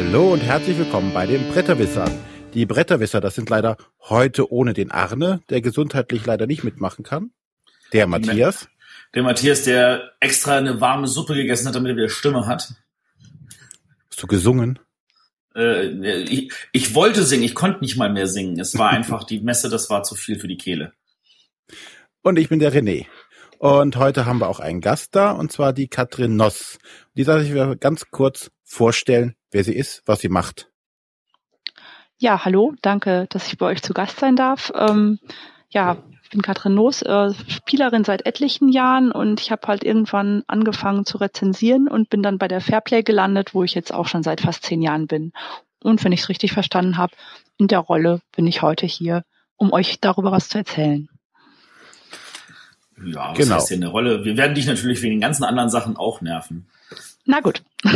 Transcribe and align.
Hallo 0.00 0.32
und 0.32 0.38
herzlich 0.42 0.78
willkommen 0.78 1.12
bei 1.12 1.26
den 1.26 1.48
Bretterwissern. 1.48 2.08
Die 2.54 2.66
Bretterwisser, 2.66 3.20
das 3.20 3.34
sind 3.34 3.50
leider 3.50 3.76
heute 3.98 4.52
ohne 4.52 4.72
den 4.72 4.92
Arne, 4.92 5.40
der 5.50 5.60
gesundheitlich 5.60 6.24
leider 6.24 6.46
nicht 6.46 6.62
mitmachen 6.62 7.04
kann. 7.04 7.32
Der 7.92 8.06
Matthias. 8.06 8.68
Der 9.16 9.24
Matthias, 9.24 9.64
der 9.64 10.12
extra 10.20 10.56
eine 10.56 10.80
warme 10.80 11.08
Suppe 11.08 11.34
gegessen 11.34 11.66
hat, 11.66 11.74
damit 11.74 11.90
er 11.90 11.96
wieder 11.96 12.08
Stimme 12.10 12.46
hat. 12.46 12.74
Hast 14.08 14.22
du 14.22 14.28
gesungen? 14.28 14.78
Äh, 15.56 15.88
ich, 15.88 16.52
ich 16.70 16.94
wollte 16.94 17.24
singen, 17.24 17.42
ich 17.42 17.56
konnte 17.56 17.80
nicht 17.80 17.96
mal 17.96 18.12
mehr 18.12 18.28
singen. 18.28 18.60
Es 18.60 18.78
war 18.78 18.90
einfach 18.90 19.24
die 19.24 19.40
Messe, 19.40 19.68
das 19.68 19.90
war 19.90 20.04
zu 20.04 20.14
viel 20.14 20.38
für 20.38 20.46
die 20.46 20.58
Kehle. 20.58 20.92
Und 22.22 22.38
ich 22.38 22.48
bin 22.48 22.60
der 22.60 22.72
René. 22.72 23.06
Und 23.58 23.96
heute 23.96 24.26
haben 24.26 24.38
wir 24.38 24.48
auch 24.48 24.60
einen 24.60 24.80
Gast 24.80 25.16
da, 25.16 25.32
und 25.32 25.50
zwar 25.50 25.72
die 25.72 25.88
Katrin 25.88 26.36
Noss. 26.36 26.78
Die 27.16 27.24
soll 27.24 27.42
sich 27.42 27.80
ganz 27.80 28.04
kurz 28.12 28.52
vorstellen, 28.62 29.34
wer 29.50 29.64
sie 29.64 29.74
ist, 29.74 30.02
was 30.06 30.20
sie 30.20 30.28
macht. 30.28 30.70
Ja, 32.18 32.44
hallo, 32.44 32.74
danke, 32.82 33.26
dass 33.30 33.46
ich 33.46 33.58
bei 33.58 33.66
euch 33.66 33.82
zu 33.82 33.94
Gast 33.94 34.18
sein 34.18 34.34
darf. 34.34 34.72
Ähm, 34.74 35.20
ja, 35.70 35.98
ich 36.24 36.30
bin 36.30 36.42
Katrin 36.42 36.74
Noos, 36.74 37.00
äh, 37.02 37.32
Spielerin 37.48 38.04
seit 38.04 38.26
etlichen 38.26 38.70
Jahren 38.70 39.12
und 39.12 39.40
ich 39.40 39.50
habe 39.50 39.66
halt 39.68 39.84
irgendwann 39.84 40.42
angefangen 40.46 41.06
zu 41.06 41.18
rezensieren 41.18 41.88
und 41.88 42.10
bin 42.10 42.22
dann 42.22 42.38
bei 42.38 42.48
der 42.48 42.60
Fairplay 42.60 43.02
gelandet, 43.02 43.54
wo 43.54 43.62
ich 43.62 43.74
jetzt 43.74 43.94
auch 43.94 44.08
schon 44.08 44.22
seit 44.22 44.40
fast 44.40 44.64
zehn 44.64 44.82
Jahren 44.82 45.06
bin. 45.06 45.32
Und 45.82 46.02
wenn 46.04 46.12
ich 46.12 46.20
es 46.22 46.28
richtig 46.28 46.52
verstanden 46.52 46.98
habe, 46.98 47.14
in 47.56 47.68
der 47.68 47.78
Rolle 47.78 48.20
bin 48.34 48.46
ich 48.46 48.62
heute 48.62 48.84
hier, 48.84 49.24
um 49.56 49.72
euch 49.72 50.00
darüber 50.00 50.32
was 50.32 50.48
zu 50.48 50.58
erzählen. 50.58 51.08
Ja, 53.04 53.30
was 53.30 53.38
genau. 53.38 53.54
heißt 53.54 53.68
hier 53.68 53.76
eine 53.76 53.88
Rolle? 53.88 54.24
Wir 54.24 54.36
werden 54.36 54.54
dich 54.54 54.66
natürlich 54.66 55.02
wegen 55.02 55.14
den 55.14 55.20
ganzen 55.20 55.44
anderen 55.44 55.70
Sachen 55.70 55.96
auch 55.96 56.20
nerven. 56.20 56.68
Na 57.24 57.40
gut. 57.40 57.62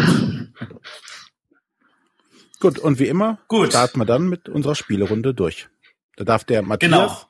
gut, 2.63 2.79
und 2.79 2.99
wie 2.99 3.09
immer 3.09 3.39
gut. 3.49 3.71
starten 3.71 3.99
wir 3.99 4.05
dann 4.05 4.29
mit 4.29 4.49
unserer 4.49 4.75
Spielerunde 4.75 5.35
durch. 5.35 5.69
Da 6.17 6.25
darf 6.25 6.45
der 6.45 6.63
Matthias 6.63 6.91
genau. 6.91 7.21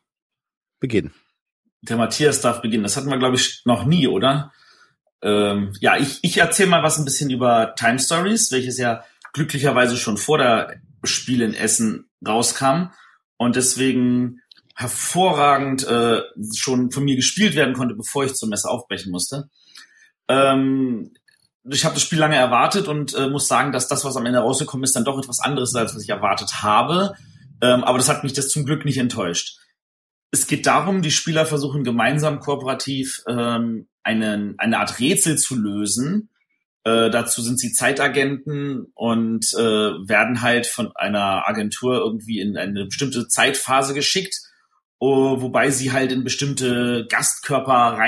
beginnen. 0.78 1.14
Der 1.80 1.96
Matthias 1.96 2.40
darf 2.40 2.60
beginnen. 2.62 2.82
Das 2.82 2.96
hatten 2.96 3.08
wir, 3.08 3.18
glaube 3.18 3.36
ich, 3.36 3.62
noch 3.64 3.84
nie, 3.84 4.06
oder? 4.06 4.52
Ähm, 5.22 5.72
ja, 5.80 5.96
ich, 5.96 6.18
ich 6.22 6.36
erzähle 6.36 6.68
mal 6.68 6.82
was 6.82 6.98
ein 6.98 7.04
bisschen 7.04 7.30
über 7.30 7.74
Time 7.76 7.98
Stories, 7.98 8.52
welches 8.52 8.78
ja 8.78 9.04
glücklicherweise 9.32 9.96
schon 9.96 10.18
vor 10.18 10.38
der 10.38 10.80
Spiel 11.02 11.42
in 11.42 11.54
Essen 11.54 12.10
rauskam. 12.26 12.90
Und 13.36 13.56
deswegen 13.56 14.40
hervorragend 14.74 15.84
äh, 15.86 16.22
schon 16.54 16.90
von 16.90 17.04
mir 17.04 17.16
gespielt 17.16 17.56
werden 17.56 17.74
konnte, 17.74 17.94
bevor 17.94 18.24
ich 18.24 18.34
zur 18.34 18.48
Messe 18.48 18.68
aufbrechen 18.68 19.10
musste. 19.10 19.48
Ähm, 20.28 21.14
ich 21.64 21.84
habe 21.84 21.94
das 21.94 22.02
Spiel 22.02 22.18
lange 22.18 22.36
erwartet 22.36 22.88
und 22.88 23.14
äh, 23.14 23.28
muss 23.28 23.48
sagen, 23.48 23.72
dass 23.72 23.88
das, 23.88 24.04
was 24.04 24.16
am 24.16 24.26
Ende 24.26 24.40
rausgekommen 24.40 24.84
ist, 24.84 24.96
dann 24.96 25.04
doch 25.04 25.18
etwas 25.18 25.40
anderes 25.40 25.70
ist, 25.70 25.76
als 25.76 25.94
was 25.94 26.02
ich 26.02 26.08
erwartet 26.08 26.62
habe. 26.62 27.14
Ähm, 27.60 27.84
aber 27.84 27.98
das 27.98 28.08
hat 28.08 28.24
mich 28.24 28.32
das 28.32 28.48
zum 28.48 28.64
Glück 28.64 28.84
nicht 28.84 28.98
enttäuscht. 28.98 29.58
Es 30.30 30.46
geht 30.46 30.66
darum, 30.66 31.02
die 31.02 31.10
Spieler 31.10 31.46
versuchen 31.46 31.84
gemeinsam 31.84 32.40
kooperativ 32.40 33.22
ähm, 33.28 33.88
eine, 34.02 34.54
eine 34.58 34.78
Art 34.78 34.98
Rätsel 34.98 35.38
zu 35.38 35.54
lösen. 35.54 36.30
Äh, 36.84 37.10
dazu 37.10 37.42
sind 37.42 37.60
sie 37.60 37.72
Zeitagenten 37.72 38.86
und 38.94 39.46
äh, 39.54 39.60
werden 39.60 40.42
halt 40.42 40.66
von 40.66 40.90
einer 40.96 41.48
Agentur 41.48 41.98
irgendwie 41.98 42.40
in 42.40 42.56
eine 42.56 42.86
bestimmte 42.86 43.28
Zeitphase 43.28 43.94
geschickt 43.94 44.34
uh, 45.02 45.42
wobei 45.42 45.70
sie 45.70 45.92
halt 45.92 46.12
in 46.12 46.22
bestimmte 46.22 47.06
Gastkörper 47.08 47.98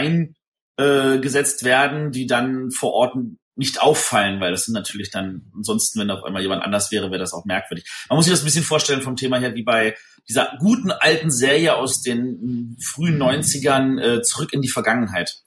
reingesetzt 0.79 1.63
äh, 1.63 1.67
werden, 1.67 2.13
die 2.13 2.27
dann 2.27 2.71
vor 2.71 2.93
Ort 2.93 3.17
nicht 3.57 3.81
auffallen, 3.81 4.41
weil 4.41 4.51
das 4.51 4.65
sind 4.65 4.75
natürlich 4.75 5.11
dann, 5.11 5.43
ansonsten, 5.55 6.01
wenn 6.01 6.11
auf 6.11 6.25
einmal 6.25 6.43
jemand 6.43 6.63
anders 6.63 6.91
wäre, 6.91 7.11
wäre 7.11 7.21
das 7.21 7.33
auch 7.33 7.45
merkwürdig. 7.45 7.89
Man 8.09 8.17
muss 8.17 8.25
sich 8.25 8.33
das 8.33 8.43
ein 8.43 8.47
bisschen 8.47 8.65
vorstellen 8.65 9.03
vom 9.03 9.17
Thema 9.17 9.39
her, 9.39 9.55
wie 9.55 9.63
bei 9.63 9.95
dieser 10.29 10.57
guten 10.59 10.91
alten 10.91 11.31
Serie 11.31 11.77
aus 11.77 12.03
den 12.03 12.77
frühen 12.83 13.23
90ern 13.23 14.01
äh, 14.01 14.23
zurück 14.23 14.53
in 14.53 14.63
die 14.63 14.69
Vergangenheit, 14.69 15.43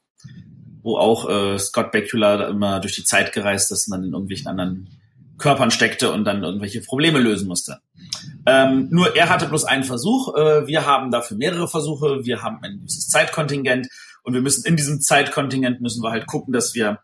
wo 0.81 0.97
auch 0.97 1.29
äh, 1.29 1.59
Scott 1.59 1.91
Bakula 1.91 2.47
immer 2.47 2.79
durch 2.79 2.95
die 2.95 3.03
Zeit 3.03 3.33
gereist 3.33 3.71
ist 3.71 3.87
und 3.87 3.91
dann 3.91 4.03
in 4.05 4.13
irgendwelchen 4.13 4.47
anderen 4.47 4.89
Körpern 5.37 5.71
steckte 5.71 6.11
und 6.11 6.25
dann 6.25 6.43
irgendwelche 6.43 6.81
Probleme 6.81 7.19
lösen 7.19 7.47
musste. 7.47 7.79
Ähm, 8.45 8.87
nur 8.89 9.15
er 9.15 9.29
hatte 9.29 9.47
bloß 9.47 9.65
einen 9.65 9.83
Versuch. 9.83 10.35
Äh, 10.35 10.65
wir 10.65 10.85
haben 10.85 11.11
dafür 11.11 11.37
mehrere 11.37 11.67
Versuche. 11.67 12.25
Wir 12.25 12.41
haben 12.41 12.59
ein 12.63 12.79
gewisses 12.79 13.07
Zeitkontingent 13.09 13.87
und 14.23 14.33
wir 14.33 14.41
müssen 14.41 14.65
in 14.65 14.75
diesem 14.75 15.01
Zeitkontingent 15.01 15.81
müssen 15.81 16.01
wir 16.01 16.11
halt 16.11 16.25
gucken, 16.25 16.53
dass 16.53 16.73
wir 16.73 16.99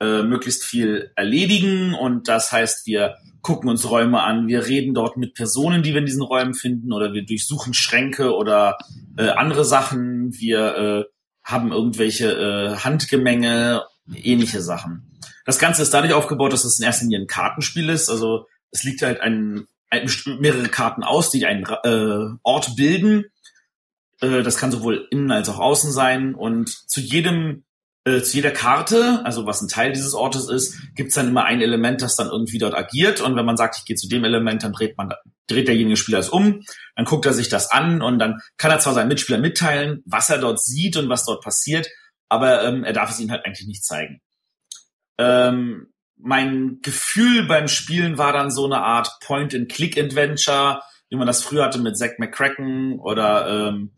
äh, 0.00 0.22
möglichst 0.22 0.64
viel 0.64 1.12
erledigen 1.14 1.94
und 1.94 2.28
das 2.28 2.52
heißt, 2.52 2.86
wir 2.86 3.16
gucken 3.42 3.70
uns 3.70 3.88
Räume 3.88 4.22
an, 4.22 4.48
wir 4.48 4.66
reden 4.66 4.94
dort 4.94 5.16
mit 5.16 5.34
Personen, 5.34 5.82
die 5.82 5.92
wir 5.92 6.00
in 6.00 6.06
diesen 6.06 6.22
Räumen 6.22 6.54
finden 6.54 6.92
oder 6.92 7.12
wir 7.12 7.24
durchsuchen 7.24 7.74
Schränke 7.74 8.34
oder 8.34 8.76
äh, 9.16 9.28
andere 9.28 9.64
Sachen. 9.64 10.32
Wir 10.38 10.76
äh, 10.76 11.04
haben 11.42 11.72
irgendwelche 11.72 12.32
äh, 12.32 12.76
Handgemenge, 12.76 13.84
ähnliche 14.14 14.60
Sachen. 14.60 15.18
Das 15.46 15.58
Ganze 15.58 15.82
ist 15.82 15.94
dadurch 15.94 16.12
aufgebaut, 16.12 16.52
dass 16.52 16.64
es 16.64 16.78
in 16.78 16.84
erster 16.84 17.04
Linie 17.04 17.20
ein 17.20 17.26
Kartenspiel 17.26 17.88
ist. 17.88 18.08
Also 18.10 18.46
es 18.70 18.84
liegt 18.84 19.02
halt 19.02 19.20
ein, 19.20 19.66
ein 19.88 20.10
mehrere 20.38 20.68
Karten 20.68 21.02
aus, 21.02 21.30
die 21.30 21.46
einen 21.46 21.64
äh, 21.64 22.36
Ort 22.42 22.76
bilden. 22.76 23.24
Äh, 24.20 24.42
das 24.42 24.58
kann 24.58 24.70
sowohl 24.70 25.08
innen 25.10 25.30
als 25.30 25.48
auch 25.48 25.58
außen 25.58 25.92
sein. 25.92 26.34
Und 26.34 26.68
zu 26.68 27.00
jedem 27.00 27.64
äh, 28.04 28.22
zu 28.22 28.36
jeder 28.36 28.50
Karte, 28.50 29.20
also 29.24 29.46
was 29.46 29.60
ein 29.60 29.68
Teil 29.68 29.92
dieses 29.92 30.14
Ortes 30.14 30.48
ist, 30.48 30.94
gibt 30.94 31.08
es 31.10 31.14
dann 31.14 31.28
immer 31.28 31.44
ein 31.44 31.60
Element, 31.60 32.02
das 32.02 32.16
dann 32.16 32.28
irgendwie 32.28 32.58
dort 32.58 32.74
agiert. 32.74 33.20
Und 33.20 33.36
wenn 33.36 33.44
man 33.44 33.56
sagt, 33.56 33.76
ich 33.78 33.84
gehe 33.84 33.96
zu 33.96 34.08
dem 34.08 34.24
Element, 34.24 34.62
dann 34.62 34.72
dreht 34.72 34.96
man 34.96 35.12
dreht 35.50 35.68
derjenige 35.68 35.96
Spieler 35.96 36.18
es 36.18 36.28
um, 36.28 36.62
dann 36.96 37.04
guckt 37.04 37.26
er 37.26 37.32
sich 37.32 37.48
das 37.48 37.70
an 37.70 38.02
und 38.02 38.18
dann 38.18 38.40
kann 38.56 38.70
er 38.70 38.78
zwar 38.78 38.94
seinen 38.94 39.08
Mitspieler 39.08 39.38
mitteilen, 39.38 40.02
was 40.06 40.30
er 40.30 40.38
dort 40.38 40.62
sieht 40.62 40.96
und 40.96 41.08
was 41.08 41.24
dort 41.24 41.42
passiert, 41.42 41.88
aber 42.28 42.62
ähm, 42.64 42.84
er 42.84 42.92
darf 42.92 43.10
es 43.10 43.20
ihnen 43.20 43.32
halt 43.32 43.44
eigentlich 43.44 43.66
nicht 43.66 43.84
zeigen. 43.84 44.20
Ähm, 45.18 45.88
mein 46.16 46.78
Gefühl 46.82 47.46
beim 47.46 47.68
Spielen 47.68 48.18
war 48.18 48.32
dann 48.32 48.50
so 48.50 48.66
eine 48.66 48.82
Art 48.82 49.10
Point-and-Click-Adventure, 49.24 50.82
wie 51.08 51.16
man 51.16 51.26
das 51.26 51.42
früher 51.42 51.64
hatte 51.64 51.80
mit 51.80 51.96
Zack 51.96 52.18
McCracken 52.18 52.98
oder 53.00 53.68
ähm, 53.68 53.92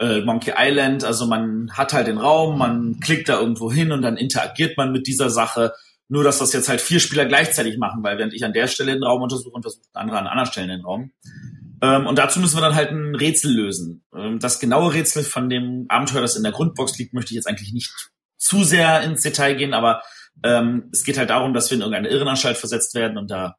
äh, 0.00 0.22
Monkey 0.22 0.54
Island. 0.56 1.04
Also 1.04 1.26
man 1.26 1.70
hat 1.72 1.92
halt 1.92 2.08
den 2.08 2.18
Raum, 2.18 2.58
man 2.58 2.98
klickt 3.00 3.28
da 3.28 3.38
irgendwo 3.38 3.70
hin 3.70 3.92
und 3.92 4.02
dann 4.02 4.16
interagiert 4.16 4.76
man 4.76 4.92
mit 4.92 5.06
dieser 5.06 5.30
Sache. 5.30 5.74
Nur, 6.08 6.24
dass 6.24 6.38
das 6.38 6.52
jetzt 6.52 6.68
halt 6.68 6.80
vier 6.80 6.98
Spieler 6.98 7.26
gleichzeitig 7.26 7.78
machen, 7.78 8.02
weil 8.02 8.18
während 8.18 8.34
ich 8.34 8.44
an 8.44 8.52
der 8.52 8.66
Stelle 8.66 8.92
den 8.92 9.04
Raum 9.04 9.22
untersuche, 9.22 9.54
untersucht 9.54 9.86
ein 9.92 10.00
anderer 10.00 10.18
an 10.18 10.26
anderen 10.26 10.50
Stellen 10.50 10.68
den 10.68 10.80
Raum. 10.80 11.12
Ähm, 11.82 12.06
und 12.06 12.18
dazu 12.18 12.40
müssen 12.40 12.56
wir 12.56 12.62
dann 12.62 12.74
halt 12.74 12.90
ein 12.90 13.14
Rätsel 13.14 13.52
lösen. 13.52 14.02
Ähm, 14.14 14.40
das 14.40 14.58
genaue 14.58 14.92
Rätsel 14.92 15.22
von 15.22 15.48
dem 15.48 15.86
Abenteuer, 15.88 16.22
das 16.22 16.36
in 16.36 16.42
der 16.42 16.52
Grundbox 16.52 16.98
liegt, 16.98 17.14
möchte 17.14 17.30
ich 17.30 17.36
jetzt 17.36 17.46
eigentlich 17.46 17.72
nicht 17.72 17.92
zu 18.36 18.64
sehr 18.64 19.02
ins 19.02 19.22
Detail 19.22 19.54
gehen, 19.54 19.74
aber 19.74 20.02
ähm, 20.42 20.88
es 20.92 21.04
geht 21.04 21.18
halt 21.18 21.30
darum, 21.30 21.54
dass 21.54 21.70
wir 21.70 21.76
in 21.76 21.82
irgendeine 21.82 22.08
Irrenanstalt 22.08 22.56
versetzt 22.56 22.94
werden 22.94 23.18
und 23.18 23.30
da 23.30 23.56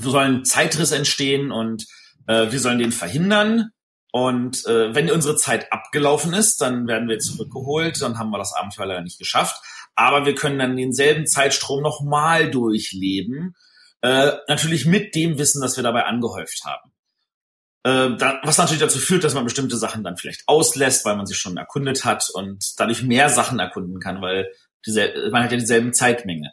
sollen 0.00 0.44
Zeitriss 0.44 0.92
entstehen 0.92 1.50
und 1.50 1.86
äh, 2.26 2.50
wir 2.50 2.60
sollen 2.60 2.78
den 2.78 2.92
verhindern. 2.92 3.70
Und 4.14 4.64
äh, 4.66 4.94
wenn 4.94 5.10
unsere 5.10 5.34
Zeit 5.34 5.72
abgelaufen 5.72 6.34
ist, 6.34 6.60
dann 6.60 6.86
werden 6.86 7.08
wir 7.08 7.18
zurückgeholt, 7.18 8.00
dann 8.00 8.16
haben 8.16 8.30
wir 8.30 8.38
das 8.38 8.54
Abenteuer 8.54 8.86
leider 8.86 9.00
nicht 9.00 9.18
geschafft. 9.18 9.60
Aber 9.96 10.24
wir 10.24 10.36
können 10.36 10.60
dann 10.60 10.76
denselben 10.76 11.26
Zeitstrom 11.26 11.82
nochmal 11.82 12.48
durchleben. 12.48 13.56
Äh, 14.02 14.30
natürlich 14.46 14.86
mit 14.86 15.16
dem 15.16 15.36
Wissen, 15.36 15.60
das 15.60 15.74
wir 15.76 15.82
dabei 15.82 16.04
angehäuft 16.04 16.62
haben. 16.64 16.92
Äh, 17.82 18.16
da, 18.16 18.40
was 18.44 18.58
natürlich 18.58 18.82
dazu 18.82 19.00
führt, 19.00 19.24
dass 19.24 19.34
man 19.34 19.42
bestimmte 19.42 19.76
Sachen 19.76 20.04
dann 20.04 20.16
vielleicht 20.16 20.44
auslässt, 20.46 21.04
weil 21.04 21.16
man 21.16 21.26
sie 21.26 21.34
schon 21.34 21.56
erkundet 21.56 22.04
hat 22.04 22.30
und 22.34 22.78
dadurch 22.78 23.02
mehr 23.02 23.30
Sachen 23.30 23.58
erkunden 23.58 23.98
kann, 23.98 24.22
weil 24.22 24.48
diese, 24.86 25.12
man 25.32 25.42
hat 25.42 25.50
ja 25.50 25.58
dieselben 25.58 25.92
Zeitmenge. 25.92 26.52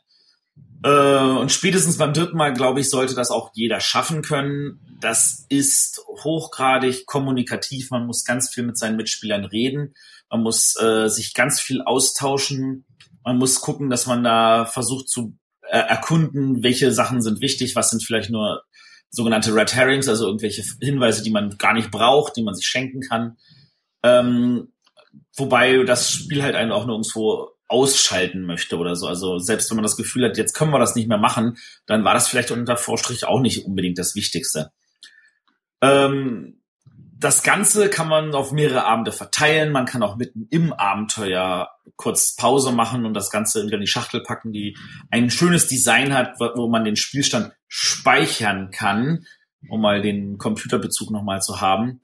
Äh, 0.84 1.38
und 1.40 1.52
spätestens 1.52 1.98
beim 1.98 2.14
dritten 2.14 2.38
Mal, 2.38 2.54
glaube 2.54 2.80
ich, 2.80 2.90
sollte 2.90 3.14
das 3.14 3.30
auch 3.30 3.52
jeder 3.54 3.80
schaffen 3.80 4.22
können. 4.22 4.80
Das 5.00 5.46
ist 5.50 6.02
hochgradig 6.24 7.06
kommunikativ. 7.06 7.92
Man 7.92 8.06
muss 8.06 8.26
ganz 8.26 8.50
viel 8.50 8.64
mit 8.64 8.78
seinen 8.78 8.98
Mitspielern 8.98 9.46
reden. 9.46 9.94
Man 10.30 10.42
muss 10.42 10.76
äh, 10.82 11.08
sich 11.08 11.34
ganz 11.34 11.60
viel 11.60 11.82
austauschen. 11.82 12.86
Man 13.24 13.38
muss 13.38 13.62
gucken, 13.62 13.90
dass 13.90 14.08
man 14.08 14.24
da 14.24 14.66
versucht 14.66 15.10
zu 15.10 15.38
äh, 15.62 15.78
erkunden, 15.78 16.64
welche 16.64 16.92
Sachen 16.92 17.22
sind 17.22 17.42
wichtig, 17.42 17.76
was 17.76 17.92
sind 17.92 18.04
vielleicht 18.04 18.32
nur 18.32 18.64
sogenannte 19.10 19.54
Red 19.54 19.76
Herrings, 19.76 20.08
also 20.08 20.26
irgendwelche 20.26 20.64
Hinweise, 20.82 21.22
die 21.22 21.32
man 21.32 21.58
gar 21.58 21.74
nicht 21.74 21.92
braucht, 21.92 22.38
die 22.38 22.44
man 22.44 22.56
sich 22.56 22.66
schenken 22.66 23.02
kann. 23.02 23.38
Ähm, 24.04 24.70
wobei 25.36 25.84
das 25.84 26.12
Spiel 26.12 26.42
halt 26.42 26.56
einen 26.56 26.72
auch 26.72 26.86
nirgendwo 26.86 27.51
ausschalten 27.72 28.46
möchte 28.46 28.78
oder 28.78 28.96
so. 28.96 29.08
Also 29.08 29.40
selbst 29.40 29.70
wenn 29.70 29.78
man 29.78 29.84
das 29.84 29.98
Gefühl 29.98 30.26
hat, 30.26 30.38
jetzt 30.38 30.54
können 30.54 30.72
wir 30.72 30.80
das 30.80 30.96
nicht 30.96 31.08
mehr 31.08 31.18
machen, 31.18 31.58
dann 31.86 32.04
war 32.04 32.14
das 32.14 32.28
vielleicht 32.28 32.52
unter 32.52 32.78
Vorstrich 32.78 33.26
auch 33.26 33.40
nicht 33.40 33.66
unbedingt 33.66 33.98
das 33.98 34.16
Wichtigste. 34.16 34.72
Ähm, 35.82 36.62
das 37.22 37.44
Ganze 37.44 37.90
kann 37.90 38.08
man 38.08 38.34
auf 38.34 38.52
mehrere 38.52 38.86
Abende 38.86 39.12
verteilen. 39.12 39.72
Man 39.72 39.86
kann 39.86 40.02
auch 40.02 40.16
mitten 40.16 40.48
im 40.50 40.74
Abenteuer 40.74 41.70
kurz 41.96 42.36
Pause 42.36 42.72
machen 42.72 43.06
und 43.06 43.14
das 43.14 43.30
Ganze 43.30 43.64
wieder 43.64 43.76
in 43.76 43.82
die 43.82 43.88
Schachtel 43.88 44.24
packen, 44.24 44.52
die 44.52 44.76
ein 45.12 45.30
schönes 45.30 45.68
Design 45.68 46.16
hat, 46.16 46.40
wo 46.40 46.68
man 46.68 46.84
den 46.84 46.96
Spielstand 46.96 47.54
speichern 47.68 48.72
kann, 48.72 49.26
um 49.70 49.82
mal 49.82 50.02
den 50.02 50.40
Computerbezug 50.40 51.12
nochmal 51.12 51.42
zu 51.44 51.62
haben. 51.62 52.02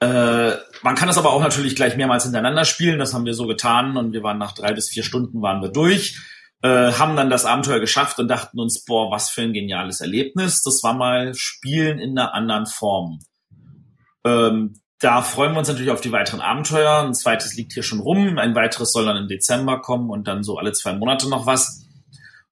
Äh, 0.00 0.52
man 0.82 0.94
kann 0.94 1.10
es 1.10 1.18
aber 1.18 1.32
auch 1.32 1.42
natürlich 1.42 1.76
gleich 1.76 1.96
mehrmals 1.96 2.24
hintereinander 2.24 2.64
spielen. 2.64 2.98
Das 2.98 3.12
haben 3.12 3.26
wir 3.26 3.34
so 3.34 3.46
getan 3.46 3.96
und 3.96 4.12
wir 4.12 4.22
waren 4.22 4.38
nach 4.38 4.52
drei 4.52 4.72
bis 4.72 4.88
vier 4.88 5.02
Stunden 5.02 5.42
waren 5.42 5.60
wir 5.60 5.68
durch, 5.68 6.18
äh, 6.62 6.92
haben 6.92 7.16
dann 7.16 7.30
das 7.30 7.44
Abenteuer 7.44 7.80
geschafft 7.80 8.18
und 8.18 8.28
dachten 8.28 8.58
uns, 8.58 8.84
boah, 8.84 9.10
was 9.10 9.30
für 9.30 9.42
ein 9.42 9.52
geniales 9.52 10.00
Erlebnis. 10.00 10.62
Das 10.62 10.82
war 10.82 10.94
mal 10.94 11.34
Spielen 11.34 11.98
in 11.98 12.18
einer 12.18 12.34
anderen 12.34 12.66
Form. 12.66 13.18
Ähm, 14.24 14.80
da 15.00 15.22
freuen 15.22 15.52
wir 15.52 15.58
uns 15.60 15.68
natürlich 15.68 15.90
auf 15.90 16.02
die 16.02 16.12
weiteren 16.12 16.40
Abenteuer. 16.40 17.02
Ein 17.02 17.14
zweites 17.14 17.54
liegt 17.54 17.72
hier 17.72 17.82
schon 17.82 18.00
rum. 18.00 18.38
Ein 18.38 18.54
weiteres 18.54 18.92
soll 18.92 19.06
dann 19.06 19.16
im 19.16 19.28
Dezember 19.28 19.80
kommen 19.80 20.10
und 20.10 20.28
dann 20.28 20.42
so 20.42 20.58
alle 20.58 20.72
zwei 20.72 20.92
Monate 20.92 21.28
noch 21.28 21.46
was. 21.46 21.86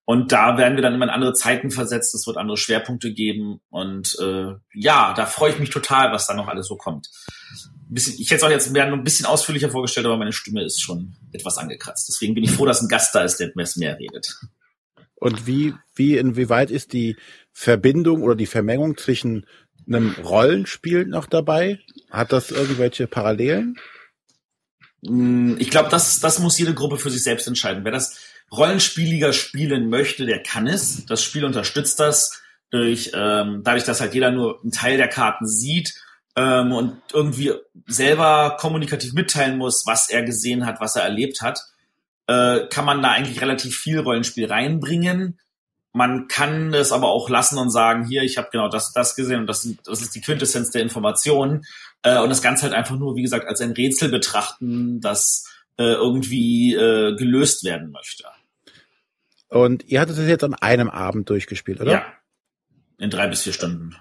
Und 0.09 0.33
da 0.33 0.57
werden 0.57 0.75
wir 0.75 0.83
dann 0.83 0.95
immer 0.95 1.05
in 1.05 1.11
andere 1.11 1.35
Zeiten 1.35 1.71
versetzt. 1.71 2.15
Es 2.15 2.27
wird 2.27 2.39
andere 2.39 2.57
Schwerpunkte 2.57 3.13
geben. 3.13 3.61
Und 3.69 4.17
äh, 4.19 4.55
ja, 4.73 5.13
da 5.13 5.27
freue 5.27 5.53
ich 5.53 5.59
mich 5.59 5.69
total, 5.69 6.13
was 6.13 6.27
da 6.27 6.33
noch 6.33 6.49
alles 6.49 6.67
so 6.67 6.77
kommt. 6.77 7.11
Bisschen, 7.91 8.15
ich 8.19 8.31
hätte 8.31 8.37
es 8.37 8.43
auch 8.43 8.51
jetzt 8.51 8.73
mehr, 8.73 8.87
ein 8.91 9.05
bisschen 9.05 9.27
ausführlicher 9.27 9.69
vorgestellt, 9.69 10.07
aber 10.07 10.17
meine 10.17 10.33
Stimme 10.33 10.65
ist 10.65 10.81
schon 10.81 11.15
etwas 11.33 11.59
angekratzt. 11.59 12.09
Deswegen 12.09 12.35
bin 12.35 12.43
ich 12.43 12.53
froh, 12.53 12.65
dass 12.65 12.81
ein 12.81 12.89
Gast 12.89 13.15
da 13.15 13.21
ist, 13.21 13.37
der 13.37 13.53
mehr 13.55 13.99
redet. 13.99 14.41
Und 15.17 15.47
wie, 15.47 15.75
wie, 15.95 16.17
inwieweit 16.17 16.71
ist 16.71 16.95
die 16.95 17.19
Verbindung 17.53 18.23
oder 18.23 18.35
die 18.35 18.47
Vermengung 18.47 18.97
zwischen 18.97 19.45
einem 19.87 20.15
Rollenspiel 20.25 21.05
noch 21.05 21.27
dabei? 21.27 21.81
Hat 22.09 22.33
das 22.33 22.51
irgendwelche 22.51 23.09
Parallelen? 23.09 23.79
Hm, 25.05 25.57
ich 25.59 25.71
glaube, 25.71 25.91
das, 25.91 26.21
das 26.21 26.39
muss 26.39 26.59
jede 26.59 26.73
Gruppe 26.73 26.97
für 26.97 27.11
sich 27.11 27.23
selbst 27.23 27.47
entscheiden. 27.47 27.85
Wer 27.85 27.93
das 27.93 28.19
rollenspieliger 28.51 29.33
spielen 29.33 29.91
möchte, 29.91 30.27
der 30.27 30.43
kann 30.43 30.67
es. 30.67 31.05
Das 31.07 31.23
Spiel 31.23 31.45
unterstützt 31.45 32.01
das 32.01 32.43
durch 32.71 33.13
ähm, 33.15 33.63
dadurch, 33.65 33.85
dass 33.85 34.01
halt 34.01 34.15
jeder 34.15 34.31
nur 34.31 34.61
einen 34.63 34.73
Teil 34.73 34.97
der 34.97 35.09
Karten 35.09 35.47
sieht 35.47 35.95
ähm, 36.37 36.73
und 36.73 37.01
irgendwie 37.13 37.53
selber 37.87 38.57
kommunikativ 38.61 39.15
mitteilen 39.15 39.57
muss, 39.57 39.85
was 39.87 40.11
er 40.11 40.23
gesehen 40.23 40.67
hat, 40.67 40.81
was 40.81 40.97
er 40.97 41.03
erlebt 41.03 41.41
hat, 41.41 41.61
äh, 42.27 42.67
kann 42.69 42.85
man 42.85 43.03
da 43.03 43.11
eigentlich 43.11 43.41
relativ 43.41 43.77
viel 43.77 44.01
Rollenspiel 44.01 44.47
reinbringen. 44.47 45.39
Man 45.93 46.29
kann 46.29 46.75
es 46.75 46.93
aber 46.93 47.09
auch 47.09 47.31
lassen 47.31 47.59
und 47.59 47.71
sagen, 47.71 48.07
hier, 48.07 48.23
ich 48.23 48.37
habe 48.37 48.51
genau 48.53 48.69
das, 48.69 48.93
das 48.93 49.17
gesehen 49.17 49.41
und 49.41 49.47
das, 49.47 49.69
das 49.85 50.03
ist 50.03 50.15
die 50.15 50.21
Quintessenz 50.21 50.71
der 50.71 50.83
Informationen. 50.83 51.65
Äh, 52.03 52.19
und 52.21 52.29
das 52.29 52.43
Ganze 52.43 52.65
halt 52.65 52.75
einfach 52.75 52.97
nur, 52.97 53.17
wie 53.17 53.23
gesagt, 53.23 53.47
als 53.49 53.61
ein 53.61 53.73
Rätsel 53.73 54.11
betrachten, 54.11 55.01
das 55.01 55.47
äh, 55.79 55.85
irgendwie 55.85 56.75
äh, 56.75 57.17
gelöst 57.17 57.65
werden 57.65 57.91
möchte. 57.91 58.25
Und 59.49 59.85
ihr 59.87 60.01
hattet 60.01 60.19
es 60.19 60.29
jetzt 60.29 60.45
an 60.45 60.55
einem 60.55 60.91
Abend 60.91 61.29
durchgespielt, 61.31 61.81
oder? 61.81 61.93
Ja. 61.93 62.05
In 62.99 63.11
drei 63.11 63.29
bis 63.29 63.43
vier 63.43 63.53
Stunden. 63.53 63.97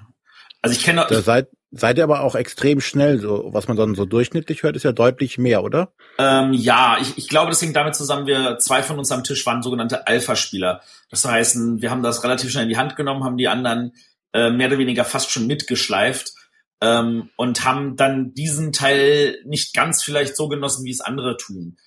Also 0.62 0.76
ich 0.76 0.84
kenne. 0.84 1.06
Da 1.08 1.22
seid, 1.22 1.48
seid 1.72 1.98
ihr 1.98 2.04
aber 2.04 2.22
auch 2.22 2.36
extrem 2.36 2.82
schnell, 2.82 3.20
so 3.20 3.50
was 3.54 3.68
man 3.68 3.78
dann 3.78 3.96
so 3.96 4.06
durchschnittlich 4.06 4.64
hört, 4.64 4.76
ist 4.76 4.84
ja 4.84 4.92
deutlich 4.92 5.38
mehr, 5.38 5.64
oder? 5.64 5.94
Ähm, 6.18 6.54
ja, 6.54 6.98
ich, 7.00 7.18
ich 7.18 7.30
glaube, 7.30 7.50
das 7.50 7.62
hängt 7.62 7.76
damit 7.76 7.96
zusammen, 7.96 8.28
wir 8.28 8.58
zwei 8.60 8.84
von 8.84 8.98
uns 8.98 9.12
am 9.12 9.24
Tisch 9.24 9.46
waren 9.46 9.62
sogenannte 9.62 10.08
Alpha-Spieler. 10.08 10.82
Das 11.10 11.24
heißt, 11.26 11.58
wir 11.80 11.92
haben 11.92 12.04
das 12.04 12.24
relativ 12.24 12.52
schnell 12.52 12.64
in 12.64 12.70
die 12.70 12.78
Hand 12.78 12.96
genommen, 12.96 13.24
haben 13.24 13.38
die 13.38 13.48
anderen 13.48 13.94
äh, 14.34 14.50
mehr 14.50 14.68
oder 14.68 14.78
weniger 14.78 15.06
fast 15.06 15.32
schon 15.32 15.48
mitgeschleift 15.48 16.34
ähm, 16.82 17.30
und 17.38 17.64
haben 17.64 17.96
dann 17.96 18.34
diesen 18.34 18.74
Teil 18.74 19.38
nicht 19.46 19.74
ganz 19.74 20.04
vielleicht 20.04 20.36
so 20.36 20.48
genossen, 20.48 20.86
wie 20.86 20.92
es 20.92 21.02
andere 21.02 21.38
tun. 21.38 21.78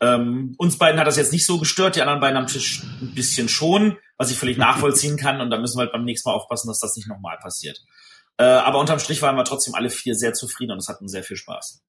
Ähm, 0.00 0.54
uns 0.56 0.78
beiden 0.78 0.98
hat 0.98 1.06
das 1.06 1.16
jetzt 1.16 1.32
nicht 1.32 1.46
so 1.46 1.58
gestört, 1.58 1.96
die 1.96 2.00
anderen 2.00 2.20
beiden 2.20 2.38
am 2.38 2.46
Tisch 2.46 2.82
ein 3.02 3.14
bisschen 3.14 3.48
schon, 3.48 3.98
was 4.16 4.30
ich 4.30 4.38
völlig 4.38 4.56
nachvollziehen 4.58 5.16
kann. 5.16 5.40
Und 5.40 5.50
da 5.50 5.58
müssen 5.58 5.76
wir 5.76 5.82
halt 5.82 5.92
beim 5.92 6.04
nächsten 6.04 6.28
Mal 6.28 6.34
aufpassen, 6.36 6.68
dass 6.68 6.80
das 6.80 6.96
nicht 6.96 7.08
nochmal 7.08 7.38
passiert. 7.38 7.82
Äh, 8.38 8.44
aber 8.44 8.78
unterm 8.78 8.98
Strich 8.98 9.20
waren 9.22 9.36
wir 9.36 9.44
trotzdem 9.44 9.74
alle 9.74 9.90
vier 9.90 10.14
sehr 10.14 10.32
zufrieden 10.32 10.72
und 10.72 10.78
es 10.78 10.88
hatten 10.88 11.08
sehr 11.08 11.22
viel 11.22 11.36
Spaß. 11.36 11.82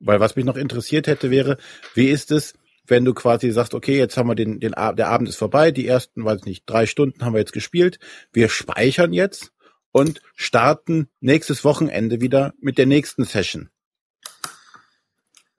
Weil 0.00 0.20
was 0.20 0.34
mich 0.34 0.46
noch 0.46 0.56
interessiert 0.56 1.06
hätte, 1.06 1.30
wäre, 1.30 1.58
wie 1.94 2.08
ist 2.08 2.30
es, 2.30 2.54
wenn 2.86 3.04
du 3.04 3.12
quasi 3.12 3.50
sagst, 3.50 3.74
okay, 3.74 3.98
jetzt 3.98 4.16
haben 4.16 4.28
wir 4.28 4.34
den, 4.34 4.60
den 4.60 4.72
der 4.72 5.08
Abend 5.08 5.28
ist 5.28 5.36
vorbei, 5.36 5.70
die 5.70 5.86
ersten, 5.86 6.24
weiß 6.24 6.44
nicht, 6.44 6.64
drei 6.66 6.86
Stunden 6.86 7.22
haben 7.22 7.34
wir 7.34 7.40
jetzt 7.40 7.52
gespielt, 7.52 7.98
wir 8.32 8.48
speichern 8.48 9.12
jetzt 9.12 9.52
und 9.92 10.22
starten 10.34 11.08
nächstes 11.20 11.64
Wochenende 11.64 12.22
wieder 12.22 12.54
mit 12.60 12.78
der 12.78 12.86
nächsten 12.86 13.24
Session. 13.24 13.68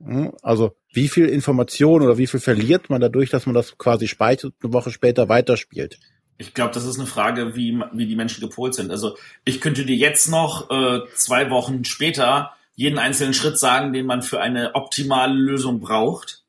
Hm, 0.03 0.33
also 0.41 0.75
wie 0.93 1.07
viel 1.07 1.27
Information 1.27 2.01
oder 2.01 2.17
wie 2.17 2.27
viel 2.27 2.39
verliert 2.39 2.89
man 2.89 3.01
dadurch, 3.01 3.29
dass 3.29 3.45
man 3.45 3.55
das 3.55 3.77
quasi 3.77 4.07
speichert 4.07 4.45
und 4.45 4.63
eine 4.63 4.73
Woche 4.73 4.91
später 4.91 5.29
weiterspielt? 5.29 5.99
Ich 6.37 6.53
glaube, 6.53 6.73
das 6.73 6.85
ist 6.85 6.97
eine 6.97 7.07
Frage, 7.07 7.55
wie, 7.55 7.79
wie 7.93 8.07
die 8.07 8.15
Menschen 8.15 8.41
gepolt 8.41 8.73
sind. 8.73 8.89
Also 8.89 9.15
ich 9.45 9.61
könnte 9.61 9.85
dir 9.85 9.95
jetzt 9.95 10.27
noch 10.27 10.71
äh, 10.71 11.01
zwei 11.15 11.51
Wochen 11.51 11.85
später 11.85 12.51
jeden 12.73 12.97
einzelnen 12.97 13.33
Schritt 13.33 13.59
sagen, 13.59 13.93
den 13.93 14.07
man 14.07 14.23
für 14.23 14.41
eine 14.41 14.73
optimale 14.73 15.35
Lösung 15.35 15.79
braucht. 15.79 16.43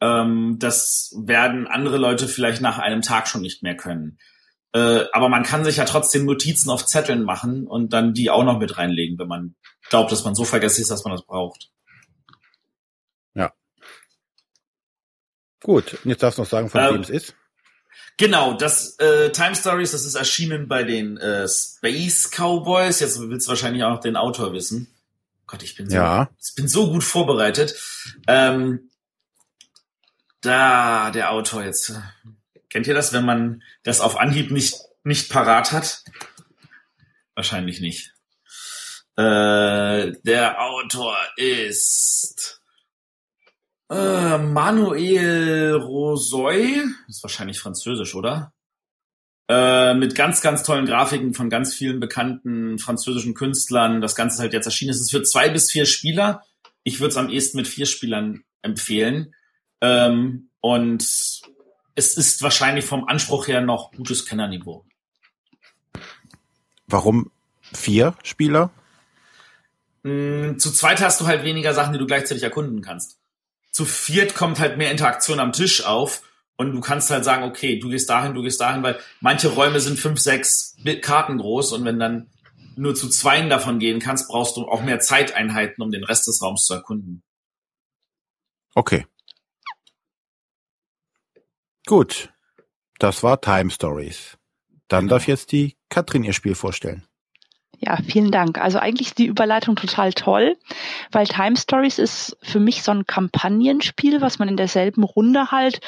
Ähm, 0.00 0.58
das 0.60 1.16
werden 1.18 1.66
andere 1.66 1.96
Leute 1.96 2.28
vielleicht 2.28 2.62
nach 2.62 2.78
einem 2.78 3.02
Tag 3.02 3.26
schon 3.26 3.40
nicht 3.40 3.62
mehr 3.62 3.76
können. 3.76 4.18
Äh, 4.72 5.04
aber 5.12 5.28
man 5.28 5.42
kann 5.42 5.64
sich 5.64 5.78
ja 5.78 5.84
trotzdem 5.84 6.26
Notizen 6.26 6.70
auf 6.70 6.86
Zetteln 6.86 7.24
machen 7.24 7.66
und 7.66 7.92
dann 7.92 8.12
die 8.12 8.30
auch 8.30 8.44
noch 8.44 8.58
mit 8.58 8.76
reinlegen, 8.78 9.18
wenn 9.18 9.28
man 9.28 9.54
glaubt, 9.88 10.12
dass 10.12 10.24
man 10.24 10.34
so 10.34 10.44
vergessen 10.44 10.82
ist, 10.82 10.90
dass 10.90 11.04
man 11.04 11.12
das 11.12 11.26
braucht. 11.26 11.70
Gut, 15.64 15.94
und 16.04 16.10
jetzt 16.10 16.22
darfst 16.22 16.36
du 16.36 16.42
noch 16.42 16.48
sagen, 16.48 16.68
von 16.68 16.82
ähm, 16.82 16.94
wem 16.96 17.00
es 17.00 17.08
ist. 17.08 17.34
Genau, 18.18 18.52
das 18.52 18.98
äh, 18.98 19.32
Time 19.32 19.56
Stories, 19.56 19.92
das 19.92 20.04
ist 20.04 20.14
erschienen 20.14 20.68
bei 20.68 20.84
den 20.84 21.16
äh, 21.16 21.48
Space 21.48 22.30
Cowboys. 22.30 23.00
Jetzt 23.00 23.18
willst 23.18 23.46
du 23.46 23.48
wahrscheinlich 23.48 23.82
auch 23.82 23.92
noch 23.92 24.00
den 24.00 24.16
Autor 24.16 24.52
wissen. 24.52 24.94
Gott, 25.46 25.62
ich 25.62 25.74
bin 25.74 25.88
so, 25.88 25.96
ja. 25.96 26.28
ich 26.38 26.54
bin 26.54 26.68
so 26.68 26.92
gut 26.92 27.02
vorbereitet. 27.02 27.76
Ähm, 28.28 28.90
da, 30.42 31.10
der 31.10 31.32
Autor 31.32 31.64
jetzt. 31.64 31.94
Kennt 32.68 32.86
ihr 32.86 32.94
das, 32.94 33.14
wenn 33.14 33.24
man 33.24 33.62
das 33.84 34.02
auf 34.02 34.20
Anhieb 34.20 34.50
nicht, 34.50 34.74
nicht 35.02 35.30
parat 35.30 35.72
hat? 35.72 36.04
Wahrscheinlich 37.34 37.80
nicht. 37.80 38.12
Äh, 39.16 40.12
der 40.24 40.60
Autor 40.60 41.16
ist 41.38 42.60
äh, 43.94 44.38
Manuel 44.38 45.74
Rosoy, 45.74 46.84
ist 47.08 47.22
wahrscheinlich 47.22 47.60
französisch, 47.60 48.14
oder? 48.14 48.52
Äh, 49.48 49.94
mit 49.94 50.14
ganz, 50.14 50.40
ganz 50.40 50.62
tollen 50.62 50.86
Grafiken 50.86 51.34
von 51.34 51.50
ganz 51.50 51.74
vielen 51.74 52.00
bekannten 52.00 52.78
französischen 52.78 53.34
Künstlern. 53.34 54.00
Das 54.00 54.14
Ganze 54.14 54.36
ist 54.36 54.40
halt 54.40 54.52
jetzt 54.52 54.66
erschienen. 54.66 54.90
Es 54.90 55.00
ist 55.00 55.10
für 55.10 55.22
zwei 55.22 55.48
bis 55.48 55.70
vier 55.70 55.86
Spieler. 55.86 56.42
Ich 56.82 57.00
würde 57.00 57.10
es 57.10 57.16
am 57.16 57.28
ehesten 57.28 57.58
mit 57.58 57.68
vier 57.68 57.86
Spielern 57.86 58.42
empfehlen. 58.62 59.34
Ähm, 59.80 60.48
und 60.60 61.02
es 61.02 62.16
ist 62.16 62.42
wahrscheinlich 62.42 62.86
vom 62.86 63.06
Anspruch 63.06 63.46
her 63.46 63.60
noch 63.60 63.92
gutes 63.92 64.24
Kennerniveau. 64.24 64.84
Warum 66.86 67.30
vier 67.72 68.14
Spieler? 68.22 68.70
Mm, 70.02 70.56
zu 70.56 70.72
zweit 70.72 71.00
hast 71.02 71.20
du 71.20 71.26
halt 71.26 71.44
weniger 71.44 71.74
Sachen, 71.74 71.92
die 71.92 71.98
du 71.98 72.06
gleichzeitig 72.06 72.42
erkunden 72.42 72.80
kannst 72.80 73.18
zu 73.74 73.84
viert 73.84 74.36
kommt 74.36 74.60
halt 74.60 74.78
mehr 74.78 74.92
Interaktion 74.92 75.40
am 75.40 75.52
Tisch 75.52 75.84
auf 75.84 76.22
und 76.56 76.72
du 76.72 76.80
kannst 76.80 77.10
halt 77.10 77.24
sagen, 77.24 77.42
okay, 77.42 77.80
du 77.80 77.88
gehst 77.88 78.08
dahin, 78.08 78.32
du 78.32 78.42
gehst 78.42 78.60
dahin, 78.60 78.84
weil 78.84 79.00
manche 79.20 79.48
Räume 79.48 79.80
sind 79.80 79.98
fünf, 79.98 80.20
sechs 80.20 80.76
Karten 81.02 81.38
groß 81.38 81.72
und 81.72 81.84
wenn 81.84 81.98
dann 81.98 82.30
nur 82.76 82.94
zu 82.94 83.08
zweien 83.08 83.50
davon 83.50 83.80
gehen 83.80 83.98
kannst, 83.98 84.28
brauchst 84.28 84.56
du 84.56 84.68
auch 84.68 84.82
mehr 84.82 85.00
Zeiteinheiten, 85.00 85.82
um 85.82 85.90
den 85.90 86.04
Rest 86.04 86.28
des 86.28 86.40
Raums 86.40 86.66
zu 86.66 86.74
erkunden. 86.74 87.24
Okay. 88.76 89.06
Gut. 91.84 92.32
Das 93.00 93.24
war 93.24 93.40
Time 93.40 93.70
Stories. 93.70 94.38
Dann 94.86 95.08
darf 95.08 95.26
jetzt 95.26 95.50
die 95.50 95.76
Katrin 95.88 96.22
ihr 96.22 96.32
Spiel 96.32 96.54
vorstellen. 96.54 97.04
Ja, 97.80 97.96
vielen 97.96 98.30
Dank. 98.30 98.58
Also 98.58 98.78
eigentlich 98.78 99.08
ist 99.08 99.18
die 99.18 99.26
Überleitung 99.26 99.76
total 99.76 100.12
toll, 100.12 100.56
weil 101.12 101.26
Time 101.26 101.56
Stories 101.56 101.98
ist 101.98 102.36
für 102.42 102.60
mich 102.60 102.82
so 102.82 102.92
ein 102.92 103.06
Kampagnenspiel, 103.06 104.20
was 104.20 104.38
man 104.38 104.48
in 104.48 104.56
derselben 104.56 105.02
Runde 105.02 105.50
halt 105.50 105.80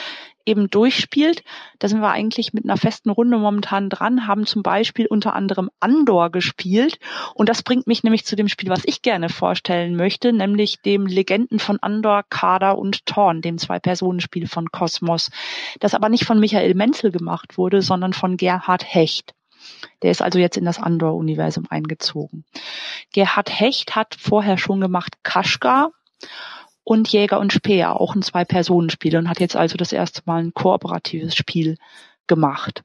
eben 0.47 0.71
durchspielt. 0.71 1.43
Da 1.79 1.89
sind 1.89 2.01
wir 2.01 2.11
eigentlich 2.11 2.53
mit 2.53 2.65
einer 2.65 2.77
festen 2.77 3.11
Runde 3.11 3.37
momentan 3.37 3.91
dran, 3.91 4.27
haben 4.27 4.47
zum 4.47 4.63
Beispiel 4.63 5.07
unter 5.07 5.35
anderem 5.35 5.71
Andor 5.81 6.31
gespielt. 6.31 6.99
Und 7.35 7.49
das 7.49 7.63
bringt 7.63 7.87
mich 7.87 8.05
nämlich 8.05 8.25
zu 8.25 8.37
dem 8.37 8.49
Spiel, 8.49 8.71
was 8.71 8.85
ich 8.85 9.03
gerne 9.03 9.29
vorstellen 9.29 9.97
möchte, 9.97 10.33
nämlich 10.33 10.81
dem 10.81 11.07
Legenden 11.07 11.59
von 11.59 11.79
Andor, 11.81 12.23
Kader 12.31 12.79
und 12.79 13.05
Thorn, 13.07 13.43
dem 13.43 13.59
Zwei-Personen-Spiel 13.59 14.47
von 14.47 14.71
Kosmos, 14.71 15.31
das 15.81 15.95
aber 15.95 16.09
nicht 16.09 16.25
von 16.25 16.41
Michael 16.41 16.75
Menzel 16.75 17.11
gemacht 17.11 17.59
wurde, 17.59 17.83
sondern 17.83 18.13
von 18.13 18.37
Gerhard 18.37 18.85
Hecht. 18.87 19.36
Der 20.03 20.11
ist 20.11 20.23
also 20.23 20.39
jetzt 20.39 20.57
in 20.57 20.65
das 20.65 20.79
Andor-Universum 20.79 21.67
eingezogen. 21.69 22.45
Gerhard 23.13 23.51
Hecht 23.51 23.97
hat 23.97 24.17
vorher 24.19 24.59
schon 24.59 24.81
gemacht 24.81 25.15
Kaschgar 25.23 25.93
und 26.85 27.09
Jäger 27.09 27.41
und 27.41 27.53
Speer, 27.53 28.01
auch 28.01 28.15
ein 28.15 28.23
Zwei-Personen-Spiel 28.23 29.17
und 29.17 29.29
hat 29.29 29.41
jetzt 29.41 29.57
also 29.57 29.77
das 29.77 29.93
erste 29.93 30.23
Mal 30.25 30.43
ein 30.43 30.55
kooperatives 30.55 31.35
Spiel 31.35 31.79
gemacht. 32.27 32.83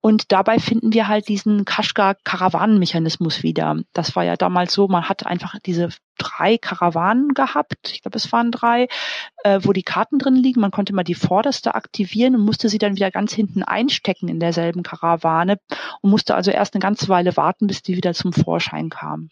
Und 0.00 0.30
dabei 0.30 0.58
finden 0.58 0.92
wir 0.92 1.08
halt 1.08 1.28
diesen 1.28 1.64
Kaschgar-Karawanenmechanismus 1.64 3.42
wieder. 3.42 3.76
Das 3.92 4.14
war 4.14 4.24
ja 4.24 4.36
damals 4.36 4.72
so, 4.72 4.86
man 4.86 5.08
hat 5.08 5.26
einfach 5.26 5.56
diese 5.66 5.88
drei 6.18 6.56
Karawanen 6.56 7.34
gehabt, 7.34 7.90
ich 7.92 8.02
glaube 8.02 8.16
es 8.16 8.30
waren 8.32 8.52
drei, 8.52 8.88
äh, 9.44 9.60
wo 9.62 9.72
die 9.72 9.82
Karten 9.82 10.18
drin 10.18 10.36
liegen. 10.36 10.60
Man 10.60 10.70
konnte 10.70 10.94
mal 10.94 11.04
die 11.04 11.14
vorderste 11.14 11.74
aktivieren 11.74 12.36
und 12.36 12.44
musste 12.44 12.68
sie 12.68 12.78
dann 12.78 12.96
wieder 12.96 13.10
ganz 13.10 13.32
hinten 13.32 13.62
einstecken 13.62 14.28
in 14.28 14.40
derselben 14.40 14.82
Karawane 14.82 15.58
und 16.00 16.10
musste 16.10 16.34
also 16.34 16.50
erst 16.50 16.74
eine 16.74 16.80
ganze 16.80 17.08
Weile 17.08 17.36
warten, 17.36 17.66
bis 17.66 17.82
die 17.82 17.96
wieder 17.96 18.14
zum 18.14 18.32
Vorschein 18.32 18.90
kam. 18.90 19.30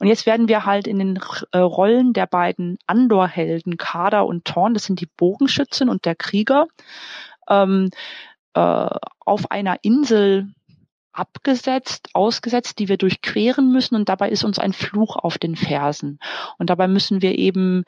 Und 0.00 0.08
jetzt 0.08 0.26
werden 0.26 0.48
wir 0.48 0.66
halt 0.66 0.86
in 0.86 0.98
den 0.98 1.20
äh, 1.52 1.58
Rollen 1.58 2.12
der 2.12 2.26
beiden 2.26 2.78
Andor-Helden, 2.86 3.76
Kader 3.76 4.26
und 4.26 4.44
Thorn, 4.44 4.74
das 4.74 4.84
sind 4.84 5.00
die 5.00 5.08
Bogenschützen 5.16 5.88
und 5.88 6.04
der 6.04 6.16
Krieger, 6.16 6.66
ähm, 7.48 7.90
äh, 8.54 8.88
auf 9.20 9.50
einer 9.50 9.78
Insel 9.82 10.48
abgesetzt, 11.12 12.08
ausgesetzt, 12.12 12.78
die 12.78 12.88
wir 12.88 12.96
durchqueren 12.96 13.70
müssen 13.70 13.94
und 13.94 14.08
dabei 14.08 14.30
ist 14.30 14.44
uns 14.44 14.58
ein 14.58 14.72
Fluch 14.72 15.16
auf 15.16 15.38
den 15.38 15.56
Fersen. 15.56 16.18
Und 16.58 16.70
dabei 16.70 16.88
müssen 16.88 17.22
wir 17.22 17.38
eben 17.38 17.84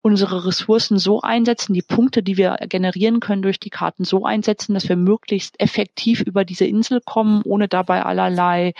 unsere 0.00 0.46
Ressourcen 0.46 0.98
so 0.98 1.20
einsetzen, 1.20 1.74
die 1.74 1.82
Punkte, 1.82 2.22
die 2.22 2.36
wir 2.36 2.56
generieren 2.68 3.20
können 3.20 3.42
durch 3.42 3.58
die 3.58 3.70
Karten 3.70 4.04
so 4.04 4.24
einsetzen, 4.24 4.74
dass 4.74 4.88
wir 4.88 4.96
möglichst 4.96 5.60
effektiv 5.60 6.20
über 6.20 6.44
diese 6.44 6.64
Insel 6.64 7.00
kommen, 7.04 7.42
ohne 7.44 7.68
dabei 7.68 8.04
allerlei 8.04 8.74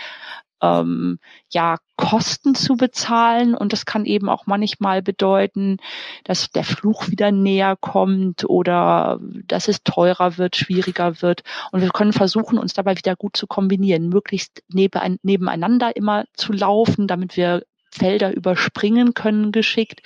ähm, 0.61 1.19
ja 1.49 1.77
Kosten 1.95 2.55
zu 2.55 2.75
bezahlen 2.75 3.55
und 3.55 3.73
das 3.73 3.85
kann 3.85 4.05
eben 4.05 4.29
auch 4.29 4.45
manchmal 4.45 5.01
bedeuten, 5.01 5.77
dass 6.23 6.49
der 6.49 6.63
Fluch 6.63 7.09
wieder 7.09 7.31
näher 7.31 7.75
kommt 7.79 8.45
oder 8.45 9.19
dass 9.45 9.67
es 9.67 9.83
teurer 9.83 10.37
wird, 10.37 10.55
schwieriger 10.55 11.21
wird 11.21 11.43
und 11.71 11.81
wir 11.81 11.89
können 11.89 12.13
versuchen, 12.13 12.57
uns 12.57 12.73
dabei 12.73 12.97
wieder 12.97 13.15
gut 13.15 13.35
zu 13.35 13.47
kombinieren, 13.47 14.09
möglichst 14.09 14.63
nebeneinander 14.69 15.95
immer 15.95 16.25
zu 16.33 16.53
laufen, 16.53 17.07
damit 17.07 17.35
wir 17.35 17.63
Felder 17.91 18.35
überspringen 18.35 19.13
können 19.13 19.51
geschickt 19.51 20.01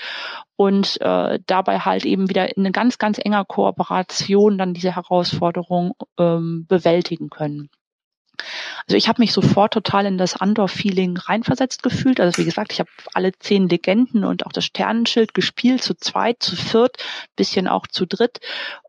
und 0.55 0.99
äh, 1.01 1.39
dabei 1.45 1.79
halt 1.79 2.05
eben 2.05 2.29
wieder 2.29 2.55
in 2.55 2.71
ganz, 2.71 2.97
ganz 2.97 3.19
enger 3.23 3.45
Kooperation 3.45 4.57
dann 4.57 4.73
diese 4.73 4.95
Herausforderung 4.95 5.93
ähm, 6.17 6.65
bewältigen 6.67 7.29
können. 7.29 7.69
Also 8.87 8.97
ich 8.97 9.07
habe 9.07 9.21
mich 9.21 9.33
sofort 9.33 9.73
total 9.73 10.05
in 10.05 10.17
das 10.17 10.39
Andor-Feeling 10.39 11.17
reinversetzt 11.17 11.83
gefühlt. 11.83 12.19
Also 12.19 12.37
wie 12.37 12.45
gesagt, 12.45 12.73
ich 12.73 12.79
habe 12.79 12.89
alle 13.13 13.31
zehn 13.33 13.69
Legenden 13.69 14.23
und 14.23 14.45
auch 14.45 14.51
das 14.51 14.65
Sternenschild 14.65 15.33
gespielt, 15.33 15.83
zu 15.83 15.95
zweit, 15.95 16.41
zu 16.41 16.55
viert, 16.55 16.97
bisschen 17.35 17.67
auch 17.67 17.87
zu 17.87 18.05
dritt. 18.05 18.39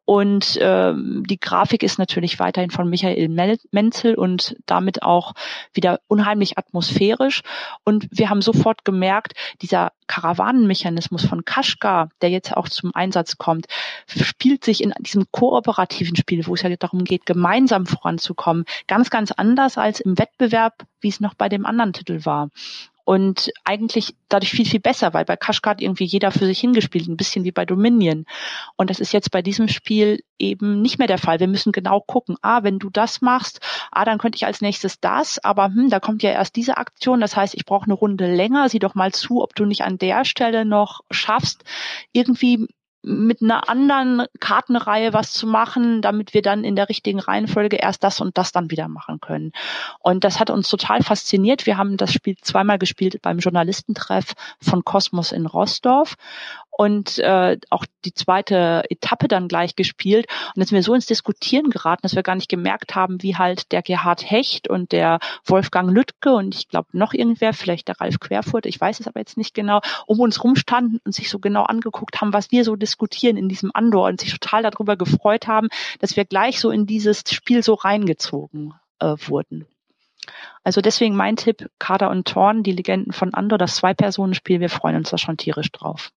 Und 0.06 0.58
ähm, 0.60 1.24
die 1.26 1.40
Grafik 1.40 1.82
ist 1.82 1.98
natürlich 1.98 2.38
weiterhin 2.38 2.70
von 2.70 2.90
Michael 2.90 3.28
Menzel 3.70 4.14
und 4.14 4.54
damit 4.66 5.02
auch 5.02 5.32
wieder 5.72 6.00
unheimlich 6.08 6.58
atmosphärisch. 6.58 7.42
Und 7.84 8.06
wir 8.10 8.28
haben 8.28 8.42
sofort 8.42 8.84
gemerkt, 8.84 9.32
dieser 9.62 9.92
Karawanenmechanismus 10.06 11.24
von 11.24 11.46
Kaschgar, 11.46 12.10
der 12.20 12.28
jetzt 12.28 12.54
auch 12.54 12.68
zum 12.68 12.94
Einsatz 12.94 13.38
kommt, 13.38 13.66
spielt 14.06 14.64
sich 14.64 14.82
in 14.82 14.92
diesem 15.00 15.24
kooperativen 15.30 16.16
Spiel, 16.16 16.46
wo 16.46 16.54
es 16.54 16.62
ja 16.62 16.76
darum 16.76 17.04
geht, 17.04 17.24
gemeinsam 17.24 17.86
voranzukommen, 17.86 18.66
ganz, 18.86 19.08
ganz 19.08 19.32
anders 19.32 19.78
als 19.78 20.00
im 20.00 20.18
Wettbewerb, 20.18 20.84
wie 21.00 21.08
es 21.08 21.20
noch 21.20 21.34
bei 21.34 21.48
dem 21.48 21.64
anderen 21.64 21.94
Titel 21.94 22.26
war 22.26 22.50
und 23.04 23.50
eigentlich 23.64 24.14
dadurch 24.28 24.52
viel, 24.52 24.66
viel 24.66 24.80
besser, 24.80 25.12
weil 25.12 25.24
bei 25.24 25.36
Kashgar 25.36 25.76
irgendwie 25.78 26.04
jeder 26.04 26.30
für 26.30 26.46
sich 26.46 26.58
hingespielt, 26.58 27.06
ein 27.06 27.16
bisschen 27.16 27.44
wie 27.44 27.52
bei 27.52 27.66
Dominion. 27.66 28.24
Und 28.76 28.90
das 28.90 28.98
ist 28.98 29.12
jetzt 29.12 29.30
bei 29.30 29.42
diesem 29.42 29.68
Spiel 29.68 30.22
eben 30.38 30.80
nicht 30.80 30.98
mehr 30.98 31.06
der 31.06 31.18
Fall. 31.18 31.38
Wir 31.38 31.48
müssen 31.48 31.72
genau 31.72 32.00
gucken, 32.00 32.36
ah, 32.40 32.62
wenn 32.62 32.78
du 32.78 32.90
das 32.90 33.20
machst, 33.20 33.60
ah, 33.90 34.04
dann 34.04 34.18
könnte 34.18 34.36
ich 34.36 34.46
als 34.46 34.62
nächstes 34.62 35.00
das, 35.00 35.42
aber 35.44 35.66
hm, 35.66 35.90
da 35.90 36.00
kommt 36.00 36.22
ja 36.22 36.30
erst 36.30 36.56
diese 36.56 36.78
Aktion, 36.78 37.20
das 37.20 37.36
heißt, 37.36 37.54
ich 37.54 37.66
brauche 37.66 37.84
eine 37.84 37.94
Runde 37.94 38.34
länger, 38.34 38.68
sieh 38.68 38.78
doch 38.78 38.94
mal 38.94 39.12
zu, 39.12 39.42
ob 39.42 39.54
du 39.54 39.66
nicht 39.66 39.82
an 39.82 39.98
der 39.98 40.24
Stelle 40.24 40.64
noch 40.64 41.00
schaffst, 41.10 41.64
irgendwie 42.12 42.66
mit 43.04 43.42
einer 43.42 43.68
anderen 43.68 44.24
Kartenreihe 44.40 45.12
was 45.12 45.32
zu 45.32 45.46
machen, 45.46 46.00
damit 46.00 46.32
wir 46.34 46.42
dann 46.42 46.64
in 46.64 46.74
der 46.74 46.88
richtigen 46.88 47.20
Reihenfolge 47.20 47.76
erst 47.76 48.02
das 48.02 48.20
und 48.20 48.38
das 48.38 48.50
dann 48.52 48.70
wieder 48.70 48.88
machen 48.88 49.20
können. 49.20 49.52
Und 50.00 50.24
das 50.24 50.40
hat 50.40 50.50
uns 50.50 50.68
total 50.68 51.02
fasziniert. 51.02 51.66
Wir 51.66 51.76
haben 51.76 51.96
das 51.96 52.12
Spiel 52.12 52.36
zweimal 52.40 52.78
gespielt 52.78 53.20
beim 53.22 53.38
Journalistentreff 53.38 54.32
von 54.60 54.84
Kosmos 54.84 55.32
in 55.32 55.46
Rostorf 55.46 56.14
und 56.76 57.18
äh, 57.20 57.56
auch 57.70 57.86
die 58.04 58.14
zweite 58.14 58.82
Etappe 58.90 59.28
dann 59.28 59.46
gleich 59.46 59.76
gespielt. 59.76 60.26
Und 60.54 60.60
jetzt 60.60 60.70
sind 60.70 60.76
wir 60.76 60.82
so 60.82 60.94
ins 60.94 61.06
Diskutieren 61.06 61.70
geraten, 61.70 62.02
dass 62.02 62.16
wir 62.16 62.24
gar 62.24 62.34
nicht 62.34 62.48
gemerkt 62.48 62.94
haben, 62.96 63.22
wie 63.22 63.36
halt 63.36 63.70
der 63.70 63.82
Gerhard 63.82 64.28
Hecht 64.28 64.68
und 64.68 64.90
der 64.90 65.20
Wolfgang 65.44 65.90
Lüttke 65.90 66.34
und 66.34 66.54
ich 66.54 66.68
glaube 66.68 66.88
noch 66.92 67.14
irgendwer, 67.14 67.52
vielleicht 67.52 67.88
der 67.88 68.00
Ralf 68.00 68.18
Querfurt, 68.18 68.66
ich 68.66 68.80
weiß 68.80 69.00
es 69.00 69.06
aber 69.06 69.20
jetzt 69.20 69.36
nicht 69.36 69.54
genau, 69.54 69.80
um 70.06 70.18
uns 70.20 70.42
rumstanden 70.42 71.00
und 71.04 71.14
sich 71.14 71.30
so 71.30 71.38
genau 71.38 71.62
angeguckt 71.62 72.20
haben, 72.20 72.32
was 72.32 72.50
wir 72.50 72.64
so 72.64 72.74
diskutieren 72.74 73.36
in 73.36 73.48
diesem 73.48 73.70
Andor 73.72 74.08
und 74.08 74.20
sich 74.20 74.32
total 74.32 74.62
darüber 74.62 74.96
gefreut 74.96 75.46
haben, 75.46 75.68
dass 76.00 76.16
wir 76.16 76.24
gleich 76.24 76.58
so 76.58 76.70
in 76.70 76.86
dieses 76.86 77.22
Spiel 77.30 77.62
so 77.62 77.74
reingezogen 77.74 78.74
äh, 78.98 79.14
wurden. 79.26 79.66
Also 80.64 80.80
deswegen 80.80 81.14
mein 81.14 81.36
Tipp, 81.36 81.70
Kader 81.78 82.10
und 82.10 82.26
Thorn, 82.26 82.62
die 82.62 82.72
Legenden 82.72 83.12
von 83.12 83.34
Andor, 83.34 83.58
das 83.58 83.76
Zwei-Personen-Spiel, 83.76 84.60
wir 84.60 84.70
freuen 84.70 84.96
uns 84.96 85.10
da 85.10 85.18
schon 85.18 85.36
tierisch 85.36 85.70
drauf 85.70 86.10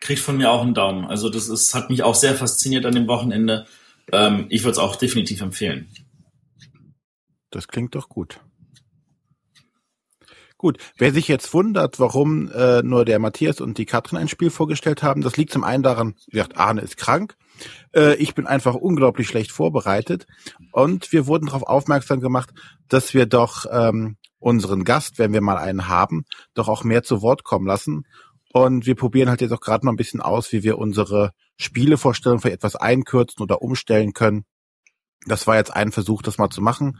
kriegt 0.00 0.20
von 0.20 0.36
mir 0.36 0.50
auch 0.50 0.62
einen 0.62 0.74
Daumen. 0.74 1.04
Also 1.04 1.28
das 1.28 1.48
ist, 1.48 1.74
hat 1.74 1.90
mich 1.90 2.02
auch 2.02 2.14
sehr 2.14 2.34
fasziniert 2.34 2.86
an 2.86 2.94
dem 2.94 3.06
Wochenende. 3.06 3.66
Ähm, 4.12 4.46
ich 4.48 4.62
würde 4.62 4.72
es 4.72 4.78
auch 4.78 4.96
definitiv 4.96 5.40
empfehlen. 5.40 5.88
Das 7.50 7.68
klingt 7.68 7.94
doch 7.94 8.08
gut. 8.08 8.40
Gut, 10.60 10.76
wer 10.98 11.10
sich 11.10 11.26
jetzt 11.26 11.54
wundert, 11.54 11.98
warum 11.98 12.50
äh, 12.50 12.82
nur 12.82 13.06
der 13.06 13.18
Matthias 13.18 13.62
und 13.62 13.78
die 13.78 13.86
Katrin 13.86 14.18
ein 14.18 14.28
Spiel 14.28 14.50
vorgestellt 14.50 15.02
haben, 15.02 15.22
das 15.22 15.38
liegt 15.38 15.52
zum 15.52 15.64
einen 15.64 15.82
daran, 15.82 16.16
wie 16.26 16.32
gesagt, 16.32 16.58
Arne 16.58 16.82
ist 16.82 16.98
krank. 16.98 17.34
Äh, 17.94 18.16
ich 18.16 18.34
bin 18.34 18.46
einfach 18.46 18.74
unglaublich 18.74 19.26
schlecht 19.26 19.52
vorbereitet 19.52 20.26
und 20.72 21.12
wir 21.12 21.26
wurden 21.26 21.46
darauf 21.46 21.62
aufmerksam 21.62 22.20
gemacht, 22.20 22.50
dass 22.88 23.14
wir 23.14 23.24
doch 23.24 23.64
ähm, 23.72 24.18
unseren 24.38 24.84
Gast, 24.84 25.18
wenn 25.18 25.32
wir 25.32 25.40
mal 25.40 25.56
einen 25.56 25.88
haben, 25.88 26.24
doch 26.52 26.68
auch 26.68 26.84
mehr 26.84 27.02
zu 27.02 27.22
Wort 27.22 27.42
kommen 27.42 27.66
lassen. 27.66 28.04
Und 28.52 28.86
wir 28.86 28.96
probieren 28.96 29.28
halt 29.28 29.40
jetzt 29.40 29.52
auch 29.52 29.60
gerade 29.60 29.84
mal 29.84 29.92
ein 29.92 29.96
bisschen 29.96 30.20
aus, 30.20 30.52
wie 30.52 30.62
wir 30.62 30.78
unsere 30.78 31.32
Spielevorstellung 31.56 32.40
für 32.40 32.50
etwas 32.50 32.74
einkürzen 32.74 33.42
oder 33.42 33.62
umstellen 33.62 34.12
können. 34.12 34.44
Das 35.26 35.46
war 35.46 35.56
jetzt 35.56 35.74
ein 35.74 35.92
Versuch, 35.92 36.22
das 36.22 36.38
mal 36.38 36.50
zu 36.50 36.60
machen, 36.60 36.98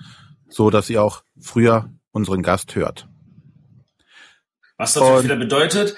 so 0.48 0.70
dass 0.70 0.90
ihr 0.90 1.02
auch 1.02 1.24
früher 1.40 1.92
unseren 2.12 2.42
Gast 2.42 2.74
hört. 2.74 3.08
Was 4.76 4.94
das 4.94 5.24
wieder 5.24 5.36
bedeutet, 5.36 5.96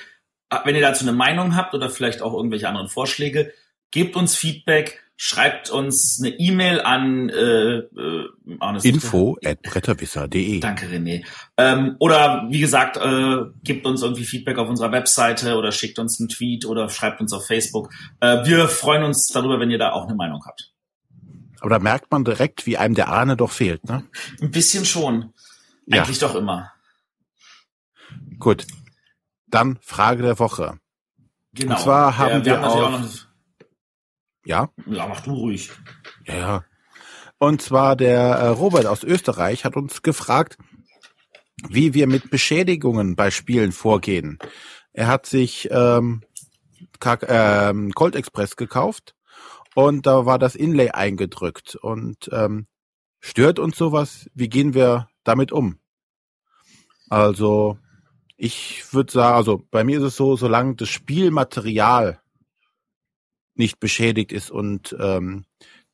wenn 0.65 0.75
ihr 0.75 0.81
dazu 0.81 1.05
eine 1.05 1.17
Meinung 1.17 1.55
habt 1.57 1.75
oder 1.75 1.91
vielleicht 1.91 2.23
auch 2.23 2.35
irgendwelche 2.35 2.69
anderen 2.69 2.89
Vorschläge, 2.89 3.53
gebt 3.91 4.17
uns 4.17 4.35
Feedback, 4.35 5.03
schreibt 5.25 5.71
uns 5.71 6.21
eine 6.21 6.35
E-Mail 6.37 6.81
an 6.81 7.29
äh, 7.29 7.77
äh, 7.77 8.29
info 8.83 9.37
at 9.45 9.63
bretterwisser.de. 9.63 10.59
Danke, 10.59 10.87
René. 10.87 11.25
Ähm, 11.57 11.95
oder 12.01 12.49
wie 12.51 12.59
gesagt, 12.59 12.97
äh, 12.97 13.45
gebt 13.63 13.87
uns 13.87 14.03
irgendwie 14.03 14.25
Feedback 14.25 14.59
auf 14.59 14.69
unserer 14.69 14.91
Webseite 14.91 15.55
oder 15.55 15.71
schickt 15.71 16.01
uns 16.01 16.19
einen 16.19 16.29
Tweet 16.29 16.67
oder 16.67 16.89
schreibt 16.89 17.21
uns 17.21 17.33
auf 17.33 17.47
Facebook. 17.47 17.91
Äh, 18.19 18.45
wir 18.47 18.67
freuen 18.67 19.05
uns 19.05 19.29
darüber, 19.29 19.61
wenn 19.61 19.71
ihr 19.71 19.79
da 19.79 19.93
auch 19.93 20.09
eine 20.09 20.17
Meinung 20.17 20.43
habt. 20.45 20.73
Aber 21.61 21.71
da 21.71 21.79
merkt 21.79 22.11
man 22.11 22.25
direkt, 22.25 22.67
wie 22.67 22.77
einem 22.77 22.97
der 22.97 23.09
Ahne 23.09 23.37
doch 23.37 23.53
fehlt, 23.53 23.85
ne? 23.85 24.03
Ein 24.41 24.51
bisschen 24.51 24.85
schon. 24.85 25.33
Eigentlich 25.89 26.21
ja. 26.21 26.27
doch 26.27 26.35
immer. 26.35 26.73
Gut. 28.41 28.67
Dann 29.47 29.79
Frage 29.83 30.25
der 30.25 30.41
Woche. 30.41 30.81
Genau. 31.55 31.77
Und 31.77 31.81
zwar 31.81 32.19
haben 32.19 32.31
ja, 32.31 32.45
wir, 32.45 32.45
wir 32.45 32.61
haben 32.61 32.65
auch 32.65 33.32
ja? 34.45 34.71
Ja, 34.87 35.07
mach 35.07 35.21
du 35.21 35.33
ruhig. 35.35 35.71
Ja, 36.27 36.37
ja. 36.37 36.65
Und 37.39 37.61
zwar 37.61 37.97
der 37.97 38.21
äh, 38.21 38.47
Robert 38.49 38.87
aus 38.87 39.03
Österreich 39.03 39.65
hat 39.65 39.77
uns 39.77 40.03
gefragt, 40.03 40.59
wie 41.69 41.95
wir 41.95 42.07
mit 42.07 42.31
Beschädigungen 42.31 43.17
bei 43.17 43.31
Spielen 43.31 43.73
vorgehen. 43.73 44.39
Er 44.93 45.09
hat 45.09 45.27
sich 45.27 45.69
ähm, 45.71 46.23
ähm, 47.29 47.93
Cold 47.95 48.15
Express 48.15 48.57
gekauft 48.57 49.15
und 49.75 50.07
da 50.07 50.27
war 50.27 50.39
das 50.39 50.55
Inlay 50.55 50.91
eingedrückt 50.91 51.75
und 51.77 52.31
ähm, 52.33 52.67
stört 53.21 53.59
uns 53.59 53.77
sowas? 53.77 54.31
Wie 54.35 54.49
gehen 54.49 54.75
wir 54.75 55.09
damit 55.25 55.51
um? 55.51 55.79
Also 57.09 57.77
ich 58.37 58.93
würde 58.93 59.13
sagen, 59.13 59.37
also 59.37 59.63
bei 59.71 59.85
mir 59.85 59.99
ist 59.99 60.05
es 60.05 60.17
so, 60.17 60.37
solange 60.37 60.77
das 60.77 60.89
Spielmaterial 60.89 62.22
nicht 63.55 63.81
beschädigt 63.81 64.33
ist 64.33 64.51
und 64.51 64.97
ähm, 64.99 65.45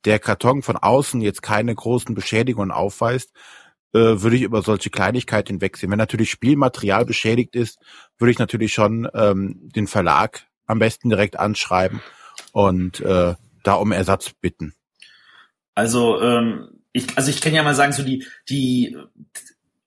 der 0.04 0.18
Karton 0.18 0.62
von 0.62 0.76
außen 0.76 1.20
jetzt 1.20 1.42
keine 1.42 1.74
großen 1.74 2.14
Beschädigungen 2.14 2.70
aufweist, 2.70 3.32
äh, 3.92 3.98
würde 3.98 4.36
ich 4.36 4.42
über 4.42 4.62
solche 4.62 4.90
Kleinigkeiten 4.90 5.54
hinwegsehen. 5.54 5.90
Wenn 5.90 5.98
natürlich 5.98 6.30
Spielmaterial 6.30 7.04
beschädigt 7.04 7.56
ist, 7.56 7.78
würde 8.18 8.30
ich 8.30 8.38
natürlich 8.38 8.72
schon 8.72 9.08
ähm, 9.14 9.70
den 9.74 9.86
Verlag 9.86 10.46
am 10.66 10.78
besten 10.78 11.08
direkt 11.08 11.38
anschreiben 11.38 12.00
und 12.52 13.00
äh, 13.00 13.34
da 13.64 13.74
um 13.74 13.92
Ersatz 13.92 14.32
bitten. 14.40 14.74
Also 15.74 16.20
ähm, 16.20 16.68
ich, 16.92 17.16
also 17.16 17.30
ich 17.30 17.40
kann 17.40 17.54
ja 17.54 17.62
mal 17.62 17.74
sagen, 17.74 17.92
so 17.92 18.02
die 18.02 18.26
die 18.48 18.96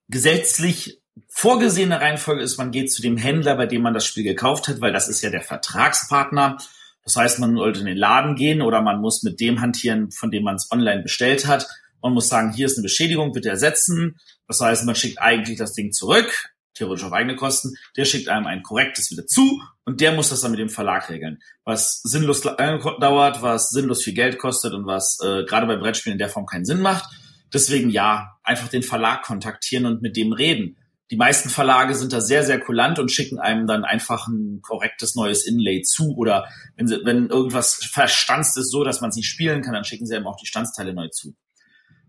gesetzlich 0.09 1.01
vorgesehene 1.27 1.99
Reihenfolge 1.99 2.41
ist, 2.41 2.57
man 2.57 2.71
geht 2.71 2.91
zu 2.91 3.01
dem 3.01 3.17
Händler, 3.17 3.55
bei 3.55 3.65
dem 3.65 3.81
man 3.81 3.93
das 3.93 4.05
Spiel 4.05 4.23
gekauft 4.23 4.67
hat, 4.67 4.81
weil 4.81 4.93
das 4.93 5.07
ist 5.07 5.21
ja 5.21 5.29
der 5.29 5.41
Vertragspartner. 5.41 6.57
Das 7.03 7.15
heißt, 7.15 7.39
man 7.39 7.55
sollte 7.55 7.79
in 7.79 7.85
den 7.87 7.97
Laden 7.97 8.35
gehen 8.35 8.61
oder 8.61 8.81
man 8.81 9.01
muss 9.01 9.23
mit 9.23 9.39
dem 9.39 9.61
hantieren, 9.61 10.11
von 10.11 10.31
dem 10.31 10.43
man 10.43 10.55
es 10.55 10.69
online 10.71 11.01
bestellt 11.01 11.47
hat. 11.47 11.67
Man 12.01 12.13
muss 12.13 12.29
sagen, 12.29 12.53
hier 12.53 12.65
ist 12.65 12.77
eine 12.77 12.83
Beschädigung, 12.83 13.31
bitte 13.31 13.49
ersetzen. 13.49 14.19
Das 14.47 14.59
heißt, 14.59 14.85
man 14.85 14.95
schickt 14.95 15.19
eigentlich 15.21 15.57
das 15.57 15.73
Ding 15.73 15.91
zurück, 15.91 16.49
theoretisch 16.73 17.05
auf 17.05 17.13
eigene 17.13 17.35
Kosten. 17.35 17.75
Der 17.97 18.05
schickt 18.05 18.27
einem 18.27 18.47
ein 18.47 18.63
korrektes 18.63 19.11
wieder 19.11 19.25
zu 19.25 19.61
und 19.85 20.01
der 20.01 20.11
muss 20.13 20.29
das 20.29 20.41
dann 20.41 20.51
mit 20.51 20.59
dem 20.59 20.69
Verlag 20.69 21.09
regeln. 21.09 21.39
Was 21.63 22.01
sinnlos 22.03 22.41
dauert, 22.41 23.41
was 23.41 23.69
sinnlos 23.69 24.03
viel 24.03 24.13
Geld 24.13 24.37
kostet 24.37 24.73
und 24.73 24.85
was 24.85 25.17
äh, 25.23 25.43
gerade 25.45 25.67
bei 25.67 25.77
Brettspielen 25.77 26.15
in 26.15 26.19
der 26.19 26.29
Form 26.29 26.45
keinen 26.45 26.65
Sinn 26.65 26.81
macht. 26.81 27.05
Deswegen 27.53 27.89
ja, 27.89 28.37
einfach 28.43 28.69
den 28.69 28.83
Verlag 28.83 29.23
kontaktieren 29.23 29.85
und 29.85 30.01
mit 30.01 30.15
dem 30.15 30.33
reden 30.33 30.77
die 31.11 31.17
meisten 31.17 31.49
Verlage 31.49 31.93
sind 31.93 32.13
da 32.13 32.21
sehr, 32.21 32.45
sehr 32.45 32.59
kulant 32.59 32.97
und 32.97 33.11
schicken 33.11 33.37
einem 33.37 33.67
dann 33.67 33.83
einfach 33.83 34.27
ein 34.27 34.61
korrektes 34.61 35.13
neues 35.13 35.45
Inlay 35.45 35.81
zu. 35.81 36.15
Oder 36.15 36.47
wenn, 36.77 36.87
sie, 36.87 37.01
wenn 37.03 37.27
irgendwas 37.27 37.75
verstanzt 37.75 38.57
ist 38.57 38.71
so, 38.71 38.85
dass 38.85 39.01
man 39.01 39.09
es 39.09 39.17
nicht 39.17 39.27
spielen 39.27 39.61
kann, 39.61 39.73
dann 39.73 39.83
schicken 39.83 40.05
sie 40.05 40.15
einem 40.15 40.27
auch 40.27 40.37
die 40.37 40.45
Standsteile 40.45 40.93
neu 40.93 41.09
zu. 41.09 41.35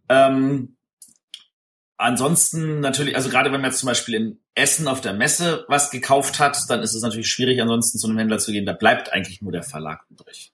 Ähm, 0.09 0.77
ansonsten 1.97 2.79
natürlich, 2.79 3.17
also 3.17 3.29
gerade 3.29 3.51
wenn 3.51 3.61
man 3.61 3.73
jetzt 3.73 3.81
zum 3.81 3.89
Beispiel 3.89 4.15
in 4.15 4.41
Essen 4.55 4.87
auf 4.87 5.01
der 5.01 5.15
Messe 5.15 5.65
was 5.67 5.91
gekauft 5.91 6.39
hat, 6.39 6.57
dann 6.69 6.81
ist 6.81 6.95
es 6.95 7.03
natürlich 7.03 7.29
schwierig, 7.29 7.61
ansonsten 7.61 7.99
zu 7.99 8.07
einem 8.07 8.19
Händler 8.19 8.39
zu 8.39 8.53
gehen. 8.53 8.67
Da 8.67 8.73
bleibt 8.73 9.13
eigentlich 9.13 9.43
nur 9.43 9.51
der 9.51 9.65
Verlag 9.65 10.05
übrig. 10.11 10.53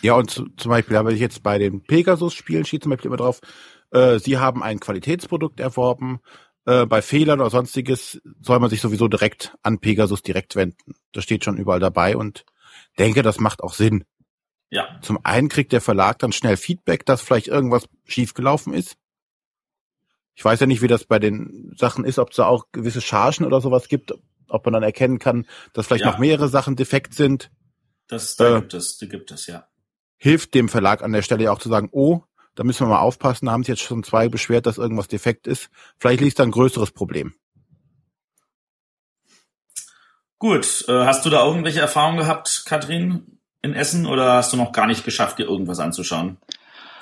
Ja, 0.00 0.14
und 0.14 0.28
zu, 0.28 0.48
zum 0.56 0.70
Beispiel 0.70 0.96
habe 0.96 1.12
ich 1.12 1.20
jetzt 1.20 1.44
bei 1.44 1.58
den 1.58 1.84
Pegasus-Spielen 1.84 2.64
steht 2.64 2.82
zum 2.82 2.90
Beispiel 2.90 3.08
immer 3.08 3.16
drauf, 3.16 3.40
äh, 3.92 4.18
sie 4.18 4.38
haben 4.38 4.62
ein 4.64 4.80
Qualitätsprodukt 4.80 5.60
erworben, 5.60 6.20
äh, 6.64 6.86
bei 6.86 7.02
Fehlern 7.02 7.40
oder 7.40 7.50
sonstiges 7.50 8.20
soll 8.40 8.60
man 8.60 8.70
sich 8.70 8.80
sowieso 8.80 9.08
direkt 9.08 9.54
an 9.62 9.78
Pegasus 9.78 10.22
direkt 10.22 10.56
wenden. 10.56 10.94
Das 11.12 11.24
steht 11.24 11.44
schon 11.44 11.56
überall 11.56 11.80
dabei 11.80 12.16
und 12.16 12.44
denke, 12.98 13.22
das 13.22 13.40
macht 13.40 13.62
auch 13.62 13.74
Sinn. 13.74 14.04
Ja. 14.70 14.98
Zum 15.02 15.18
einen 15.22 15.48
kriegt 15.48 15.72
der 15.72 15.80
Verlag 15.80 16.18
dann 16.18 16.32
schnell 16.32 16.56
Feedback, 16.56 17.04
dass 17.04 17.20
vielleicht 17.20 17.48
irgendwas 17.48 17.88
schiefgelaufen 18.04 18.72
ist. 18.72 18.96
Ich 20.34 20.44
weiß 20.44 20.60
ja 20.60 20.66
nicht, 20.66 20.80
wie 20.80 20.88
das 20.88 21.04
bei 21.04 21.18
den 21.18 21.74
Sachen 21.76 22.04
ist, 22.04 22.18
ob 22.18 22.30
es 22.30 22.36
da 22.36 22.46
auch 22.46 22.66
gewisse 22.72 23.02
Chargen 23.02 23.44
oder 23.44 23.60
sowas 23.60 23.88
gibt, 23.88 24.14
ob 24.48 24.64
man 24.64 24.72
dann 24.72 24.82
erkennen 24.82 25.18
kann, 25.18 25.46
dass 25.74 25.86
vielleicht 25.86 26.04
ja. 26.04 26.12
noch 26.12 26.18
mehrere 26.18 26.48
Sachen 26.48 26.76
defekt 26.76 27.12
sind. 27.12 27.50
Das 28.08 28.36
da 28.36 28.56
äh, 28.56 28.60
gibt 28.60 28.74
es, 28.74 28.96
die 28.96 29.08
gibt 29.08 29.30
es, 29.30 29.46
ja. 29.46 29.66
Hilft 30.16 30.54
dem 30.54 30.68
Verlag 30.68 31.02
an 31.02 31.12
der 31.12 31.22
Stelle 31.22 31.50
auch 31.52 31.58
zu 31.58 31.68
sagen, 31.68 31.88
oh, 31.92 32.22
da 32.54 32.64
müssen 32.64 32.86
wir 32.86 32.90
mal 32.90 33.00
aufpassen. 33.00 33.46
Da 33.46 33.52
haben 33.52 33.62
sich 33.62 33.68
jetzt 33.68 33.82
schon 33.82 34.02
zwei 34.02 34.28
beschwert, 34.28 34.66
dass 34.66 34.78
irgendwas 34.78 35.08
defekt 35.08 35.46
ist. 35.46 35.70
Vielleicht 35.98 36.20
liegt 36.20 36.38
da 36.38 36.42
ein 36.42 36.50
größeres 36.50 36.92
Problem. 36.92 37.34
Gut, 40.38 40.84
äh, 40.88 41.04
hast 41.04 41.24
du 41.24 41.30
da 41.30 41.46
irgendwelche 41.46 41.80
Erfahrungen 41.80 42.18
gehabt, 42.18 42.64
Katrin, 42.66 43.38
in 43.62 43.74
Essen, 43.74 44.06
oder 44.06 44.34
hast 44.34 44.52
du 44.52 44.56
noch 44.56 44.72
gar 44.72 44.88
nicht 44.88 45.04
geschafft, 45.04 45.38
dir 45.38 45.46
irgendwas 45.46 45.78
anzuschauen 45.78 46.38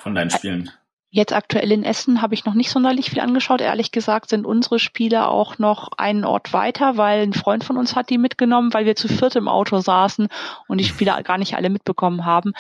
von 0.03 0.15
deinen 0.15 0.31
Spielen? 0.31 0.71
Jetzt 1.13 1.33
aktuell 1.33 1.73
in 1.73 1.83
Essen 1.83 2.23
habe 2.23 2.35
ich 2.35 2.45
noch 2.45 2.55
nicht 2.55 2.71
sonderlich 2.71 3.11
viel 3.11 3.19
angeschaut. 3.19 3.61
Ehrlich 3.61 3.91
gesagt 3.91 4.29
sind 4.29 4.47
unsere 4.47 4.79
Spiele 4.79 5.27
auch 5.27 5.59
noch 5.59 5.91
einen 5.97 6.25
Ort 6.25 6.53
weiter, 6.53 6.99
weil 6.99 7.23
ein 7.23 7.33
Freund 7.33 7.65
von 7.65 7.79
uns 7.79 7.97
hat 7.97 8.11
die 8.11 8.19
mitgenommen, 8.19 8.73
weil 8.73 8.85
wir 8.85 8.95
zu 8.95 9.09
viert 9.09 9.35
im 9.35 9.49
Auto 9.49 9.81
saßen 9.81 10.29
und 10.69 10.79
die 10.79 10.85
Spiele 10.85 11.21
gar 11.25 11.37
nicht 11.37 11.57
alle 11.57 11.69
mitbekommen 11.69 12.27
haben. 12.27 12.53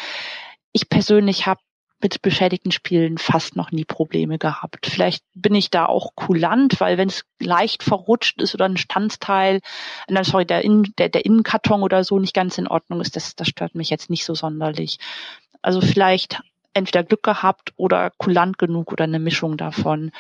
Ich 0.72 0.88
persönlich 0.88 1.46
habe 1.46 1.60
mit 2.02 2.22
beschädigten 2.22 2.72
Spielen 2.72 3.18
fast 3.18 3.56
noch 3.56 3.72
nie 3.72 3.84
Probleme 3.84 4.38
gehabt. 4.38 4.86
Vielleicht 4.86 5.24
bin 5.34 5.54
ich 5.54 5.70
da 5.70 5.86
auch 5.86 6.14
kulant, 6.14 6.80
weil 6.80 6.98
wenn 6.98 7.08
es 7.08 7.24
leicht 7.38 7.82
verrutscht 7.82 8.40
ist 8.40 8.54
oder 8.54 8.64
ein 8.64 8.76
Standsteil, 8.76 9.60
nein, 10.08 10.24
sorry, 10.24 10.46
der, 10.46 10.64
In, 10.64 10.92
der, 10.98 11.08
der 11.08 11.24
Innenkarton 11.24 11.82
oder 11.82 12.02
so 12.04 12.18
nicht 12.18 12.34
ganz 12.34 12.58
in 12.58 12.68
Ordnung 12.68 13.00
ist, 13.00 13.16
das, 13.16 13.36
das 13.36 13.48
stört 13.48 13.74
mich 13.74 13.90
jetzt 13.90 14.10
nicht 14.10 14.24
so 14.24 14.34
sonderlich. 14.34 14.98
Also 15.62 15.80
vielleicht 15.80 16.40
entweder 16.72 17.02
Glück 17.02 17.22
gehabt 17.22 17.72
oder 17.76 18.10
kulant 18.16 18.58
genug 18.58 18.92
oder 18.92 19.04
eine 19.04 19.18
Mischung 19.18 19.56
davon. 19.56 20.12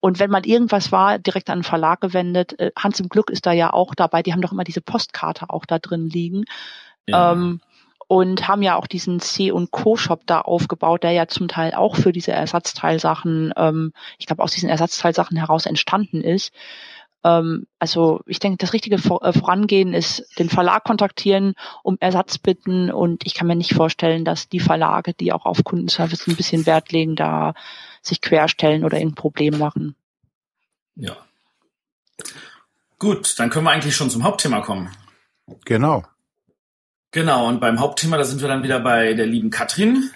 Und 0.00 0.18
wenn 0.18 0.30
mal 0.30 0.46
irgendwas 0.46 0.92
war, 0.92 1.18
direkt 1.18 1.50
an 1.50 1.58
den 1.58 1.64
Verlag 1.64 2.00
gewendet, 2.00 2.58
äh, 2.58 2.70
Hans 2.76 3.00
im 3.00 3.08
Glück 3.08 3.30
ist 3.30 3.46
da 3.46 3.52
ja 3.52 3.72
auch 3.72 3.94
dabei, 3.94 4.22
die 4.22 4.32
haben 4.32 4.40
doch 4.40 4.52
immer 4.52 4.64
diese 4.64 4.80
Postkarte 4.80 5.50
auch 5.50 5.66
da 5.66 5.78
drin 5.78 6.08
liegen. 6.08 6.44
Ja. 7.08 7.32
Ähm, 7.32 7.60
und 8.08 8.46
haben 8.46 8.62
ja 8.62 8.76
auch 8.76 8.86
diesen 8.86 9.20
C 9.20 9.50
und 9.50 9.70
Co 9.70 9.96
Shop 9.96 10.22
da 10.26 10.40
aufgebaut, 10.40 11.02
der 11.02 11.12
ja 11.12 11.26
zum 11.26 11.48
Teil 11.48 11.74
auch 11.74 11.96
für 11.96 12.12
diese 12.12 12.32
Ersatzteilsachen, 12.32 13.52
ähm, 13.56 13.92
ich 14.18 14.26
glaube 14.26 14.42
aus 14.42 14.52
diesen 14.52 14.68
Ersatzteilsachen 14.68 15.36
heraus 15.36 15.66
entstanden 15.66 16.22
ist. 16.22 16.52
Ähm, 17.24 17.66
also 17.80 18.20
ich 18.26 18.38
denke, 18.38 18.58
das 18.58 18.72
richtige 18.72 18.98
Vor 18.98 19.24
äh, 19.24 19.32
Vorangehen 19.32 19.92
ist 19.92 20.24
den 20.38 20.48
Verlag 20.48 20.84
kontaktieren, 20.84 21.54
um 21.82 21.96
Ersatz 21.98 22.38
bitten 22.38 22.90
und 22.90 23.26
ich 23.26 23.34
kann 23.34 23.48
mir 23.48 23.56
nicht 23.56 23.74
vorstellen, 23.74 24.24
dass 24.24 24.48
die 24.48 24.60
Verlage, 24.60 25.12
die 25.12 25.32
auch 25.32 25.44
auf 25.44 25.64
Kundenservice 25.64 26.28
ein 26.28 26.36
bisschen 26.36 26.66
Wert 26.66 26.92
legen, 26.92 27.16
da 27.16 27.54
sich 28.02 28.20
querstellen 28.20 28.84
oder 28.84 28.98
ein 28.98 29.16
Problem 29.16 29.58
machen. 29.58 29.96
Ja. 30.94 31.16
Gut, 32.98 33.38
dann 33.38 33.50
können 33.50 33.64
wir 33.64 33.72
eigentlich 33.72 33.96
schon 33.96 34.10
zum 34.10 34.22
Hauptthema 34.22 34.60
kommen. 34.60 34.90
Genau. 35.64 36.04
Genau, 37.16 37.48
und 37.48 37.60
beim 37.60 37.80
Hauptthema, 37.80 38.18
da 38.18 38.24
sind 38.24 38.42
wir 38.42 38.48
dann 38.48 38.62
wieder 38.62 38.78
bei 38.78 39.14
der 39.14 39.24
lieben 39.24 39.48
Katrin. 39.48 40.10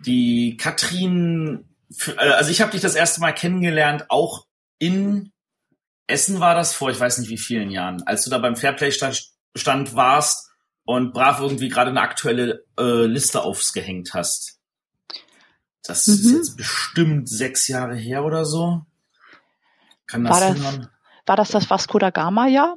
Die 0.00 0.58
Katrin, 0.58 1.70
äh, 2.18 2.32
also 2.32 2.50
ich 2.50 2.60
habe 2.60 2.72
dich 2.72 2.82
das 2.82 2.94
erste 2.94 3.22
Mal 3.22 3.32
kennengelernt, 3.32 4.10
auch 4.10 4.44
in 4.78 5.32
Essen 6.06 6.38
war 6.38 6.54
das 6.54 6.74
vor, 6.74 6.90
ich 6.90 7.00
weiß 7.00 7.16
nicht 7.16 7.30
wie 7.30 7.38
vielen 7.38 7.70
Jahren, 7.70 8.02
als 8.02 8.24
du 8.24 8.30
da 8.30 8.36
beim 8.36 8.56
Fairplay-Stand 8.56 9.32
Stand 9.56 9.94
warst 9.94 10.50
und 10.84 11.14
brav 11.14 11.40
irgendwie 11.40 11.70
gerade 11.70 11.88
eine 11.88 12.02
aktuelle 12.02 12.66
äh, 12.78 13.06
Liste 13.06 13.40
aufgehängt 13.40 14.12
hast. 14.12 14.58
Das 15.82 16.06
mhm. 16.08 16.14
ist 16.14 16.30
jetzt 16.30 16.56
bestimmt 16.58 17.26
sechs 17.26 17.68
Jahre 17.68 17.96
her 17.96 18.22
oder 18.22 18.44
so. 18.44 18.82
Kann 20.06 20.24
das, 20.24 20.30
war 20.30 20.54
das 20.54 20.88
War 21.24 21.36
das 21.36 21.48
das 21.48 21.70
Vasco 21.70 21.98
da 21.98 22.10
Gama-Jahr? 22.10 22.76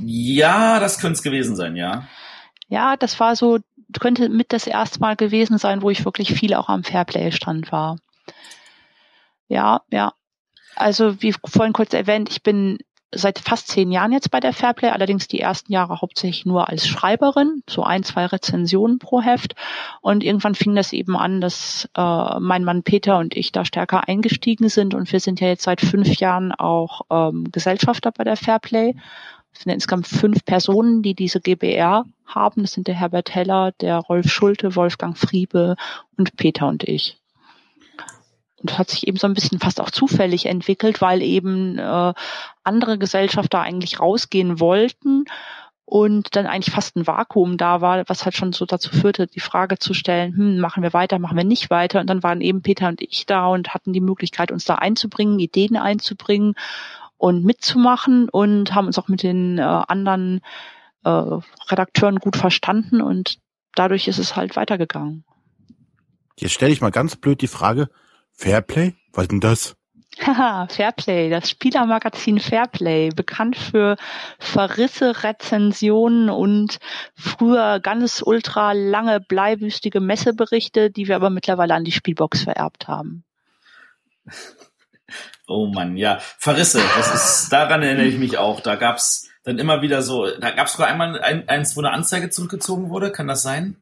Ja, 0.00 0.80
das 0.80 0.98
könnte 0.98 1.14
es 1.14 1.22
gewesen 1.22 1.56
sein, 1.56 1.76
ja. 1.76 2.06
Ja, 2.68 2.96
das 2.96 3.18
war 3.20 3.36
so, 3.36 3.58
könnte 3.98 4.28
mit 4.28 4.52
das 4.52 4.66
erste 4.66 5.00
Mal 5.00 5.16
gewesen 5.16 5.58
sein, 5.58 5.82
wo 5.82 5.90
ich 5.90 6.04
wirklich 6.04 6.34
viel 6.34 6.54
auch 6.54 6.68
am 6.68 6.84
Fairplay-Stand 6.84 7.72
war. 7.72 7.98
Ja, 9.48 9.82
ja. 9.90 10.12
Also 10.74 11.22
wie 11.22 11.32
vorhin 11.32 11.72
kurz 11.72 11.94
erwähnt, 11.94 12.28
ich 12.30 12.42
bin 12.42 12.78
seit 13.14 13.38
fast 13.38 13.68
zehn 13.68 13.92
Jahren 13.92 14.12
jetzt 14.12 14.30
bei 14.30 14.40
der 14.40 14.52
Fairplay, 14.52 14.90
allerdings 14.90 15.28
die 15.28 15.40
ersten 15.40 15.72
Jahre 15.72 16.00
hauptsächlich 16.00 16.44
nur 16.44 16.68
als 16.68 16.86
Schreiberin, 16.86 17.62
so 17.68 17.82
ein, 17.82 18.02
zwei 18.02 18.26
Rezensionen 18.26 18.98
pro 18.98 19.22
Heft. 19.22 19.54
Und 20.00 20.24
irgendwann 20.24 20.54
fing 20.54 20.74
das 20.74 20.92
eben 20.92 21.16
an, 21.16 21.40
dass 21.40 21.88
äh, 21.96 22.40
mein 22.40 22.64
Mann 22.64 22.82
Peter 22.82 23.18
und 23.18 23.36
ich 23.36 23.52
da 23.52 23.64
stärker 23.64 24.08
eingestiegen 24.08 24.68
sind. 24.68 24.94
Und 24.94 25.10
wir 25.12 25.20
sind 25.20 25.40
ja 25.40 25.48
jetzt 25.48 25.62
seit 25.62 25.80
fünf 25.80 26.16
Jahren 26.16 26.52
auch 26.52 27.02
ähm, 27.10 27.50
Gesellschafter 27.52 28.12
bei 28.12 28.24
der 28.24 28.36
Fairplay 28.36 28.94
es 29.56 29.62
sind 29.62 29.72
insgesamt 29.72 30.06
fünf 30.06 30.44
Personen, 30.44 31.02
die 31.02 31.14
diese 31.14 31.40
GBR 31.40 32.04
haben. 32.26 32.62
Das 32.62 32.72
sind 32.72 32.88
der 32.88 32.94
Herbert 32.94 33.34
Heller, 33.34 33.72
der 33.80 33.96
Rolf 33.98 34.30
Schulte, 34.30 34.76
Wolfgang 34.76 35.16
Friebe 35.16 35.76
und 36.18 36.36
Peter 36.36 36.68
und 36.68 36.84
ich. 36.84 37.16
Und 38.60 38.70
das 38.70 38.78
hat 38.78 38.90
sich 38.90 39.06
eben 39.06 39.16
so 39.16 39.26
ein 39.26 39.34
bisschen 39.34 39.58
fast 39.58 39.80
auch 39.80 39.90
zufällig 39.90 40.46
entwickelt, 40.46 41.00
weil 41.00 41.22
eben 41.22 41.78
äh, 41.78 42.12
andere 42.64 42.98
Gesellschafter 42.98 43.60
eigentlich 43.60 43.98
rausgehen 43.98 44.60
wollten 44.60 45.24
und 45.86 46.36
dann 46.36 46.46
eigentlich 46.46 46.74
fast 46.74 46.96
ein 46.96 47.06
Vakuum 47.06 47.56
da 47.56 47.80
war, 47.80 48.06
was 48.08 48.24
halt 48.24 48.36
schon 48.36 48.52
so 48.52 48.66
dazu 48.66 48.90
führte, 48.90 49.26
die 49.26 49.40
Frage 49.40 49.78
zu 49.78 49.94
stellen, 49.94 50.36
hm, 50.36 50.58
machen 50.58 50.82
wir 50.82 50.92
weiter, 50.92 51.18
machen 51.18 51.36
wir 51.36 51.44
nicht 51.44 51.70
weiter. 51.70 52.00
Und 52.00 52.10
dann 52.10 52.22
waren 52.22 52.42
eben 52.42 52.60
Peter 52.60 52.88
und 52.88 53.00
ich 53.00 53.24
da 53.24 53.46
und 53.46 53.72
hatten 53.72 53.94
die 53.94 54.00
Möglichkeit, 54.00 54.52
uns 54.52 54.64
da 54.64 54.74
einzubringen, 54.74 55.38
Ideen 55.38 55.76
einzubringen 55.76 56.56
und 57.18 57.44
mitzumachen 57.44 58.28
und 58.28 58.74
haben 58.74 58.86
uns 58.86 58.98
auch 58.98 59.08
mit 59.08 59.22
den 59.22 59.58
äh, 59.58 59.62
anderen 59.62 60.40
äh, 61.04 61.08
Redakteuren 61.70 62.16
gut 62.16 62.36
verstanden 62.36 63.00
und 63.00 63.38
dadurch 63.74 64.08
ist 64.08 64.18
es 64.18 64.36
halt 64.36 64.56
weitergegangen. 64.56 65.24
Jetzt 66.38 66.52
stelle 66.52 66.72
ich 66.72 66.80
mal 66.80 66.90
ganz 66.90 67.16
blöd 67.16 67.40
die 67.40 67.46
Frage, 67.46 67.88
Fairplay, 68.32 68.94
was 69.12 69.28
denn 69.28 69.40
das? 69.40 69.76
Haha, 70.20 70.66
Fairplay, 70.70 71.30
das 71.30 71.48
Spielermagazin 71.50 72.38
Fairplay, 72.38 73.10
bekannt 73.10 73.56
für 73.56 73.96
Verrisse, 74.38 75.22
Rezensionen 75.22 76.28
und 76.28 76.78
früher 77.14 77.80
ganz 77.80 78.22
ultra 78.24 78.72
lange 78.72 79.20
bleiwüstige 79.20 80.00
Messeberichte, 80.00 80.90
die 80.90 81.08
wir 81.08 81.16
aber 81.16 81.30
mittlerweile 81.30 81.74
an 81.74 81.84
die 81.84 81.92
Spielbox 81.92 82.42
vererbt 82.42 82.88
haben. 82.88 83.24
Oh 85.46 85.66
Mann, 85.66 85.96
ja. 85.96 86.18
Verrisse, 86.38 86.80
das 86.96 87.14
ist, 87.14 87.52
daran 87.52 87.82
erinnere 87.82 88.06
ich 88.06 88.18
mich 88.18 88.38
auch. 88.38 88.60
Da 88.60 88.76
gab's 88.76 89.28
dann 89.44 89.58
immer 89.58 89.80
wieder 89.80 90.02
so, 90.02 90.26
da 90.26 90.50
gab's 90.50 90.72
sogar 90.72 90.88
einmal 90.88 91.20
ein, 91.20 91.48
eins, 91.48 91.76
wo 91.76 91.80
eine 91.80 91.92
Anzeige 91.92 92.30
zurückgezogen 92.30 92.90
wurde, 92.90 93.12
kann 93.12 93.28
das 93.28 93.42
sein? 93.42 93.76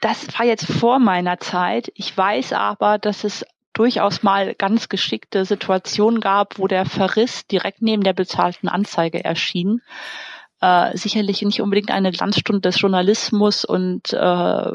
Das 0.00 0.38
war 0.38 0.44
jetzt 0.44 0.66
vor 0.66 0.98
meiner 0.98 1.38
Zeit. 1.38 1.90
Ich 1.94 2.16
weiß 2.16 2.52
aber, 2.52 2.98
dass 2.98 3.24
es 3.24 3.44
durchaus 3.72 4.22
mal 4.22 4.54
ganz 4.54 4.88
geschickte 4.88 5.44
Situationen 5.44 6.20
gab, 6.20 6.58
wo 6.58 6.66
der 6.66 6.84
Verriss 6.84 7.46
direkt 7.46 7.82
neben 7.82 8.02
der 8.02 8.12
bezahlten 8.12 8.68
Anzeige 8.68 9.24
erschien. 9.24 9.82
Äh, 10.60 10.96
sicherlich 10.96 11.42
nicht 11.42 11.60
unbedingt 11.60 11.90
eine 11.90 12.12
Glanzstunde 12.12 12.60
des 12.60 12.80
Journalismus 12.80 13.64
und 13.64 14.12
äh, 14.12 14.72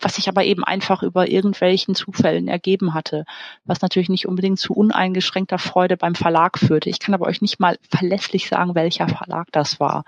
was 0.00 0.14
sich 0.14 0.28
aber 0.28 0.44
eben 0.44 0.64
einfach 0.64 1.02
über 1.02 1.28
irgendwelchen 1.28 1.94
Zufällen 1.94 2.48
ergeben 2.48 2.94
hatte, 2.94 3.24
was 3.64 3.82
natürlich 3.82 4.08
nicht 4.08 4.26
unbedingt 4.26 4.58
zu 4.58 4.72
uneingeschränkter 4.72 5.58
Freude 5.58 5.96
beim 5.96 6.14
Verlag 6.14 6.58
führte. 6.58 6.90
Ich 6.90 7.00
kann 7.00 7.14
aber 7.14 7.26
euch 7.26 7.42
nicht 7.42 7.60
mal 7.60 7.78
verlässlich 7.90 8.48
sagen, 8.48 8.74
welcher 8.74 9.08
Verlag 9.08 9.48
das 9.52 9.80
war. 9.80 10.04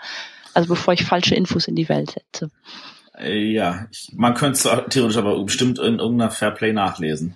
Also 0.55 0.69
bevor 0.69 0.95
ich 0.95 1.05
falsche 1.05 1.35
Infos 1.35 1.69
in 1.69 1.77
die 1.77 1.89
Welt 1.89 2.13
setze. 2.13 2.51
Äh, 3.19 3.53
ja, 3.53 3.87
man 4.15 4.35
könnte 4.35 4.53
es 4.53 4.63
theoretisch 4.91 5.17
aber 5.17 5.43
bestimmt 5.43 5.79
in 5.79 5.99
irgendeiner 5.99 6.31
Fairplay 6.31 6.73
nachlesen. 6.73 7.35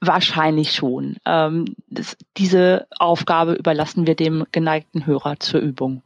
Wahrscheinlich 0.00 0.72
schon. 0.72 1.16
Ähm, 1.26 1.76
das, 1.88 2.16
diese 2.36 2.86
Aufgabe 2.98 3.52
überlassen 3.52 4.06
wir 4.06 4.14
dem 4.14 4.46
geneigten 4.50 5.06
Hörer 5.06 5.38
zur 5.38 5.60
Übung. 5.60 6.02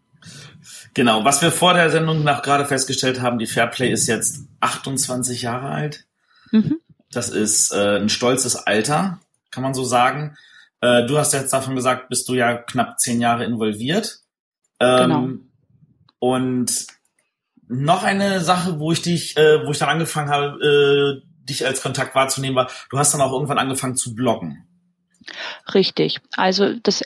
Genau, 0.94 1.24
was 1.24 1.42
wir 1.42 1.50
vor 1.50 1.74
der 1.74 1.90
Sendung 1.90 2.22
nach 2.22 2.42
gerade 2.42 2.64
festgestellt 2.64 3.20
haben, 3.20 3.38
die 3.38 3.46
Fairplay 3.46 3.90
ist 3.90 4.06
jetzt 4.06 4.46
28 4.60 5.42
Jahre 5.42 5.68
alt. 5.68 6.06
Mhm. 6.52 6.78
Das 7.10 7.30
ist 7.30 7.72
äh, 7.72 7.98
ein 7.98 8.08
stolzes 8.08 8.56
Alter, 8.56 9.20
kann 9.50 9.62
man 9.62 9.74
so 9.74 9.84
sagen. 9.84 10.36
Äh, 10.80 11.06
du 11.06 11.18
hast 11.18 11.32
jetzt 11.32 11.52
davon 11.52 11.74
gesagt, 11.74 12.08
bist 12.08 12.28
du 12.28 12.34
ja 12.34 12.56
knapp 12.56 13.00
zehn 13.00 13.20
Jahre 13.20 13.44
involviert. 13.44 14.20
Ähm, 14.78 14.98
genau. 14.98 15.28
Und 16.20 16.86
noch 17.66 18.04
eine 18.04 18.40
Sache, 18.40 18.78
wo 18.78 18.92
ich 18.92 19.02
dich, 19.02 19.36
äh, 19.36 19.66
wo 19.66 19.72
ich 19.72 19.78
dann 19.78 19.88
angefangen 19.88 20.30
habe, 20.30 21.22
äh, 21.22 21.44
dich 21.44 21.66
als 21.66 21.82
Kontakt 21.82 22.14
wahrzunehmen, 22.14 22.56
war, 22.56 22.70
du 22.90 22.98
hast 22.98 23.12
dann 23.12 23.20
auch 23.20 23.32
irgendwann 23.32 23.58
angefangen 23.58 23.96
zu 23.96 24.14
bloggen. 24.14 24.66
Richtig. 25.72 26.20
Also 26.36 26.74
das 26.82 27.02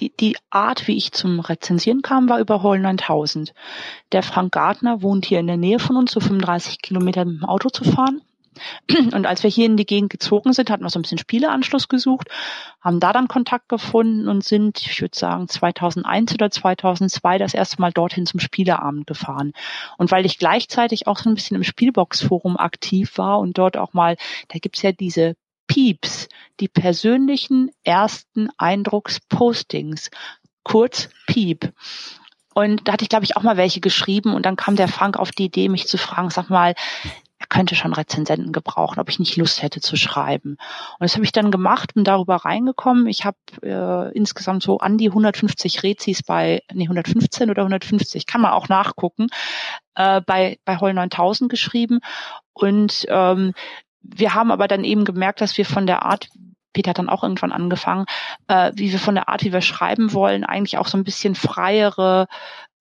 die, 0.00 0.12
die 0.18 0.36
Art, 0.50 0.88
wie 0.88 0.96
ich 0.96 1.12
zum 1.12 1.40
Rezensieren 1.40 2.02
kam, 2.02 2.28
war 2.28 2.40
über 2.40 2.62
Hall 2.62 2.78
9000. 2.78 3.54
Der 4.12 4.22
Frank 4.22 4.52
Gardner 4.52 5.02
wohnt 5.02 5.26
hier 5.26 5.40
in 5.40 5.46
der 5.46 5.56
Nähe 5.56 5.78
von 5.78 5.96
uns, 5.96 6.12
so 6.12 6.20
35 6.20 6.80
Kilometer 6.80 7.24
mit 7.24 7.40
dem 7.40 7.44
Auto 7.44 7.68
zu 7.68 7.84
fahren. 7.84 8.22
Und 9.12 9.26
als 9.26 9.42
wir 9.42 9.50
hier 9.50 9.66
in 9.66 9.76
die 9.76 9.86
Gegend 9.86 10.10
gezogen 10.10 10.52
sind, 10.52 10.70
hatten 10.70 10.82
wir 10.82 10.90
so 10.90 10.98
ein 10.98 11.02
bisschen 11.02 11.18
Spieleanschluss 11.18 11.88
gesucht, 11.88 12.28
haben 12.80 13.00
da 13.00 13.12
dann 13.12 13.28
Kontakt 13.28 13.68
gefunden 13.68 14.28
und 14.28 14.42
sind, 14.44 14.80
ich 14.80 15.00
würde 15.00 15.16
sagen, 15.16 15.48
2001 15.48 16.34
oder 16.34 16.50
2002 16.50 17.38
das 17.38 17.54
erste 17.54 17.80
Mal 17.80 17.92
dorthin 17.92 18.26
zum 18.26 18.40
Spieleabend 18.40 19.06
gefahren. 19.06 19.52
Und 19.98 20.10
weil 20.10 20.26
ich 20.26 20.38
gleichzeitig 20.38 21.06
auch 21.06 21.18
so 21.18 21.30
ein 21.30 21.34
bisschen 21.34 21.56
im 21.56 21.62
Spielbox-Forum 21.62 22.56
aktiv 22.56 23.18
war 23.18 23.38
und 23.38 23.56
dort 23.56 23.76
auch 23.76 23.92
mal, 23.92 24.16
da 24.48 24.58
gibt's 24.58 24.82
ja 24.82 24.92
diese 24.92 25.36
Pieps, 25.70 26.28
die 26.58 26.66
persönlichen 26.66 27.70
ersten 27.84 28.48
Eindruckspostings, 28.58 30.10
kurz 30.64 31.08
Piep. 31.28 31.72
Und 32.54 32.88
da 32.88 32.94
hatte 32.94 33.04
ich, 33.04 33.08
glaube 33.08 33.24
ich, 33.24 33.36
auch 33.36 33.44
mal 33.44 33.56
welche 33.56 33.78
geschrieben 33.78 34.34
und 34.34 34.44
dann 34.44 34.56
kam 34.56 34.74
der 34.74 34.88
Frank 34.88 35.16
auf 35.16 35.30
die 35.30 35.44
Idee, 35.44 35.68
mich 35.68 35.86
zu 35.86 35.96
fragen, 35.96 36.30
sag 36.30 36.50
mal, 36.50 36.74
er 37.38 37.46
könnte 37.48 37.76
schon 37.76 37.92
Rezensenten 37.92 38.50
gebrauchen, 38.50 38.98
ob 38.98 39.08
ich 39.10 39.20
nicht 39.20 39.36
Lust 39.36 39.62
hätte 39.62 39.80
zu 39.80 39.96
schreiben. 39.96 40.56
Und 40.98 41.02
das 41.02 41.14
habe 41.14 41.24
ich 41.24 41.30
dann 41.30 41.52
gemacht, 41.52 41.94
bin 41.94 42.02
darüber 42.02 42.34
reingekommen. 42.34 43.06
Ich 43.06 43.24
habe 43.24 43.38
äh, 43.62 44.12
insgesamt 44.18 44.64
so 44.64 44.78
an 44.78 44.98
die 44.98 45.06
150 45.06 45.84
Rezis 45.84 46.24
bei, 46.24 46.62
nee, 46.74 46.84
115 46.84 47.48
oder 47.48 47.62
150, 47.62 48.26
kann 48.26 48.40
man 48.40 48.50
auch 48.50 48.68
nachgucken, 48.68 49.28
äh, 49.94 50.20
bei, 50.20 50.58
bei 50.64 50.78
Hall 50.78 50.94
9000 50.94 51.48
geschrieben. 51.48 52.00
Und 52.52 53.06
ähm, 53.08 53.54
wir 54.02 54.34
haben 54.34 54.50
aber 54.50 54.68
dann 54.68 54.84
eben 54.84 55.04
gemerkt, 55.04 55.40
dass 55.40 55.56
wir 55.58 55.66
von 55.66 55.86
der 55.86 56.04
Art, 56.04 56.28
Peter 56.72 56.90
hat 56.90 56.98
dann 56.98 57.08
auch 57.08 57.22
irgendwann 57.22 57.52
angefangen, 57.52 58.06
äh, 58.48 58.72
wie 58.74 58.92
wir 58.92 58.98
von 58.98 59.14
der 59.14 59.28
Art, 59.28 59.44
wie 59.44 59.52
wir 59.52 59.60
schreiben 59.60 60.12
wollen, 60.12 60.44
eigentlich 60.44 60.78
auch 60.78 60.86
so 60.86 60.96
ein 60.96 61.04
bisschen 61.04 61.34
freiere 61.34 62.26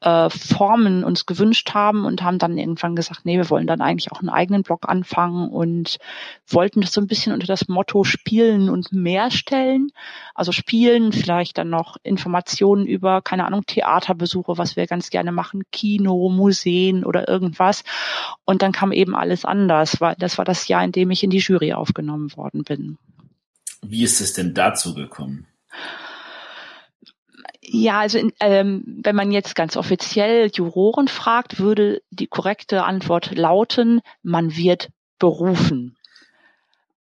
äh, 0.01 0.29
Formen 0.29 1.03
uns 1.03 1.25
gewünscht 1.25 1.73
haben 1.73 2.05
und 2.05 2.23
haben 2.23 2.39
dann 2.39 2.57
irgendwann 2.57 2.95
gesagt, 2.95 3.21
nee, 3.25 3.37
wir 3.37 3.49
wollen 3.49 3.67
dann 3.67 3.81
eigentlich 3.81 4.11
auch 4.11 4.19
einen 4.19 4.29
eigenen 4.29 4.63
Blog 4.63 4.87
anfangen 4.87 5.49
und 5.49 5.97
wollten 6.47 6.81
das 6.81 6.93
so 6.93 7.01
ein 7.01 7.07
bisschen 7.07 7.33
unter 7.33 7.47
das 7.47 7.67
Motto 7.67 8.03
Spielen 8.03 8.69
und 8.69 8.93
mehr 8.93 9.29
stellen. 9.31 9.91
Also 10.33 10.51
Spielen, 10.51 11.11
vielleicht 11.11 11.57
dann 11.57 11.69
noch 11.69 11.97
Informationen 12.03 12.85
über, 12.85 13.21
keine 13.21 13.45
Ahnung, 13.45 13.63
Theaterbesuche, 13.65 14.57
was 14.57 14.75
wir 14.75 14.87
ganz 14.87 15.09
gerne 15.09 15.31
machen, 15.31 15.63
Kino, 15.71 16.29
Museen 16.29 17.03
oder 17.03 17.27
irgendwas. 17.27 17.83
Und 18.45 18.61
dann 18.61 18.71
kam 18.71 18.91
eben 18.91 19.15
alles 19.15 19.45
anders, 19.45 19.99
weil 19.99 20.15
das 20.17 20.37
war 20.37 20.45
das 20.45 20.67
Jahr, 20.67 20.83
in 20.83 20.91
dem 20.91 21.11
ich 21.11 21.23
in 21.23 21.29
die 21.29 21.39
Jury 21.39 21.73
aufgenommen 21.73 22.35
worden 22.35 22.63
bin. 22.63 22.97
Wie 23.81 24.03
ist 24.03 24.21
es 24.21 24.33
denn 24.33 24.53
dazu 24.53 24.93
gekommen? 24.93 25.47
Ja, 27.71 27.99
also 27.99 28.17
in, 28.17 28.33
ähm, 28.39 28.83
wenn 29.03 29.15
man 29.15 29.31
jetzt 29.31 29.53
ganz 29.55 29.77
offiziell 29.77 30.49
Juroren 30.51 31.07
fragt, 31.07 31.59
würde 31.59 32.01
die 32.09 32.25
korrekte 32.25 32.83
Antwort 32.83 33.35
lauten, 33.35 34.01
man 34.23 34.55
wird 34.55 34.89
berufen. 35.19 35.95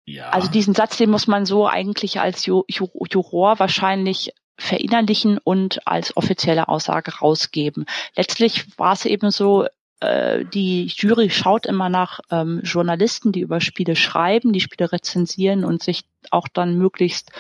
Ja. 0.07 0.31
Also 0.31 0.51
diesen 0.51 0.75
Satz, 0.75 0.97
den 0.97 1.11
muss 1.11 1.27
man 1.27 1.45
so 1.45 1.69
eigentlich 1.69 2.19
als 2.21 2.47
Ju 2.47 2.65
Ju 2.69 2.89
Juror 3.11 3.59
wahrscheinlich 3.59 4.33
verinnerlichen 4.57 5.39
und 5.39 5.87
als 5.87 6.17
offizielle 6.17 6.69
Aussage 6.69 7.19
rausgeben. 7.19 7.85
Letztlich 8.17 8.79
war 8.79 8.93
es 8.93 9.05
eben 9.05 9.31
so, 9.31 9.67
äh, 10.01 10.47
die 10.47 10.87
Jury 10.87 11.29
schaut 11.29 11.67
immer 11.67 11.91
nach 11.91 12.21
ähm, 12.31 12.61
Journalisten, 12.63 13.33
die 13.33 13.41
über 13.41 13.61
Spiele 13.61 13.97
schreiben, 13.97 14.53
die 14.53 14.61
Spiele 14.61 14.93
rezensieren 14.93 15.65
und 15.65 15.83
sich 15.83 16.05
auch 16.31 16.49
dann 16.49 16.79
möglichst 16.79 17.33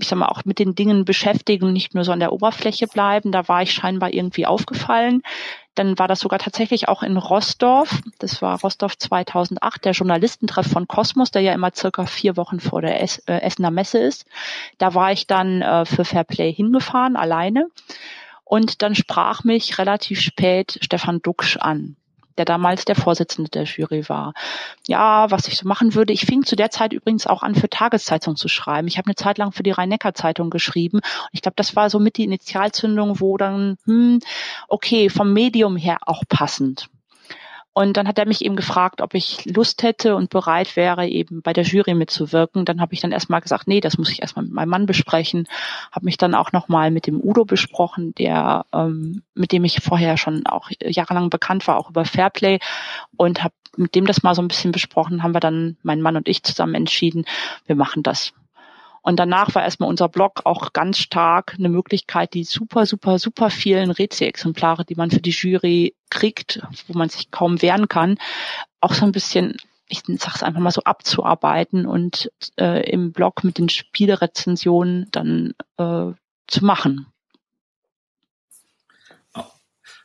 ich 0.00 0.08
sag 0.08 0.18
mal, 0.18 0.26
auch 0.26 0.44
mit 0.44 0.58
den 0.58 0.74
Dingen 0.74 1.04
beschäftigen 1.04 1.72
nicht 1.72 1.94
nur 1.94 2.04
so 2.04 2.12
an 2.12 2.20
der 2.20 2.32
Oberfläche 2.32 2.86
bleiben. 2.86 3.32
Da 3.32 3.48
war 3.48 3.62
ich 3.62 3.72
scheinbar 3.72 4.12
irgendwie 4.12 4.46
aufgefallen. 4.46 5.22
Dann 5.74 5.98
war 5.98 6.08
das 6.08 6.20
sogar 6.20 6.38
tatsächlich 6.38 6.88
auch 6.88 7.02
in 7.02 7.16
Rostorf. 7.16 8.00
Das 8.18 8.42
war 8.42 8.60
Rostorf 8.60 8.98
2008, 8.98 9.84
der 9.84 9.92
Journalistentreff 9.92 10.66
von 10.66 10.86
Kosmos, 10.86 11.30
der 11.30 11.42
ja 11.42 11.54
immer 11.54 11.70
circa 11.74 12.06
vier 12.06 12.36
Wochen 12.36 12.60
vor 12.60 12.82
der 12.82 13.02
es 13.02 13.18
äh, 13.20 13.40
Essener 13.40 13.70
Messe 13.70 13.98
ist. 13.98 14.26
Da 14.78 14.94
war 14.94 15.12
ich 15.12 15.26
dann 15.26 15.62
äh, 15.62 15.86
für 15.86 16.04
Fairplay 16.04 16.52
hingefahren, 16.52 17.16
alleine. 17.16 17.66
Und 18.44 18.82
dann 18.82 18.94
sprach 18.94 19.44
mich 19.44 19.78
relativ 19.78 20.20
spät 20.20 20.78
Stefan 20.82 21.22
Duxch 21.22 21.56
an 21.56 21.96
der 22.40 22.46
damals 22.46 22.86
der 22.86 22.96
Vorsitzende 22.96 23.50
der 23.50 23.64
Jury 23.64 24.08
war. 24.08 24.32
Ja, 24.86 25.30
was 25.30 25.46
ich 25.46 25.58
so 25.58 25.68
machen 25.68 25.94
würde. 25.94 26.14
Ich 26.14 26.24
fing 26.24 26.42
zu 26.42 26.56
der 26.56 26.70
Zeit 26.70 26.94
übrigens 26.94 27.26
auch 27.26 27.42
an, 27.42 27.54
für 27.54 27.68
Tageszeitung 27.68 28.34
zu 28.34 28.48
schreiben. 28.48 28.88
Ich 28.88 28.96
habe 28.96 29.06
eine 29.06 29.14
Zeit 29.14 29.36
lang 29.36 29.52
für 29.52 29.62
die 29.62 29.72
Rhein-Neckar-Zeitung 29.72 30.48
geschrieben. 30.48 31.00
Und 31.00 31.30
ich 31.32 31.42
glaube, 31.42 31.56
das 31.56 31.76
war 31.76 31.90
so 31.90 31.98
mit 31.98 32.16
die 32.16 32.24
Initialzündung, 32.24 33.20
wo 33.20 33.36
dann, 33.36 33.76
hm, 33.84 34.20
okay, 34.68 35.10
vom 35.10 35.34
Medium 35.34 35.76
her 35.76 35.98
auch 36.06 36.22
passend. 36.28 36.88
Und 37.72 37.96
dann 37.96 38.08
hat 38.08 38.18
er 38.18 38.26
mich 38.26 38.44
eben 38.44 38.56
gefragt, 38.56 39.00
ob 39.00 39.14
ich 39.14 39.44
Lust 39.44 39.84
hätte 39.84 40.16
und 40.16 40.30
bereit 40.30 40.74
wäre, 40.74 41.06
eben 41.06 41.40
bei 41.40 41.52
der 41.52 41.62
Jury 41.62 41.94
mitzuwirken. 41.94 42.64
Dann 42.64 42.80
habe 42.80 42.94
ich 42.94 43.00
dann 43.00 43.12
erstmal 43.12 43.40
gesagt, 43.40 43.68
nee, 43.68 43.80
das 43.80 43.96
muss 43.96 44.10
ich 44.10 44.22
erstmal 44.22 44.44
mit 44.44 44.52
meinem 44.52 44.70
Mann 44.70 44.86
besprechen. 44.86 45.46
Habe 45.92 46.06
mich 46.06 46.16
dann 46.16 46.34
auch 46.34 46.50
nochmal 46.50 46.90
mit 46.90 47.06
dem 47.06 47.20
Udo 47.22 47.44
besprochen, 47.44 48.12
der 48.16 48.66
ähm, 48.72 49.22
mit 49.34 49.52
dem 49.52 49.64
ich 49.64 49.80
vorher 49.82 50.16
schon 50.16 50.46
auch 50.46 50.68
jahrelang 50.80 51.30
bekannt 51.30 51.68
war, 51.68 51.78
auch 51.78 51.90
über 51.90 52.04
Fairplay 52.04 52.58
und 53.16 53.44
habe 53.44 53.54
mit 53.76 53.94
dem 53.94 54.04
das 54.04 54.24
mal 54.24 54.34
so 54.34 54.42
ein 54.42 54.48
bisschen 54.48 54.72
besprochen, 54.72 55.22
haben 55.22 55.32
wir 55.32 55.40
dann, 55.40 55.76
mein 55.84 56.02
Mann 56.02 56.16
und 56.16 56.28
ich 56.28 56.42
zusammen 56.42 56.74
entschieden, 56.74 57.24
wir 57.66 57.76
machen 57.76 58.02
das. 58.02 58.32
Und 59.02 59.18
danach 59.18 59.54
war 59.54 59.62
erstmal 59.62 59.88
unser 59.88 60.08
Blog 60.08 60.42
auch 60.44 60.72
ganz 60.72 60.98
stark 60.98 61.54
eine 61.58 61.68
Möglichkeit, 61.68 62.34
die 62.34 62.44
super, 62.44 62.84
super, 62.84 63.18
super 63.18 63.48
vielen 63.48 63.90
Rätsel-Exemplare, 63.90 64.84
die 64.84 64.94
man 64.94 65.10
für 65.10 65.20
die 65.20 65.30
Jury 65.30 65.94
kriegt, 66.10 66.60
wo 66.86 66.98
man 66.98 67.08
sich 67.08 67.30
kaum 67.30 67.62
wehren 67.62 67.88
kann, 67.88 68.18
auch 68.80 68.92
so 68.92 69.04
ein 69.04 69.12
bisschen 69.12 69.56
ich 69.90 70.02
sag's 70.18 70.44
einfach 70.44 70.60
mal 70.60 70.70
so 70.70 70.84
abzuarbeiten 70.84 71.84
und 71.84 72.30
äh, 72.58 72.88
im 72.88 73.12
Blog 73.12 73.42
mit 73.42 73.58
den 73.58 73.68
Spielerezensionen 73.68 75.08
dann 75.10 75.54
äh, 75.78 76.12
zu 76.46 76.64
machen. 76.64 77.06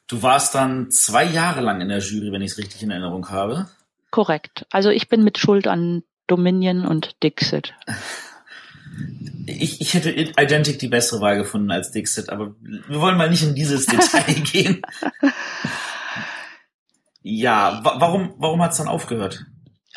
Du 0.07 0.21
warst 0.21 0.53
dann 0.53 0.91
zwei 0.91 1.23
Jahre 1.23 1.61
lang 1.61 1.81
in 1.81 1.89
der 1.89 1.99
Jury, 1.99 2.31
wenn 2.31 2.41
ich 2.41 2.51
es 2.51 2.57
richtig 2.57 2.83
in 2.83 2.91
Erinnerung 2.91 3.29
habe. 3.29 3.67
Korrekt. 4.11 4.65
Also 4.69 4.89
ich 4.89 5.09
bin 5.09 5.23
mit 5.23 5.39
Schuld 5.39 5.67
an 5.67 6.03
Dominion 6.27 6.85
und 6.85 7.23
Dixit. 7.23 7.73
ich, 9.47 9.81
ich 9.81 9.93
hätte 9.95 10.11
Identic 10.11 10.77
die 10.77 10.87
bessere 10.89 11.21
Wahl 11.21 11.37
gefunden 11.37 11.71
als 11.71 11.91
Dixit, 11.91 12.29
aber 12.29 12.53
wir 12.61 13.01
wollen 13.01 13.17
mal 13.17 13.29
nicht 13.31 13.43
in 13.43 13.55
dieses 13.55 13.87
Detail 13.87 14.33
gehen. 14.51 14.81
Ja, 17.27 17.83
wa 17.83 17.95
warum, 17.97 18.35
warum 18.37 18.61
hat 18.61 18.73
es 18.73 18.77
dann 18.77 18.87
aufgehört? 18.87 19.47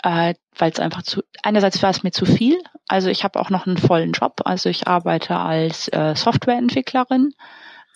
Äh, 0.02 0.32
Weil 0.56 0.72
es 0.72 0.80
einfach 0.80 1.02
zu, 1.02 1.22
einerseits 1.42 1.82
war 1.82 1.90
es 1.90 2.02
mir 2.02 2.10
zu 2.10 2.24
viel. 2.24 2.56
Also 2.88 3.10
ich 3.10 3.22
habe 3.22 3.38
auch 3.38 3.50
noch 3.50 3.66
einen 3.66 3.76
vollen 3.76 4.12
Job. 4.12 4.40
Also 4.46 4.70
ich 4.70 4.88
arbeite 4.88 5.36
als 5.36 5.88
äh, 5.88 6.14
Softwareentwicklerin. 6.16 7.34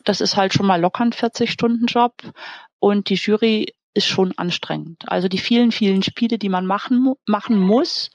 Das 0.04 0.20
ist 0.20 0.36
halt 0.36 0.52
schon 0.52 0.66
mal 0.66 0.78
locker 0.78 1.02
ein 1.04 1.12
40-Stunden-Job. 1.12 2.12
Und 2.78 3.08
die 3.08 3.14
Jury 3.14 3.74
ist 3.94 4.06
schon 4.06 4.36
anstrengend. 4.36 5.10
Also 5.10 5.28
die 5.28 5.38
vielen, 5.38 5.72
vielen 5.72 6.02
Spiele, 6.02 6.36
die 6.36 6.50
man 6.50 6.66
machen, 6.66 7.14
machen 7.24 7.58
muss. 7.58 8.10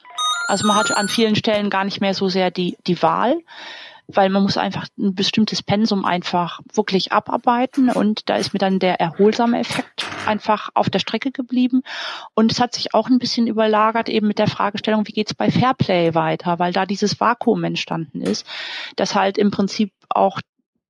Also 0.47 0.67
man 0.67 0.75
hat 0.75 0.95
an 0.95 1.09
vielen 1.09 1.35
Stellen 1.35 1.71
gar 1.71 1.83
nicht 1.83 1.99
mehr 1.99 2.13
so 2.13 2.29
sehr 2.29 2.51
die, 2.51 2.77
die 2.85 3.01
Wahl 3.01 3.39
weil 4.07 4.29
man 4.29 4.43
muss 4.43 4.57
einfach 4.57 4.87
ein 4.97 5.13
bestimmtes 5.13 5.61
Pensum 5.61 6.05
einfach 6.05 6.61
wirklich 6.73 7.11
abarbeiten 7.11 7.89
und 7.89 8.29
da 8.29 8.37
ist 8.37 8.53
mir 8.53 8.59
dann 8.59 8.79
der 8.79 8.99
erholsame 8.99 9.59
Effekt 9.59 10.05
einfach 10.25 10.69
auf 10.73 10.89
der 10.89 10.99
Strecke 10.99 11.31
geblieben 11.31 11.83
und 12.33 12.51
es 12.51 12.59
hat 12.59 12.73
sich 12.73 12.93
auch 12.93 13.09
ein 13.09 13.19
bisschen 13.19 13.47
überlagert 13.47 14.09
eben 14.09 14.27
mit 14.27 14.39
der 14.39 14.47
Fragestellung, 14.47 15.07
wie 15.07 15.11
geht's 15.11 15.33
bei 15.33 15.51
Fairplay 15.51 16.13
weiter, 16.13 16.57
weil 16.59 16.71
da 16.71 16.85
dieses 16.85 17.19
Vakuum 17.19 17.63
entstanden 17.63 18.21
ist, 18.21 18.45
dass 18.95 19.15
halt 19.15 19.37
im 19.37 19.51
Prinzip 19.51 19.91
auch 20.09 20.39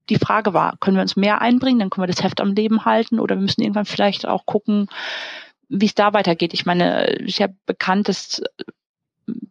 die 0.10 0.18
Frage 0.18 0.54
war, 0.54 0.78
können 0.80 0.98
wir 0.98 1.02
uns 1.02 1.16
mehr 1.16 1.42
einbringen, 1.42 1.80
dann 1.80 1.90
können 1.90 2.04
wir 2.04 2.14
das 2.14 2.24
Heft 2.24 2.40
am 2.40 2.54
Leben 2.54 2.86
halten 2.86 3.20
oder 3.20 3.36
wir 3.36 3.42
müssen 3.42 3.62
irgendwann 3.62 3.86
vielleicht 3.86 4.26
auch 4.26 4.46
gucken, 4.46 4.88
wie 5.70 5.86
es 5.86 5.96
da 5.96 6.14
weitergeht. 6.14 6.54
Ich 6.54 6.66
meine, 6.66 7.08
ist 7.08 7.40
ja 7.40 7.48
bekannt, 7.66 8.08
dass 8.08 8.42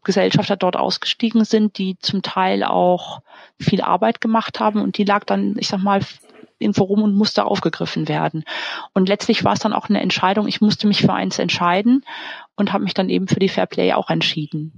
Gesellschafter 0.04 0.56
dort 0.56 0.76
ausgestiegen 0.76 1.44
sind, 1.44 1.78
die 1.78 1.98
zum 1.98 2.22
Teil 2.22 2.64
auch 2.64 3.20
viel 3.60 3.82
Arbeit 3.82 4.20
gemacht 4.20 4.60
haben 4.60 4.80
und 4.80 4.98
die 4.98 5.04
lag 5.04 5.24
dann, 5.24 5.56
ich 5.58 5.68
sag 5.68 5.82
mal, 5.82 6.00
irgendwo 6.58 6.84
rum 6.84 7.02
und 7.02 7.14
musste 7.14 7.44
aufgegriffen 7.44 8.08
werden. 8.08 8.44
Und 8.94 9.08
letztlich 9.08 9.44
war 9.44 9.52
es 9.52 9.60
dann 9.60 9.72
auch 9.72 9.88
eine 9.88 10.00
Entscheidung, 10.00 10.48
ich 10.48 10.60
musste 10.60 10.86
mich 10.86 11.02
für 11.02 11.12
eins 11.12 11.38
entscheiden 11.38 12.04
und 12.54 12.72
habe 12.72 12.84
mich 12.84 12.94
dann 12.94 13.10
eben 13.10 13.28
für 13.28 13.38
die 13.38 13.48
Fair 13.48 13.66
Play 13.66 13.92
auch 13.92 14.08
entschieden. 14.08 14.72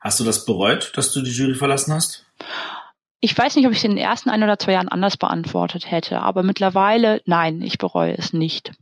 Hast 0.00 0.18
du 0.18 0.24
das 0.24 0.44
bereut, 0.46 0.96
dass 0.96 1.12
du 1.12 1.22
die 1.22 1.30
Jury 1.30 1.54
verlassen 1.54 1.92
hast? 1.92 2.26
Ich 3.20 3.36
weiß 3.38 3.54
nicht, 3.54 3.66
ob 3.66 3.72
ich 3.72 3.78
es 3.78 3.84
in 3.84 3.92
den 3.92 4.04
ersten 4.04 4.30
ein 4.30 4.42
oder 4.42 4.58
zwei 4.58 4.72
Jahren 4.72 4.88
anders 4.88 5.16
beantwortet 5.16 5.88
hätte, 5.90 6.20
aber 6.20 6.42
mittlerweile 6.42 7.20
nein, 7.24 7.62
ich 7.62 7.78
bereue 7.78 8.16
es 8.16 8.32
nicht. 8.32 8.72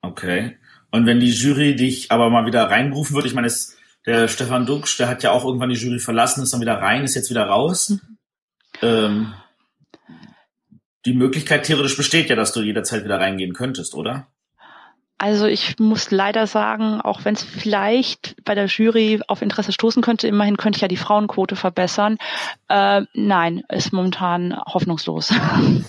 Okay. 0.00 0.58
Und 0.94 1.06
wenn 1.06 1.18
die 1.18 1.32
Jury 1.32 1.74
dich 1.74 2.12
aber 2.12 2.30
mal 2.30 2.46
wieder 2.46 2.70
reinrufen 2.70 3.16
würde, 3.16 3.26
ich 3.26 3.34
meine, 3.34 3.48
es, 3.48 3.76
der 4.06 4.28
Stefan 4.28 4.64
Duxch, 4.64 4.96
der 4.96 5.08
hat 5.08 5.24
ja 5.24 5.32
auch 5.32 5.44
irgendwann 5.44 5.70
die 5.70 5.74
Jury 5.74 5.98
verlassen, 5.98 6.44
ist 6.44 6.52
dann 6.52 6.60
wieder 6.60 6.80
rein, 6.80 7.02
ist 7.02 7.16
jetzt 7.16 7.30
wieder 7.30 7.46
raus. 7.46 7.98
Ähm, 8.80 9.34
die 11.04 11.14
Möglichkeit 11.14 11.64
theoretisch 11.64 11.96
besteht 11.96 12.30
ja, 12.30 12.36
dass 12.36 12.52
du 12.52 12.60
jederzeit 12.60 13.02
wieder 13.02 13.18
reingehen 13.18 13.54
könntest, 13.54 13.96
oder? 13.96 14.28
Also 15.18 15.46
ich 15.46 15.80
muss 15.80 16.12
leider 16.12 16.46
sagen, 16.46 17.00
auch 17.00 17.24
wenn 17.24 17.34
es 17.34 17.42
vielleicht 17.42 18.36
bei 18.44 18.54
der 18.54 18.66
Jury 18.66 19.20
auf 19.26 19.42
Interesse 19.42 19.72
stoßen 19.72 20.00
könnte, 20.00 20.28
immerhin 20.28 20.56
könnte 20.56 20.76
ich 20.76 20.82
ja 20.82 20.88
die 20.88 20.96
Frauenquote 20.96 21.56
verbessern. 21.56 22.18
Äh, 22.68 23.02
nein, 23.14 23.64
ist 23.68 23.92
momentan 23.92 24.56
hoffnungslos. 24.64 25.34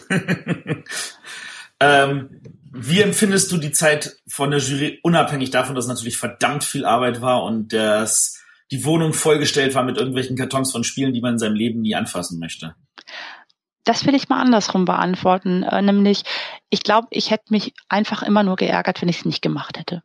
ähm, 1.79 2.41
wie 2.77 3.01
empfindest 3.01 3.51
du 3.53 3.57
die 3.57 3.71
Zeit 3.71 4.17
von 4.27 4.51
der 4.51 4.59
Jury, 4.59 4.99
unabhängig 5.01 5.49
davon, 5.49 5.75
dass 5.75 5.87
natürlich 5.87 6.17
verdammt 6.17 6.65
viel 6.65 6.85
Arbeit 6.85 7.21
war 7.21 7.43
und 7.43 7.71
dass 7.71 8.43
die 8.69 8.83
Wohnung 8.83 9.13
vollgestellt 9.13 9.75
war 9.75 9.83
mit 9.83 9.97
irgendwelchen 9.97 10.35
Kartons 10.35 10.73
von 10.73 10.83
Spielen, 10.83 11.13
die 11.13 11.21
man 11.21 11.33
in 11.33 11.39
seinem 11.39 11.55
Leben 11.55 11.81
nie 11.81 11.95
anfassen 11.95 12.37
möchte? 12.37 12.75
Das 13.85 14.05
will 14.05 14.15
ich 14.15 14.27
mal 14.27 14.41
andersrum 14.41 14.83
beantworten. 14.83 15.63
Äh, 15.63 15.81
nämlich, 15.83 16.23
ich 16.69 16.83
glaube, 16.83 17.07
ich 17.11 17.31
hätte 17.31 17.45
mich 17.49 17.73
einfach 17.87 18.23
immer 18.23 18.43
nur 18.43 18.57
geärgert, 18.57 19.01
wenn 19.01 19.09
ich 19.09 19.19
es 19.19 19.25
nicht 19.25 19.41
gemacht 19.41 19.77
hätte. 19.79 20.03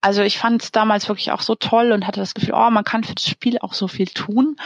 Also 0.00 0.22
ich 0.22 0.38
fand 0.38 0.62
es 0.62 0.72
damals 0.72 1.08
wirklich 1.08 1.30
auch 1.30 1.42
so 1.42 1.56
toll 1.56 1.92
und 1.92 2.06
hatte 2.06 2.20
das 2.20 2.34
Gefühl, 2.34 2.54
oh, 2.54 2.70
man 2.70 2.84
kann 2.84 3.04
für 3.04 3.14
das 3.14 3.28
Spiel 3.28 3.58
auch 3.58 3.74
so 3.74 3.86
viel 3.86 4.06
tun. 4.06 4.56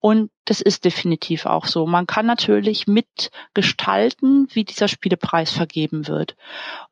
Und 0.00 0.30
das 0.44 0.60
ist 0.60 0.84
definitiv 0.84 1.46
auch 1.46 1.66
so. 1.66 1.86
Man 1.86 2.06
kann 2.06 2.26
natürlich 2.26 2.86
mitgestalten, 2.86 4.46
wie 4.52 4.64
dieser 4.64 4.88
Spielepreis 4.88 5.50
vergeben 5.50 6.06
wird. 6.06 6.36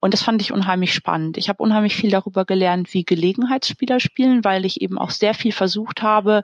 Und 0.01 0.15
das 0.15 0.23
fand 0.23 0.41
ich 0.43 0.53
unheimlich 0.53 0.93
spannend. 0.95 1.37
Ich 1.37 1.49
habe 1.49 1.63
unheimlich 1.63 1.95
viel 1.95 2.11
darüber 2.11 2.45
gelernt, 2.45 2.93
wie 2.95 3.05
Gelegenheitsspieler 3.05 4.01
spielen, 4.01 4.43
weil 4.43 4.65
ich 4.65 4.81
eben 4.81 4.99
auch 4.99 5.11
sehr 5.11 5.35
viel 5.35 5.53
versucht 5.53 6.03
habe, 6.03 6.43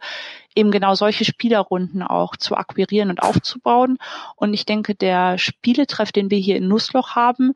eben 0.55 0.70
genau 0.70 0.94
solche 0.94 1.25
Spielerrunden 1.25 2.03
auch 2.03 2.37
zu 2.37 2.55
akquirieren 2.55 3.11
und 3.11 3.23
aufzubauen. 3.23 3.99
Und 4.37 4.55
ich 4.55 4.66
denke, 4.66 4.94
der 4.94 5.38
Spieletreff, 5.38 6.12
den 6.12 6.31
wir 6.31 6.38
hier 6.38 6.57
in 6.57 6.68
Nussloch 6.68 7.16
haben, 7.16 7.55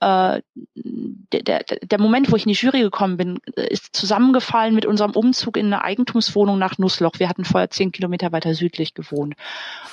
äh, 0.00 0.42
der, 0.74 1.42
der, 1.42 1.64
der 1.82 2.00
Moment, 2.00 2.30
wo 2.30 2.36
ich 2.36 2.46
in 2.46 2.52
die 2.52 2.58
Jury 2.58 2.80
gekommen 2.80 3.16
bin, 3.16 3.38
ist 3.54 3.94
zusammengefallen 3.96 4.74
mit 4.74 4.86
unserem 4.86 5.12
Umzug 5.12 5.56
in 5.56 5.66
eine 5.66 5.82
Eigentumswohnung 5.82 6.58
nach 6.58 6.78
Nussloch. 6.78 7.12
Wir 7.18 7.28
hatten 7.28 7.44
vorher 7.44 7.70
zehn 7.70 7.92
Kilometer 7.92 8.32
weiter 8.32 8.54
südlich 8.54 8.94
gewohnt 8.94 9.34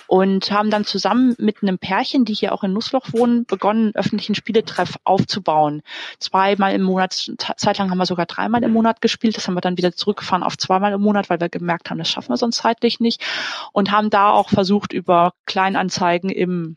und 0.08 0.52
haben 0.52 0.70
dann 0.70 0.86
zusammen 0.86 1.36
mit 1.39 1.63
einem 1.63 1.80
Pärchen, 1.80 2.26
die 2.26 2.34
hier 2.34 2.54
auch 2.54 2.63
in 2.63 2.74
Nussloch 2.74 3.08
wohnen, 3.13 3.46
begonnen, 3.46 3.96
öffentlichen 3.96 4.36
Spieletreff 4.36 4.98
aufzubauen. 5.04 5.82
Zweimal 6.20 6.74
im 6.74 6.84
Monat, 6.84 7.32
zeitlang 7.58 7.89
haben 7.89 7.98
wir 7.98 8.06
sogar 8.06 8.26
dreimal 8.26 8.63
im 8.63 8.74
Monat 8.74 9.02
gespielt. 9.02 9.38
Das 9.38 9.48
haben 9.48 9.56
wir 9.56 9.62
dann 9.62 9.78
wieder 9.78 9.94
zurückgefahren 9.94 10.44
auf 10.44 10.58
zweimal 10.58 10.94
im 10.94 11.02
Monat, 11.02 11.30
weil 11.30 11.39
wir 11.39 11.50
gemerkt 11.50 11.89
haben, 11.89 11.98
das 11.98 12.10
schaffen 12.10 12.30
wir 12.30 12.38
sonst 12.38 12.58
zeitlich 12.58 13.00
nicht 13.00 13.24
und 13.72 13.92
haben 13.92 14.10
da 14.10 14.32
auch 14.32 14.50
versucht, 14.50 14.94
über 14.94 15.34
Kleinanzeigen 15.46 16.30
im 16.30 16.76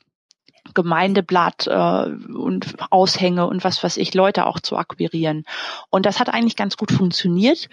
Gemeindeblatt 0.75 1.67
äh, 1.67 2.11
und 2.35 2.77
Aushänge 2.91 3.47
und 3.47 3.65
was 3.65 3.83
weiß 3.83 3.97
ich, 3.97 4.15
Leute 4.15 4.47
auch 4.47 4.61
zu 4.61 4.77
akquirieren. 4.77 5.45
Und 5.91 6.07
das 6.07 6.21
hat 6.21 6.29
eigentlich 6.29 6.57
ganz 6.57 6.77
gut 6.77 6.93
funktioniert. 6.93 7.69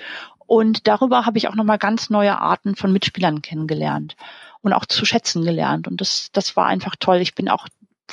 Und 0.45 0.87
darüber 0.87 1.25
habe 1.25 1.37
ich 1.37 1.47
auch 1.47 1.55
nochmal 1.55 1.77
ganz 1.77 2.09
neue 2.09 2.39
Arten 2.39 2.75
von 2.75 2.91
Mitspielern 2.91 3.41
kennengelernt 3.41 4.15
und 4.61 4.73
auch 4.73 4.85
zu 4.85 5.05
schätzen 5.05 5.43
gelernt. 5.43 5.87
Und 5.87 6.01
das, 6.01 6.29
das 6.31 6.55
war 6.55 6.67
einfach 6.67 6.95
toll. 6.99 7.17
Ich 7.17 7.35
bin 7.35 7.49
auch 7.49 7.67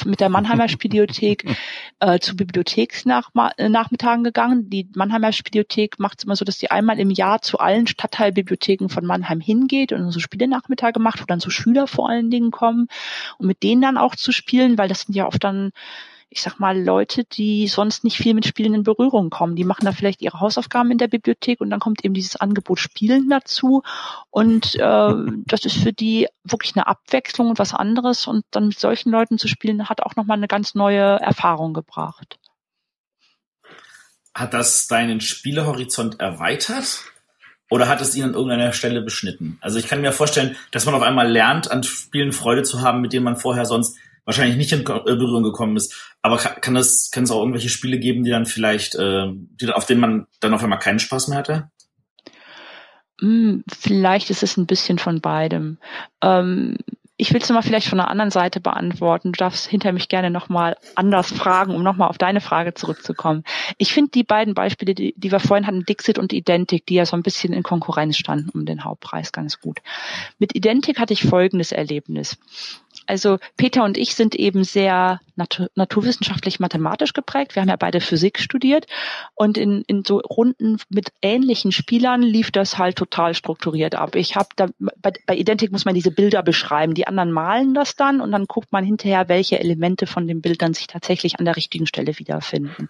mit 0.04 0.20
der 0.20 0.28
Mannheimer 0.28 0.68
Spielothek 0.70 1.44
äh, 2.00 2.18
zu 2.18 2.36
Bibliotheksnachmittagen 2.36 4.24
gegangen. 4.24 4.70
Die 4.70 4.88
Mannheimer 4.94 5.32
Spielothek 5.32 5.98
macht 5.98 6.18
es 6.18 6.24
immer 6.24 6.36
so, 6.36 6.44
dass 6.44 6.58
sie 6.58 6.70
einmal 6.70 6.98
im 6.98 7.10
Jahr 7.10 7.42
zu 7.42 7.58
allen 7.58 7.86
Stadtteilbibliotheken 7.86 8.88
von 8.88 9.04
Mannheim 9.04 9.40
hingeht 9.40 9.92
und 9.92 10.10
so 10.10 10.20
Spielenachmittage 10.20 11.00
macht, 11.00 11.20
wo 11.20 11.26
dann 11.26 11.40
so 11.40 11.50
Schüler 11.50 11.86
vor 11.86 12.08
allen 12.08 12.30
Dingen 12.30 12.50
kommen 12.50 12.88
und 13.38 13.46
mit 13.46 13.62
denen 13.62 13.82
dann 13.82 13.98
auch 13.98 14.16
zu 14.16 14.32
spielen, 14.32 14.78
weil 14.78 14.88
das 14.88 15.02
sind 15.02 15.14
ja 15.14 15.26
oft 15.26 15.42
dann 15.44 15.72
ich 16.32 16.42
sag 16.42 16.60
mal, 16.60 16.80
Leute, 16.80 17.24
die 17.24 17.66
sonst 17.66 18.04
nicht 18.04 18.16
viel 18.16 18.34
mit 18.34 18.46
Spielen 18.46 18.72
in 18.72 18.84
Berührung 18.84 19.30
kommen. 19.30 19.56
Die 19.56 19.64
machen 19.64 19.84
da 19.84 19.90
vielleicht 19.90 20.22
ihre 20.22 20.38
Hausaufgaben 20.38 20.92
in 20.92 20.98
der 20.98 21.08
Bibliothek 21.08 21.60
und 21.60 21.70
dann 21.70 21.80
kommt 21.80 22.04
eben 22.04 22.14
dieses 22.14 22.36
Angebot 22.36 22.78
Spielen 22.78 23.28
dazu. 23.28 23.82
Und 24.30 24.76
äh, 24.76 25.14
das 25.46 25.64
ist 25.64 25.76
für 25.76 25.92
die 25.92 26.28
wirklich 26.44 26.76
eine 26.76 26.86
Abwechslung 26.86 27.50
und 27.50 27.58
was 27.58 27.74
anderes. 27.74 28.28
Und 28.28 28.44
dann 28.52 28.68
mit 28.68 28.78
solchen 28.78 29.10
Leuten 29.10 29.38
zu 29.38 29.48
spielen, 29.48 29.88
hat 29.88 30.04
auch 30.04 30.14
nochmal 30.14 30.36
eine 30.36 30.46
ganz 30.46 30.76
neue 30.76 31.18
Erfahrung 31.20 31.74
gebracht. 31.74 32.38
Hat 34.32 34.54
das 34.54 34.86
deinen 34.86 35.20
Spielehorizont 35.20 36.20
erweitert? 36.20 37.06
Oder 37.70 37.88
hat 37.88 38.00
es 38.00 38.14
ihn 38.14 38.22
an 38.22 38.34
irgendeiner 38.34 38.72
Stelle 38.72 39.02
beschnitten? 39.02 39.58
Also 39.60 39.80
ich 39.80 39.88
kann 39.88 40.00
mir 40.00 40.12
vorstellen, 40.12 40.56
dass 40.70 40.86
man 40.86 40.94
auf 40.94 41.02
einmal 41.02 41.28
lernt, 41.28 41.70
an 41.70 41.82
Spielen 41.82 42.32
Freude 42.32 42.62
zu 42.62 42.82
haben, 42.82 43.00
mit 43.00 43.12
denen 43.12 43.24
man 43.24 43.36
vorher 43.36 43.64
sonst 43.64 43.96
wahrscheinlich 44.24 44.56
nicht 44.56 44.72
in 44.72 44.80
äh, 44.80 44.82
Berührung 44.82 45.42
gekommen 45.42 45.76
ist. 45.76 46.14
Aber 46.22 46.36
kann, 46.36 46.76
es 46.76 47.10
kann 47.10 47.24
es 47.24 47.30
auch 47.30 47.40
irgendwelche 47.40 47.68
Spiele 47.68 47.98
geben, 47.98 48.24
die 48.24 48.30
dann 48.30 48.46
vielleicht, 48.46 48.94
äh, 48.94 49.26
die, 49.32 49.70
auf 49.70 49.86
denen 49.86 50.00
man 50.00 50.26
dann 50.40 50.54
auf 50.54 50.62
einmal 50.62 50.78
keinen 50.78 50.98
Spaß 50.98 51.28
mehr 51.28 51.38
hatte? 51.38 51.70
Hm, 53.20 53.64
vielleicht 53.68 54.30
ist 54.30 54.42
es 54.42 54.56
ein 54.56 54.66
bisschen 54.66 54.98
von 54.98 55.20
beidem. 55.20 55.78
Ähm, 56.22 56.76
ich 57.20 57.34
will 57.34 57.42
es 57.42 57.50
mal 57.50 57.60
vielleicht 57.60 57.88
von 57.88 58.00
einer 58.00 58.10
anderen 58.10 58.30
Seite 58.30 58.60
beantworten. 58.60 59.32
Du 59.32 59.36
darfst 59.36 59.68
hinter 59.68 59.92
mich 59.92 60.08
gerne 60.08 60.30
nochmal 60.30 60.78
anders 60.94 61.30
fragen, 61.30 61.74
um 61.74 61.82
nochmal 61.82 62.08
auf 62.08 62.16
deine 62.16 62.40
Frage 62.40 62.72
zurückzukommen. 62.72 63.44
Ich 63.76 63.92
finde 63.92 64.12
die 64.12 64.24
beiden 64.24 64.54
Beispiele, 64.54 64.94
die, 64.94 65.12
die 65.18 65.30
wir 65.30 65.38
vorhin 65.38 65.66
hatten, 65.66 65.84
Dixit 65.84 66.18
und 66.18 66.32
Identic, 66.32 66.86
die 66.86 66.94
ja 66.94 67.04
so 67.04 67.16
ein 67.16 67.22
bisschen 67.22 67.52
in 67.52 67.62
Konkurrenz 67.62 68.16
standen 68.16 68.48
um 68.54 68.64
den 68.64 68.84
Hauptpreis, 68.84 69.32
ganz 69.32 69.60
gut. 69.60 69.80
Mit 70.38 70.54
Identic 70.54 70.98
hatte 70.98 71.12
ich 71.12 71.24
folgendes 71.24 71.72
Erlebnis. 71.72 72.38
Also 73.10 73.38
Peter 73.56 73.82
und 73.82 73.98
ich 73.98 74.14
sind 74.14 74.36
eben 74.36 74.62
sehr 74.62 75.18
natur 75.40 75.68
naturwissenschaftlich-mathematisch 75.74 77.12
geprägt. 77.12 77.54
Wir 77.54 77.62
haben 77.62 77.68
ja 77.68 77.76
beide 77.76 78.00
Physik 78.00 78.38
studiert 78.38 78.86
und 79.34 79.58
in, 79.58 79.82
in 79.86 80.04
so 80.04 80.18
Runden 80.18 80.78
mit 80.88 81.08
ähnlichen 81.22 81.72
Spielern 81.72 82.22
lief 82.22 82.50
das 82.50 82.78
halt 82.78 82.96
total 82.96 83.34
strukturiert 83.34 83.94
ab. 83.94 84.14
Ich 84.14 84.36
habe 84.36 84.48
da 84.56 84.68
bei, 84.78 85.12
bei 85.26 85.36
Identik 85.36 85.72
muss 85.72 85.84
man 85.84 85.94
diese 85.94 86.10
Bilder 86.10 86.42
beschreiben. 86.42 86.94
Die 86.94 87.06
anderen 87.06 87.32
malen 87.32 87.74
das 87.74 87.96
dann 87.96 88.20
und 88.20 88.32
dann 88.32 88.46
guckt 88.46 88.72
man 88.72 88.84
hinterher, 88.84 89.28
welche 89.28 89.58
Elemente 89.58 90.06
von 90.06 90.26
dem 90.26 90.40
Bild 90.42 90.62
dann 90.62 90.74
sich 90.74 90.86
tatsächlich 90.86 91.38
an 91.38 91.44
der 91.44 91.56
richtigen 91.56 91.86
Stelle 91.86 92.18
wiederfinden. 92.18 92.88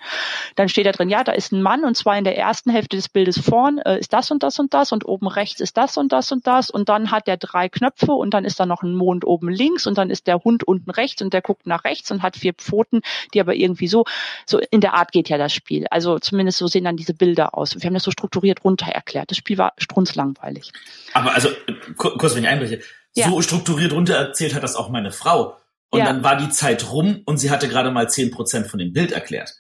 Dann 0.57 0.69
steht 0.69 0.87
da 0.87 0.93
drin, 0.93 1.09
ja, 1.09 1.25
da 1.25 1.33
ist 1.33 1.53
ein 1.53 1.63
Mann 1.63 1.85
und 1.85 1.97
zwar 1.97 2.19
in 2.19 2.25
der 2.25 2.37
ersten 2.37 2.71
Hälfte 2.71 2.97
des 2.97 3.09
Bildes 3.09 3.39
vorn 3.39 3.79
äh, 3.79 3.99
ist 3.99 4.13
das 4.13 4.31
und 4.31 4.43
das 4.43 4.59
und 4.59 4.75
das 4.75 4.93
und 4.93 5.07
oben 5.07 5.29
rechts 5.29 5.61
ist 5.61 5.77
das 5.77 5.97
und 5.97 6.13
das 6.13 6.33
und 6.33 6.47
das 6.47 6.71
und 6.71 6.89
dann 6.89 7.11
hat 7.11 7.27
der 7.27 7.37
drei 7.37 7.69
Knöpfe 7.69 8.13
und 8.13 8.35
dann 8.35 8.45
ist 8.45 8.59
da 8.59 8.67
noch 8.67 8.83
ein 8.83 8.95
Mond 8.95 9.25
oben 9.25 9.49
links 9.49 9.87
und 9.87 9.97
dann 9.99 10.11
ist 10.11 10.27
der 10.27 10.43
Hund 10.43 10.65
unten 10.65 10.91
rechts 10.91 11.23
und 11.23 11.33
der 11.33 11.43
guckt 11.43 11.67
nach 11.67 11.85
rechts 11.85 12.11
und 12.11 12.23
hat 12.23 12.40
vier 12.41 12.55
Pfoten, 12.55 13.01
die 13.35 13.41
aber 13.41 13.55
irgendwie 13.55 13.89
so, 13.89 14.05
so 14.47 14.59
in 14.71 14.81
der 14.81 14.95
Art 14.95 15.13
geht 15.13 15.29
ja 15.29 15.39
das 15.39 15.53
Spiel. 15.53 15.87
Also 15.91 16.19
zumindest 16.19 16.59
so 16.59 16.67
sehen 16.67 16.85
dann 16.85 16.97
diese 16.97 17.15
Bilder 17.15 17.57
aus. 17.57 17.75
Wir 17.75 17.87
haben 17.87 17.95
das 17.95 18.05
so 18.05 18.11
strukturiert 18.11 18.65
runter 18.65 18.87
erklärt. 18.87 19.31
Das 19.31 19.39
Spiel 19.39 19.59
war 19.59 19.73
strunzlangweilig. 19.79 20.73
Aber 21.13 21.35
also, 21.35 21.51
kurz, 21.97 22.35
wenn 22.35 22.45
ich 22.45 22.49
einbreche, 22.49 22.81
ja. 23.15 23.29
so 23.29 23.41
strukturiert 23.43 23.93
runter 23.93 24.15
erzählt 24.15 24.55
hat 24.55 24.63
das 24.63 24.77
auch 24.77 24.89
meine 24.89 25.13
Frau. 25.13 25.57
Und 25.91 26.01
ja. 26.01 26.07
dann 26.07 26.23
war 26.23 26.37
die 26.37 26.51
Zeit 26.51 26.91
rum 26.91 27.23
und 27.25 27.39
sie 27.39 27.51
hatte 27.51 27.69
gerade 27.69 27.91
mal 27.91 28.09
zehn 28.09 28.31
Prozent 28.31 28.69
von 28.69 28.79
dem 28.79 28.93
Bild 28.93 29.13
erklärt. 29.13 29.55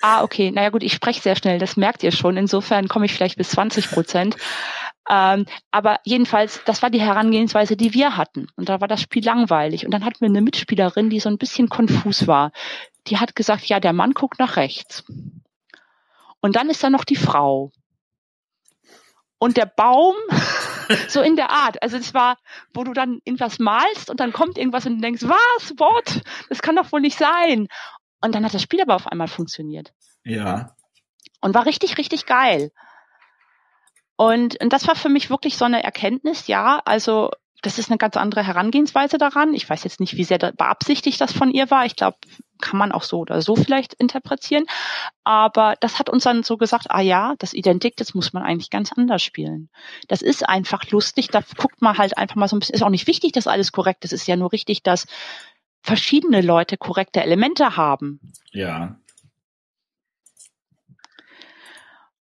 Ah, 0.00 0.22
okay. 0.22 0.50
Naja 0.50 0.70
gut, 0.70 0.82
ich 0.82 0.92
spreche 0.92 1.20
sehr 1.20 1.36
schnell, 1.36 1.58
das 1.58 1.76
merkt 1.76 2.02
ihr 2.02 2.12
schon. 2.12 2.36
Insofern 2.36 2.88
komme 2.88 3.06
ich 3.06 3.14
vielleicht 3.14 3.38
bis 3.38 3.50
20 3.50 3.90
Prozent. 3.90 4.36
Ähm, 5.08 5.46
aber 5.70 6.00
jedenfalls, 6.04 6.62
das 6.64 6.82
war 6.82 6.90
die 6.90 7.00
Herangehensweise, 7.00 7.76
die 7.76 7.92
wir 7.94 8.16
hatten. 8.16 8.48
Und 8.56 8.68
da 8.68 8.80
war 8.80 8.88
das 8.88 9.02
Spiel 9.02 9.24
langweilig. 9.24 9.84
Und 9.84 9.92
dann 9.92 10.04
hatten 10.04 10.20
wir 10.20 10.28
eine 10.28 10.40
Mitspielerin, 10.40 11.10
die 11.10 11.20
so 11.20 11.28
ein 11.28 11.38
bisschen 11.38 11.68
konfus 11.68 12.26
war. 12.26 12.52
Die 13.06 13.18
hat 13.18 13.36
gesagt, 13.36 13.66
ja, 13.66 13.80
der 13.80 13.92
Mann 13.92 14.12
guckt 14.12 14.38
nach 14.38 14.56
rechts. 14.56 15.04
Und 16.40 16.56
dann 16.56 16.70
ist 16.70 16.82
da 16.82 16.90
noch 16.90 17.04
die 17.04 17.16
Frau. 17.16 17.70
Und 19.38 19.58
der 19.58 19.66
Baum, 19.66 20.14
so 21.08 21.20
in 21.20 21.36
der 21.36 21.50
Art. 21.50 21.82
Also 21.82 21.98
es 21.98 22.14
war, 22.14 22.38
wo 22.72 22.84
du 22.84 22.92
dann 22.92 23.20
irgendwas 23.24 23.58
malst 23.58 24.08
und 24.08 24.20
dann 24.20 24.32
kommt 24.32 24.56
irgendwas 24.56 24.86
und 24.86 24.96
du 24.96 25.00
denkst, 25.02 25.22
was, 25.22 25.72
what? 25.78 26.22
Das 26.48 26.62
kann 26.62 26.76
doch 26.76 26.92
wohl 26.92 27.00
nicht 27.00 27.18
sein. 27.18 27.68
Und 28.22 28.34
dann 28.34 28.44
hat 28.44 28.54
das 28.54 28.62
Spiel 28.62 28.80
aber 28.80 28.94
auf 28.94 29.06
einmal 29.06 29.28
funktioniert. 29.28 29.92
Ja. 30.24 30.74
Und 31.42 31.54
war 31.54 31.66
richtig, 31.66 31.98
richtig 31.98 32.24
geil. 32.24 32.70
Und, 34.16 34.60
und 34.62 34.72
das 34.72 34.86
war 34.86 34.96
für 34.96 35.08
mich 35.08 35.30
wirklich 35.30 35.56
so 35.56 35.64
eine 35.64 35.82
Erkenntnis, 35.82 36.46
ja, 36.46 36.80
also 36.84 37.30
das 37.64 37.78
ist 37.78 37.90
eine 37.90 37.98
ganz 37.98 38.16
andere 38.16 38.46
Herangehensweise 38.46 39.16
daran. 39.16 39.54
Ich 39.54 39.68
weiß 39.68 39.84
jetzt 39.84 39.98
nicht, 39.98 40.16
wie 40.16 40.24
sehr 40.24 40.38
beabsichtigt 40.38 41.18
das 41.20 41.32
von 41.32 41.50
ihr 41.50 41.70
war. 41.70 41.86
Ich 41.86 41.96
glaube, 41.96 42.18
kann 42.60 42.78
man 42.78 42.92
auch 42.92 43.02
so 43.02 43.20
oder 43.20 43.40
so 43.40 43.56
vielleicht 43.56 43.94
interpretieren. 43.94 44.66
Aber 45.24 45.74
das 45.80 45.98
hat 45.98 46.10
uns 46.10 46.24
dann 46.24 46.42
so 46.42 46.58
gesagt, 46.58 46.90
ah 46.90 47.00
ja, 47.00 47.34
das 47.38 47.54
Identik, 47.54 47.96
das 47.96 48.14
muss 48.14 48.34
man 48.34 48.42
eigentlich 48.42 48.68
ganz 48.68 48.92
anders 48.92 49.22
spielen. 49.22 49.70
Das 50.08 50.20
ist 50.20 50.46
einfach 50.46 50.90
lustig. 50.90 51.28
Da 51.28 51.40
guckt 51.56 51.80
man 51.80 51.96
halt 51.96 52.18
einfach 52.18 52.36
mal 52.36 52.48
so 52.48 52.56
ein 52.56 52.58
bisschen. 52.60 52.74
Ist 52.74 52.82
auch 52.82 52.90
nicht 52.90 53.06
wichtig, 53.06 53.32
dass 53.32 53.46
alles 53.46 53.72
korrekt 53.72 54.04
ist. 54.04 54.12
Es 54.12 54.22
ist 54.22 54.28
ja 54.28 54.36
nur 54.36 54.52
richtig, 54.52 54.82
dass 54.82 55.06
verschiedene 55.80 56.42
Leute 56.42 56.76
korrekte 56.76 57.22
Elemente 57.22 57.78
haben. 57.78 58.20
Ja. 58.52 58.96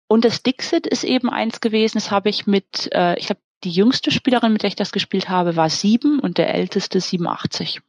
Und 0.08 0.24
das 0.24 0.42
Dixit 0.42 0.86
ist 0.86 1.04
eben 1.04 1.30
eins 1.30 1.60
gewesen, 1.60 1.98
das 1.98 2.10
habe 2.10 2.28
ich 2.28 2.46
mit, 2.46 2.88
äh, 2.92 3.18
ich 3.18 3.26
glaube, 3.26 3.40
die 3.64 3.70
jüngste 3.70 4.10
Spielerin, 4.10 4.52
mit 4.52 4.62
der 4.62 4.68
ich 4.68 4.76
das 4.76 4.92
gespielt 4.92 5.28
habe, 5.28 5.56
war 5.56 5.70
sieben 5.70 6.20
und 6.20 6.38
der 6.38 6.54
älteste 6.54 7.00
87. 7.00 7.80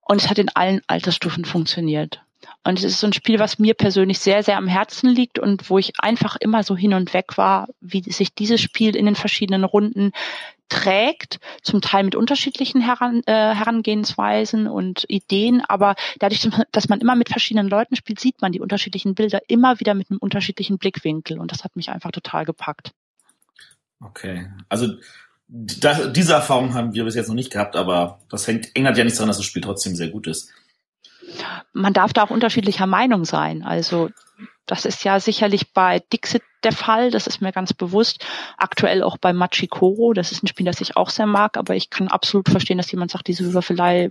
Und 0.00 0.22
es 0.22 0.30
hat 0.30 0.38
in 0.38 0.48
allen 0.50 0.80
Altersstufen 0.86 1.44
funktioniert. 1.44 2.22
Und 2.64 2.78
es 2.78 2.84
ist 2.84 3.00
so 3.00 3.06
ein 3.06 3.12
Spiel, 3.12 3.38
was 3.38 3.58
mir 3.58 3.74
persönlich 3.74 4.18
sehr, 4.20 4.42
sehr 4.42 4.56
am 4.56 4.68
Herzen 4.68 5.08
liegt 5.08 5.38
und 5.38 5.68
wo 5.70 5.78
ich 5.78 5.92
einfach 5.98 6.36
immer 6.36 6.62
so 6.62 6.76
hin 6.76 6.94
und 6.94 7.14
weg 7.14 7.36
war, 7.36 7.68
wie 7.80 8.02
sich 8.02 8.34
dieses 8.34 8.60
Spiel 8.60 8.94
in 8.94 9.06
den 9.06 9.16
verschiedenen 9.16 9.64
Runden 9.64 10.12
trägt, 10.68 11.40
zum 11.62 11.80
Teil 11.80 12.04
mit 12.04 12.14
unterschiedlichen 12.14 12.80
Heran, 12.80 13.22
äh, 13.26 13.54
Herangehensweisen 13.54 14.66
und 14.66 15.04
Ideen, 15.08 15.62
aber 15.66 15.94
dadurch, 16.18 16.48
dass 16.72 16.88
man 16.88 17.00
immer 17.00 17.16
mit 17.16 17.30
verschiedenen 17.30 17.68
Leuten 17.68 17.96
spielt, 17.96 18.20
sieht 18.20 18.42
man 18.42 18.52
die 18.52 18.60
unterschiedlichen 18.60 19.14
Bilder 19.14 19.40
immer 19.48 19.80
wieder 19.80 19.94
mit 19.94 20.10
einem 20.10 20.18
unterschiedlichen 20.18 20.78
Blickwinkel 20.78 21.38
und 21.38 21.52
das 21.52 21.64
hat 21.64 21.74
mich 21.74 21.88
einfach 21.88 22.10
total 22.10 22.44
gepackt. 22.44 22.92
Okay, 24.00 24.50
also 24.68 24.94
da, 25.48 26.08
diese 26.08 26.34
Erfahrung 26.34 26.74
haben 26.74 26.92
wir 26.92 27.04
bis 27.04 27.14
jetzt 27.14 27.28
noch 27.28 27.34
nicht 27.34 27.50
gehabt, 27.50 27.74
aber 27.74 28.20
das 28.28 28.46
hängt, 28.46 28.76
ändert 28.76 28.98
ja 28.98 29.04
nichts 29.04 29.18
daran, 29.18 29.28
dass 29.28 29.38
das 29.38 29.46
Spiel 29.46 29.62
trotzdem 29.62 29.96
sehr 29.96 30.08
gut 30.08 30.26
ist. 30.26 30.52
Man 31.72 31.92
darf 31.92 32.12
da 32.12 32.24
auch 32.24 32.30
unterschiedlicher 32.30 32.86
Meinung 32.86 33.24
sein. 33.24 33.62
Also 33.62 34.10
das 34.66 34.84
ist 34.84 35.04
ja 35.04 35.18
sicherlich 35.18 35.72
bei 35.72 36.00
Dixit 36.12 36.42
der 36.62 36.72
Fall, 36.72 37.10
das 37.10 37.26
ist 37.26 37.40
mir 37.40 37.52
ganz 37.52 37.72
bewusst. 37.72 38.24
Aktuell 38.56 39.02
auch 39.02 39.16
bei 39.16 39.32
Machikoro, 39.32 40.12
das 40.12 40.32
ist 40.32 40.42
ein 40.42 40.48
Spiel, 40.48 40.66
das 40.66 40.80
ich 40.80 40.96
auch 40.96 41.10
sehr 41.10 41.26
mag, 41.26 41.56
aber 41.56 41.74
ich 41.74 41.90
kann 41.90 42.08
absolut 42.08 42.48
verstehen, 42.48 42.78
dass 42.78 42.90
jemand 42.90 43.10
sagt, 43.10 43.28
diese 43.28 43.52
Würfelei 43.52 44.10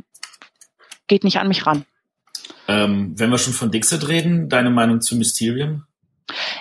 geht 1.07 1.23
nicht 1.23 1.39
an 1.39 1.47
mich 1.47 1.65
ran. 1.65 1.85
Ähm, 2.67 3.13
wenn 3.17 3.29
wir 3.29 3.37
schon 3.37 3.53
von 3.53 3.71
Dixit 3.71 4.07
reden, 4.07 4.49
deine 4.49 4.69
Meinung 4.69 5.01
zu 5.01 5.15
Mysterium? 5.15 5.86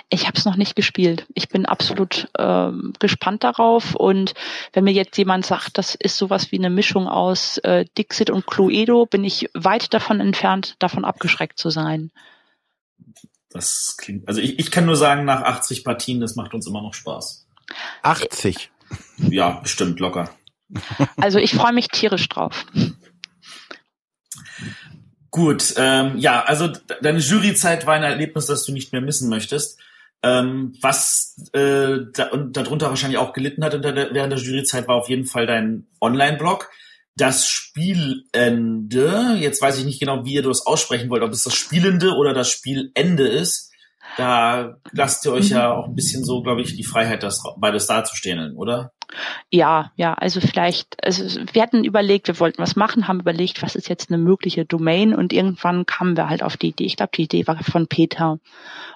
Ich 0.09 0.27
habe 0.27 0.37
es 0.37 0.45
noch 0.45 0.55
nicht 0.55 0.75
gespielt. 0.75 1.25
Ich 1.33 1.49
bin 1.49 1.65
absolut 1.65 2.29
ähm, 2.37 2.93
gespannt 2.99 3.43
darauf. 3.43 3.95
Und 3.95 4.33
wenn 4.73 4.85
mir 4.85 4.93
jetzt 4.93 5.17
jemand 5.17 5.45
sagt, 5.45 5.77
das 5.77 5.95
ist 5.95 6.17
sowas 6.17 6.51
wie 6.51 6.57
eine 6.57 6.69
Mischung 6.69 7.07
aus 7.07 7.57
äh, 7.59 7.85
Dixit 7.97 8.29
und 8.29 8.47
Cluedo, 8.47 9.05
bin 9.05 9.23
ich 9.23 9.49
weit 9.53 9.93
davon 9.93 10.19
entfernt, 10.19 10.75
davon 10.79 11.05
abgeschreckt 11.05 11.59
zu 11.59 11.69
sein. 11.69 12.11
Das 13.49 13.95
klingt, 13.97 14.27
also 14.27 14.41
ich, 14.41 14.59
ich 14.59 14.71
kann 14.71 14.85
nur 14.85 14.95
sagen, 14.95 15.25
nach 15.25 15.41
80 15.41 15.83
Partien, 15.83 16.19
das 16.19 16.35
macht 16.35 16.53
uns 16.53 16.67
immer 16.67 16.81
noch 16.81 16.93
Spaß. 16.93 17.47
80? 18.03 18.69
Ja, 19.17 19.59
bestimmt, 19.61 19.99
locker. 19.99 20.29
Also 21.17 21.39
ich 21.39 21.53
freue 21.53 21.73
mich 21.73 21.87
tierisch 21.87 22.27
drauf. 22.29 22.65
Gut, 25.37 25.75
ähm, 25.77 26.17
ja, 26.17 26.43
also 26.45 26.67
deine 26.99 27.19
Juryzeit 27.19 27.85
war 27.85 27.93
ein 27.93 28.01
Erlebnis, 28.01 28.47
das 28.47 28.65
du 28.65 28.71
nicht 28.71 28.91
mehr 28.91 29.01
missen 29.01 29.29
möchtest. 29.29 29.77
Ähm, 30.23 30.75
was 30.81 31.35
äh, 31.53 31.97
da, 32.11 32.29
und 32.31 32.57
darunter 32.57 32.89
wahrscheinlich 32.89 33.19
auch 33.19 33.33
gelitten 33.33 33.63
hat 33.63 33.73
der, 33.73 33.95
während 34.15 34.33
der 34.33 34.39
Juryzeit 34.39 34.87
war 34.87 34.95
auf 34.95 35.09
jeden 35.09 35.25
Fall 35.25 35.45
dein 35.45 35.85
Online-Blog. 36.01 36.71
Das 37.15 37.47
Spielende, 37.47 39.37
jetzt 39.39 39.61
weiß 39.61 39.77
ich 39.77 39.85
nicht 39.85 39.99
genau, 39.99 40.25
wie 40.25 40.33
ihr 40.33 40.41
das 40.41 40.65
aussprechen 40.65 41.11
wollt, 41.11 41.21
ob 41.21 41.33
es 41.33 41.43
das 41.43 41.53
Spielende 41.53 42.15
oder 42.15 42.33
das 42.33 42.49
Spielende 42.49 43.27
ist. 43.27 43.71
Da 44.17 44.77
lasst 44.91 45.25
ihr 45.25 45.31
euch 45.31 45.49
ja 45.49 45.71
auch 45.71 45.85
ein 45.85 45.95
bisschen 45.95 46.25
so, 46.25 46.41
glaube 46.41 46.61
ich, 46.61 46.75
die 46.75 46.83
Freiheit, 46.83 47.21
das 47.21 47.43
beides 47.57 47.85
darzustellen, 47.85 48.55
oder? 48.55 48.91
Ja, 49.49 49.91
ja, 49.95 50.13
also 50.15 50.41
vielleicht, 50.41 50.97
also 51.03 51.23
wir 51.53 51.61
hatten 51.61 51.83
überlegt, 51.83 52.27
wir 52.27 52.39
wollten 52.39 52.61
was 52.61 52.75
machen, 52.75 53.07
haben 53.07 53.19
überlegt, 53.19 53.61
was 53.61 53.75
ist 53.75 53.89
jetzt 53.89 54.09
eine 54.09 54.17
mögliche 54.17 54.65
Domain 54.65 55.13
und 55.13 55.33
irgendwann 55.33 55.85
kamen 55.85 56.17
wir 56.17 56.29
halt 56.29 56.43
auf 56.43 56.57
die 56.57 56.69
Idee. 56.69 56.85
Ich 56.85 56.97
glaube, 56.97 57.11
die 57.15 57.23
Idee 57.23 57.47
war 57.47 57.63
von 57.63 57.87
Peter. 57.87 58.39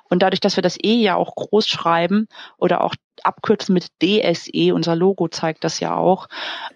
Und 0.09 0.23
dadurch, 0.23 0.41
dass 0.41 0.57
wir 0.57 0.63
das 0.63 0.77
E 0.81 0.95
ja 1.01 1.15
auch 1.15 1.35
groß 1.35 1.67
schreiben 1.67 2.27
oder 2.57 2.83
auch 2.83 2.95
abkürzen 3.23 3.73
mit 3.73 3.87
DSE, 4.01 4.73
unser 4.73 4.95
Logo 4.95 5.27
zeigt 5.27 5.63
das 5.63 5.79
ja 5.79 5.95
auch, 5.95 6.27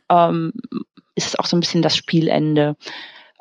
ähm, 0.10 0.54
ist 1.16 1.28
es 1.28 1.36
auch 1.36 1.46
so 1.46 1.58
ein 1.58 1.62
bisschen 1.62 1.82
das 1.82 1.98
Spielende 1.98 2.76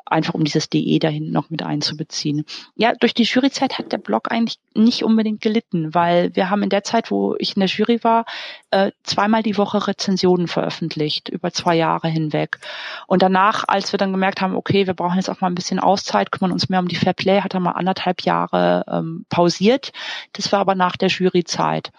einfach 0.05 0.33
um 0.33 0.43
dieses 0.43 0.69
DE 0.69 0.99
dahin 0.99 1.31
noch 1.31 1.49
mit 1.49 1.63
einzubeziehen. 1.63 2.45
Ja, 2.75 2.93
durch 2.99 3.13
die 3.13 3.23
Juryzeit 3.23 3.77
hat 3.77 3.91
der 3.91 3.97
Blog 3.97 4.31
eigentlich 4.31 4.59
nicht 4.73 5.03
unbedingt 5.03 5.41
gelitten, 5.41 5.93
weil 5.93 6.35
wir 6.35 6.49
haben 6.49 6.63
in 6.63 6.69
der 6.69 6.83
Zeit, 6.83 7.11
wo 7.11 7.35
ich 7.39 7.55
in 7.55 7.61
der 7.61 7.69
Jury 7.69 8.03
war, 8.03 8.25
äh, 8.71 8.91
zweimal 9.03 9.43
die 9.43 9.57
Woche 9.57 9.87
Rezensionen 9.87 10.47
veröffentlicht, 10.47 11.29
über 11.29 11.51
zwei 11.51 11.75
Jahre 11.75 12.07
hinweg. 12.07 12.59
Und 13.07 13.21
danach, 13.21 13.63
als 13.67 13.93
wir 13.93 13.97
dann 13.97 14.11
gemerkt 14.11 14.41
haben, 14.41 14.55
okay, 14.55 14.87
wir 14.87 14.93
brauchen 14.93 15.17
jetzt 15.17 15.29
auch 15.29 15.41
mal 15.41 15.47
ein 15.47 15.55
bisschen 15.55 15.79
Auszeit, 15.79 16.31
kümmern 16.31 16.51
uns 16.51 16.69
mehr 16.69 16.79
um 16.79 16.87
die 16.87 16.95
Fairplay, 16.95 17.41
hat 17.41 17.53
er 17.53 17.59
mal 17.59 17.71
anderthalb 17.71 18.21
Jahre 18.21 18.85
ähm, 18.87 19.25
pausiert. 19.29 19.91
Das 20.33 20.51
war 20.51 20.59
aber 20.59 20.75
nach 20.75 20.97
der 20.97 21.09
Juryzeit. 21.09 21.91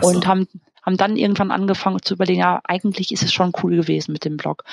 So. 0.00 0.08
Und 0.08 0.26
haben 0.26 0.46
haben 0.82 0.96
dann 0.96 1.16
irgendwann 1.16 1.50
angefangen 1.50 2.02
zu 2.02 2.14
überlegen, 2.14 2.40
ja, 2.40 2.60
eigentlich 2.64 3.12
ist 3.12 3.22
es 3.22 3.32
schon 3.32 3.52
cool 3.62 3.76
gewesen 3.76 4.12
mit 4.12 4.24
dem 4.24 4.36
Blog. 4.36 4.64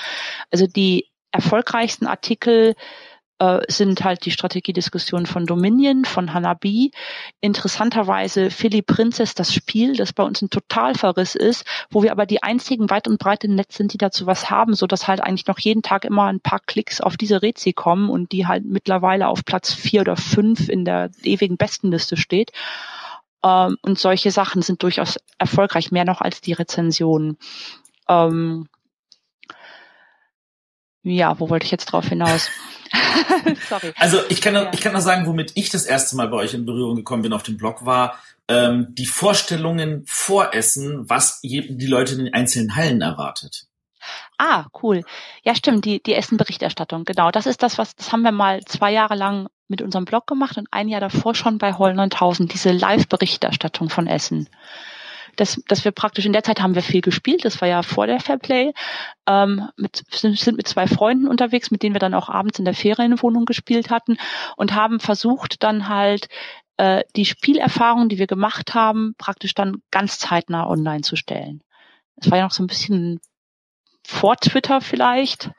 Also 0.50 0.66
die 0.66 1.07
erfolgreichsten 1.32 2.06
Artikel 2.06 2.74
äh, 3.38 3.60
sind 3.68 4.02
halt 4.02 4.24
die 4.24 4.30
Strategiediskussion 4.30 5.26
von 5.26 5.46
Dominion, 5.46 6.04
von 6.04 6.34
Hanabi. 6.34 6.90
Interessanterweise 7.40 8.50
Philly 8.50 8.82
Princess, 8.82 9.34
das 9.34 9.54
Spiel, 9.54 9.94
das 9.94 10.12
bei 10.12 10.24
uns 10.24 10.42
ein 10.42 10.50
Totalverriss 10.50 11.36
ist, 11.36 11.64
wo 11.90 12.02
wir 12.02 12.10
aber 12.10 12.26
die 12.26 12.42
einzigen 12.42 12.90
weit 12.90 13.06
und 13.06 13.18
breit 13.18 13.44
im 13.44 13.54
Netz 13.54 13.76
sind, 13.76 13.92
die 13.92 13.98
dazu 13.98 14.26
was 14.26 14.50
haben, 14.50 14.74
so 14.74 14.86
dass 14.86 15.06
halt 15.06 15.20
eigentlich 15.20 15.46
noch 15.46 15.60
jeden 15.60 15.82
Tag 15.82 16.04
immer 16.04 16.24
ein 16.24 16.40
paar 16.40 16.60
Klicks 16.60 17.00
auf 17.00 17.16
diese 17.16 17.40
Rezi 17.42 17.72
kommen 17.72 18.10
und 18.10 18.32
die 18.32 18.46
halt 18.46 18.64
mittlerweile 18.64 19.28
auf 19.28 19.44
Platz 19.44 19.72
vier 19.72 20.00
oder 20.00 20.16
fünf 20.16 20.68
in 20.68 20.84
der 20.84 21.10
ewigen 21.22 21.56
Bestenliste 21.56 22.16
steht. 22.16 22.50
Ähm, 23.44 23.76
und 23.82 24.00
solche 24.00 24.32
Sachen 24.32 24.62
sind 24.62 24.82
durchaus 24.82 25.18
erfolgreich, 25.38 25.92
mehr 25.92 26.04
noch 26.04 26.20
als 26.20 26.40
die 26.40 26.54
Rezensionen. 26.54 27.38
Ähm, 28.08 28.66
ja, 31.02 31.38
wo 31.38 31.48
wollte 31.48 31.64
ich 31.64 31.70
jetzt 31.70 31.86
drauf 31.86 32.08
hinaus? 32.08 32.48
Sorry. 33.68 33.92
Also 33.96 34.18
ich 34.28 34.40
kann, 34.40 34.54
ja. 34.54 34.70
ich 34.72 34.80
kann 34.80 34.92
nur 34.92 35.00
sagen, 35.00 35.26
womit 35.26 35.52
ich 35.54 35.70
das 35.70 35.84
erste 35.84 36.16
Mal 36.16 36.28
bei 36.28 36.36
euch 36.38 36.54
in 36.54 36.64
Berührung 36.66 36.96
gekommen 36.96 37.22
bin 37.22 37.32
auf 37.32 37.42
dem 37.42 37.56
Blog, 37.56 37.84
war 37.84 38.18
ähm, 38.48 38.88
die 38.90 39.06
Vorstellungen 39.06 40.04
vor 40.06 40.54
Essen, 40.54 41.08
was 41.08 41.40
die 41.42 41.86
Leute 41.86 42.14
in 42.14 42.24
den 42.24 42.34
einzelnen 42.34 42.76
Hallen 42.76 43.00
erwartet. 43.00 43.66
Ah, 44.38 44.66
cool. 44.82 45.04
Ja, 45.42 45.54
stimmt, 45.54 45.84
die, 45.84 46.02
die 46.02 46.14
Essen-Berichterstattung, 46.14 47.04
genau. 47.04 47.30
Das 47.30 47.46
ist 47.46 47.62
das, 47.62 47.76
was, 47.76 47.96
das 47.96 48.12
haben 48.12 48.22
wir 48.22 48.32
mal 48.32 48.60
zwei 48.64 48.92
Jahre 48.92 49.16
lang 49.16 49.48
mit 49.66 49.82
unserem 49.82 50.04
Blog 50.04 50.26
gemacht 50.26 50.56
und 50.56 50.68
ein 50.70 50.88
Jahr 50.88 51.00
davor 51.00 51.34
schon 51.34 51.58
bei 51.58 51.74
Hall 51.74 51.94
9000, 51.94 52.52
diese 52.52 52.70
Live-Berichterstattung 52.70 53.90
von 53.90 54.06
Essen 54.06 54.48
dass, 55.38 55.62
dass 55.68 55.84
wir 55.84 55.92
praktisch 55.92 56.26
in 56.26 56.32
der 56.32 56.42
Zeit 56.42 56.60
haben 56.60 56.74
wir 56.74 56.82
viel 56.82 57.00
gespielt. 57.00 57.44
Das 57.44 57.60
war 57.60 57.68
ja 57.68 57.82
vor 57.82 58.06
der 58.06 58.20
Fairplay. 58.20 58.72
Ähm, 59.26 59.68
mit, 59.76 60.02
sind, 60.10 60.56
mit 60.56 60.66
zwei 60.66 60.86
Freunden 60.86 61.28
unterwegs, 61.28 61.70
mit 61.70 61.82
denen 61.82 61.94
wir 61.94 62.00
dann 62.00 62.14
auch 62.14 62.28
abends 62.28 62.58
in 62.58 62.64
der 62.64 62.74
Ferienwohnung 62.74 63.44
gespielt 63.44 63.90
hatten 63.90 64.18
und 64.56 64.74
haben 64.74 64.98
versucht 64.98 65.62
dann 65.62 65.88
halt 65.88 66.28
äh, 66.76 67.04
die 67.14 67.24
Spielerfahrung, 67.24 68.08
die 68.08 68.18
wir 68.18 68.26
gemacht 68.26 68.74
haben, 68.74 69.14
praktisch 69.16 69.54
dann 69.54 69.82
ganz 69.92 70.18
zeitnah 70.18 70.66
online 70.68 71.02
zu 71.02 71.14
stellen. 71.14 71.62
Es 72.16 72.30
war 72.30 72.38
ja 72.38 72.44
noch 72.44 72.52
so 72.52 72.64
ein 72.64 72.68
bisschen 72.68 73.20
vor 74.04 74.36
Twitter 74.36 74.80
vielleicht. 74.80 75.50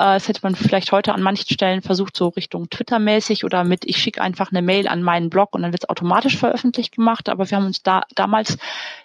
Äh, 0.00 0.14
das 0.14 0.28
hätte 0.28 0.40
man 0.42 0.54
vielleicht 0.54 0.92
heute 0.92 1.12
an 1.12 1.20
manchen 1.20 1.52
Stellen 1.52 1.82
versucht, 1.82 2.16
so 2.16 2.28
Richtung 2.28 2.70
Twitter-mäßig 2.70 3.44
oder 3.44 3.64
mit, 3.64 3.84
ich 3.84 3.98
schicke 3.98 4.22
einfach 4.22 4.50
eine 4.50 4.62
Mail 4.62 4.88
an 4.88 5.02
meinen 5.02 5.28
Blog 5.28 5.54
und 5.54 5.60
dann 5.60 5.72
wird 5.72 5.82
es 5.84 5.88
automatisch 5.90 6.38
veröffentlicht 6.38 6.96
gemacht. 6.96 7.28
Aber 7.28 7.50
wir 7.50 7.58
haben 7.58 7.66
uns 7.66 7.82
da 7.82 8.04
damals 8.14 8.56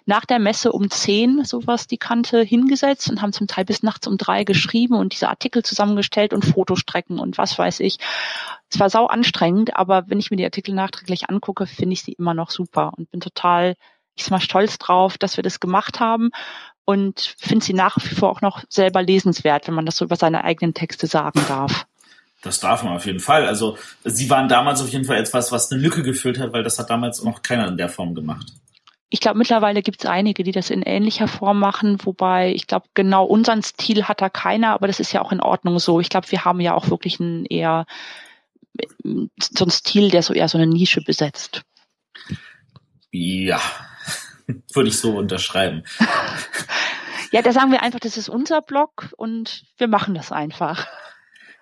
nach 0.06 0.24
der 0.24 0.38
Messe 0.38 0.72
um 0.72 0.90
zehn 0.90 1.44
sowas 1.44 1.86
die 1.86 1.98
Kante 1.98 2.40
hingesetzt 2.40 3.10
und 3.10 3.20
haben 3.20 3.34
zum 3.34 3.46
Teil 3.46 3.66
bis 3.66 3.82
nachts 3.82 4.06
um 4.06 4.16
drei 4.16 4.44
geschrieben 4.44 4.94
und 4.94 5.12
diese 5.12 5.28
Artikel 5.28 5.62
zusammengestellt 5.62 6.32
und 6.32 6.46
Fotostrecken 6.46 7.18
und 7.18 7.36
was 7.36 7.58
weiß 7.58 7.80
ich. 7.80 7.98
Es 8.70 8.80
war 8.80 8.88
sau 8.88 9.06
anstrengend, 9.06 9.76
aber 9.76 10.04
wenn 10.08 10.18
ich 10.18 10.30
mir 10.30 10.38
die 10.38 10.44
Artikel 10.44 10.74
nachträglich 10.74 11.28
angucke, 11.28 11.66
finde 11.66 11.92
ich 11.92 12.02
sie 12.02 12.12
immer 12.12 12.32
noch 12.32 12.50
super 12.50 12.92
und 12.96 13.10
bin 13.10 13.20
total 13.20 13.74
ich 14.18 14.24
bin 14.24 14.30
mal 14.30 14.40
stolz 14.40 14.78
drauf, 14.78 15.18
dass 15.18 15.36
wir 15.36 15.42
das 15.42 15.60
gemacht 15.60 16.00
haben 16.00 16.30
und 16.86 17.34
finde 17.38 17.64
sie 17.64 17.74
nach 17.74 17.98
wie 17.98 18.14
vor 18.14 18.30
auch 18.30 18.40
noch 18.40 18.64
selber 18.70 19.02
lesenswert, 19.02 19.66
wenn 19.66 19.74
man 19.74 19.84
das 19.84 19.98
so 19.98 20.06
über 20.06 20.16
seine 20.16 20.44
eigenen 20.44 20.72
Texte 20.72 21.06
sagen 21.06 21.42
darf. 21.48 21.86
Das 22.42 22.60
darf 22.60 22.84
man 22.84 22.94
auf 22.94 23.04
jeden 23.04 23.20
Fall. 23.20 23.46
Also 23.46 23.76
sie 24.04 24.30
waren 24.30 24.48
damals 24.48 24.80
auf 24.80 24.88
jeden 24.88 25.04
Fall 25.04 25.16
etwas, 25.16 25.50
was 25.50 25.70
eine 25.70 25.80
Lücke 25.80 26.02
gefüllt 26.02 26.38
hat, 26.38 26.52
weil 26.52 26.62
das 26.62 26.78
hat 26.78 26.88
damals 26.88 27.22
noch 27.22 27.42
keiner 27.42 27.66
in 27.66 27.76
der 27.76 27.88
Form 27.88 28.14
gemacht. 28.14 28.46
Ich 29.08 29.20
glaube, 29.20 29.38
mittlerweile 29.38 29.82
gibt 29.82 30.04
es 30.04 30.10
einige, 30.10 30.44
die 30.44 30.52
das 30.52 30.70
in 30.70 30.82
ähnlicher 30.82 31.28
Form 31.28 31.58
machen, 31.58 31.98
wobei 32.04 32.52
ich 32.52 32.66
glaube, 32.66 32.86
genau 32.94 33.24
unseren 33.24 33.62
Stil 33.62 34.04
hat 34.04 34.20
da 34.20 34.28
keiner, 34.28 34.70
aber 34.74 34.86
das 34.86 35.00
ist 35.00 35.12
ja 35.12 35.22
auch 35.22 35.32
in 35.32 35.40
Ordnung 35.40 35.78
so. 35.78 36.00
Ich 36.00 36.08
glaube, 36.08 36.30
wir 36.30 36.44
haben 36.44 36.60
ja 36.60 36.74
auch 36.74 36.88
wirklich 36.90 37.20
einen 37.20 37.46
eher 37.46 37.86
so 39.40 39.64
einen 39.64 39.70
Stil, 39.70 40.10
der 40.10 40.22
so 40.22 40.34
eher 40.34 40.48
so 40.48 40.58
eine 40.58 40.66
Nische 40.66 41.00
besetzt. 41.00 41.62
Ja, 43.10 43.60
würde 44.72 44.88
ich 44.88 44.98
so 44.98 45.16
unterschreiben. 45.16 45.84
Ja, 47.32 47.42
da 47.42 47.52
sagen 47.52 47.72
wir 47.72 47.82
einfach, 47.82 48.00
das 48.00 48.16
ist 48.16 48.28
unser 48.28 48.62
Blog 48.62 49.12
und 49.16 49.64
wir 49.78 49.88
machen 49.88 50.14
das 50.14 50.32
einfach. 50.32 50.86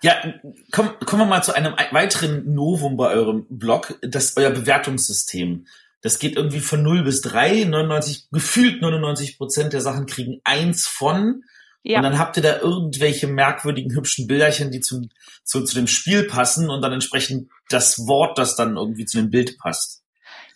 Ja, 0.02 0.22
komm, 0.70 0.90
kommen 1.06 1.22
wir 1.22 1.26
mal 1.26 1.42
zu 1.42 1.54
einem 1.54 1.74
weiteren 1.90 2.54
Novum 2.54 2.96
bei 2.96 3.08
eurem 3.08 3.46
Blog, 3.48 3.98
das 4.02 4.36
euer 4.36 4.50
Bewertungssystem. 4.50 5.66
Das 6.02 6.18
geht 6.18 6.36
irgendwie 6.36 6.60
von 6.60 6.82
0 6.82 7.04
bis 7.04 7.22
3, 7.22 7.64
99, 7.64 8.28
gefühlt 8.30 8.82
99 8.82 9.38
Prozent 9.38 9.72
der 9.72 9.80
Sachen 9.80 10.04
kriegen 10.04 10.40
eins 10.44 10.86
von. 10.86 11.42
Ja. 11.82 11.98
Und 11.98 12.04
dann 12.04 12.18
habt 12.18 12.36
ihr 12.36 12.42
da 12.42 12.58
irgendwelche 12.58 13.26
merkwürdigen, 13.26 13.94
hübschen 13.94 14.26
Bilderchen, 14.26 14.70
die 14.70 14.80
zum, 14.80 15.08
zu, 15.42 15.64
zu 15.64 15.74
dem 15.74 15.86
Spiel 15.86 16.24
passen 16.24 16.68
und 16.68 16.82
dann 16.82 16.92
entsprechend 16.92 17.50
das 17.70 18.06
Wort, 18.06 18.36
das 18.38 18.54
dann 18.54 18.76
irgendwie 18.76 19.06
zu 19.06 19.16
dem 19.16 19.30
Bild 19.30 19.58
passt. 19.58 20.03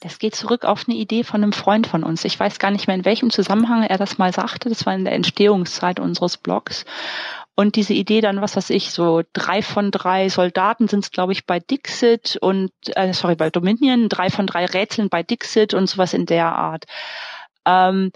Das 0.01 0.19
geht 0.21 0.37
zurück 0.37 0.65
auf 0.65 0.85
eine 0.87 0.97
Idee 0.97 1.25
von 1.25 1.43
einem 1.43 1.53
Freund 1.53 1.87
von 1.87 2.05
uns. 2.05 2.25
Ich 2.25 2.39
weiß 2.39 2.59
gar 2.61 2.71
nicht 2.71 2.87
mehr, 2.87 2.97
in 2.97 3.05
welchem 3.05 3.31
Zusammenhang 3.31 3.83
er 3.83 3.99
das 3.99 4.17
mal 4.17 4.33
sagte. 4.33 4.69
Das 4.69 4.87
war 4.87 4.95
in 4.95 5.05
der 5.05 5.15
Entstehungszeit 5.15 5.99
unseres 5.99 6.37
Blogs. 6.37 6.85
Und 7.57 7.75
diese 7.75 7.95
Idee 7.95 8.21
dann, 8.21 8.41
was 8.41 8.55
weiß 8.55 8.71
ich, 8.71 8.93
so 8.93 9.23
drei 9.33 9.63
von 9.63 9.91
drei 9.91 10.29
Soldaten 10.29 10.87
sind 10.87 11.03
es, 11.03 11.11
glaube 11.11 11.33
ich, 11.33 11.45
bei 11.45 11.59
Dixit 11.59 12.39
und, 12.41 12.71
äh, 12.95 13.13
sorry, 13.13 13.35
bei 13.35 13.51
Dominion, 13.51 14.09
drei 14.09 14.31
von 14.31 14.47
drei 14.47 14.65
Rätseln 14.67 15.09
bei 15.09 15.25
Dixit 15.25 15.75
und 15.75 15.89
sowas 15.89 16.15
in 16.15 16.27
der 16.27 16.55
Art. 16.55 16.85
Ähm, 17.67 18.13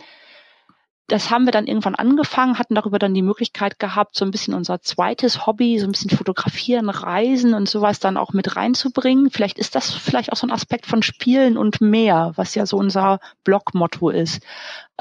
das 1.09 1.30
haben 1.30 1.44
wir 1.44 1.53
dann 1.53 1.66
irgendwann 1.66 1.94
angefangen, 1.94 2.59
hatten 2.59 2.74
darüber 2.74 2.98
dann 2.98 3.14
die 3.14 3.22
Möglichkeit 3.22 3.78
gehabt, 3.78 4.16
so 4.16 4.24
ein 4.24 4.30
bisschen 4.30 4.55
unser 4.55 4.80
zweites 4.80 5.46
Hobby, 5.46 5.78
so 5.78 5.86
ein 5.86 5.92
bisschen 5.92 6.11
fotografieren, 6.11 6.88
reisen 6.88 7.55
und 7.55 7.68
sowas 7.68 8.00
dann 8.00 8.16
auch 8.16 8.32
mit 8.32 8.57
reinzubringen. 8.57 9.30
Vielleicht 9.30 9.59
ist 9.59 9.74
das 9.74 9.92
vielleicht 9.92 10.32
auch 10.32 10.36
so 10.36 10.46
ein 10.46 10.53
Aspekt 10.53 10.86
von 10.86 11.03
Spielen 11.03 11.59
und 11.59 11.80
mehr, 11.80 12.32
was 12.36 12.55
ja 12.55 12.66
so 12.66 12.76
unser 12.76 13.18
Blog-Motto 13.44 14.11
ist, 14.11 14.42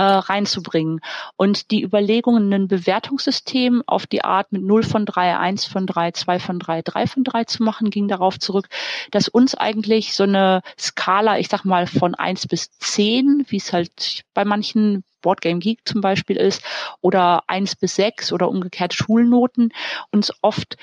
äh, 0.02 0.04
reinzubringen. 0.04 1.00
Und 1.36 1.70
die 1.70 1.84
Überlegungen, 1.84 2.52
ein 2.52 2.68
Bewertungssystem 2.68 3.84
auf 3.86 4.08
die 4.08 4.24
Art 4.24 4.52
mit 4.52 4.64
0 4.64 4.82
von 4.82 5.06
3, 5.06 5.38
1 5.38 5.66
von 5.66 5.86
3, 5.86 6.12
2 6.12 6.40
von 6.40 6.58
3, 6.58 6.82
3 6.82 7.06
von 7.06 7.24
3 7.24 7.44
zu 7.44 7.62
machen, 7.62 7.92
ging 7.92 8.08
darauf 8.08 8.40
zurück, 8.40 8.68
dass 9.12 9.28
uns 9.28 9.54
eigentlich 9.54 10.16
so 10.16 10.24
eine 10.24 10.64
Skala, 10.80 11.38
ich 11.38 11.50
sag 11.50 11.66
mal 11.66 11.86
von 11.86 12.16
1 12.16 12.48
bis 12.48 12.72
10, 12.80 13.46
wie 13.50 13.58
es 13.58 13.74
halt 13.74 14.24
bei 14.34 14.44
manchen 14.44 15.04
Boardgame 15.22 15.60
Geek 15.60 15.82
zum 15.86 16.02
Beispiel 16.02 16.38
ist, 16.38 16.64
oder 17.02 17.44
eins 17.46 17.76
bis 17.76 17.94
sechs 17.94 18.34
oder 18.34 18.50
umgekehrt 18.50 18.96
Schulnoten 18.96 19.72
uns 20.10 20.34
oft 20.42 20.78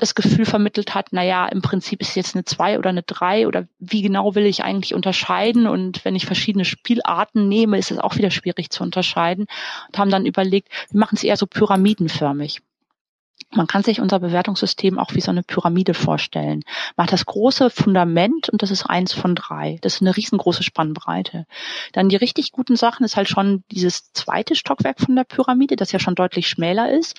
das 0.00 0.14
Gefühl 0.14 0.44
vermittelt 0.46 0.94
hat, 0.94 1.08
na 1.10 1.22
ja, 1.22 1.46
im 1.46 1.62
Prinzip 1.62 2.00
ist 2.00 2.16
jetzt 2.16 2.34
eine 2.34 2.44
zwei 2.44 2.78
oder 2.78 2.90
eine 2.90 3.02
drei 3.02 3.46
oder 3.46 3.66
wie 3.78 4.02
genau 4.02 4.34
will 4.34 4.46
ich 4.46 4.64
eigentlich 4.64 4.94
unterscheiden 4.94 5.66
und 5.66 6.04
wenn 6.04 6.16
ich 6.16 6.26
verschiedene 6.26 6.64
Spielarten 6.64 7.48
nehme, 7.48 7.78
ist 7.78 7.90
es 7.90 7.98
auch 7.98 8.16
wieder 8.16 8.30
schwierig 8.30 8.70
zu 8.70 8.82
unterscheiden 8.82 9.46
und 9.88 9.98
haben 9.98 10.10
dann 10.10 10.26
überlegt, 10.26 10.68
wir 10.90 11.00
machen 11.00 11.16
es 11.16 11.24
eher 11.24 11.36
so 11.36 11.46
pyramidenförmig. 11.46 12.62
Man 13.52 13.66
kann 13.66 13.82
sich 13.82 14.00
unser 14.00 14.20
Bewertungssystem 14.20 14.98
auch 14.98 15.14
wie 15.14 15.20
so 15.20 15.32
eine 15.32 15.42
Pyramide 15.42 15.92
vorstellen. 15.92 16.62
Man 16.96 17.06
hat 17.06 17.12
das 17.12 17.26
große 17.26 17.70
Fundament 17.70 18.48
und 18.48 18.62
das 18.62 18.70
ist 18.70 18.86
eins 18.86 19.12
von 19.12 19.34
drei. 19.34 19.78
Das 19.80 19.94
ist 19.94 20.02
eine 20.02 20.16
riesengroße 20.16 20.62
Spannbreite. 20.62 21.46
Dann 21.92 22.08
die 22.08 22.16
richtig 22.16 22.52
guten 22.52 22.76
Sachen 22.76 23.04
ist 23.04 23.16
halt 23.16 23.28
schon 23.28 23.64
dieses 23.72 24.12
zweite 24.12 24.54
Stockwerk 24.54 25.00
von 25.00 25.16
der 25.16 25.24
Pyramide, 25.24 25.74
das 25.74 25.90
ja 25.90 25.98
schon 25.98 26.14
deutlich 26.14 26.48
schmäler 26.48 26.92
ist. 26.92 27.18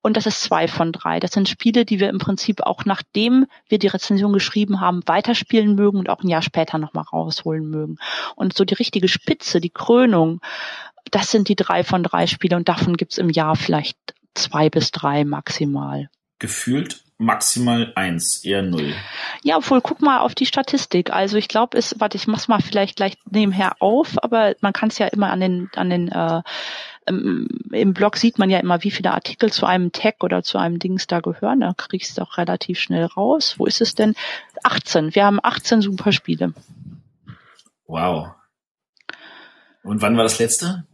Und 0.00 0.16
das 0.16 0.26
ist 0.26 0.42
zwei 0.42 0.68
von 0.68 0.92
drei. 0.92 1.18
Das 1.18 1.32
sind 1.32 1.48
Spiele, 1.48 1.84
die 1.84 1.98
wir 1.98 2.08
im 2.10 2.18
Prinzip 2.18 2.60
auch 2.60 2.84
nachdem 2.84 3.46
wir 3.68 3.78
die 3.78 3.88
Rezension 3.88 4.32
geschrieben 4.32 4.80
haben, 4.80 5.02
weiterspielen 5.06 5.74
mögen 5.74 5.98
und 5.98 6.08
auch 6.08 6.22
ein 6.22 6.28
Jahr 6.28 6.42
später 6.42 6.78
nochmal 6.78 7.04
rausholen 7.10 7.68
mögen. 7.68 7.96
Und 8.36 8.56
so 8.56 8.64
die 8.64 8.74
richtige 8.74 9.08
Spitze, 9.08 9.60
die 9.60 9.70
Krönung, 9.70 10.40
das 11.10 11.30
sind 11.30 11.48
die 11.48 11.56
drei 11.56 11.82
von 11.82 12.02
drei 12.02 12.26
Spiele 12.26 12.56
und 12.56 12.68
davon 12.68 12.96
gibt's 12.96 13.18
im 13.18 13.30
Jahr 13.30 13.56
vielleicht 13.56 14.13
zwei 14.34 14.70
bis 14.70 14.90
drei 14.90 15.24
maximal. 15.24 16.08
Gefühlt 16.38 17.04
maximal 17.16 17.92
eins, 17.94 18.44
eher 18.44 18.62
null. 18.62 18.94
Ja, 19.42 19.56
obwohl, 19.56 19.80
guck 19.80 20.02
mal 20.02 20.18
auf 20.18 20.34
die 20.34 20.46
Statistik. 20.46 21.12
Also 21.12 21.36
ich 21.36 21.48
glaube, 21.48 21.78
es, 21.78 21.94
warte, 21.98 22.16
ich 22.16 22.26
mach's 22.26 22.48
mal 22.48 22.60
vielleicht 22.60 22.96
gleich 22.96 23.16
nebenher 23.30 23.76
auf, 23.80 24.22
aber 24.22 24.54
man 24.60 24.72
kann 24.72 24.88
es 24.88 24.98
ja 24.98 25.06
immer 25.06 25.30
an 25.30 25.40
den, 25.40 25.70
an 25.76 25.90
den 25.90 26.08
äh, 26.08 26.42
im, 27.06 27.94
Blog 27.94 28.16
sieht 28.16 28.38
man 28.38 28.50
ja 28.50 28.58
immer, 28.58 28.82
wie 28.82 28.90
viele 28.90 29.12
Artikel 29.12 29.52
zu 29.52 29.66
einem 29.66 29.92
Tag 29.92 30.24
oder 30.24 30.42
zu 30.42 30.58
einem 30.58 30.78
Dings 30.78 31.06
da 31.06 31.20
gehören. 31.20 31.60
Da 31.60 31.74
kriegst 31.76 32.16
du 32.16 32.22
auch 32.22 32.38
relativ 32.38 32.78
schnell 32.78 33.04
raus. 33.04 33.56
Wo 33.58 33.66
ist 33.66 33.80
es 33.80 33.94
denn? 33.94 34.14
18. 34.62 35.14
Wir 35.14 35.26
haben 35.26 35.38
18 35.42 35.82
Superspiele. 35.82 36.54
Wow. 37.86 38.30
Und 39.82 40.00
wann 40.00 40.16
war 40.16 40.22
das 40.22 40.38
letzte? 40.38 40.86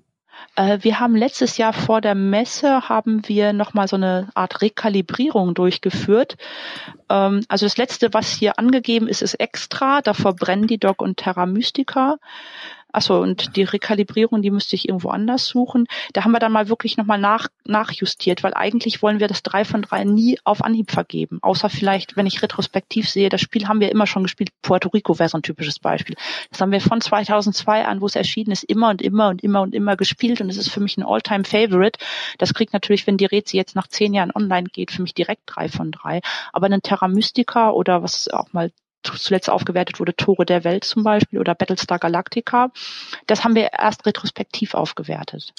Äh, 0.57 0.79
wir 0.83 1.01
haben 1.01 1.17
letztes 1.17 1.57
Jahr 1.57 1.73
vor 1.73 2.01
der 2.01 2.15
Messe 2.15 2.89
haben 2.89 3.27
wir 3.29 3.53
nochmal 3.53 3.89
so 3.89 3.97
eine 3.97 4.29
Art 4.35 4.63
Rekalibrierung 4.63 5.55
durchgeführt. 5.55 6.37
Ähm, 7.09 7.45
also 7.49 7.67
das 7.67 7.77
letzte, 7.77 8.13
was 8.13 8.31
hier 8.31 8.59
angegeben 8.59 9.09
ist, 9.09 9.23
ist 9.23 9.35
extra. 9.35 10.03
Davor 10.03 10.35
brennen 10.35 10.67
die 10.67 10.79
Dog 10.79 11.03
und 11.03 11.19
Terra 11.19 11.47
Mystica. 11.47 12.19
Achso, 12.93 13.21
und 13.21 13.57
die 13.57 13.63
Rekalibrierung, 13.63 14.43
die 14.43 14.51
müsste 14.51 14.77
ich 14.77 14.89
irgendwo 14.89 15.11
anders 15.11 15.47
suchen. 15.47 15.87
Da 16.13 16.25
haben 16.25 16.33
wir 16.33 16.39
dann 16.39 16.53
mal 16.53 16.69
wirklich 16.69 16.97
nochmal 16.97 17.19
nach, 17.19 17.49
nachjustiert, 17.65 18.43
weil 18.43 18.55
eigentlich 18.55 19.03
wollen 19.03 19.21
wir 19.21 19.29
das 19.29 19.43
drei 19.43 19.65
von 19.65 19.83
drei 19.83 20.05
nie 20.05 20.39
auf 20.45 20.63
Anhieb 20.63 20.91
vergeben. 20.91 21.39
Außer 21.43 21.69
vielleicht, 21.69 22.17
wenn 22.17 22.27
ich 22.27 22.43
retrospektiv 22.43 23.09
sehe, 23.09 23.29
das 23.29 23.41
Spiel 23.41 23.69
haben 23.69 23.81
wir 23.81 23.91
immer 23.91 24.07
schon 24.07 24.23
gespielt. 24.23 24.51
Puerto 24.63 24.89
Rico 24.89 25.19
wäre 25.19 25.29
so 25.29 25.39
ein 25.39 25.43
typisches 25.43 25.79
Beispiel. 25.79 26.17
Das 26.51 26.61
haben 26.61 26.73
wir 26.73 26.81
von 26.81 27.01
2002 27.01 27.87
an, 27.87 28.01
wo 28.01 28.07
es 28.07 28.17
erschienen 28.17 28.53
ist, 28.53 28.65
immer 28.65 28.91
und 28.91 29.03
immer 29.03 29.29
und 29.29 29.43
immer 29.43 29.63
und 29.63 29.75
immer 29.75 29.97
gespielt 29.97 30.41
und 30.41 30.51
es 30.51 30.57
ist 30.57 30.71
für 30.71 30.81
mich 30.81 30.97
ein 30.97 31.05
All-Time 31.05 31.45
Favorite. 31.45 31.99
Das 32.39 32.55
kriegt 32.55 32.73
natürlich, 32.73 33.07
wenn 33.07 33.17
die 33.17 33.27
Rätsel 33.27 33.57
jetzt 33.57 33.77
nach 33.77 33.89
zehn 33.89 34.15
Jahren 34.15 34.33
online 34.35 34.69
geht, 34.73 34.91
für 34.91 35.03
mich 35.03 35.15
direkt 35.15 35.43
drei 35.47 35.69
von 35.69 35.91
drei. 35.91 36.21
Aber 36.53 36.67
ein 36.67 36.83
Terra 36.83 37.09
Mystica 37.09 37.71
oder 37.71 38.03
was 38.03 38.29
auch 38.29 38.53
mal 38.53 38.71
zuletzt 39.03 39.51
aufgewertet 39.51 40.01
wurde, 40.01 40.15
Tore 40.15 40.45
der 40.45 40.65
Welt 40.65 40.85
zum 40.85 41.03
Beispiel 41.03 41.39
oder 41.39 41.55
Battlestar 41.55 41.99
Galactica. 41.99 42.71
Das 43.27 43.45
haben 43.45 43.55
wir 43.55 43.71
erst 43.79 44.07
retrospektiv 44.07 44.75
aufgewertet. 44.75 45.53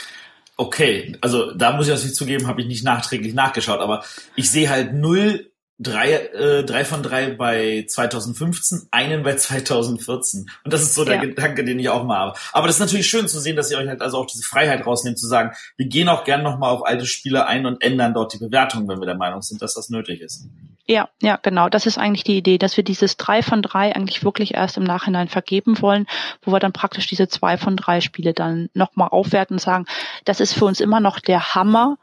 Okay, 0.58 1.18
also 1.22 1.54
da 1.54 1.74
muss 1.74 1.88
ich 1.88 1.94
das 1.94 2.04
nicht 2.04 2.16
zugeben, 2.16 2.48
habe 2.48 2.62
ich 2.62 2.68
nicht 2.68 2.84
nachträglich 2.84 3.34
nachgeschaut, 3.34 3.80
aber 3.80 4.04
ich 4.36 4.50
sehe 4.52 4.70
halt 4.70 4.94
null 4.94 5.51
drei, 5.82 6.14
äh, 6.14 6.64
drei 6.64 6.86
von 6.86 7.02
drei 7.02 7.32
bei 7.32 7.86
2015, 7.88 8.88
einen 8.92 9.24
bei 9.24 9.36
2014. 9.38 10.50
Und 10.64 10.74
das 10.74 10.82
ist 10.82 10.94
so 10.94 11.04
der 11.04 11.16
ja. 11.16 11.22
Gedanke, 11.22 11.64
den 11.64 11.80
ich 11.80 11.90
auch 11.90 12.04
mal 12.04 12.20
habe. 12.20 12.40
Aber 12.54 12.68
das 12.68 12.78
ist 12.78 12.82
natürlich 12.82 13.10
schön 13.10 13.28
zu 13.28 13.40
sehen, 13.40 13.56
dass 13.56 13.72
ihr 13.72 13.78
euch 13.78 13.88
halt 13.88 14.02
also 14.02 14.18
auch 14.18 14.28
diese 14.28 14.44
Freiheit 14.44 14.86
rausnehmt, 14.86 15.20
zu 15.20 15.28
sagen, 15.28 15.56
wir 15.78 15.88
gehen 15.88 16.10
auch 16.10 16.24
gern 16.24 16.44
nochmal 16.44 16.72
auf 16.72 16.86
alte 16.86 17.06
Spiele 17.06 17.48
ein 17.48 17.66
und 17.66 17.82
ändern 17.82 18.14
dort 18.14 18.34
die 18.34 18.38
Bewertung, 18.38 18.88
wenn 18.88 19.00
wir 19.00 19.06
der 19.06 19.18
Meinung 19.18 19.42
sind, 19.42 19.62
dass 19.62 19.74
das 19.74 19.90
nötig 19.90 20.22
ist. 20.22 20.48
Ja, 20.88 21.10
ja, 21.22 21.38
genau. 21.42 21.70
Das 21.70 21.86
ist 21.86 21.98
eigentlich 21.98 22.24
die 22.24 22.38
Idee, 22.38 22.58
dass 22.58 22.76
wir 22.76 22.84
dieses 22.84 23.18
drei 23.18 23.42
von 23.42 23.62
drei 23.62 23.96
eigentlich 23.96 24.24
wirklich 24.24 24.54
erst 24.56 24.78
im 24.78 24.84
Nachhinein 24.84 25.30
vergeben 25.30 25.82
wollen, 25.82 26.06
wo 26.42 26.52
wir 26.52 26.60
dann 26.60 26.74
praktisch 26.74 27.08
diese 27.08 27.28
zwei 27.28 27.58
von 27.58 27.78
drei 27.78 28.02
Spiele 28.02 28.34
dann 28.34 28.70
nochmal 28.74 29.10
aufwerten 29.10 29.56
und 29.56 29.62
sagen, 29.62 29.86
das 30.26 30.40
ist 30.40 30.54
für 30.54 30.66
uns 30.66 30.80
immer 30.80 31.00
noch 31.00 31.20
der 31.20 31.56
Hammer 31.56 31.98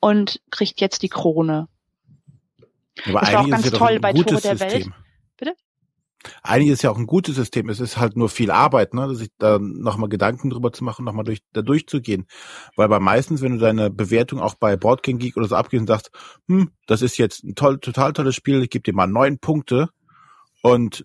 und 0.00 0.40
kriegt 0.50 0.80
jetzt 0.80 1.02
die 1.02 1.08
Krone. 1.08 1.68
Aber 3.06 3.20
das 3.20 3.32
war 3.32 3.40
auch 3.40 3.48
ganz 3.48 3.70
toll 3.70 4.00
bei 4.00 4.12
Tore 4.12 4.40
der 4.40 4.56
System. 4.56 4.60
Welt. 4.60 4.90
Bitte? 5.36 5.54
Eigentlich 6.42 6.70
ist 6.70 6.82
ja 6.82 6.90
auch 6.90 6.98
ein 6.98 7.06
gutes 7.06 7.36
System. 7.36 7.68
Es 7.68 7.80
ist 7.80 7.98
halt 7.98 8.16
nur 8.16 8.28
viel 8.28 8.50
Arbeit, 8.50 8.94
ne, 8.94 9.14
sich 9.14 9.28
da 9.38 9.58
nochmal 9.58 10.08
Gedanken 10.08 10.50
drüber 10.50 10.72
zu 10.72 10.84
machen, 10.84 11.04
nochmal 11.04 11.24
durch, 11.24 11.40
da 11.52 11.62
durchzugehen. 11.62 12.26
Weil 12.76 12.88
bei 12.88 12.98
meistens, 12.98 13.42
wenn 13.42 13.52
du 13.52 13.58
deine 13.58 13.90
Bewertung 13.90 14.40
auch 14.40 14.54
bei 14.54 14.76
Boardgame 14.76 15.18
Geek 15.18 15.36
oder 15.36 15.48
so 15.48 15.56
abgehst 15.56 15.82
und 15.82 15.86
sagst, 15.86 16.10
hm, 16.48 16.70
das 16.86 17.02
ist 17.02 17.18
jetzt 17.18 17.44
ein 17.44 17.54
toll, 17.54 17.78
total 17.78 18.12
tolles 18.12 18.34
Spiel, 18.34 18.62
ich 18.62 18.70
gebe 18.70 18.82
dir 18.82 18.94
mal 18.94 19.06
neun 19.06 19.38
Punkte 19.38 19.90
und 20.62 21.04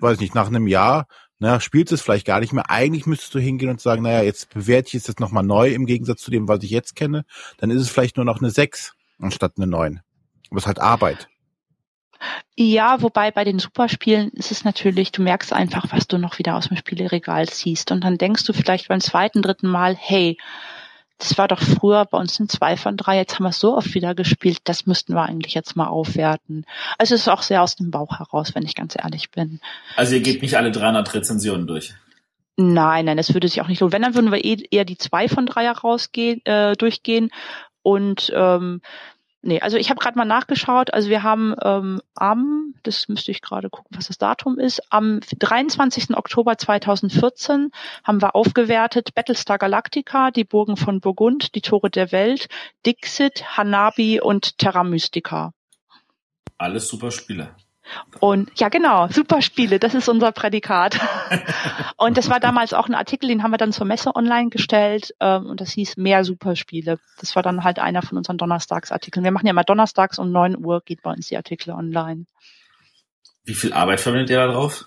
weiß 0.00 0.20
nicht, 0.20 0.34
nach 0.34 0.46
einem 0.46 0.66
Jahr, 0.66 1.06
na, 1.38 1.58
spielst 1.58 1.92
es 1.92 2.02
vielleicht 2.02 2.26
gar 2.26 2.40
nicht 2.40 2.52
mehr. 2.52 2.70
Eigentlich 2.70 3.06
müsstest 3.06 3.34
du 3.34 3.38
hingehen 3.38 3.70
und 3.70 3.80
sagen, 3.80 4.02
naja, 4.02 4.22
jetzt 4.22 4.50
bewerte 4.50 4.88
ich 4.88 4.94
es 4.94 5.06
jetzt 5.06 5.20
nochmal 5.20 5.42
neu 5.42 5.70
im 5.72 5.86
Gegensatz 5.86 6.20
zu 6.20 6.30
dem, 6.30 6.48
was 6.48 6.62
ich 6.62 6.70
jetzt 6.70 6.94
kenne. 6.94 7.24
Dann 7.58 7.70
ist 7.70 7.80
es 7.80 7.88
vielleicht 7.88 8.16
nur 8.16 8.26
noch 8.26 8.40
eine 8.40 8.50
sechs 8.50 8.94
anstatt 9.18 9.54
eine 9.56 9.66
neun. 9.66 10.00
Aber 10.50 10.58
es 10.58 10.64
ist 10.64 10.68
halt 10.68 10.80
Arbeit. 10.80 11.28
Ja, 12.56 13.00
wobei 13.00 13.30
bei 13.30 13.44
den 13.44 13.58
Superspielen 13.58 14.30
ist 14.30 14.50
es 14.50 14.64
natürlich, 14.64 15.12
du 15.12 15.22
merkst 15.22 15.52
einfach, 15.52 15.86
was 15.90 16.06
du 16.06 16.18
noch 16.18 16.38
wieder 16.38 16.56
aus 16.56 16.68
dem 16.68 16.76
Spieleregal 16.76 17.48
ziehst. 17.48 17.90
Und 17.90 18.04
dann 18.04 18.18
denkst 18.18 18.44
du 18.44 18.52
vielleicht 18.52 18.88
beim 18.88 19.00
zweiten, 19.00 19.40
dritten 19.40 19.68
Mal, 19.68 19.96
hey, 19.96 20.36
das 21.20 21.38
war 21.38 21.48
doch 21.48 21.60
früher 21.60 22.06
bei 22.06 22.18
uns 22.18 22.38
ein 22.40 22.48
zwei 22.48 22.76
von 22.76 22.96
drei, 22.96 23.16
jetzt 23.16 23.34
haben 23.34 23.44
wir 23.44 23.50
es 23.50 23.60
so 23.60 23.76
oft 23.76 23.94
wieder 23.94 24.14
gespielt, 24.14 24.58
das 24.64 24.86
müssten 24.86 25.14
wir 25.14 25.22
eigentlich 25.22 25.54
jetzt 25.54 25.76
mal 25.76 25.86
aufwerten. 25.86 26.64
Also 26.98 27.14
es 27.14 27.22
ist 27.22 27.28
auch 27.28 27.42
sehr 27.42 27.62
aus 27.62 27.76
dem 27.76 27.90
Bauch 27.90 28.18
heraus, 28.18 28.54
wenn 28.54 28.64
ich 28.64 28.74
ganz 28.74 28.96
ehrlich 28.96 29.30
bin. 29.30 29.60
Also 29.96 30.14
ihr 30.14 30.22
gebt 30.22 30.42
nicht 30.42 30.56
alle 30.56 30.70
300 30.70 31.14
Rezensionen 31.14 31.66
durch? 31.66 31.94
Nein, 32.56 33.04
nein, 33.06 33.16
das 33.16 33.32
würde 33.32 33.48
sich 33.48 33.60
auch 33.60 33.68
nicht 33.68 33.80
lohnen. 33.80 33.92
Wenn, 33.92 34.02
dann 34.02 34.14
würden 34.14 34.32
wir 34.32 34.44
eh 34.44 34.62
eher 34.70 34.84
die 34.84 34.98
zwei 34.98 35.28
von 35.28 35.46
drei 35.46 35.70
rausgehen, 35.70 36.44
äh, 36.44 36.74
durchgehen 36.74 37.30
und 37.82 38.32
ähm, 38.34 38.80
Nee, 39.42 39.60
also 39.60 39.78
ich 39.78 39.88
habe 39.88 40.00
gerade 40.00 40.18
mal 40.18 40.26
nachgeschaut. 40.26 40.92
Also 40.92 41.08
wir 41.08 41.22
haben 41.22 41.54
ähm, 41.62 42.02
am, 42.14 42.74
das 42.82 43.08
müsste 43.08 43.30
ich 43.30 43.40
gerade 43.40 43.70
gucken, 43.70 43.96
was 43.96 44.08
das 44.08 44.18
Datum 44.18 44.58
ist, 44.58 44.82
am 44.90 45.20
23. 45.38 46.14
Oktober 46.14 46.58
2014 46.58 47.70
haben 48.04 48.20
wir 48.20 48.34
aufgewertet 48.34 49.14
Battlestar 49.14 49.56
Galactica, 49.56 50.30
die 50.30 50.44
Burgen 50.44 50.76
von 50.76 51.00
Burgund, 51.00 51.54
die 51.54 51.62
Tore 51.62 51.88
der 51.88 52.12
Welt, 52.12 52.48
Dixit, 52.84 53.56
Hanabi 53.56 54.20
und 54.20 54.58
Terra 54.58 54.84
Mystica. 54.84 55.54
Alles 56.58 56.88
super 56.88 57.10
Spiele. 57.10 57.54
Und 58.20 58.50
ja, 58.58 58.68
genau, 58.68 59.08
super 59.08 59.42
Spiele, 59.42 59.78
das 59.78 59.94
ist 59.94 60.08
unser 60.08 60.32
Prädikat. 60.32 60.98
und 61.96 62.16
das 62.16 62.28
war 62.30 62.40
damals 62.40 62.72
auch 62.72 62.88
ein 62.88 62.94
Artikel, 62.94 63.28
den 63.28 63.42
haben 63.42 63.50
wir 63.50 63.58
dann 63.58 63.72
zur 63.72 63.86
Messe 63.86 64.14
online 64.14 64.50
gestellt 64.50 65.14
ähm, 65.20 65.46
und 65.46 65.60
das 65.60 65.72
hieß 65.72 65.96
mehr 65.96 66.24
Superspiele. 66.24 66.98
Das 67.18 67.36
war 67.36 67.42
dann 67.42 67.64
halt 67.64 67.78
einer 67.78 68.02
von 68.02 68.18
unseren 68.18 68.38
Donnerstagsartikeln. 68.38 69.24
Wir 69.24 69.32
machen 69.32 69.46
ja 69.46 69.52
immer 69.52 69.64
Donnerstags 69.64 70.18
um 70.18 70.30
neun 70.30 70.56
Uhr 70.56 70.82
geht 70.84 71.02
bei 71.02 71.12
uns 71.12 71.28
die 71.28 71.36
Artikel 71.36 71.70
online. 71.70 72.26
Wie 73.44 73.54
viel 73.54 73.72
Arbeit 73.72 74.00
verwendet 74.00 74.30
ihr 74.30 74.36
da 74.36 74.52
drauf? 74.52 74.84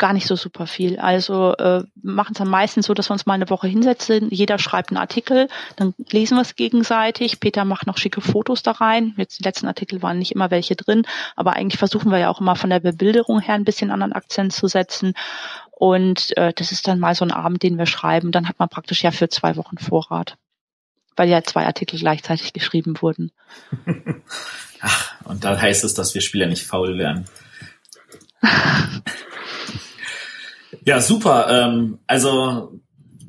Gar 0.00 0.12
nicht 0.12 0.26
so 0.26 0.34
super 0.34 0.66
viel. 0.66 0.98
Also 0.98 1.54
äh, 1.56 1.84
machen 2.02 2.32
es 2.32 2.38
dann 2.38 2.48
meistens 2.48 2.86
so, 2.86 2.94
dass 2.94 3.08
wir 3.08 3.12
uns 3.12 3.26
mal 3.26 3.34
eine 3.34 3.48
Woche 3.50 3.68
hinsetzen, 3.68 4.28
jeder 4.30 4.58
schreibt 4.58 4.90
einen 4.90 4.98
Artikel, 4.98 5.46
dann 5.76 5.94
lesen 6.10 6.36
wir 6.36 6.42
es 6.42 6.56
gegenseitig. 6.56 7.38
Peter 7.38 7.64
macht 7.64 7.86
noch 7.86 7.98
schicke 7.98 8.20
Fotos 8.20 8.64
da 8.64 8.72
rein. 8.72 9.14
Jetzt 9.16 9.38
die 9.38 9.44
letzten 9.44 9.68
Artikel 9.68 10.02
waren 10.02 10.18
nicht 10.18 10.32
immer 10.32 10.50
welche 10.50 10.74
drin, 10.74 11.02
aber 11.36 11.52
eigentlich 11.52 11.78
versuchen 11.78 12.10
wir 12.10 12.18
ja 12.18 12.30
auch 12.30 12.40
immer 12.40 12.56
von 12.56 12.70
der 12.70 12.80
Bebilderung 12.80 13.38
her 13.40 13.54
ein 13.54 13.64
bisschen 13.64 13.92
anderen 13.92 14.12
Akzent 14.12 14.52
zu 14.52 14.66
setzen. 14.66 15.14
Und 15.70 16.36
äh, 16.36 16.52
das 16.54 16.72
ist 16.72 16.88
dann 16.88 16.98
mal 16.98 17.14
so 17.14 17.24
ein 17.24 17.30
Abend, 17.30 17.62
den 17.62 17.78
wir 17.78 17.86
schreiben. 17.86 18.32
Dann 18.32 18.48
hat 18.48 18.58
man 18.58 18.68
praktisch 18.68 19.02
ja 19.02 19.12
für 19.12 19.28
zwei 19.28 19.56
Wochen 19.56 19.78
Vorrat. 19.78 20.36
Weil 21.16 21.28
ja 21.28 21.42
zwei 21.42 21.66
Artikel 21.66 21.98
gleichzeitig 21.98 22.52
geschrieben 22.52 23.00
wurden. 23.00 23.32
Ach, 24.80 25.14
und 25.24 25.44
dann 25.44 25.60
heißt 25.60 25.84
es, 25.84 25.94
dass 25.94 26.14
wir 26.14 26.22
Spieler 26.22 26.46
nicht 26.46 26.66
faul 26.66 26.98
werden. 26.98 27.26
Ja, 30.84 31.00
super. 31.00 31.48
Ähm, 31.50 31.98
also 32.06 32.80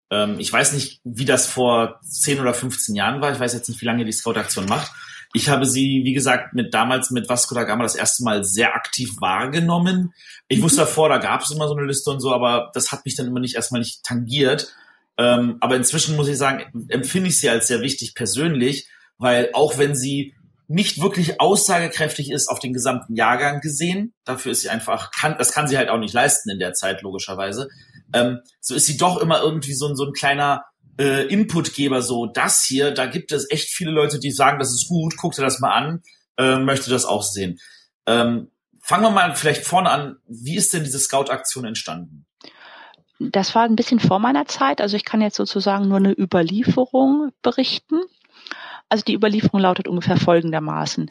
Ähm, 0.09 0.39
ich 0.39 0.51
weiß 0.51 0.73
nicht, 0.73 0.99
wie 1.03 1.25
das 1.25 1.45
vor 1.45 1.99
10 2.01 2.39
oder 2.39 2.53
15 2.53 2.95
Jahren 2.95 3.21
war. 3.21 3.31
Ich 3.31 3.39
weiß 3.39 3.53
jetzt 3.53 3.69
nicht, 3.69 3.81
wie 3.81 3.85
lange 3.85 4.03
die 4.03 4.11
Scout-Aktion 4.11 4.65
macht. 4.65 4.91
Ich 5.37 5.49
habe 5.49 5.67
sie, 5.67 6.01
wie 6.03 6.13
gesagt, 6.13 6.55
mit 6.55 6.73
damals 6.73 7.11
mit 7.11 7.29
Vasco 7.29 7.53
da 7.53 7.63
Gama 7.63 7.83
das 7.83 7.93
erste 7.93 8.23
Mal 8.23 8.43
sehr 8.43 8.73
aktiv 8.73 9.11
wahrgenommen. 9.19 10.11
Ich 10.47 10.63
wusste 10.63 10.81
mhm. 10.81 10.85
davor, 10.85 11.09
da 11.09 11.19
gab 11.19 11.43
es 11.43 11.51
immer 11.51 11.67
so 11.67 11.75
eine 11.75 11.85
Liste 11.85 12.09
und 12.09 12.21
so, 12.21 12.33
aber 12.33 12.71
das 12.73 12.91
hat 12.91 13.05
mich 13.05 13.15
dann 13.15 13.27
immer 13.27 13.39
nicht 13.39 13.53
erstmal 13.53 13.81
nicht 13.81 14.01
tangiert. 14.03 14.73
Ähm, 15.15 15.57
aber 15.59 15.75
inzwischen 15.75 16.15
muss 16.15 16.27
ich 16.27 16.39
sagen, 16.39 16.87
empfinde 16.89 17.29
ich 17.29 17.39
sie 17.39 17.49
als 17.49 17.67
sehr 17.67 17.81
wichtig 17.81 18.15
persönlich, 18.15 18.87
weil 19.19 19.51
auch 19.53 19.77
wenn 19.77 19.93
sie 19.93 20.33
nicht 20.67 21.03
wirklich 21.03 21.39
aussagekräftig 21.39 22.31
ist 22.31 22.47
auf 22.47 22.57
den 22.57 22.73
gesamten 22.73 23.15
Jahrgang 23.15 23.61
gesehen, 23.61 24.15
dafür 24.25 24.53
ist 24.53 24.61
sie 24.61 24.69
einfach, 24.69 25.11
kann, 25.11 25.35
das 25.37 25.51
kann 25.51 25.67
sie 25.67 25.77
halt 25.77 25.89
auch 25.89 25.99
nicht 25.99 26.15
leisten 26.15 26.49
in 26.49 26.57
der 26.57 26.73
Zeit, 26.73 27.03
logischerweise, 27.03 27.69
ähm, 28.11 28.39
so 28.59 28.73
ist 28.73 28.87
sie 28.87 28.97
doch 28.97 29.21
immer 29.21 29.39
irgendwie 29.43 29.75
so, 29.75 29.93
so 29.93 30.05
ein 30.05 30.13
kleiner 30.13 30.63
äh, 30.99 31.27
Inputgeber 31.27 32.01
so, 32.01 32.25
das 32.25 32.63
hier, 32.63 32.91
da 32.91 33.05
gibt 33.05 33.31
es 33.31 33.49
echt 33.49 33.69
viele 33.69 33.91
Leute, 33.91 34.19
die 34.19 34.31
sagen, 34.31 34.59
das 34.59 34.71
ist 34.71 34.87
gut, 34.87 35.15
guck 35.17 35.33
dir 35.33 35.43
das 35.43 35.59
mal 35.59 35.71
an, 35.71 36.01
äh, 36.37 36.57
möchte 36.57 36.89
das 36.89 37.05
auch 37.05 37.23
sehen. 37.23 37.59
Ähm, 38.05 38.51
fangen 38.81 39.03
wir 39.03 39.11
mal 39.11 39.35
vielleicht 39.35 39.65
vorne 39.65 39.89
an, 39.89 40.17
wie 40.27 40.55
ist 40.55 40.73
denn 40.73 40.83
diese 40.83 40.99
Scout-Aktion 40.99 41.65
entstanden? 41.65 42.25
Das 43.19 43.55
war 43.55 43.63
ein 43.63 43.75
bisschen 43.75 43.99
vor 43.99 44.19
meiner 44.19 44.45
Zeit, 44.45 44.79
also 44.79 44.95
ich 44.95 45.03
kann 45.03 45.21
jetzt 45.21 45.37
sozusagen 45.37 45.87
nur 45.87 45.97
eine 45.97 46.17
Überlieferung 46.17 47.31
berichten. 47.41 48.01
Also 48.89 49.03
die 49.03 49.15
Überlieferung 49.15 49.59
lautet 49.59 49.87
ungefähr 49.87 50.17
folgendermaßen. 50.17 51.09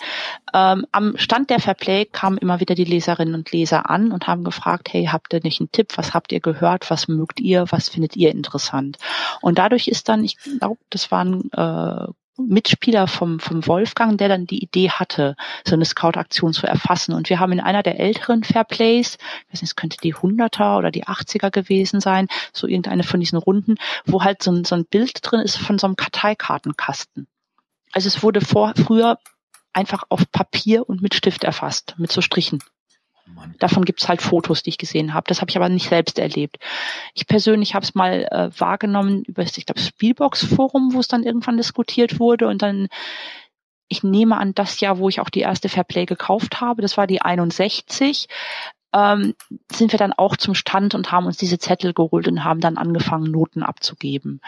Ähm, 0.54 0.86
am 0.92 1.18
Stand 1.18 1.50
der 1.50 1.60
Fairplay 1.60 2.06
kamen 2.06 2.38
immer 2.38 2.60
wieder 2.60 2.74
die 2.74 2.84
Leserinnen 2.84 3.34
und 3.34 3.52
Leser 3.52 3.90
an 3.90 4.12
und 4.12 4.26
haben 4.26 4.44
gefragt, 4.44 4.92
hey, 4.92 5.06
habt 5.06 5.32
ihr 5.34 5.40
nicht 5.42 5.60
einen 5.60 5.72
Tipp? 5.72 5.92
Was 5.96 6.14
habt 6.14 6.32
ihr 6.32 6.40
gehört? 6.40 6.90
Was 6.90 7.08
mögt 7.08 7.40
ihr? 7.40 7.66
Was 7.70 7.90
findet 7.90 8.16
ihr 8.16 8.30
interessant? 8.30 8.96
Und 9.42 9.58
dadurch 9.58 9.88
ist 9.88 10.08
dann, 10.08 10.24
ich 10.24 10.36
glaube, 10.38 10.78
das 10.90 11.10
waren 11.10 11.50
äh, 11.52 12.06
Mitspieler 12.38 13.06
vom, 13.06 13.40
vom 13.40 13.66
Wolfgang, 13.66 14.18
der 14.18 14.28
dann 14.28 14.46
die 14.46 14.62
Idee 14.62 14.90
hatte, 14.90 15.36
so 15.66 15.74
eine 15.74 15.84
Scout-Aktion 15.84 16.52
zu 16.52 16.66
erfassen. 16.66 17.14
Und 17.14 17.30
wir 17.30 17.40
haben 17.40 17.52
in 17.52 17.60
einer 17.60 17.82
der 17.82 17.98
älteren 17.98 18.44
Fairplays, 18.44 19.14
ich 19.14 19.52
weiß 19.52 19.62
nicht, 19.62 19.70
es 19.70 19.76
könnte 19.76 19.96
die 20.02 20.14
100er 20.14 20.78
oder 20.78 20.90
die 20.90 21.04
80er 21.04 21.50
gewesen 21.50 22.00
sein, 22.00 22.28
so 22.52 22.66
irgendeine 22.66 23.04
von 23.04 23.20
diesen 23.20 23.38
Runden, 23.38 23.76
wo 24.04 24.22
halt 24.22 24.42
so 24.42 24.50
ein, 24.50 24.64
so 24.64 24.74
ein 24.74 24.84
Bild 24.84 25.18
drin 25.22 25.40
ist 25.40 25.56
von 25.56 25.78
so 25.78 25.86
einem 25.86 25.96
Karteikartenkasten. 25.96 27.26
Also 27.92 28.08
es 28.08 28.22
wurde 28.22 28.40
vor, 28.40 28.72
früher 28.76 29.18
einfach 29.72 30.04
auf 30.08 30.30
Papier 30.32 30.88
und 30.88 31.02
mit 31.02 31.14
Stift 31.14 31.44
erfasst, 31.44 31.94
mit 31.98 32.10
so 32.10 32.20
Strichen. 32.20 32.60
Mann. 33.26 33.54
Davon 33.58 33.84
gibt's 33.84 34.08
halt 34.08 34.22
Fotos, 34.22 34.62
die 34.62 34.70
ich 34.70 34.78
gesehen 34.78 35.12
habe. 35.12 35.26
Das 35.28 35.40
habe 35.40 35.50
ich 35.50 35.56
aber 35.56 35.68
nicht 35.68 35.88
selbst 35.88 36.18
erlebt. 36.18 36.58
Ich 37.14 37.26
persönlich 37.26 37.74
habe 37.74 37.84
es 37.84 37.94
mal 37.94 38.26
äh, 38.30 38.50
wahrgenommen 38.58 39.24
über 39.24 39.42
das, 39.42 39.58
ich 39.58 39.66
glaube, 39.66 39.80
Spielbox-Forum, 39.80 40.92
wo 40.92 41.00
es 41.00 41.08
dann 41.08 41.24
irgendwann 41.24 41.56
diskutiert 41.56 42.20
wurde 42.20 42.46
und 42.46 42.62
dann, 42.62 42.88
ich 43.88 44.02
nehme 44.02 44.36
an, 44.38 44.54
das 44.54 44.80
Jahr, 44.80 44.98
wo 44.98 45.08
ich 45.08 45.20
auch 45.20 45.30
die 45.30 45.40
erste 45.40 45.68
Fairplay 45.68 46.06
gekauft 46.06 46.60
habe, 46.60 46.82
das 46.82 46.96
war 46.96 47.06
die 47.06 47.20
61, 47.22 48.28
ähm, 48.92 49.34
sind 49.70 49.92
wir 49.92 49.98
dann 49.98 50.12
auch 50.12 50.36
zum 50.36 50.54
Stand 50.54 50.94
und 50.94 51.10
haben 51.12 51.26
uns 51.26 51.36
diese 51.36 51.58
Zettel 51.58 51.92
geholt 51.92 52.28
und 52.28 52.44
haben 52.44 52.60
dann 52.60 52.78
angefangen, 52.78 53.30
Noten 53.30 53.62
abzugeben. 53.62 54.40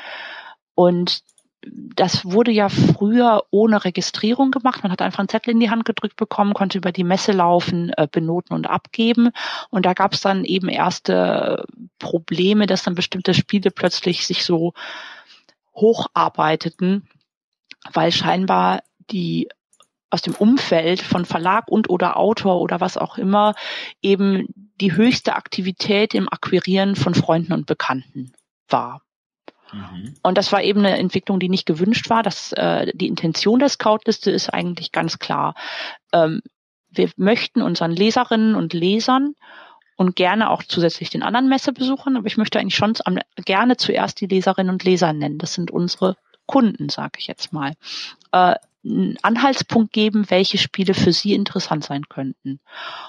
Und 0.75 1.23
das 1.63 2.25
wurde 2.25 2.53
ja 2.53 2.69
früher 2.69 3.43
ohne 3.51 3.85
Registrierung 3.85 4.51
gemacht. 4.51 4.83
Man 4.83 4.93
hat 4.93 5.03
einfach 5.03 5.19
einen 5.19 5.29
Zettel 5.29 5.51
in 5.51 5.61
die 5.61 5.71
Hand 5.71 5.85
gedrückt 5.85 6.17
bekommen, 6.17 6.55
konnte 6.55 6.79
über 6.79 6.93
die 6.93 7.05
Messe 7.05 7.33
laufen, 7.33 7.91
äh, 7.97 8.07
benoten 8.11 8.55
und 8.55 8.69
abgeben. 8.69 9.31
Und 9.71 9.85
da 9.85 9.93
gab 9.93 10.13
es 10.13 10.21
dann 10.21 10.45
eben 10.45 10.69
erste 10.69 11.65
Probleme, 11.99 12.67
dass 12.67 12.85
dann 12.85 12.95
bestimmte 12.95 13.35
Spiele 13.35 13.71
plötzlich 13.71 14.27
sich 14.27 14.45
so 14.45 14.73
hocharbeiteten, 15.75 17.09
weil 17.93 18.13
scheinbar 18.13 18.83
die 19.11 19.49
aus 20.11 20.23
dem 20.23 20.35
Umfeld 20.35 21.03
von 21.03 21.25
Verlag 21.25 21.69
und 21.69 21.91
oder 21.91 22.17
Autor 22.17 22.61
oder 22.61 22.81
was 22.81 22.97
auch 22.97 23.19
immer 23.19 23.55
eben 24.01 24.47
die 24.81 24.95
höchste 24.95 25.35
Aktivität 25.35 26.15
im 26.15 26.29
Akquirieren 26.33 26.97
von 26.97 27.15
Freunden 27.15 27.53
und 27.53 27.67
Bekannten 27.67 28.33
war. 28.69 29.03
Mhm. 29.73 30.15
Und 30.23 30.39
das 30.39 30.53
war 30.53 30.63
eben 30.63 30.81
eine 30.81 30.99
Entwicklung, 30.99 31.41
die 31.41 31.49
nicht 31.49 31.67
gewünscht 31.67 32.11
war. 32.11 32.23
Das, 32.23 32.53
äh, 32.53 32.93
die 32.95 33.09
Intention 33.09 33.59
der 33.59 33.69
Scoutliste 33.69 34.31
ist 34.31 34.53
eigentlich 34.53 34.93
ganz 34.93 35.19
klar. 35.19 35.55
Ähm, 36.13 36.43
wir 36.91 37.11
möchten 37.17 37.63
unseren 37.63 37.93
Leserinnen 37.93 38.55
und 38.55 38.73
Lesern 38.73 39.35
und 39.97 40.17
gerne 40.17 40.51
auch 40.51 40.63
zusätzlich 40.63 41.11
den 41.11 41.23
anderen 41.23 41.49
Messebesuchern, 41.49 42.17
aber 42.17 42.27
ich 42.27 42.37
möchte 42.37 42.59
eigentlich 42.59 42.77
schon 42.77 42.95
gerne 43.45 43.77
zuerst 43.77 44.21
die 44.21 44.27
Leserinnen 44.27 44.73
und 44.73 44.85
Leser 44.85 45.13
nennen. 45.13 45.39
Das 45.39 45.55
sind 45.55 45.71
unsere 45.71 46.17
Kunden, 46.47 46.89
sage 46.89 47.19
ich 47.19 47.27
jetzt 47.27 47.53
mal. 47.53 47.75
Äh, 48.33 48.55
einen 48.85 49.17
Anhaltspunkt 49.23 49.93
geben, 49.93 50.31
welche 50.31 50.59
Spiele 50.59 50.95
für 50.95 51.13
sie 51.13 51.35
interessant 51.35 51.85
sein 51.85 52.09
könnten. 52.09 52.61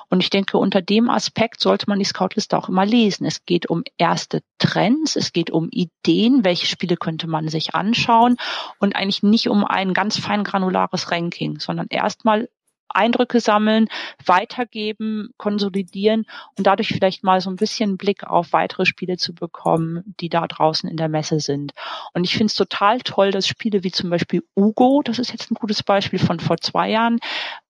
Und 0.09 0.22
ich 0.22 0.30
denke, 0.30 0.57
unter 0.57 0.82
dem 0.82 1.09
Aspekt 1.09 1.61
sollte 1.61 1.86
man 1.88 1.99
die 1.99 2.05
Scoutliste 2.05 2.57
auch 2.57 2.70
immer 2.70 2.86
lesen. 2.86 3.26
Es 3.26 3.45
geht 3.45 3.70
um 3.70 3.84
erste 3.97 4.41
Trends, 4.57 5.15
es 5.15 5.32
geht 5.32 5.51
um 5.51 5.70
Ideen, 5.72 6.43
welche 6.43 6.65
Spiele 6.65 6.97
könnte 6.97 7.28
man 7.28 7.47
sich 7.49 7.76
anschauen 7.76 8.38
und 8.80 8.95
eigentlich 8.95 9.24
nicht 9.24 9.49
um 9.49 9.63
ein 9.63 9.93
ganz 9.93 10.20
fein 10.20 10.43
granulares 10.43 11.11
Ranking, 11.11 11.59
sondern 11.59 11.88
erstmal 11.89 12.49
Eindrücke 12.90 13.40
sammeln, 13.40 13.88
weitergeben, 14.26 15.30
konsolidieren 15.38 16.26
und 16.58 16.68
dadurch 16.68 16.90
vielleicht 16.90 17.24
mal 17.24 17.42
so 17.42 17.50
ein 17.50 17.56
bisschen 17.56 17.98
Blick 17.98 18.24
auf 18.24 18.54
weitere 18.54 18.86
Spiele 18.86 19.18
zu 19.18 19.34
bekommen, 19.34 20.16
die 20.20 20.30
da 20.30 20.48
draußen 20.48 20.90
in 20.90 20.98
der 20.98 21.10
Messe 21.10 21.40
sind. 21.40 21.74
Und 22.14 22.24
ich 22.24 22.34
finde 22.34 22.48
es 22.48 22.56
total 22.56 23.00
toll, 23.00 23.32
dass 23.32 23.48
Spiele 23.48 23.84
wie 23.84 23.92
zum 23.92 24.10
Beispiel 24.10 24.44
Ugo, 24.56 25.02
das 25.04 25.20
ist 25.20 25.32
jetzt 25.32 25.52
ein 25.52 25.56
gutes 25.56 25.84
Beispiel 25.84 26.20
von 26.20 26.40
vor 26.40 26.58
zwei 26.58 26.90
Jahren, 26.90 27.20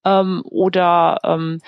ähm, 0.06 0.42
oder 0.46 1.20
ähm, 1.24 1.60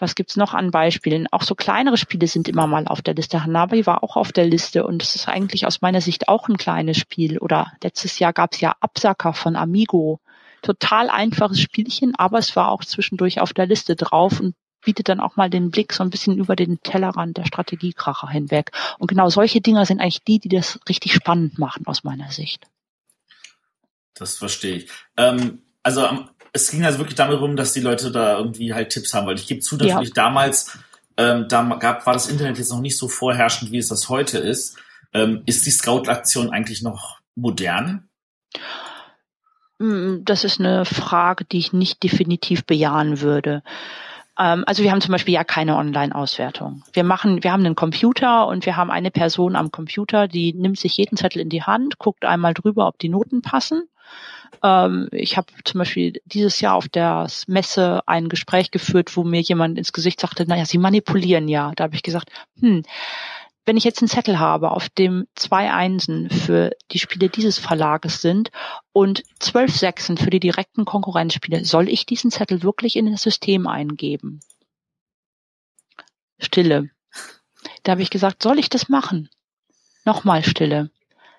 was 0.00 0.14
gibt's 0.14 0.36
noch 0.36 0.54
an 0.54 0.70
Beispielen? 0.70 1.26
Auch 1.30 1.42
so 1.42 1.54
kleinere 1.54 1.98
Spiele 1.98 2.26
sind 2.26 2.48
immer 2.48 2.66
mal 2.66 2.86
auf 2.86 3.02
der 3.02 3.14
Liste. 3.14 3.44
Hanabi 3.44 3.86
war 3.86 4.02
auch 4.02 4.16
auf 4.16 4.32
der 4.32 4.46
Liste 4.46 4.86
und 4.86 5.02
es 5.02 5.14
ist 5.14 5.28
eigentlich 5.28 5.66
aus 5.66 5.82
meiner 5.82 6.00
Sicht 6.00 6.28
auch 6.28 6.48
ein 6.48 6.56
kleines 6.56 6.96
Spiel. 6.96 7.38
Oder 7.38 7.72
letztes 7.82 8.18
Jahr 8.18 8.32
gab's 8.32 8.60
ja 8.60 8.74
Absacker 8.80 9.34
von 9.34 9.56
Amigo 9.56 10.20
total 10.62 11.10
einfaches 11.10 11.60
Spielchen, 11.60 12.14
aber 12.14 12.38
es 12.38 12.54
war 12.56 12.70
auch 12.70 12.84
zwischendurch 12.84 13.40
auf 13.40 13.52
der 13.52 13.66
Liste 13.66 13.96
drauf 13.96 14.40
und 14.40 14.54
bietet 14.82 15.08
dann 15.08 15.20
auch 15.20 15.36
mal 15.36 15.50
den 15.50 15.70
Blick 15.70 15.92
so 15.92 16.02
ein 16.02 16.10
bisschen 16.10 16.38
über 16.38 16.56
den 16.56 16.80
Tellerrand 16.80 17.36
der 17.36 17.44
Strategiekracher 17.44 18.28
hinweg. 18.28 18.72
Und 18.98 19.08
genau 19.08 19.28
solche 19.28 19.60
Dinger 19.60 19.84
sind 19.84 20.00
eigentlich 20.00 20.24
die, 20.24 20.38
die 20.38 20.48
das 20.48 20.78
richtig 20.88 21.12
spannend 21.12 21.58
machen 21.58 21.86
aus 21.86 22.04
meiner 22.04 22.30
Sicht. 22.30 22.66
Das 24.14 24.38
verstehe 24.38 24.76
ich. 24.76 24.90
Ähm, 25.16 25.62
also 25.82 26.08
es 26.52 26.70
ging 26.70 26.84
also 26.84 26.98
wirklich 26.98 27.16
darum, 27.16 27.56
dass 27.56 27.72
die 27.72 27.80
Leute 27.80 28.10
da 28.10 28.38
irgendwie 28.38 28.74
halt 28.74 28.90
Tipps 28.90 29.14
haben, 29.14 29.26
weil 29.26 29.36
ich 29.36 29.46
gebe 29.46 29.60
zu, 29.60 29.76
natürlich 29.76 30.08
ja. 30.08 30.14
damals 30.14 30.78
ähm, 31.16 31.46
da 31.48 31.62
gab, 31.76 32.06
war 32.06 32.14
das 32.14 32.28
Internet 32.28 32.58
jetzt 32.58 32.70
noch 32.70 32.80
nicht 32.80 32.98
so 32.98 33.08
vorherrschend, 33.08 33.72
wie 33.72 33.78
es 33.78 33.88
das 33.88 34.08
heute 34.08 34.38
ist. 34.38 34.78
Ähm, 35.12 35.42
ist 35.46 35.66
die 35.66 35.70
Scout-Aktion 35.70 36.50
eigentlich 36.50 36.82
noch 36.82 37.18
modern? 37.34 38.08
Mm, 39.80 40.24
das 40.24 40.44
ist 40.44 40.60
eine 40.60 40.84
Frage, 40.84 41.44
die 41.44 41.58
ich 41.58 41.72
nicht 41.72 42.02
definitiv 42.02 42.64
bejahen 42.66 43.20
würde. 43.20 43.62
Ähm, 44.38 44.62
also 44.66 44.82
wir 44.82 44.92
haben 44.92 45.00
zum 45.00 45.12
Beispiel 45.12 45.34
ja 45.34 45.42
keine 45.42 45.76
Online-Auswertung. 45.76 46.82
Wir 46.92 47.02
machen, 47.02 47.42
wir 47.42 47.50
haben 47.50 47.64
einen 47.64 47.74
Computer 47.74 48.46
und 48.46 48.66
wir 48.66 48.76
haben 48.76 48.90
eine 48.90 49.10
Person 49.10 49.56
am 49.56 49.70
Computer, 49.70 50.28
die 50.28 50.52
nimmt 50.52 50.78
sich 50.78 50.96
jeden 50.98 51.16
Zettel 51.16 51.40
in 51.40 51.48
die 51.48 51.62
Hand, 51.62 51.98
guckt 51.98 52.24
einmal 52.24 52.54
drüber, 52.54 52.86
ob 52.86 52.98
die 52.98 53.08
Noten 53.08 53.40
passen. 53.40 53.84
Ähm, 54.62 55.08
ich 55.12 55.38
habe 55.38 55.46
zum 55.64 55.78
Beispiel 55.78 56.20
dieses 56.26 56.60
Jahr 56.60 56.74
auf 56.74 56.88
der 56.88 57.26
Messe 57.46 58.02
ein 58.06 58.28
Gespräch 58.28 58.70
geführt, 58.70 59.16
wo 59.16 59.24
mir 59.24 59.40
jemand 59.40 59.78
ins 59.78 59.94
Gesicht 59.94 60.20
sagte, 60.20 60.46
naja, 60.46 60.66
Sie 60.66 60.78
manipulieren 60.78 61.48
ja. 61.48 61.72
Da 61.74 61.84
habe 61.84 61.94
ich 61.94 62.02
gesagt, 62.02 62.30
hm, 62.60 62.82
wenn 63.66 63.76
ich 63.76 63.84
jetzt 63.84 64.00
einen 64.00 64.08
Zettel 64.08 64.38
habe, 64.38 64.70
auf 64.70 64.88
dem 64.88 65.26
zwei 65.34 65.72
Einsen 65.72 66.30
für 66.30 66.70
die 66.90 66.98
Spiele 66.98 67.28
dieses 67.28 67.58
Verlages 67.58 68.20
sind 68.20 68.50
und 68.92 69.22
zwölf 69.38 69.76
Sechsen 69.76 70.16
für 70.16 70.30
die 70.30 70.40
direkten 70.40 70.84
Konkurrenzspiele, 70.84 71.64
soll 71.64 71.88
ich 71.88 72.06
diesen 72.06 72.30
Zettel 72.30 72.62
wirklich 72.62 72.96
in 72.96 73.10
das 73.10 73.22
System 73.22 73.66
eingeben? 73.66 74.40
Stille. 76.38 76.90
Da 77.82 77.92
habe 77.92 78.02
ich 78.02 78.10
gesagt, 78.10 78.42
soll 78.42 78.58
ich 78.58 78.70
das 78.70 78.88
machen? 78.88 79.28
Nochmal 80.04 80.42
Stille. 80.42 80.90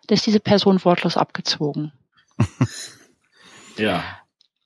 Da 0.08 0.14
ist 0.14 0.26
diese 0.26 0.40
Person 0.40 0.84
wortlos 0.84 1.18
abgezogen. 1.18 1.92
ja. 3.78 4.04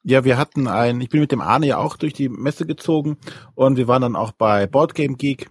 Ja, 0.03 0.24
wir 0.24 0.38
hatten 0.38 0.68
ein, 0.68 1.01
ich 1.01 1.10
bin 1.10 1.22
mit 1.22 1.32
dem 1.32 1.41
Arne 1.41 1.66
ja 1.66 1.78
auch 1.78 1.97
durch 1.97 2.14
die 2.14 2.30
Messe 2.30 2.68
gezogen 2.68 3.18
und 3.56 3.78
wir 3.78 3.88
waren 3.88 4.03
dann 4.03 4.16
auch 4.16 4.34
bei 4.34 4.68
Boardgame 4.68 5.16
Geek 5.16 5.49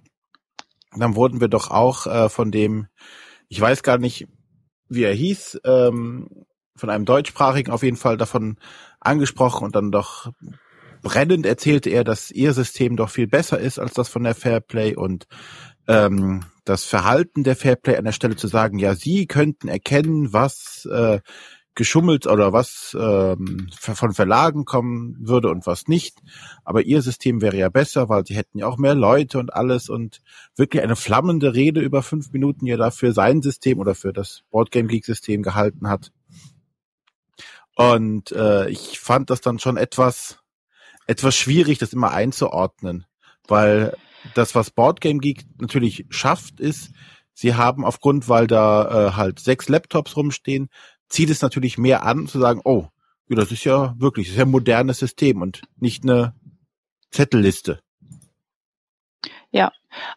dann 1.00 1.16
wurden 1.16 1.40
wir 1.40 1.48
doch 1.48 1.70
auch 1.70 2.06
äh, 2.06 2.28
von 2.28 2.50
dem, 2.50 2.86
ich 3.48 3.60
weiß 3.60 3.82
gar 3.82 3.98
nicht, 3.98 4.26
wie 4.88 5.04
er 5.04 5.14
hieß, 5.14 5.60
ähm, 5.64 6.28
von 6.76 6.90
einem 6.90 7.04
deutschsprachigen 7.04 7.70
auf 7.70 7.82
jeden 7.82 7.96
Fall 7.96 8.16
davon 8.16 8.58
angesprochen 9.00 9.64
und 9.64 9.76
dann 9.76 9.90
doch 9.90 10.32
brennend 11.02 11.46
erzählte 11.46 11.90
er, 11.90 12.02
dass 12.02 12.30
ihr 12.30 12.52
System 12.52 12.96
doch 12.96 13.10
viel 13.10 13.28
besser 13.28 13.58
ist 13.58 13.78
als 13.78 13.92
das 13.92 14.08
von 14.08 14.24
der 14.24 14.34
Fairplay 14.34 14.96
und 14.96 15.26
ähm, 15.86 16.40
das 16.64 16.84
Verhalten 16.84 17.44
der 17.44 17.56
Fairplay 17.56 17.96
an 17.96 18.06
der 18.06 18.12
Stelle 18.12 18.36
zu 18.36 18.48
sagen, 18.48 18.78
ja, 18.78 18.94
sie 18.94 19.26
könnten 19.26 19.68
erkennen, 19.68 20.32
was 20.32 20.88
äh, 20.90 21.20
geschummelt 21.74 22.26
oder 22.26 22.52
was 22.52 22.96
ähm, 22.98 23.68
von 23.72 24.12
Verlagen 24.12 24.64
kommen 24.64 25.16
würde 25.18 25.50
und 25.50 25.66
was 25.66 25.88
nicht. 25.88 26.18
Aber 26.64 26.82
ihr 26.82 27.02
System 27.02 27.40
wäre 27.40 27.56
ja 27.56 27.68
besser, 27.68 28.08
weil 28.08 28.26
sie 28.26 28.36
hätten 28.36 28.58
ja 28.58 28.66
auch 28.66 28.78
mehr 28.78 28.94
Leute 28.94 29.38
und 29.38 29.52
alles 29.52 29.88
und 29.88 30.22
wirklich 30.56 30.82
eine 30.82 30.96
flammende 30.96 31.54
Rede 31.54 31.80
über 31.80 32.02
fünf 32.02 32.32
Minuten 32.32 32.66
ja 32.66 32.76
dafür 32.76 33.12
sein 33.12 33.42
System 33.42 33.78
oder 33.78 33.94
für 33.94 34.12
das 34.12 34.42
Boardgame 34.50 34.88
Geek 34.88 35.04
System 35.04 35.42
gehalten 35.42 35.88
hat. 35.88 36.12
Und 37.76 38.30
äh, 38.32 38.68
ich 38.68 39.00
fand 39.00 39.30
das 39.30 39.40
dann 39.40 39.58
schon 39.58 39.76
etwas 39.76 40.38
etwas 41.06 41.36
schwierig, 41.36 41.78
das 41.78 41.92
immer 41.92 42.12
einzuordnen, 42.12 43.06
weil 43.46 43.96
das, 44.34 44.54
was 44.54 44.70
Boardgame 44.70 45.18
Geek 45.18 45.44
natürlich 45.60 46.06
schafft, 46.08 46.60
ist, 46.60 46.92
sie 47.34 47.54
haben 47.54 47.84
aufgrund, 47.84 48.28
weil 48.28 48.46
da 48.46 49.08
äh, 49.08 49.12
halt 49.12 49.38
sechs 49.40 49.68
Laptops 49.68 50.16
rumstehen, 50.16 50.70
zieht 51.14 51.30
es 51.30 51.42
natürlich 51.42 51.78
mehr 51.78 52.04
an, 52.04 52.26
zu 52.26 52.40
sagen, 52.40 52.60
oh, 52.64 52.88
das 53.28 53.52
ist 53.52 53.64
ja 53.64 53.94
wirklich, 53.98 54.26
das 54.26 54.32
ist 54.32 54.38
ja 54.38 54.44
ein 54.44 54.50
modernes 54.50 54.98
System 54.98 55.40
und 55.40 55.62
nicht 55.76 56.02
eine 56.02 56.34
Zettelliste. 57.10 57.80
Ja, 59.50 59.72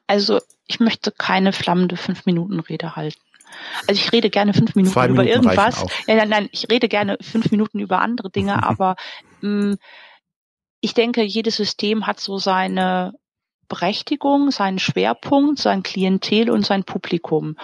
also 0.07 0.39
ich 0.65 0.79
möchte 0.79 1.11
keine 1.11 1.53
flammende 1.53 1.95
Fünf-Minuten-Rede 1.95 2.95
halten. 2.95 3.21
Also 3.87 4.01
ich 4.01 4.11
rede 4.11 4.29
gerne 4.29 4.53
fünf 4.53 4.75
Minuten 4.75 4.93
Zwei 4.93 5.07
über 5.07 5.23
Minuten 5.23 5.47
irgendwas. 5.47 5.85
Ja, 6.07 6.15
nein, 6.15 6.29
nein, 6.29 6.49
ich 6.51 6.67
rede 6.69 6.89
gerne 6.89 7.17
fünf 7.21 7.49
Minuten 7.51 7.79
über 7.79 8.01
andere 8.01 8.29
Dinge, 8.29 8.63
aber 8.67 8.95
mh, 9.41 9.73
mm, 9.73 9.77
ich 10.81 10.93
denke, 10.93 11.23
jedes 11.23 11.55
System 11.55 12.05
hat 12.05 12.19
so 12.19 12.37
seine 12.37 13.13
Berechtigung, 13.67 14.51
seinen 14.51 14.79
Schwerpunkt, 14.79 15.59
sein 15.59 15.83
Klientel 15.83 16.49
und 16.49 16.65
sein 16.65 16.83
Publikum. 16.83 17.57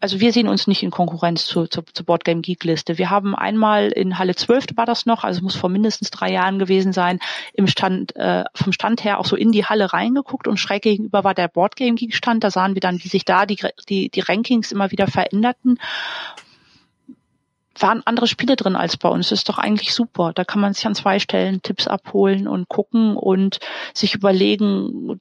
Also 0.00 0.20
wir 0.20 0.32
sehen 0.32 0.48
uns 0.48 0.66
nicht 0.66 0.82
in 0.82 0.90
Konkurrenz 0.90 1.46
zu, 1.46 1.66
zu, 1.66 1.82
zu 1.82 2.04
Boardgame 2.04 2.42
Geek 2.42 2.64
Liste. 2.64 2.98
Wir 2.98 3.10
haben 3.10 3.34
einmal 3.34 3.88
in 3.88 4.18
Halle 4.18 4.34
12 4.34 4.66
war 4.76 4.86
das 4.86 5.06
noch, 5.06 5.24
also 5.24 5.42
muss 5.42 5.56
vor 5.56 5.70
mindestens 5.70 6.10
drei 6.10 6.30
Jahren 6.30 6.58
gewesen 6.58 6.92
sein, 6.92 7.18
im 7.54 7.66
Stand, 7.66 8.14
äh, 8.16 8.44
vom 8.54 8.72
Stand 8.72 9.04
her 9.04 9.18
auch 9.18 9.26
so 9.26 9.36
in 9.36 9.52
die 9.52 9.64
Halle 9.64 9.92
reingeguckt 9.92 10.48
und 10.48 10.58
schräg 10.58 10.82
gegenüber 10.82 11.24
war 11.24 11.34
der 11.34 11.48
Boardgame 11.48 11.94
Geek 11.94 12.14
Stand. 12.14 12.44
Da 12.44 12.50
sahen 12.50 12.74
wir 12.74 12.80
dann, 12.80 13.02
wie 13.02 13.08
sich 13.08 13.24
da 13.24 13.46
die, 13.46 13.58
die, 13.88 14.10
die 14.10 14.20
Rankings 14.20 14.72
immer 14.72 14.90
wieder 14.90 15.06
veränderten 15.06 15.78
waren 17.78 18.02
andere 18.04 18.26
Spiele 18.26 18.56
drin 18.56 18.76
als 18.76 18.96
bei 18.96 19.08
uns. 19.08 19.28
Das 19.28 19.40
ist 19.40 19.48
doch 19.48 19.58
eigentlich 19.58 19.94
super. 19.94 20.32
Da 20.34 20.44
kann 20.44 20.60
man 20.60 20.74
sich 20.74 20.86
an 20.86 20.94
zwei 20.94 21.18
Stellen 21.18 21.62
Tipps 21.62 21.86
abholen 21.86 22.48
und 22.48 22.68
gucken 22.68 23.16
und 23.16 23.58
sich 23.94 24.14
überlegen, 24.14 25.20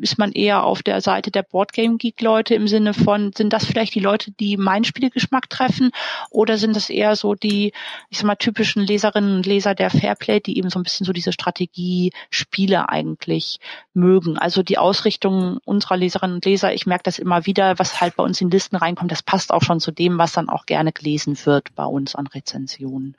ist 0.00 0.18
man 0.18 0.32
eher 0.32 0.64
auf 0.64 0.82
der 0.82 1.00
Seite 1.00 1.30
der 1.30 1.42
Boardgame 1.42 1.96
Geek 1.96 2.20
Leute 2.20 2.54
im 2.54 2.68
Sinne 2.68 2.94
von, 2.94 3.32
sind 3.32 3.52
das 3.52 3.64
vielleicht 3.64 3.94
die 3.94 4.00
Leute, 4.00 4.30
die 4.32 4.56
meinen 4.56 4.84
Spielgeschmack 4.84 5.48
treffen 5.48 5.90
oder 6.30 6.58
sind 6.58 6.76
das 6.76 6.90
eher 6.90 7.16
so 7.16 7.34
die, 7.34 7.72
ich 8.10 8.18
sag 8.18 8.26
mal, 8.26 8.36
typischen 8.36 8.82
Leserinnen 8.82 9.36
und 9.36 9.46
Leser 9.46 9.74
der 9.74 9.90
Fairplay, 9.90 10.40
die 10.40 10.58
eben 10.58 10.70
so 10.70 10.78
ein 10.78 10.82
bisschen 10.82 11.06
so 11.06 11.12
diese 11.12 11.32
Strategie-Spiele 11.32 12.88
eigentlich 12.88 13.60
mögen. 13.92 14.38
Also 14.38 14.62
die 14.62 14.78
Ausrichtung 14.78 15.58
unserer 15.64 15.96
Leserinnen 15.96 16.36
und 16.36 16.44
Leser, 16.44 16.74
ich 16.74 16.86
merke 16.86 17.04
das 17.04 17.18
immer 17.18 17.46
wieder, 17.46 17.78
was 17.78 18.00
halt 18.00 18.16
bei 18.16 18.24
uns 18.24 18.40
in 18.40 18.50
Listen 18.50 18.76
reinkommt, 18.76 19.12
das 19.12 19.22
passt 19.22 19.52
auch 19.52 19.62
schon 19.62 19.80
zu 19.80 19.90
dem, 19.90 20.18
was 20.18 20.32
dann 20.32 20.48
auch 20.48 20.66
gerne 20.66 20.92
gelesen 20.92 21.36
wird 21.44 21.74
bei 21.74 21.83
uns 21.84 22.14
an 22.14 22.26
Rezensionen. 22.26 23.16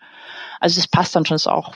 Also 0.59 0.79
das 0.79 0.87
passt 0.87 1.15
dann 1.15 1.25
schon 1.25 1.35
ist 1.35 1.47
auch. 1.47 1.75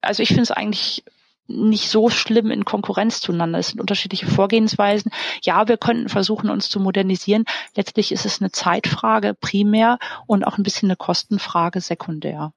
Also 0.00 0.22
ich 0.22 0.28
finde 0.28 0.42
es 0.42 0.50
eigentlich 0.50 1.04
nicht 1.46 1.90
so 1.90 2.08
schlimm 2.08 2.50
in 2.50 2.64
Konkurrenz 2.64 3.20
zueinander. 3.20 3.58
Es 3.58 3.68
sind 3.68 3.80
unterschiedliche 3.80 4.26
Vorgehensweisen. 4.26 5.12
Ja, 5.42 5.68
wir 5.68 5.76
könnten 5.76 6.08
versuchen, 6.08 6.48
uns 6.48 6.68
zu 6.70 6.80
modernisieren. 6.80 7.44
Letztlich 7.74 8.12
ist 8.12 8.24
es 8.24 8.40
eine 8.40 8.50
Zeitfrage 8.50 9.34
primär 9.34 9.98
und 10.26 10.44
auch 10.44 10.56
ein 10.56 10.62
bisschen 10.62 10.88
eine 10.88 10.96
Kostenfrage 10.96 11.80
sekundär. 11.80 12.52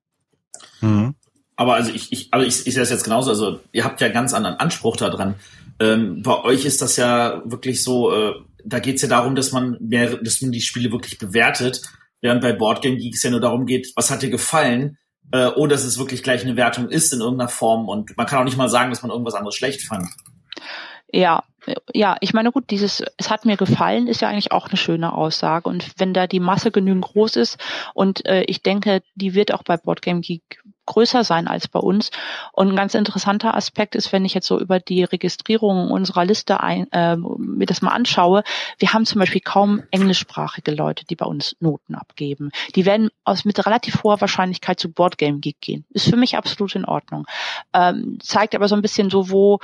Mhm. 0.82 1.16
Aber 1.58 1.74
also 1.74 1.92
ich, 1.92 2.12
ich, 2.12 2.34
also 2.34 2.46
ich, 2.48 2.68
ich 2.68 2.74
sehe 2.74 2.82
das 2.82 2.92
jetzt 2.92 3.04
genauso. 3.04 3.32
Also 3.32 3.60
ihr 3.72 3.84
habt 3.84 4.00
ja 4.00 4.10
ganz 4.10 4.34
anderen 4.34 4.58
Anspruch 4.58 4.96
daran. 4.96 5.36
Ähm, 5.80 6.22
bei 6.22 6.44
euch 6.44 6.66
ist 6.66 6.82
das 6.82 6.96
ja 6.98 7.42
wirklich 7.46 7.84
so, 7.84 8.14
äh, 8.14 8.34
da 8.64 8.80
geht 8.80 8.96
es 8.96 9.02
ja 9.02 9.08
darum, 9.08 9.36
dass 9.36 9.52
man 9.52 9.78
mehr, 9.80 10.18
dass 10.18 10.42
man 10.42 10.52
die 10.52 10.62
Spiele 10.62 10.92
wirklich 10.92 11.18
bewertet, 11.18 11.82
während 12.22 12.42
bei 12.42 12.54
Boardgame 12.54 12.98
Geeks 12.98 13.24
ja 13.24 13.32
nur 13.32 13.42
darum 13.42 13.66
geht, 13.66 13.92
was 13.96 14.12
hat 14.12 14.22
dir 14.22 14.30
gefallen, 14.30 14.98
äh, 15.32 15.48
oder 15.48 15.76
dass 15.76 15.84
es 15.84 15.98
wirklich 15.98 16.24
gleich 16.24 16.44
eine 16.44 16.56
Wertung 16.56 16.90
ist 16.90 17.14
in 17.14 17.20
irgendeiner 17.20 17.50
Form 17.50 17.88
und 17.88 18.16
man 18.18 18.26
kann 18.26 18.40
auch 18.40 18.46
nicht 18.46 18.58
mal 18.58 18.70
sagen, 18.70 18.90
dass 18.90 19.02
man 19.02 19.12
irgendwas 19.12 19.36
anderes 19.36 19.56
schlecht 19.56 19.82
fand. 19.82 20.08
Ja, 21.12 21.44
ja, 21.94 22.16
ich 22.22 22.34
meine, 22.34 22.52
gut, 22.52 22.70
dieses, 22.70 23.04
es 23.18 23.30
hat 23.30 23.46
mir 23.46 23.58
gefallen, 23.58 24.08
ist 24.08 24.22
ja 24.22 24.30
eigentlich 24.30 24.52
auch 24.52 24.68
eine 24.68 24.78
schöne 24.78 25.14
Aussage. 25.14 25.68
Und 25.68 25.94
wenn 25.98 26.14
da 26.14 26.28
die 26.28 26.40
Masse 26.40 26.72
genügend 26.72 27.04
groß 27.04 27.36
ist 27.36 27.58
und 27.94 28.26
äh, 28.26 28.44
ich 28.44 28.62
denke, 28.62 29.02
die 29.16 29.34
wird 29.34 29.54
auch 29.54 29.64
bei 29.64 29.78
Boardgame 29.78 30.22
Geek 30.22 30.62
größer 30.88 31.24
sein 31.24 31.48
als 31.48 31.68
bei 31.68 31.80
uns. 31.80 32.10
Und 32.52 32.70
ein 32.70 32.76
ganz 32.76 32.96
interessanter 32.96 33.54
Aspekt 33.56 33.96
ist, 33.96 34.12
wenn 34.12 34.26
ich 34.26 34.34
jetzt 34.34 34.48
so 34.48 34.60
über 34.60 34.80
die 34.80 35.04
Registrierung 35.04 35.92
unserer 35.92 36.26
Liste 36.26 36.62
ein, 36.62 36.92
äh, 36.92 37.16
mir 37.16 37.68
das 37.68 37.84
mal 37.84 37.92
anschaue, 37.92 38.44
wir 38.80 38.94
haben 38.94 39.06
zum 39.06 39.20
Beispiel 39.20 39.42
kaum 39.42 39.84
englischsprachige 39.92 40.72
Leute, 40.72 41.06
die 41.06 41.16
bei 41.16 41.26
uns 41.26 41.56
Noten 41.60 41.94
abgeben. 41.94 42.50
Die 42.76 42.86
werden 42.86 43.10
aus 43.24 43.46
mit 43.46 43.64
relativ 43.66 44.04
hoher 44.04 44.20
Wahrscheinlichkeit 44.20 44.80
zu 44.80 44.92
Boardgame 44.92 45.40
Geek 45.40 45.62
gehen. 45.62 45.86
Ist 45.92 46.10
für 46.10 46.18
mich 46.18 46.36
absolut 46.36 46.74
in 46.76 46.86
Ordnung. 46.86 47.28
Ähm, 47.74 48.18
zeigt 48.22 48.56
aber 48.56 48.68
so 48.68 48.76
ein 48.76 48.82
bisschen 48.82 49.10
so, 49.10 49.30
wo 49.30 49.60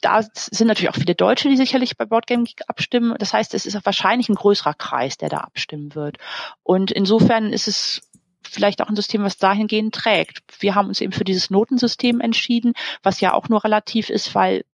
da 0.00 0.22
sind 0.34 0.68
natürlich 0.68 0.90
auch 0.90 0.98
viele 0.98 1.14
Deutsche, 1.14 1.48
die 1.48 1.56
sicherlich 1.56 1.96
bei 1.96 2.04
Boardgame 2.04 2.44
Geek 2.44 2.62
abstimmen. 2.68 3.14
Das 3.18 3.32
heißt, 3.32 3.54
es 3.54 3.66
ist 3.66 3.84
wahrscheinlich 3.84 4.28
ein 4.28 4.34
größerer 4.34 4.74
Kreis, 4.74 5.16
der 5.16 5.28
da 5.28 5.38
abstimmen 5.38 5.94
wird. 5.94 6.18
Und 6.62 6.90
insofern 6.90 7.52
ist 7.52 7.68
es 7.68 8.00
vielleicht 8.42 8.82
auch 8.82 8.88
ein 8.88 8.96
System, 8.96 9.22
was 9.22 9.36
dahingehend 9.36 9.94
trägt. 9.94 10.42
Wir 10.60 10.74
haben 10.74 10.88
uns 10.88 11.00
eben 11.00 11.12
für 11.12 11.24
dieses 11.24 11.50
Notensystem 11.50 12.20
entschieden, 12.20 12.74
was 13.02 13.20
ja 13.20 13.34
auch 13.34 13.48
nur 13.48 13.64
relativ 13.64 14.10
ist, 14.10 14.34
weil 14.34 14.64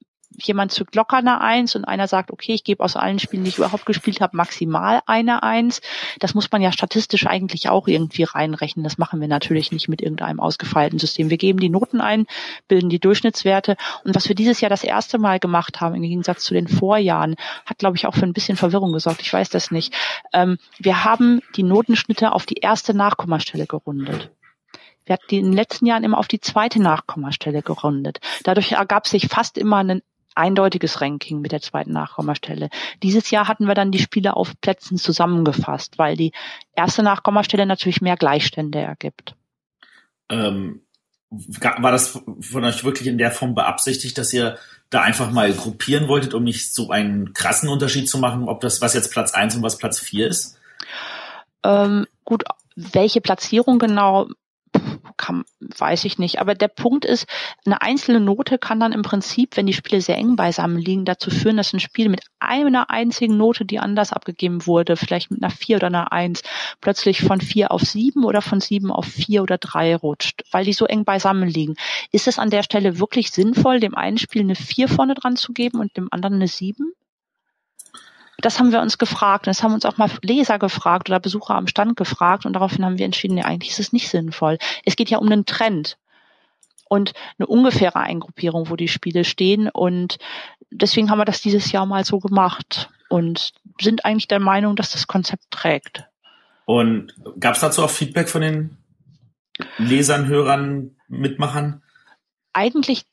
jemand 0.41 0.73
zückt 0.73 0.95
locker 0.95 1.19
eine 1.19 1.41
Eins 1.41 1.75
und 1.75 1.85
einer 1.85 2.09
sagt, 2.09 2.31
okay, 2.31 2.55
ich 2.55 2.65
gebe 2.65 2.83
aus 2.83 2.97
allen 2.97 3.19
Spielen, 3.19 3.45
die 3.45 3.51
ich 3.51 3.59
überhaupt 3.59 3.87
gespielt 3.87 4.21
habe, 4.21 4.37
maximal 4.37 5.01
eine 5.07 5.43
Eins. 5.43 5.81
Das 6.19 6.35
muss 6.35 6.51
man 6.51 6.63
ja 6.63 6.73
statistisch 6.73 7.27
eigentlich 7.27 7.69
auch 7.69 7.89
irgendwie 7.89 8.23
reinrechnen. 8.23 8.85
Das 8.85 8.99
machen 8.99 9.21
wir 9.21 9.29
natürlich 9.29 9.73
nicht 9.73 9.89
mit 9.89 10.01
irgendeinem 10.01 10.41
ausgefeilten 10.41 10.99
System. 10.99 11.31
Wir 11.31 11.39
geben 11.39 11.59
die 11.61 11.69
Noten 11.69 12.01
ein, 12.01 12.27
bilden 12.69 12.91
die 12.91 13.01
Durchschnittswerte. 13.01 13.77
Und 14.05 14.15
was 14.15 14.29
wir 14.29 14.35
dieses 14.35 14.61
Jahr 14.61 14.71
das 14.71 14.85
erste 14.85 15.19
Mal 15.19 15.39
gemacht 15.41 15.81
haben, 15.81 15.95
im 15.95 16.03
Gegensatz 16.03 16.45
zu 16.45 16.55
den 16.55 16.69
Vorjahren, 16.69 17.37
hat, 17.67 17.79
glaube 17.79 17.97
ich, 17.97 18.07
auch 18.07 18.15
für 18.15 18.27
ein 18.27 18.33
bisschen 18.33 18.57
Verwirrung 18.57 18.93
gesorgt. 18.93 19.21
Ich 19.23 19.33
weiß 19.33 19.51
das 19.51 19.71
nicht. 19.71 19.95
Ähm, 20.33 20.59
wir 20.79 21.05
haben 21.05 21.41
die 21.57 21.63
Notenschnitte 21.63 22.33
auf 22.33 22.47
die 22.47 22.57
erste 22.57 22.95
Nachkommastelle 22.95 23.67
gerundet. 23.67 24.31
Wir 25.09 25.15
hatten 25.15 25.35
in 25.35 25.45
den 25.47 25.53
letzten 25.55 25.87
Jahren 25.87 26.05
immer 26.05 26.19
auf 26.19 26.29
die 26.29 26.41
zweite 26.41 26.83
Nachkommastelle 26.83 27.63
gerundet. 27.63 28.21
Dadurch 28.45 28.73
ergab 28.73 29.07
sich 29.07 29.29
fast 29.29 29.57
immer 29.57 29.79
ein 29.79 30.03
eindeutiges 30.39 31.01
Ranking 31.01 31.41
mit 31.41 31.53
der 31.53 31.61
zweiten 31.61 31.93
Nachkommastelle. 31.93 32.71
Dieses 33.03 33.31
Jahr 33.31 33.49
hatten 33.49 33.67
wir 33.67 33.75
dann 33.75 33.93
die 33.93 33.99
Spiele 33.99 34.37
auf 34.37 34.59
Plätzen 34.61 34.97
zusammengefasst, 34.97 35.99
weil 35.99 36.17
die 36.17 36.33
erste 36.75 37.03
Nachkommastelle 37.03 37.67
natürlich 37.67 38.01
mehr 38.01 38.17
Gleichstände 38.17 38.79
ergibt. 38.79 39.35
Ähm, 40.31 40.83
war 41.31 41.93
das 41.93 42.21
von 42.41 42.65
euch 42.65 42.85
wirklich 42.85 43.09
in 43.09 43.19
der 43.19 43.31
Form 43.31 43.55
beabsichtigt, 43.55 44.17
dass 44.17 44.33
ihr 44.33 44.59
da 44.91 45.03
einfach 45.03 45.31
mal 45.31 45.53
gruppieren 45.53 46.09
wolltet, 46.09 46.33
um 46.33 46.45
nicht 46.45 46.75
so 46.75 46.91
einen 46.91 47.35
krassen 47.35 47.69
Unterschied 47.69 48.09
zu 48.09 48.19
machen, 48.19 48.49
ob 48.49 48.61
das, 48.61 48.81
was 48.81 48.95
jetzt 48.95 49.13
Platz 49.13 49.35
eins 49.35 49.55
und 49.55 49.63
was 49.63 49.77
Platz 49.77 49.99
vier 49.99 50.29
ist? 50.29 50.59
Ähm, 51.63 52.07
gut, 52.25 52.45
welche 52.77 53.21
Platzierung 53.21 53.79
genau 53.79 54.29
kann, 55.19 55.45
weiß 55.61 56.07
ich 56.07 56.19
nicht. 56.19 56.41
Aber 56.41 56.55
der 56.55 56.69
Punkt 56.69 57.05
ist, 57.05 57.27
eine 57.67 57.83
einzelne 57.83 58.21
Note 58.21 58.57
kann 58.57 58.81
dann 58.81 58.93
im 58.93 59.03
Prinzip, 59.03 59.57
wenn 59.57 59.67
die 59.67 59.75
Spiele 59.75 60.01
sehr 60.01 60.17
eng 60.17 60.37
beisammen 60.37 60.79
liegen, 60.79 61.05
dazu 61.05 61.31
führen, 61.31 61.59
dass 61.59 61.75
ein 61.75 61.81
Spiel 61.81 62.09
mit 62.09 62.23
einer 62.39 62.89
einzigen 62.89 63.37
Note, 63.37 63.67
die 63.67 63.79
anders 63.79 64.13
abgegeben 64.13 64.67
wurde, 64.67 64.97
vielleicht 64.97 65.31
mit 65.31 65.43
einer 65.43 65.51
vier 65.51 65.77
oder 65.77 65.89
einer 65.89 66.13
eins, 66.13 66.43
plötzlich 66.81 67.21
von 67.21 67.41
vier 67.41 67.71
auf 67.71 67.83
sieben 67.83 68.25
oder 68.25 68.41
von 68.41 68.61
sieben 68.61 68.91
auf 68.91 69.07
vier 69.07 69.43
oder 69.43 69.59
drei 69.59 69.95
rutscht, 69.95 70.43
weil 70.51 70.65
die 70.65 70.73
so 70.73 70.87
eng 70.87 71.05
beisammen 71.05 71.49
liegen. 71.49 71.75
Ist 72.13 72.29
es 72.29 72.39
an 72.39 72.51
der 72.51 72.63
Stelle 72.63 72.99
wirklich 72.99 73.31
sinnvoll, 73.31 73.81
dem 73.81 73.95
einen 73.95 74.19
Spiel 74.19 74.43
eine 74.43 74.55
vier 74.55 74.89
vorne 74.89 75.15
dran 75.15 75.37
zu 75.37 75.53
geben 75.53 75.81
und 75.81 75.97
dem 75.97 76.09
anderen 76.11 76.37
eine 76.37 76.49
sieben? 76.49 76.95
Das 78.41 78.59
haben 78.59 78.73
wir 78.73 78.81
uns 78.81 78.99
gefragt. 78.99 79.47
Und 79.47 79.51
das 79.51 79.63
haben 79.63 79.75
uns 79.75 79.85
auch 79.85 79.97
mal 79.97 80.11
Leser 80.23 80.59
gefragt 80.59 81.09
oder 81.11 81.21
Besucher 81.21 81.55
am 81.55 81.67
Stand 81.67 81.97
gefragt. 81.97 82.47
Und 82.47 82.53
daraufhin 82.53 82.85
haben 82.85 82.99
wir 82.99 83.05
entschieden, 83.05 83.37
ja, 83.37 83.45
eigentlich 83.45 83.71
ist 83.71 83.81
es 83.81 83.93
nicht 83.93 84.09
sinnvoll. 84.09 84.59
Es 84.85 84.97
geht 84.97 85.11
ja 85.11 85.19
um 85.19 85.27
einen 85.27 85.47
Trend 85.47 85.99
und 86.89 87.13
eine 87.39 87.47
ungefähre 87.47 88.01
Eingruppierung, 88.01 88.71
wo 88.71 88.77
die 88.77 88.89
Spiele 88.89 89.25
stehen. 89.25 89.69
Und 89.69 90.19
deswegen 90.71 91.11
haben 91.11 91.19
wir 91.19 91.25
das 91.25 91.43
dieses 91.43 91.73
Jahr 91.73 91.87
mal 91.87 92.05
so 92.05 92.21
gemacht 92.21 92.91
und 93.09 93.53
sind 93.81 94.05
eigentlich 94.05 94.29
der 94.29 94.41
Meinung, 94.41 94.77
dass 94.77 94.93
das 94.93 95.07
Konzept 95.07 95.51
trägt. 95.51 96.05
Und 96.65 97.15
gab 97.41 97.55
es 97.55 97.61
dazu 97.61 97.83
auch 97.83 97.91
Feedback 97.91 98.29
von 98.29 98.43
den 98.43 98.77
Lesern, 99.79 100.27
Hörern, 100.27 100.97
Mitmachern? 101.09 101.83
Eigentlich 102.53 103.05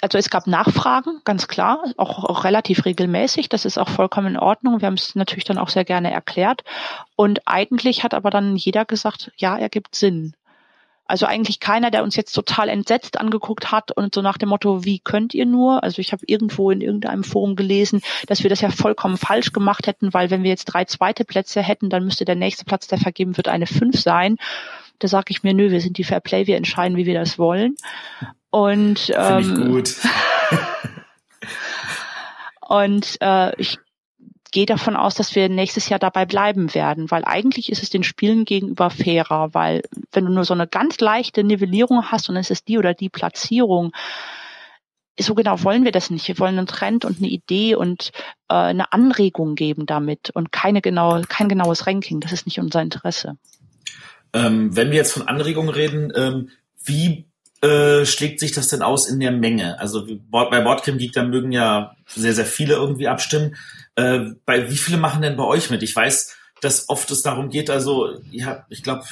also 0.00 0.18
es 0.18 0.30
gab 0.30 0.46
Nachfragen, 0.46 1.20
ganz 1.24 1.48
klar, 1.48 1.82
auch, 1.96 2.24
auch 2.24 2.44
relativ 2.44 2.84
regelmäßig. 2.84 3.48
Das 3.48 3.64
ist 3.64 3.78
auch 3.78 3.88
vollkommen 3.88 4.34
in 4.34 4.38
Ordnung. 4.38 4.80
Wir 4.80 4.86
haben 4.86 4.94
es 4.94 5.14
natürlich 5.14 5.44
dann 5.44 5.58
auch 5.58 5.68
sehr 5.68 5.84
gerne 5.84 6.10
erklärt. 6.10 6.62
Und 7.16 7.40
eigentlich 7.46 8.04
hat 8.04 8.14
aber 8.14 8.30
dann 8.30 8.56
jeder 8.56 8.84
gesagt, 8.84 9.32
ja, 9.36 9.56
er 9.56 9.68
gibt 9.68 9.94
Sinn. 9.94 10.34
Also 11.06 11.26
eigentlich 11.26 11.60
keiner, 11.60 11.90
der 11.90 12.02
uns 12.02 12.16
jetzt 12.16 12.32
total 12.32 12.70
entsetzt 12.70 13.20
angeguckt 13.20 13.70
hat 13.70 13.92
und 13.92 14.14
so 14.14 14.22
nach 14.22 14.38
dem 14.38 14.48
Motto, 14.48 14.84
wie 14.84 15.00
könnt 15.00 15.34
ihr 15.34 15.44
nur? 15.44 15.82
Also 15.82 16.00
ich 16.00 16.12
habe 16.12 16.24
irgendwo 16.26 16.70
in 16.70 16.80
irgendeinem 16.80 17.24
Forum 17.24 17.56
gelesen, 17.56 18.00
dass 18.26 18.42
wir 18.42 18.48
das 18.48 18.62
ja 18.62 18.70
vollkommen 18.70 19.18
falsch 19.18 19.52
gemacht 19.52 19.86
hätten, 19.86 20.14
weil 20.14 20.30
wenn 20.30 20.42
wir 20.42 20.50
jetzt 20.50 20.64
drei 20.64 20.86
zweite 20.86 21.26
Plätze 21.26 21.62
hätten, 21.62 21.90
dann 21.90 22.04
müsste 22.04 22.24
der 22.24 22.36
nächste 22.36 22.64
Platz, 22.64 22.86
der 22.86 22.98
vergeben 22.98 23.36
wird, 23.36 23.48
eine 23.48 23.66
fünf 23.66 24.00
sein. 24.00 24.38
Da 24.98 25.08
sage 25.08 25.26
ich 25.28 25.42
mir, 25.42 25.52
nö, 25.52 25.70
wir 25.70 25.82
sind 25.82 25.98
die 25.98 26.04
Fair 26.04 26.20
Play, 26.20 26.46
wir 26.46 26.56
entscheiden, 26.56 26.96
wie 26.96 27.06
wir 27.06 27.18
das 27.18 27.38
wollen. 27.38 27.76
Und 28.54 29.12
ähm, 29.12 29.40
ich 29.40 29.66
gut. 29.66 29.96
und 32.68 33.16
äh, 33.20 33.60
ich 33.60 33.78
gehe 34.52 34.64
davon 34.64 34.94
aus, 34.94 35.16
dass 35.16 35.34
wir 35.34 35.48
nächstes 35.48 35.88
Jahr 35.88 35.98
dabei 35.98 36.24
bleiben 36.24 36.72
werden, 36.72 37.10
weil 37.10 37.24
eigentlich 37.24 37.72
ist 37.72 37.82
es 37.82 37.90
den 37.90 38.04
Spielen 38.04 38.44
gegenüber 38.44 38.90
fairer, 38.90 39.52
weil 39.54 39.82
wenn 40.12 40.26
du 40.26 40.30
nur 40.30 40.44
so 40.44 40.54
eine 40.54 40.68
ganz 40.68 41.00
leichte 41.00 41.42
Nivellierung 41.42 42.12
hast 42.12 42.28
und 42.28 42.36
es 42.36 42.50
ist 42.50 42.68
die 42.68 42.78
oder 42.78 42.94
die 42.94 43.08
Platzierung, 43.08 43.90
so 45.18 45.34
genau 45.34 45.60
wollen 45.64 45.82
wir 45.82 45.90
das 45.90 46.10
nicht. 46.10 46.28
Wir 46.28 46.38
wollen 46.38 46.56
einen 46.56 46.68
Trend 46.68 47.04
und 47.04 47.18
eine 47.18 47.26
Idee 47.26 47.74
und 47.74 48.12
äh, 48.48 48.54
eine 48.54 48.92
Anregung 48.92 49.56
geben 49.56 49.84
damit 49.84 50.30
und 50.30 50.52
keine 50.52 50.80
genaue, 50.80 51.22
kein 51.22 51.48
genaues 51.48 51.88
Ranking. 51.88 52.20
Das 52.20 52.30
ist 52.30 52.46
nicht 52.46 52.60
unser 52.60 52.82
Interesse. 52.82 53.36
Ähm, 54.32 54.76
wenn 54.76 54.92
wir 54.92 54.98
jetzt 54.98 55.12
von 55.12 55.26
Anregungen 55.26 55.70
reden, 55.70 56.12
ähm, 56.14 56.50
wie 56.84 57.26
äh, 57.64 58.04
schlägt 58.04 58.40
sich 58.40 58.52
das 58.52 58.68
denn 58.68 58.82
aus 58.82 59.08
in 59.08 59.20
der 59.20 59.32
Menge? 59.32 59.80
Also 59.80 60.06
bei 60.30 60.60
Boardcamp 60.60 60.98
Geek, 60.98 61.14
da 61.14 61.22
mögen 61.22 61.50
ja 61.50 61.96
sehr, 62.06 62.34
sehr 62.34 62.44
viele 62.44 62.74
irgendwie 62.74 63.08
abstimmen. 63.08 63.56
Äh, 63.94 64.32
bei 64.44 64.70
wie 64.70 64.76
viele 64.76 64.98
machen 64.98 65.22
denn 65.22 65.36
bei 65.36 65.44
euch 65.44 65.70
mit? 65.70 65.82
Ich 65.82 65.96
weiß, 65.96 66.36
dass 66.60 66.90
oft 66.90 67.10
es 67.10 67.22
darum 67.22 67.48
geht, 67.48 67.70
also 67.70 68.20
ja, 68.30 68.66
ich 68.68 68.82
glaube, 68.82 69.04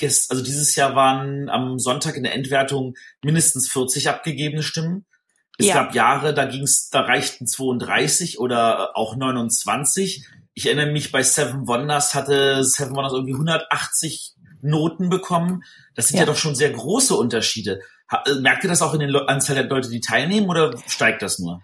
also 0.00 0.42
dieses 0.42 0.74
Jahr 0.74 0.96
waren 0.96 1.48
am 1.48 1.78
Sonntag 1.78 2.16
in 2.16 2.24
der 2.24 2.34
Endwertung 2.34 2.94
mindestens 3.22 3.70
40 3.70 4.08
abgegebene 4.08 4.64
Stimmen. 4.64 5.06
Es 5.58 5.66
ja. 5.66 5.74
gab 5.74 5.94
Jahre, 5.94 6.34
da 6.34 6.44
ging's, 6.46 6.88
da 6.90 7.02
reichten 7.02 7.46
32 7.46 8.40
oder 8.40 8.96
auch 8.96 9.14
29. 9.14 10.26
Ich 10.54 10.66
erinnere 10.66 10.90
mich, 10.90 11.12
bei 11.12 11.22
Seven 11.22 11.68
Wonders 11.68 12.14
hatte 12.14 12.64
Seven 12.64 12.96
Wonders 12.96 13.12
irgendwie 13.12 13.34
180 13.34 14.31
Noten 14.62 15.10
bekommen. 15.10 15.64
Das 15.94 16.08
sind 16.08 16.16
ja, 16.16 16.22
ja 16.22 16.26
doch 16.26 16.36
schon 16.36 16.54
sehr 16.54 16.70
große 16.70 17.14
Unterschiede. 17.14 17.80
Äh, 18.10 18.34
merkt 18.40 18.64
ihr 18.64 18.70
das 18.70 18.82
auch 18.82 18.94
in 18.94 19.00
den 19.00 19.14
Anzahl 19.14 19.56
der 19.56 19.64
Leute, 19.66 19.90
die 19.90 20.00
teilnehmen 20.00 20.48
oder 20.48 20.76
steigt 20.86 21.22
das 21.22 21.38
nur? 21.38 21.62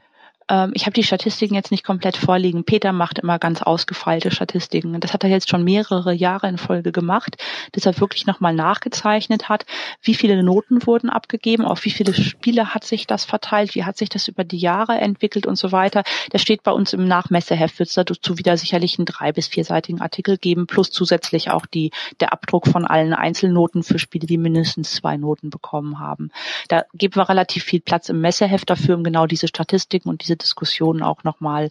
Ähm, 0.49 0.72
ich 0.74 0.86
habe 0.86 0.94
die 0.94 1.03
Statistiken 1.03 1.55
jetzt 1.55 1.70
nicht 1.70 1.84
komplett 1.84 2.16
vorliegen. 2.16 2.64
Peter 2.64 2.92
macht 2.92 3.18
immer 3.18 3.38
ganz 3.38 3.62
ausgefeilte 3.62 4.30
Statistiken. 4.30 4.99
Das 5.01 5.12
hat 5.12 5.24
er 5.24 5.30
jetzt 5.30 5.49
schon 5.49 5.64
mehrere 5.64 6.12
Jahre 6.12 6.49
in 6.49 6.59
Folge 6.59 6.92
gemacht, 6.92 7.36
dass 7.72 7.86
er 7.86 7.99
wirklich 8.01 8.26
nochmal 8.26 8.55
nachgezeichnet 8.55 9.49
hat, 9.49 9.66
wie 10.03 10.14
viele 10.14 10.42
Noten 10.42 10.86
wurden 10.86 11.11
abgegeben, 11.11 11.64
auf 11.64 11.84
wie 11.84 11.90
viele 11.90 12.14
Spiele 12.14 12.74
hat 12.74 12.84
sich 12.84 13.07
das 13.07 13.24
verteilt, 13.24 13.74
wie 13.74 13.84
hat 13.84 13.96
sich 13.96 14.09
das 14.09 14.28
über 14.28 14.44
die 14.44 14.59
Jahre 14.59 14.99
entwickelt 14.99 15.46
und 15.46 15.57
so 15.57 15.72
weiter. 15.72 16.03
Das 16.30 16.42
steht 16.42 16.62
bei 16.62 16.72
uns 16.72 16.92
im 16.92 17.07
Nachmesseheft, 17.07 17.78
wird 17.78 17.88
es 17.88 17.94
dazu 17.94 18.38
wieder 18.38 18.57
sicherlich 18.57 18.99
einen 18.99 19.07
drei- 19.07 19.32
bis 19.32 19.49
vierseitigen 19.49 20.01
Artikel 20.01 20.38
geben, 20.38 20.66
plus 20.66 20.90
zusätzlich 20.90 21.51
auch 21.51 21.66
die, 21.66 21.90
der 22.20 22.32
Abdruck 22.32 22.66
von 22.66 22.86
allen 22.86 23.12
Einzelnoten 23.12 23.82
für 23.82 23.99
Spiele, 23.99 24.26
die 24.26 24.38
mindestens 24.38 24.92
zwei 24.92 25.16
Noten 25.16 25.51
bekommen 25.51 25.99
haben. 25.99 26.30
Da 26.68 26.84
geben 26.94 27.16
wir 27.16 27.28
relativ 27.28 27.64
viel 27.64 27.80
Platz 27.80 28.09
im 28.09 28.20
Messeheft 28.20 28.70
dafür, 28.70 28.96
um 28.96 29.05
genau 29.05 29.26
diese 29.26 29.49
Statistiken 29.49 30.09
und 30.09 30.22
diese 30.22 30.38
Diskussionen 30.39 31.03
auch 31.03 31.24
nochmal 31.24 31.68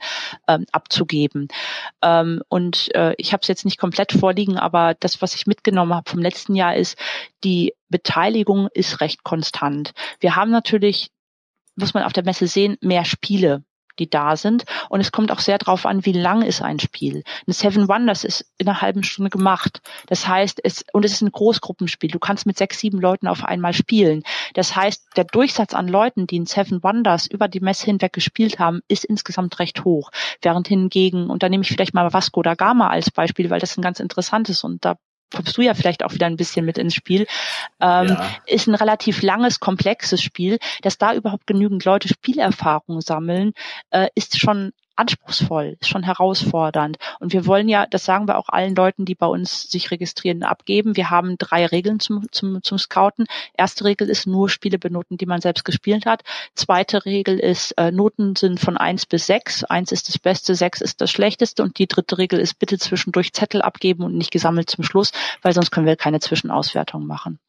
ähm, 0.48 0.66
abzugeben. 0.72 1.48
Ähm, 2.02 2.42
und 2.50 2.94
äh, 2.96 3.14
ich 3.18 3.34
habe 3.34 3.42
es 3.42 3.48
jetzt 3.48 3.66
nicht 3.66 3.80
komplett 3.80 4.12
vorliegen, 4.12 4.58
aber 4.58 4.94
das, 4.94 5.22
was 5.22 5.36
ich 5.36 5.48
mitgenommen 5.48 5.94
habe 5.94 6.10
vom 6.10 6.22
letzten 6.22 6.56
Jahr 6.56 6.76
ist, 6.76 6.98
die 7.44 7.74
Beteiligung 7.90 8.68
ist 8.74 9.02
recht 9.02 9.24
konstant. 9.24 9.94
Wir 10.20 10.36
haben 10.36 10.52
natürlich 10.52 11.10
muss 11.78 11.94
man 11.94 12.04
auf 12.04 12.14
der 12.14 12.26
Messe 12.26 12.48
sehen, 12.48 12.78
mehr 12.82 13.06
Spiele 13.06 13.64
die 14.00 14.10
da 14.10 14.36
sind. 14.36 14.66
Und 14.90 15.00
es 15.02 15.12
kommt 15.12 15.32
auch 15.32 15.40
sehr 15.40 15.58
darauf 15.58 15.86
an, 15.86 16.06
wie 16.06 16.14
lang 16.14 16.42
ist 16.42 16.62
ein 16.62 16.80
Spiel. 16.80 17.24
Ein 17.48 17.54
Seven 17.54 17.88
Wonders 17.88 18.24
ist 18.24 18.46
in 18.58 18.68
einer 18.68 18.82
halben 18.82 19.04
Stunde 19.04 19.30
gemacht. 19.30 19.82
Das 20.08 20.28
heißt, 20.28 20.60
es, 20.64 20.86
und 20.94 21.06
es 21.06 21.14
ist 21.14 21.22
ein 21.22 21.32
Großgruppenspiel. 21.32 22.12
Du 22.12 22.20
kannst 22.20 22.46
mit 22.46 22.58
sechs, 22.58 22.80
sieben 22.80 23.00
Leuten 23.00 23.28
auf 23.28 23.44
einmal 23.44 23.74
spielen. 23.74 24.24
Das 24.54 24.76
heißt, 24.76 25.10
der 25.16 25.26
Durchsatz 25.26 25.74
an 25.74 25.88
Leuten, 25.88 26.28
die 26.28 26.40
ein 26.40 26.46
Seven 26.46 26.84
Wonders 26.84 27.28
über 27.28 27.48
die 27.48 27.60
Messe 27.60 27.86
hinweg 27.86 28.14
gespielt 28.14 28.60
haben, 28.60 28.82
ist 28.88 29.06
insgesamt 29.06 29.60
recht 29.60 29.84
hoch. 29.84 30.12
Während 30.42 30.68
hingegen, 30.68 31.30
und 31.30 31.44
da 31.44 31.50
nehme 31.50 31.64
ich 31.64 31.70
vielleicht 31.70 31.94
mal 31.94 32.14
Vasco 32.14 32.42
da 32.42 32.56
Gama 32.56 32.88
als 32.90 33.12
Beispiel, 33.12 33.50
weil 33.50 33.60
das 33.60 33.78
ein 33.78 33.82
ganz 33.82 34.00
interessantes 34.00 34.64
und 34.64 34.86
da 34.86 34.98
kommst 35.34 35.58
du 35.58 35.62
ja 35.62 35.74
vielleicht 35.74 36.04
auch 36.04 36.14
wieder 36.14 36.26
ein 36.26 36.38
bisschen 36.38 36.66
mit 36.66 36.78
ins 36.78 36.94
Spiel, 36.94 37.28
ähm, 37.82 38.08
ja. 38.08 38.30
ist 38.46 38.68
ein 38.68 38.76
relativ 38.76 39.22
langes, 39.22 39.60
komplexes 39.60 40.22
Spiel. 40.22 40.60
Dass 40.82 40.98
da 40.98 41.14
überhaupt 41.14 41.48
genügend 41.48 41.86
Leute 41.86 42.08
Spielerfahrung 42.08 43.02
sammeln, 43.02 43.54
äh, 43.92 44.08
ist 44.16 44.40
schon 44.40 44.72
anspruchsvoll, 44.98 45.78
ist 45.80 45.90
schon 45.90 46.04
herausfordernd. 46.04 46.98
Und 47.20 47.34
wir 47.34 47.46
wollen 47.46 47.70
ja, 47.70 47.86
das 47.86 48.06
sagen 48.06 48.28
wir 48.28 48.38
auch 48.38 48.50
allen 48.50 48.76
Leuten, 48.76 49.06
die 49.06 49.16
bei 49.16 49.28
uns 49.28 49.70
sich 49.70 49.92
registrieren, 49.92 50.44
abgeben. 50.44 50.96
Wir 50.96 51.10
haben 51.10 51.38
drei 51.38 51.66
Regeln 51.66 52.00
zum, 52.00 52.26
zum, 52.32 52.62
zum 52.64 52.78
Scouten. 52.78 53.26
Erste 53.54 53.86
Regel 53.86 54.10
ist 54.10 54.28
nur 54.28 54.50
Spiele 54.50 54.80
benoten, 54.80 55.18
die 55.18 55.26
man 55.26 55.42
selbst 55.42 55.66
gespielt 55.66 56.06
hat. 56.06 56.24
Zweite 56.56 57.06
Regel 57.06 57.40
ist, 57.40 57.72
äh, 57.78 57.92
Noten 57.92 58.36
sind 58.36 58.60
von 58.60 58.78
eins 58.78 59.06
bis 59.06 59.26
sechs. 59.26 59.64
Eins 59.64 59.92
ist 59.92 60.10
das 60.10 60.18
Beste, 60.18 60.56
sechs 60.56 60.82
ist 60.82 61.02
das 61.02 61.12
Schlechteste. 61.12 61.64
Und 61.64 61.78
die 61.78 61.88
dritte 61.88 62.18
Regel 62.18 62.40
ist 62.40 62.60
bitte 62.60 62.78
zwischendurch 62.78 63.34
Zettel 63.34 63.62
abgeben 63.62 64.04
und 64.04 64.18
nicht 64.18 64.32
gesammelt 64.32 64.70
zum 64.70 64.84
Schluss, 64.84 65.12
weil 65.42 65.54
sonst 65.54 65.72
können 65.72 65.86
wir 65.86 65.96
keine 65.96 66.20
Zwischenauswertung 66.20 67.06
machen. 67.06 67.40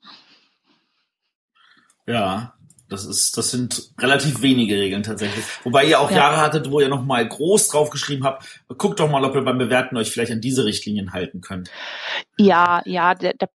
Ja, 2.07 2.55
das 2.89 3.05
ist, 3.05 3.37
das 3.37 3.51
sind 3.51 3.91
relativ 4.01 4.43
wenige 4.43 4.77
Regeln 4.77 5.03
tatsächlich. 5.03 5.45
Wobei 5.65 5.85
ihr 5.85 6.01
auch 6.01 6.11
ja. 6.11 6.19
Jahre 6.19 6.39
hattet, 6.39 6.71
wo 6.71 6.81
ihr 6.81 6.89
nochmal 6.89 7.27
groß 7.29 7.69
draufgeschrieben 7.69 8.25
habt, 8.25 8.45
guckt 8.79 9.01
doch 9.01 9.11
mal, 9.11 9.25
ob 9.25 9.35
ihr 9.35 9.43
beim 9.43 9.59
Bewerten 9.59 9.97
euch 9.97 10.11
vielleicht 10.11 10.33
an 10.33 10.41
diese 10.41 10.65
Richtlinien 10.65 11.13
halten 11.13 11.41
könnt. 11.41 11.71
Ja, 12.39 12.83
ja, 12.87 13.15
der, 13.15 13.35
der 13.35 13.49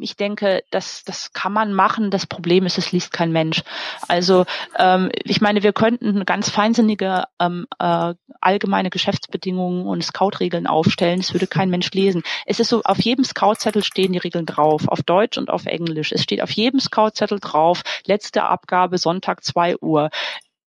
ich 0.00 0.16
denke, 0.16 0.62
das, 0.70 1.04
das 1.04 1.32
kann 1.32 1.52
man 1.52 1.72
machen. 1.72 2.10
Das 2.10 2.26
Problem 2.26 2.66
ist, 2.66 2.78
es 2.78 2.92
liest 2.92 3.12
kein 3.12 3.32
Mensch. 3.32 3.62
Also 4.06 4.44
ähm, 4.78 5.10
ich 5.24 5.40
meine, 5.40 5.62
wir 5.62 5.72
könnten 5.72 6.24
ganz 6.24 6.50
feinsinnige 6.50 7.24
ähm, 7.38 7.66
äh, 7.78 8.14
allgemeine 8.40 8.90
Geschäftsbedingungen 8.90 9.86
und 9.86 10.04
Scout-Regeln 10.04 10.66
aufstellen. 10.66 11.20
Es 11.20 11.32
würde 11.32 11.46
kein 11.46 11.70
Mensch 11.70 11.90
lesen. 11.92 12.22
Es 12.46 12.60
ist 12.60 12.68
so, 12.68 12.82
auf 12.82 13.00
jedem 13.00 13.24
Scout-Zettel 13.24 13.82
stehen 13.82 14.12
die 14.12 14.18
Regeln 14.18 14.46
drauf, 14.46 14.88
auf 14.88 15.02
Deutsch 15.02 15.38
und 15.38 15.50
auf 15.50 15.66
Englisch. 15.66 16.12
Es 16.12 16.22
steht 16.22 16.42
auf 16.42 16.50
jedem 16.50 16.80
Scout-Zettel 16.80 17.40
drauf, 17.40 17.82
letzte 18.06 18.44
Abgabe 18.44 18.98
Sonntag 18.98 19.44
zwei 19.44 19.76
Uhr 19.78 20.10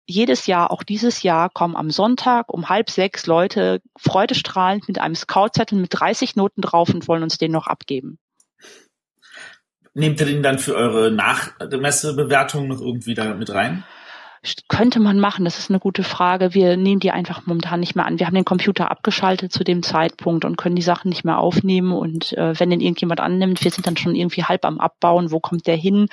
jedes 0.07 0.47
Jahr, 0.47 0.71
auch 0.71 0.83
dieses 0.83 1.23
Jahr, 1.23 1.49
kommen 1.49 1.77
am 1.77 1.91
Sonntag 1.91 2.53
um 2.53 2.69
halb 2.69 2.91
sechs 2.91 3.27
Leute 3.27 3.81
freudestrahlend 3.97 4.87
mit 4.87 4.99
einem 4.99 5.15
Scout-Zettel 5.15 5.79
mit 5.79 5.99
30 5.99 6.37
Noten 6.37 6.61
drauf 6.61 6.91
und 6.91 7.09
wollen 7.09 7.23
uns 7.23 7.39
den 7.39 7.53
noch 7.53 7.67
abgeben. 7.67 8.19
Nehmt 9.95 10.21
ihr 10.21 10.27
den 10.27 10.43
dann 10.43 10.59
für 10.59 10.75
eure 10.75 11.13
Nachmessebewertung 11.13 12.67
noch 12.67 12.81
irgendwie 12.81 13.15
da 13.15 13.35
mit 13.35 13.51
rein? 13.51 13.85
Könnte 14.69 15.01
man 15.01 15.21
machen, 15.21 15.45
das 15.45 15.59
ist 15.59 15.71
eine 15.71 15.79
gute 15.79 16.03
Frage. 16.03 16.53
Wir 16.53 16.77
nehmen 16.77 17.01
die 17.01 17.11
einfach 17.11 17.47
momentan 17.47 17.81
nicht 17.81 17.95
mehr 17.95 18.05
an. 18.05 18.19
Wir 18.19 18.27
haben 18.27 18.35
den 18.35 18.45
Computer 18.45 18.91
abgeschaltet 18.91 19.53
zu 19.53 19.65
dem 19.65 19.83
Zeitpunkt 19.83 20.45
und 20.45 20.57
können 20.57 20.77
die 20.77 20.83
Sachen 20.83 21.09
nicht 21.09 21.25
mehr 21.25 21.39
aufnehmen. 21.39 21.93
Und 21.93 22.33
äh, 22.35 22.59
wenn 22.59 22.71
den 22.71 22.81
irgendjemand 22.81 23.21
annimmt, 23.21 23.65
wir 23.65 23.71
sind 23.71 23.87
dann 23.87 23.97
schon 23.97 24.15
irgendwie 24.15 24.45
halb 24.45 24.65
am 24.65 24.81
Abbauen, 24.81 25.31
wo 25.31 25.41
kommt 25.41 25.67
der 25.67 25.77
hin? 25.77 26.09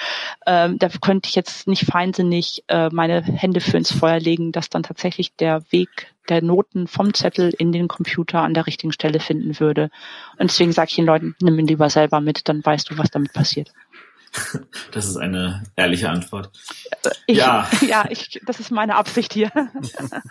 Ähm, 0.46 0.80
da 0.80 0.88
könnte 0.90 1.28
ich 1.28 1.36
jetzt 1.36 1.68
nicht 1.68 1.86
feinsinnig 1.86 2.64
äh, 2.68 2.90
meine 2.92 3.22
Hände 3.22 3.60
für 3.60 3.78
ins 3.78 3.92
Feuer 3.92 4.20
legen, 4.20 4.52
dass 4.52 4.70
dann 4.70 4.84
tatsächlich 4.84 5.36
der 5.36 5.64
Weg 5.72 6.14
der 6.30 6.42
Noten 6.42 6.88
vom 6.88 7.14
Zettel 7.14 7.54
in 7.58 7.72
den 7.72 7.88
Computer 7.88 8.42
an 8.42 8.54
der 8.54 8.66
richtigen 8.66 8.94
Stelle 8.94 9.20
finden 9.20 9.60
würde. 9.60 9.90
Und 10.38 10.50
deswegen 10.50 10.72
sage 10.72 10.90
ich 10.90 10.96
den 10.96 11.06
Leuten, 11.06 11.36
nimm 11.42 11.60
ihn 11.60 11.68
lieber 11.68 11.90
selber 11.90 12.22
mit, 12.22 12.48
dann 12.48 12.64
weißt 12.64 12.90
du, 12.90 12.98
was 12.98 13.12
damit 13.12 13.34
passiert. 13.34 13.74
Das 14.92 15.06
ist 15.06 15.18
eine 15.18 15.64
ehrliche 15.76 16.10
Antwort. 16.10 16.52
Ich, 17.26 17.38
ja, 17.38 17.70
ja, 17.88 18.06
ich, 18.10 18.42
das 18.46 18.60
ist 18.60 18.72
meine 18.72 18.96
Absicht 18.96 19.34
hier. 19.34 19.52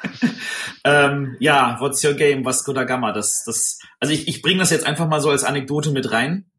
ähm, 0.85 1.37
ja, 1.41 1.77
what's 1.81 2.05
your 2.05 2.15
game? 2.15 2.45
Vasco 2.45 2.73
da 2.73 2.85
Gama? 2.85 3.13
Das, 3.13 3.45
das, 3.45 3.79
also 3.99 4.13
ich, 4.13 4.29
ich 4.29 4.43
bringe 4.43 4.61
das 4.61 4.71
jetzt 4.71 4.87
einfach 4.87 5.09
mal 5.09 5.21
so 5.21 5.31
als 5.31 5.45
Anekdote 5.45 5.91
mit 5.91 6.13
rein. 6.13 6.51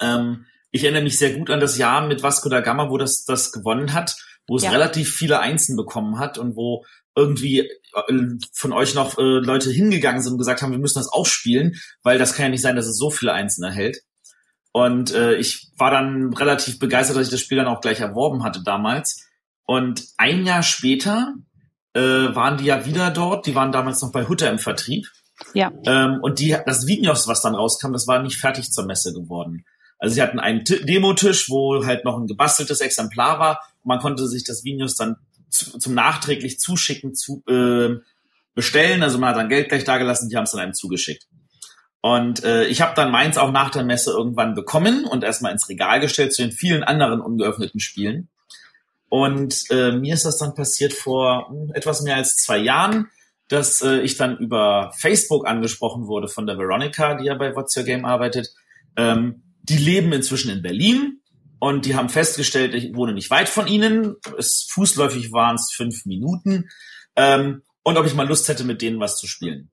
Ähm, 0.00 0.46
ich 0.70 0.84
erinnere 0.84 1.02
mich 1.02 1.18
sehr 1.18 1.34
gut 1.34 1.50
an 1.50 1.60
das 1.60 1.78
Jahr 1.78 2.06
mit 2.06 2.22
Vasco 2.22 2.48
da 2.48 2.60
Gama, 2.60 2.90
wo 2.90 2.98
das 2.98 3.24
das 3.24 3.52
gewonnen 3.52 3.92
hat, 3.92 4.16
wo 4.46 4.56
es 4.56 4.64
ja. 4.64 4.70
relativ 4.70 5.12
viele 5.12 5.40
Einsen 5.40 5.76
bekommen 5.76 6.18
hat 6.18 6.38
und 6.38 6.56
wo 6.56 6.84
irgendwie 7.16 7.60
äh, 7.60 8.12
von 8.52 8.72
euch 8.72 8.94
noch 8.94 9.18
äh, 9.18 9.22
Leute 9.22 9.70
hingegangen 9.70 10.22
sind 10.22 10.32
und 10.32 10.38
gesagt 10.38 10.62
haben, 10.62 10.72
wir 10.72 10.78
müssen 10.78 10.98
das 10.98 11.12
aufspielen, 11.12 11.76
weil 12.02 12.18
das 12.18 12.34
kann 12.34 12.46
ja 12.46 12.50
nicht 12.50 12.62
sein, 12.62 12.76
dass 12.76 12.86
es 12.86 12.98
so 12.98 13.10
viele 13.10 13.32
Einsen 13.32 13.64
erhält. 13.64 13.98
Und 14.76 15.14
äh, 15.14 15.36
ich 15.36 15.70
war 15.78 15.92
dann 15.92 16.34
relativ 16.34 16.80
begeistert, 16.80 17.16
dass 17.16 17.28
ich 17.28 17.30
das 17.30 17.40
Spiel 17.40 17.58
dann 17.58 17.68
auch 17.68 17.80
gleich 17.80 18.00
erworben 18.00 18.42
hatte 18.42 18.60
damals. 18.64 19.24
Und 19.66 20.04
ein 20.16 20.44
Jahr 20.44 20.64
später 20.64 21.34
äh, 21.92 22.00
waren 22.00 22.58
die 22.58 22.64
ja 22.64 22.84
wieder 22.84 23.12
dort. 23.12 23.46
Die 23.46 23.54
waren 23.54 23.70
damals 23.70 24.02
noch 24.02 24.10
bei 24.10 24.26
Hutter 24.26 24.50
im 24.50 24.58
Vertrieb. 24.58 25.06
Ja. 25.52 25.70
Ähm, 25.86 26.18
und 26.22 26.40
die, 26.40 26.56
das 26.66 26.88
Vinyos, 26.88 27.28
was 27.28 27.40
dann 27.40 27.54
rauskam, 27.54 27.92
das 27.92 28.08
war 28.08 28.20
nicht 28.20 28.36
fertig 28.36 28.72
zur 28.72 28.84
Messe 28.84 29.12
geworden. 29.12 29.64
Also 30.00 30.16
sie 30.16 30.22
hatten 30.22 30.40
einen 30.40 30.64
Demotisch, 30.64 31.48
wo 31.48 31.86
halt 31.86 32.04
noch 32.04 32.18
ein 32.18 32.26
gebasteltes 32.26 32.80
Exemplar 32.80 33.38
war. 33.38 33.60
Man 33.84 34.00
konnte 34.00 34.26
sich 34.26 34.42
das 34.42 34.64
Vinyos 34.64 34.96
dann 34.96 35.18
zu, 35.50 35.78
zum 35.78 35.94
nachträglich 35.94 36.58
zuschicken, 36.58 37.14
zu 37.14 37.44
äh, 37.46 38.00
bestellen. 38.56 39.04
Also 39.04 39.18
man 39.18 39.30
hat 39.30 39.36
dann 39.36 39.48
Geld 39.48 39.68
gleich 39.68 39.84
dagelassen, 39.84 40.28
die 40.28 40.36
haben 40.36 40.44
es 40.44 40.50
dann 40.50 40.62
einem 40.62 40.74
zugeschickt. 40.74 41.28
Und 42.04 42.44
äh, 42.44 42.66
ich 42.66 42.82
habe 42.82 42.92
dann 42.94 43.10
meins 43.10 43.38
auch 43.38 43.50
nach 43.50 43.70
der 43.70 43.82
Messe 43.82 44.10
irgendwann 44.10 44.54
bekommen 44.54 45.06
und 45.06 45.24
erstmal 45.24 45.52
ins 45.52 45.70
Regal 45.70 46.00
gestellt 46.00 46.34
zu 46.34 46.42
den 46.42 46.52
vielen 46.52 46.84
anderen 46.84 47.22
ungeöffneten 47.22 47.80
Spielen. 47.80 48.28
Und 49.08 49.64
äh, 49.70 49.92
mir 49.92 50.12
ist 50.12 50.26
das 50.26 50.36
dann 50.36 50.54
passiert 50.54 50.92
vor 50.92 51.48
hm, 51.48 51.72
etwas 51.72 52.02
mehr 52.02 52.16
als 52.16 52.36
zwei 52.36 52.58
Jahren, 52.58 53.08
dass 53.48 53.80
äh, 53.80 54.00
ich 54.00 54.18
dann 54.18 54.36
über 54.36 54.92
Facebook 54.98 55.48
angesprochen 55.48 56.06
wurde 56.06 56.28
von 56.28 56.46
der 56.46 56.58
Veronica, 56.58 57.14
die 57.14 57.24
ja 57.24 57.36
bei 57.36 57.56
What's 57.56 57.74
Your 57.74 57.84
Game 57.84 58.04
arbeitet. 58.04 58.48
Ähm, 58.98 59.42
die 59.62 59.78
leben 59.78 60.12
inzwischen 60.12 60.50
in 60.50 60.60
Berlin 60.60 61.22
und 61.58 61.86
die 61.86 61.96
haben 61.96 62.10
festgestellt, 62.10 62.74
ich 62.74 62.94
wohne 62.94 63.14
nicht 63.14 63.30
weit 63.30 63.48
von 63.48 63.66
ihnen. 63.66 64.16
Es, 64.36 64.66
fußläufig 64.70 65.32
waren 65.32 65.54
es 65.54 65.72
fünf 65.74 66.04
Minuten. 66.04 66.68
Ähm, 67.16 67.62
und 67.82 67.96
ob 67.96 68.04
ich 68.04 68.12
mal 68.12 68.28
Lust 68.28 68.46
hätte, 68.50 68.64
mit 68.64 68.82
denen 68.82 69.00
was 69.00 69.16
zu 69.16 69.26
spielen. 69.26 69.70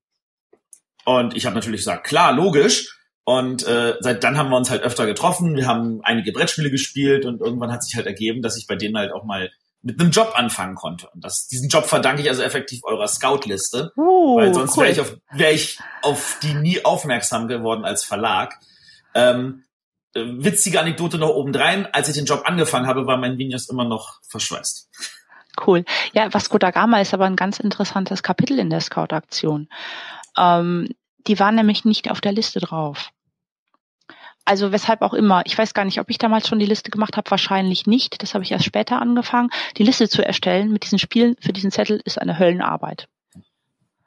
Und 1.05 1.35
ich 1.35 1.45
habe 1.45 1.55
natürlich 1.55 1.81
gesagt, 1.81 2.05
klar, 2.05 2.31
logisch. 2.33 2.97
Und 3.23 3.65
äh, 3.67 3.95
seit 3.99 4.23
dann 4.23 4.37
haben 4.37 4.49
wir 4.49 4.57
uns 4.57 4.69
halt 4.69 4.83
öfter 4.83 5.05
getroffen. 5.05 5.55
Wir 5.55 5.67
haben 5.67 6.01
einige 6.03 6.31
Brettspiele 6.31 6.71
gespielt 6.71 7.25
und 7.25 7.39
irgendwann 7.41 7.71
hat 7.71 7.83
sich 7.83 7.95
halt 7.95 8.07
ergeben, 8.07 8.41
dass 8.41 8.57
ich 8.57 8.67
bei 8.67 8.75
denen 8.75 8.97
halt 8.97 9.11
auch 9.13 9.23
mal 9.23 9.51
mit 9.83 9.99
einem 9.99 10.11
Job 10.11 10.33
anfangen 10.35 10.75
konnte. 10.75 11.09
Und 11.13 11.23
das, 11.23 11.47
diesen 11.47 11.69
Job 11.69 11.85
verdanke 11.85 12.21
ich 12.21 12.29
also 12.29 12.43
effektiv 12.43 12.83
eurer 12.83 13.07
Scout-Liste. 13.07 13.91
Uh, 13.95 14.37
weil 14.37 14.53
sonst 14.53 14.77
cool. 14.77 14.83
wäre 14.83 14.91
ich, 14.91 15.01
auf, 15.01 15.17
wär 15.31 15.53
ich 15.53 15.79
auf 16.01 16.37
die 16.43 16.53
nie 16.53 16.85
aufmerksam 16.85 17.47
geworden 17.47 17.83
als 17.83 18.03
Verlag. 18.03 18.59
Ähm, 19.15 19.63
äh, 20.13 20.23
witzige 20.25 20.79
Anekdote 20.79 21.17
noch 21.17 21.29
obendrein. 21.29 21.87
Als 21.91 22.09
ich 22.09 22.15
den 22.15 22.25
Job 22.25 22.43
angefangen 22.45 22.87
habe, 22.87 23.07
war 23.07 23.17
mein 23.17 23.37
Vinius 23.37 23.69
immer 23.69 23.85
noch 23.85 24.19
verschweißt. 24.27 24.89
Cool. 25.65 25.83
Ja, 26.13 26.33
Vasco 26.33 26.57
da 26.57 26.71
Gama 26.71 27.01
ist 27.01 27.13
aber 27.13 27.25
ein 27.25 27.35
ganz 27.35 27.59
interessantes 27.59 28.23
Kapitel 28.23 28.59
in 28.59 28.69
der 28.69 28.81
Scout-Aktion. 28.81 29.67
Ähm, 30.37 30.89
die 31.27 31.39
waren 31.39 31.55
nämlich 31.55 31.85
nicht 31.85 32.09
auf 32.09 32.21
der 32.21 32.31
Liste 32.31 32.59
drauf. 32.59 33.11
Also 34.43 34.71
weshalb 34.71 35.01
auch 35.01 35.13
immer. 35.13 35.43
Ich 35.45 35.57
weiß 35.57 35.73
gar 35.73 35.85
nicht, 35.85 35.99
ob 35.99 36.09
ich 36.09 36.17
damals 36.17 36.47
schon 36.47 36.59
die 36.59 36.65
Liste 36.65 36.89
gemacht 36.89 37.15
habe. 37.15 37.29
Wahrscheinlich 37.29 37.85
nicht. 37.85 38.21
Das 38.23 38.33
habe 38.33 38.43
ich 38.43 38.51
erst 38.51 38.65
später 38.65 39.01
angefangen. 39.01 39.49
Die 39.77 39.83
Liste 39.83 40.09
zu 40.09 40.25
erstellen 40.25 40.71
mit 40.71 40.83
diesen 40.83 40.99
Spielen 40.99 41.35
für 41.39 41.53
diesen 41.53 41.71
Zettel 41.71 42.01
ist 42.05 42.19
eine 42.19 42.39
Höllenarbeit. 42.39 43.07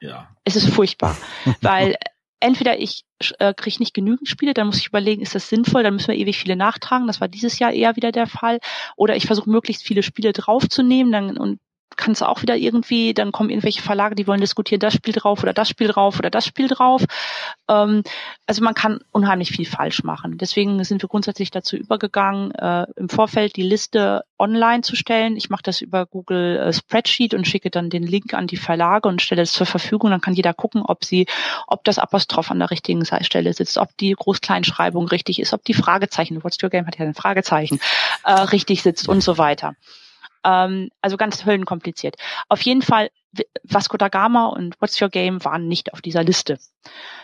Ja. 0.00 0.28
Es 0.44 0.56
ist 0.56 0.68
furchtbar, 0.68 1.16
weil 1.62 1.96
entweder 2.40 2.78
ich 2.78 3.04
äh, 3.38 3.54
kriege 3.54 3.78
nicht 3.78 3.94
genügend 3.94 4.28
Spiele, 4.28 4.52
dann 4.52 4.66
muss 4.66 4.76
ich 4.76 4.88
überlegen, 4.88 5.22
ist 5.22 5.34
das 5.34 5.48
sinnvoll, 5.48 5.82
dann 5.82 5.94
müssen 5.94 6.08
wir 6.08 6.16
ewig 6.16 6.36
viele 6.36 6.56
nachtragen. 6.56 7.06
Das 7.06 7.20
war 7.20 7.28
dieses 7.28 7.58
Jahr 7.58 7.72
eher 7.72 7.96
wieder 7.96 8.12
der 8.12 8.26
Fall. 8.26 8.58
Oder 8.96 9.16
ich 9.16 9.26
versuche 9.26 9.48
möglichst 9.48 9.82
viele 9.82 10.02
Spiele 10.02 10.32
draufzunehmen 10.32 11.12
dann, 11.12 11.38
und 11.38 11.58
kannst 11.96 12.20
du 12.20 12.28
auch 12.28 12.42
wieder 12.42 12.56
irgendwie, 12.56 13.14
dann 13.14 13.32
kommen 13.32 13.50
irgendwelche 13.50 13.82
Verlage, 13.82 14.14
die 14.14 14.26
wollen 14.26 14.40
diskutieren, 14.40 14.80
das 14.80 14.94
Spiel 14.94 15.12
drauf 15.14 15.42
oder 15.42 15.52
das 15.52 15.68
Spiel 15.68 15.88
drauf 15.88 16.18
oder 16.18 16.30
das 16.30 16.46
Spiel 16.46 16.68
drauf. 16.68 17.04
Ähm, 17.68 18.02
also 18.46 18.62
man 18.62 18.74
kann 18.74 19.00
unheimlich 19.12 19.50
viel 19.50 19.66
falsch 19.66 20.02
machen. 20.02 20.38
Deswegen 20.38 20.82
sind 20.84 21.02
wir 21.02 21.08
grundsätzlich 21.08 21.50
dazu 21.50 21.76
übergegangen, 21.76 22.50
äh, 22.52 22.86
im 22.96 23.08
Vorfeld 23.08 23.56
die 23.56 23.62
Liste 23.62 24.24
online 24.38 24.82
zu 24.82 24.96
stellen. 24.96 25.36
Ich 25.36 25.50
mache 25.50 25.62
das 25.62 25.80
über 25.80 26.06
Google 26.06 26.58
äh, 26.58 26.72
Spreadsheet 26.72 27.34
und 27.34 27.46
schicke 27.46 27.70
dann 27.70 27.90
den 27.90 28.02
Link 28.02 28.34
an 28.34 28.46
die 28.46 28.56
Verlage 28.56 29.08
und 29.08 29.22
stelle 29.22 29.42
es 29.42 29.52
zur 29.52 29.66
Verfügung. 29.66 30.10
Dann 30.10 30.20
kann 30.20 30.34
jeder 30.34 30.54
gucken, 30.54 30.82
ob 30.82 31.04
sie, 31.04 31.26
ob 31.66 31.84
das 31.84 31.98
Apostroph 31.98 32.50
an 32.50 32.58
der 32.58 32.70
richtigen 32.70 33.04
Stelle 33.04 33.52
sitzt, 33.52 33.78
ob 33.78 33.96
die 33.98 34.12
Groß-Kleinschreibung 34.12 35.08
richtig 35.08 35.40
ist, 35.40 35.52
ob 35.52 35.64
die 35.64 35.74
Fragezeichen, 35.74 36.42
What's 36.42 36.62
Your 36.62 36.70
Game 36.70 36.86
hat 36.86 36.98
ja 36.98 37.04
ein 37.04 37.14
Fragezeichen, 37.14 37.80
äh, 38.24 38.32
richtig 38.32 38.82
sitzt 38.82 39.08
und 39.08 39.22
so 39.22 39.38
weiter. 39.38 39.74
Ähm, 40.44 40.90
also 41.00 41.16
ganz 41.16 41.44
höllenkompliziert. 41.44 42.16
Auf 42.48 42.60
jeden 42.62 42.82
Fall, 42.82 43.10
Vasco 43.64 43.96
da 43.96 44.08
Gama 44.08 44.46
und 44.46 44.80
What's 44.80 45.00
Your 45.00 45.08
Game 45.08 45.44
waren 45.44 45.66
nicht 45.66 45.92
auf 45.92 46.00
dieser 46.00 46.22
Liste. 46.22 46.58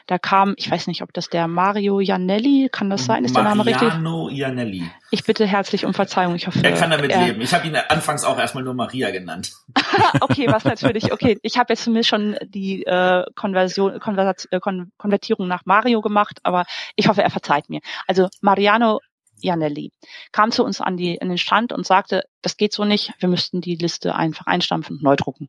Da 0.06 0.18
kam, 0.18 0.54
ich 0.56 0.68
weiß 0.70 0.86
nicht, 0.86 1.02
ob 1.02 1.12
das 1.12 1.28
der 1.28 1.46
Mario 1.46 2.00
Janelli, 2.00 2.68
kann 2.72 2.90
das 2.90 3.04
sein? 3.04 3.24
Ist 3.24 3.34
Mariano 3.34 3.62
der 3.62 3.64
Name 3.64 3.70
richtig? 3.70 3.88
Mariano 3.88 4.28
Janelli. 4.30 4.90
Ich 5.10 5.24
bitte 5.24 5.46
herzlich 5.46 5.84
um 5.84 5.94
Verzeihung. 5.94 6.34
Ich 6.34 6.46
hoffe, 6.46 6.60
Er 6.64 6.72
kann 6.72 6.90
damit 6.90 7.12
er, 7.12 7.26
leben. 7.26 7.40
Ich 7.40 7.52
habe 7.54 7.66
ihn 7.66 7.76
anfangs 7.76 8.24
auch 8.24 8.38
erstmal 8.38 8.64
nur 8.64 8.74
Maria 8.74 9.10
genannt. 9.10 9.52
okay, 10.20 10.48
was 10.48 10.64
natürlich. 10.64 11.12
Okay, 11.12 11.38
ich 11.42 11.58
habe 11.58 11.72
jetzt 11.72 11.84
zumindest 11.84 12.08
schon 12.08 12.36
die 12.42 12.84
äh, 12.84 13.24
Konversion, 13.36 14.00
Konversation, 14.00 14.48
äh, 14.52 14.60
Kon 14.60 14.90
Konvertierung 14.96 15.46
nach 15.46 15.64
Mario 15.64 16.00
gemacht, 16.00 16.40
aber 16.42 16.64
ich 16.96 17.06
hoffe, 17.08 17.22
er 17.22 17.30
verzeiht 17.30 17.68
mir. 17.68 17.80
Also 18.06 18.28
Mariano 18.40 19.00
Janelli 19.42 19.92
kam 20.32 20.52
zu 20.52 20.64
uns 20.64 20.80
an, 20.80 20.96
die, 20.96 21.20
an 21.20 21.28
den 21.28 21.38
Stand 21.38 21.72
und 21.72 21.86
sagte, 21.86 22.24
das 22.42 22.56
geht 22.56 22.72
so 22.72 22.84
nicht, 22.84 23.12
wir 23.18 23.28
müssten 23.28 23.60
die 23.60 23.76
Liste 23.76 24.14
einfach 24.14 24.46
einstampfen 24.46 24.96
und 24.96 25.02
neu 25.02 25.16
drucken. 25.16 25.48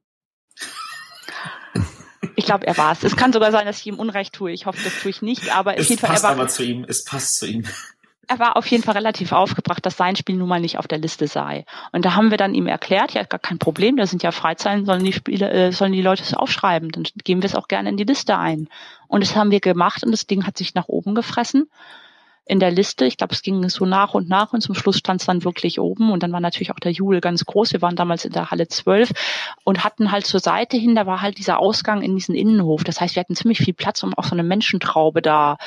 Ich 2.36 2.46
glaube, 2.46 2.68
er 2.68 2.78
war 2.78 2.92
es. 2.92 3.04
Es 3.04 3.16
kann 3.16 3.34
sogar 3.34 3.52
sein, 3.52 3.66
dass 3.66 3.80
ich 3.80 3.88
ihm 3.88 4.00
Unrecht 4.00 4.34
tue. 4.34 4.52
Ich 4.52 4.66
hoffe, 4.66 4.80
das 4.84 5.00
tue 5.02 5.12
ich 5.12 5.22
nicht. 5.22 5.56
Aber 5.56 5.78
Es 5.78 5.90
jeden 5.90 6.00
Fall, 6.00 6.10
er 6.10 6.14
passt 6.14 6.24
war, 6.24 6.32
aber 6.32 6.48
zu 6.48 6.64
ihm. 6.64 6.86
Es 6.88 7.04
passt 7.04 7.36
zu 7.38 7.48
ihm. 7.48 7.66
er 8.28 8.40
war 8.40 8.56
auf 8.56 8.66
jeden 8.68 8.84
Fall 8.84 8.96
relativ 8.96 9.32
aufgebracht, 9.32 9.86
dass 9.86 9.98
sein 9.98 10.16
Spiel 10.16 10.38
nun 10.38 10.48
mal 10.48 10.62
nicht 10.62 10.78
auf 10.78 10.88
der 10.88 11.00
Liste 11.00 11.28
sei. 11.28 11.66
Und 11.92 12.06
da 12.06 12.16
haben 12.16 12.32
wir 12.32 12.38
dann 12.38 12.54
ihm 12.54 12.68
erklärt, 12.68 13.14
ja, 13.14 13.24
gar 13.24 13.40
kein 13.40 13.60
Problem, 13.60 13.98
da 13.98 14.06
sind 14.06 14.24
ja 14.24 14.32
Freizeilen, 14.32 14.86
sollen 14.86 15.04
die 15.04 15.14
Spiele, 15.14 15.52
äh, 15.52 15.72
sollen 15.72 15.92
die 15.92 16.02
Leute 16.02 16.24
es 16.24 16.34
aufschreiben, 16.34 16.90
dann 16.90 17.04
geben 17.24 17.42
wir 17.42 17.48
es 17.48 17.56
auch 17.56 17.68
gerne 17.68 17.90
in 17.90 17.98
die 17.98 18.06
Liste 18.06 18.38
ein. 18.38 18.70
Und 19.08 19.22
das 19.22 19.36
haben 19.36 19.52
wir 19.52 19.60
gemacht 19.60 20.04
und 20.04 20.12
das 20.12 20.28
Ding 20.28 20.46
hat 20.46 20.58
sich 20.58 20.74
nach 20.76 20.88
oben 20.88 21.16
gefressen 21.16 21.70
in 22.46 22.60
der 22.60 22.72
Liste. 22.72 23.06
Ich 23.06 23.18
glaube, 23.18 23.34
es 23.34 23.42
ging 23.42 23.68
so 23.70 23.86
nach 23.86 24.14
und 24.14 24.28
nach 24.28 24.54
und 24.54 24.62
zum 24.62 24.76
Schluss 24.76 24.98
stand 24.98 25.22
es 25.22 25.28
dann 25.28 25.44
wirklich 25.44 25.80
oben 25.80 26.12
und 26.12 26.24
dann 26.24 26.32
war 26.32 26.40
natürlich 26.40 26.72
auch 26.72 26.80
der 26.80 26.92
Jubel 26.92 27.22
ganz 27.22 27.46
groß. 27.46 27.74
Wir 27.74 27.82
waren 27.82 27.96
damals 27.96 28.26
in 28.26 28.34
der 28.34 28.52
Halle 28.52 28.68
12 28.68 29.12
und 29.64 29.84
hatten 29.84 30.12
halt 30.12 30.26
zur 30.26 30.40
Seite 30.40 30.78
hin, 30.78 30.96
da 30.96 31.06
war 31.06 31.22
halt 31.22 31.38
dieser 31.38 31.60
Ausgang 31.60 32.02
in 32.02 32.16
diesen 32.16 32.36
Innenhof. 32.36 32.84
Das 32.84 33.00
heißt, 33.00 33.16
wir 33.16 33.22
hatten 33.22 33.36
ziemlich 33.36 33.60
viel 33.60 33.74
Platz, 33.74 34.04
um 34.04 34.14
auch 34.16 34.26
so 34.26 34.32
eine 34.32 34.44
Menschentraube 34.44 35.22
da 35.22 35.58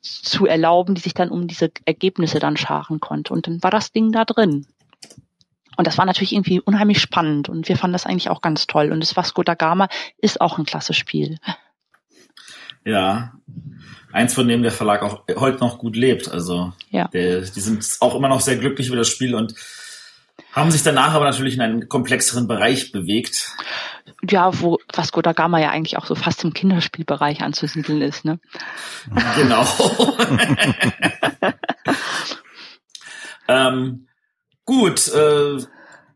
zu 0.00 0.46
erlauben, 0.46 0.94
die 0.94 1.00
sich 1.00 1.14
dann 1.14 1.30
um 1.30 1.46
diese 1.46 1.70
Ergebnisse 1.84 2.38
dann 2.38 2.56
scharen 2.56 3.00
konnte. 3.00 3.32
Und 3.32 3.46
dann 3.46 3.62
war 3.62 3.70
das 3.70 3.92
Ding 3.92 4.12
da 4.12 4.24
drin. 4.24 4.66
Und 5.76 5.86
das 5.86 5.98
war 5.98 6.04
natürlich 6.04 6.34
irgendwie 6.34 6.60
unheimlich 6.60 7.00
spannend 7.00 7.48
und 7.48 7.68
wir 7.68 7.76
fanden 7.76 7.94
das 7.94 8.04
eigentlich 8.04 8.28
auch 8.28 8.42
ganz 8.42 8.66
toll. 8.66 8.92
Und 8.92 9.00
das 9.00 9.16
Vasco 9.16 9.42
da 9.42 9.54
Gama 9.54 9.88
ist 10.18 10.40
auch 10.40 10.58
ein 10.58 10.66
klasse 10.66 10.92
Spiel. 10.92 11.38
Ja. 12.84 13.32
Eins 14.12 14.34
von 14.34 14.48
dem 14.48 14.62
der 14.62 14.72
Verlag 14.72 15.02
auch 15.02 15.22
heute 15.36 15.58
noch 15.58 15.78
gut 15.78 15.96
lebt. 15.96 16.30
Also 16.30 16.72
Ja. 16.90 17.08
der, 17.08 17.42
die 17.42 17.60
sind 17.60 17.84
auch 18.00 18.14
immer 18.14 18.28
noch 18.28 18.40
sehr 18.40 18.56
glücklich 18.56 18.88
über 18.88 18.96
das 18.96 19.08
Spiel 19.08 19.34
und 19.34 19.54
haben 20.52 20.70
sich 20.70 20.82
danach 20.82 21.12
aber 21.14 21.26
natürlich 21.26 21.54
in 21.54 21.60
einen 21.60 21.88
komplexeren 21.88 22.48
Bereich 22.48 22.90
bewegt. 22.90 23.54
Ja, 24.28 24.60
wo 24.60 24.78
Vasco 24.92 25.22
da 25.22 25.32
Gama 25.32 25.60
ja 25.60 25.70
eigentlich 25.70 25.96
auch 25.96 26.06
so 26.06 26.14
fast 26.14 26.42
im 26.42 26.52
Kinderspielbereich 26.52 27.42
anzusiedeln 27.42 28.02
ist, 28.02 28.24
ne? 28.24 28.40
Genau. 29.36 29.64
ähm, 33.48 34.08
gut, 34.64 35.08
äh, 35.08 35.58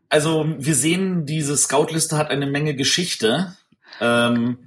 also 0.09 0.45
wir 0.57 0.75
sehen, 0.75 1.25
diese 1.25 1.55
Scout-Liste 1.55 2.17
hat 2.17 2.29
eine 2.29 2.47
Menge 2.47 2.75
Geschichte. 2.75 3.55
Ähm, 4.01 4.64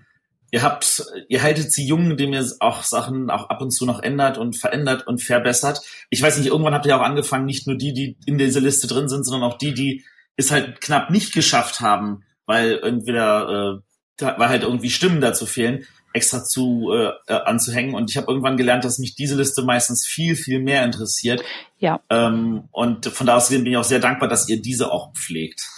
ihr 0.50 0.62
habt, 0.62 1.04
ihr 1.28 1.42
haltet 1.42 1.72
sie 1.72 1.86
jung, 1.86 2.10
indem 2.12 2.32
ihr 2.32 2.46
auch 2.60 2.82
Sachen 2.82 3.30
auch 3.30 3.50
ab 3.50 3.60
und 3.60 3.70
zu 3.70 3.86
noch 3.86 4.00
ändert 4.00 4.38
und 4.38 4.56
verändert 4.56 5.06
und 5.06 5.22
verbessert. 5.22 5.80
Ich 6.10 6.22
weiß 6.22 6.38
nicht, 6.38 6.48
irgendwann 6.48 6.74
habt 6.74 6.86
ihr 6.86 6.96
auch 6.96 7.02
angefangen, 7.04 7.46
nicht 7.46 7.66
nur 7.66 7.76
die, 7.76 7.92
die 7.92 8.16
in 8.26 8.38
dieser 8.38 8.60
Liste 8.60 8.86
drin 8.86 9.08
sind, 9.08 9.24
sondern 9.24 9.48
auch 9.48 9.58
die, 9.58 9.74
die 9.74 10.04
es 10.36 10.50
halt 10.50 10.80
knapp 10.80 11.10
nicht 11.10 11.32
geschafft 11.32 11.80
haben, 11.80 12.24
weil 12.46 12.80
entweder, 12.82 13.82
äh, 14.20 14.24
weil 14.38 14.48
halt 14.48 14.62
irgendwie 14.62 14.90
Stimmen 14.90 15.20
dazu 15.20 15.46
fehlen, 15.46 15.86
extra 16.14 16.44
zu 16.44 16.92
äh, 16.92 17.12
äh, 17.26 17.34
anzuhängen. 17.44 17.94
Und 17.94 18.10
ich 18.10 18.16
habe 18.16 18.28
irgendwann 18.28 18.56
gelernt, 18.56 18.84
dass 18.84 18.98
mich 18.98 19.14
diese 19.14 19.36
Liste 19.36 19.62
meistens 19.62 20.06
viel, 20.06 20.36
viel 20.36 20.60
mehr 20.60 20.84
interessiert. 20.84 21.42
Ja, 21.78 22.00
Ähm, 22.08 22.68
und 22.72 23.06
von 23.06 23.26
da 23.26 23.36
aus 23.36 23.50
bin 23.50 23.66
ich 23.66 23.76
auch 23.76 23.84
sehr 23.84 24.00
dankbar, 24.00 24.28
dass 24.28 24.48
ihr 24.48 24.60
diese 24.62 24.90
auch 24.90 25.12
pflegt. 25.12 25.68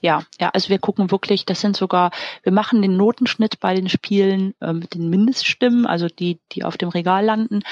Ja, 0.00 0.22
ja. 0.40 0.50
Also 0.50 0.68
wir 0.68 0.78
gucken 0.78 1.10
wirklich, 1.10 1.44
das 1.44 1.60
sind 1.60 1.76
sogar, 1.76 2.10
wir 2.42 2.52
machen 2.52 2.82
den 2.82 2.96
Notenschnitt 2.96 3.60
bei 3.60 3.74
den 3.74 3.88
Spielen 3.88 4.54
äh, 4.60 4.72
mit 4.72 4.94
den 4.94 5.10
Mindeststimmen, 5.10 5.86
also 5.86 6.08
die, 6.08 6.40
die 6.52 6.64
auf 6.64 6.76
dem 6.76 6.88
Regal 6.88 7.24
landen, 7.24 7.62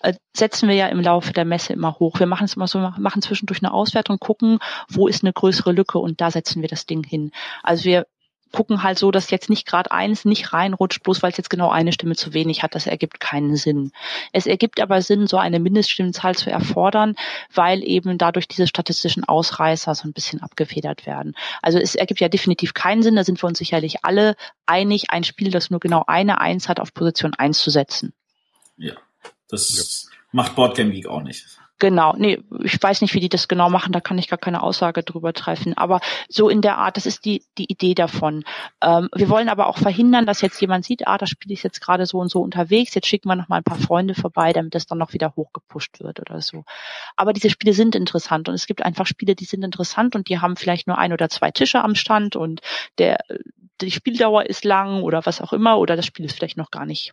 äh, 0.00 0.14
setzen 0.34 0.68
wir 0.68 0.76
ja 0.76 0.86
im 0.88 1.00
Laufe 1.00 1.32
der 1.32 1.44
Messe 1.44 1.72
immer 1.72 1.98
hoch. 1.98 2.18
Wir 2.18 2.26
machen 2.26 2.44
es 2.44 2.54
immer 2.54 2.66
so, 2.66 2.78
machen 2.98 3.22
zwischendurch 3.22 3.62
eine 3.62 3.72
Auswertung, 3.72 4.18
gucken, 4.18 4.58
wo 4.88 5.08
ist 5.08 5.22
eine 5.22 5.32
größere 5.32 5.72
Lücke 5.72 5.98
und 5.98 6.20
da 6.20 6.30
setzen 6.30 6.62
wir 6.62 6.68
das 6.68 6.86
Ding 6.86 7.04
hin. 7.04 7.32
Also 7.62 7.84
wir 7.84 8.06
gucken 8.56 8.82
halt 8.82 8.98
so, 8.98 9.10
dass 9.10 9.30
jetzt 9.30 9.50
nicht 9.50 9.66
gerade 9.66 9.92
eins 9.92 10.24
nicht 10.24 10.54
reinrutscht, 10.54 11.02
bloß 11.02 11.22
weil 11.22 11.30
es 11.30 11.36
jetzt 11.36 11.50
genau 11.50 11.68
eine 11.68 11.92
Stimme 11.92 12.16
zu 12.16 12.32
wenig 12.32 12.62
hat. 12.62 12.74
Das 12.74 12.86
ergibt 12.86 13.20
keinen 13.20 13.54
Sinn. 13.54 13.92
Es 14.32 14.46
ergibt 14.46 14.80
aber 14.80 15.02
Sinn, 15.02 15.26
so 15.26 15.36
eine 15.36 15.60
Mindeststimmenzahl 15.60 16.34
zu 16.34 16.50
erfordern, 16.50 17.16
weil 17.52 17.86
eben 17.86 18.16
dadurch 18.16 18.48
diese 18.48 18.66
statistischen 18.66 19.24
Ausreißer 19.24 19.94
so 19.94 20.08
ein 20.08 20.14
bisschen 20.14 20.42
abgefedert 20.42 21.04
werden. 21.04 21.36
Also 21.60 21.78
es 21.78 21.94
ergibt 21.96 22.20
ja 22.20 22.30
definitiv 22.30 22.72
keinen 22.72 23.02
Sinn, 23.02 23.16
da 23.16 23.24
sind 23.24 23.42
wir 23.42 23.46
uns 23.46 23.58
sicherlich 23.58 24.06
alle 24.06 24.36
einig, 24.64 25.10
ein 25.10 25.22
Spiel, 25.22 25.50
das 25.50 25.68
nur 25.68 25.80
genau 25.80 26.04
eine 26.06 26.40
Eins 26.40 26.70
hat, 26.70 26.80
auf 26.80 26.94
Position 26.94 27.34
eins 27.34 27.58
zu 27.58 27.68
setzen. 27.68 28.14
Ja. 28.78 28.94
Das 29.50 30.08
macht 30.32 30.56
Boardgame 30.56 30.92
Geek 30.92 31.08
auch 31.08 31.20
nicht. 31.20 31.44
Genau, 31.78 32.14
nee, 32.16 32.38
ich 32.64 32.82
weiß 32.82 33.02
nicht, 33.02 33.12
wie 33.12 33.20
die 33.20 33.28
das 33.28 33.48
genau 33.48 33.68
machen, 33.68 33.92
da 33.92 34.00
kann 34.00 34.16
ich 34.16 34.28
gar 34.28 34.38
keine 34.38 34.62
Aussage 34.62 35.02
drüber 35.02 35.34
treffen. 35.34 35.76
Aber 35.76 36.00
so 36.26 36.48
in 36.48 36.62
der 36.62 36.78
Art, 36.78 36.96
das 36.96 37.04
ist 37.04 37.26
die, 37.26 37.42
die 37.58 37.70
Idee 37.70 37.94
davon. 37.94 38.44
Ähm, 38.80 39.10
wir 39.14 39.28
wollen 39.28 39.50
aber 39.50 39.66
auch 39.66 39.76
verhindern, 39.76 40.24
dass 40.24 40.40
jetzt 40.40 40.58
jemand 40.58 40.86
sieht, 40.86 41.06
ah, 41.06 41.18
das 41.18 41.28
Spiel 41.28 41.52
ist 41.52 41.64
jetzt 41.64 41.82
gerade 41.82 42.06
so 42.06 42.18
und 42.18 42.30
so 42.30 42.40
unterwegs, 42.40 42.94
jetzt 42.94 43.06
schicken 43.06 43.28
wir 43.28 43.36
noch 43.36 43.48
mal 43.48 43.58
ein 43.58 43.64
paar 43.64 43.78
Freunde 43.78 44.14
vorbei, 44.14 44.54
damit 44.54 44.74
das 44.74 44.86
dann 44.86 44.96
noch 44.96 45.12
wieder 45.12 45.34
hochgepusht 45.36 46.00
wird 46.00 46.18
oder 46.18 46.40
so. 46.40 46.64
Aber 47.14 47.34
diese 47.34 47.50
Spiele 47.50 47.74
sind 47.74 47.94
interessant 47.94 48.48
und 48.48 48.54
es 48.54 48.66
gibt 48.66 48.82
einfach 48.82 49.06
Spiele, 49.06 49.34
die 49.34 49.44
sind 49.44 49.62
interessant 49.62 50.16
und 50.16 50.30
die 50.30 50.40
haben 50.40 50.56
vielleicht 50.56 50.86
nur 50.86 50.96
ein 50.96 51.12
oder 51.12 51.28
zwei 51.28 51.50
Tische 51.50 51.84
am 51.84 51.94
Stand 51.94 52.36
und 52.36 52.62
der, 52.96 53.18
die 53.82 53.90
Spieldauer 53.90 54.46
ist 54.46 54.64
lang 54.64 55.02
oder 55.02 55.26
was 55.26 55.42
auch 55.42 55.52
immer 55.52 55.78
oder 55.78 55.94
das 55.94 56.06
Spiel 56.06 56.24
ist 56.24 56.36
vielleicht 56.36 56.56
noch 56.56 56.70
gar 56.70 56.86
nicht 56.86 57.12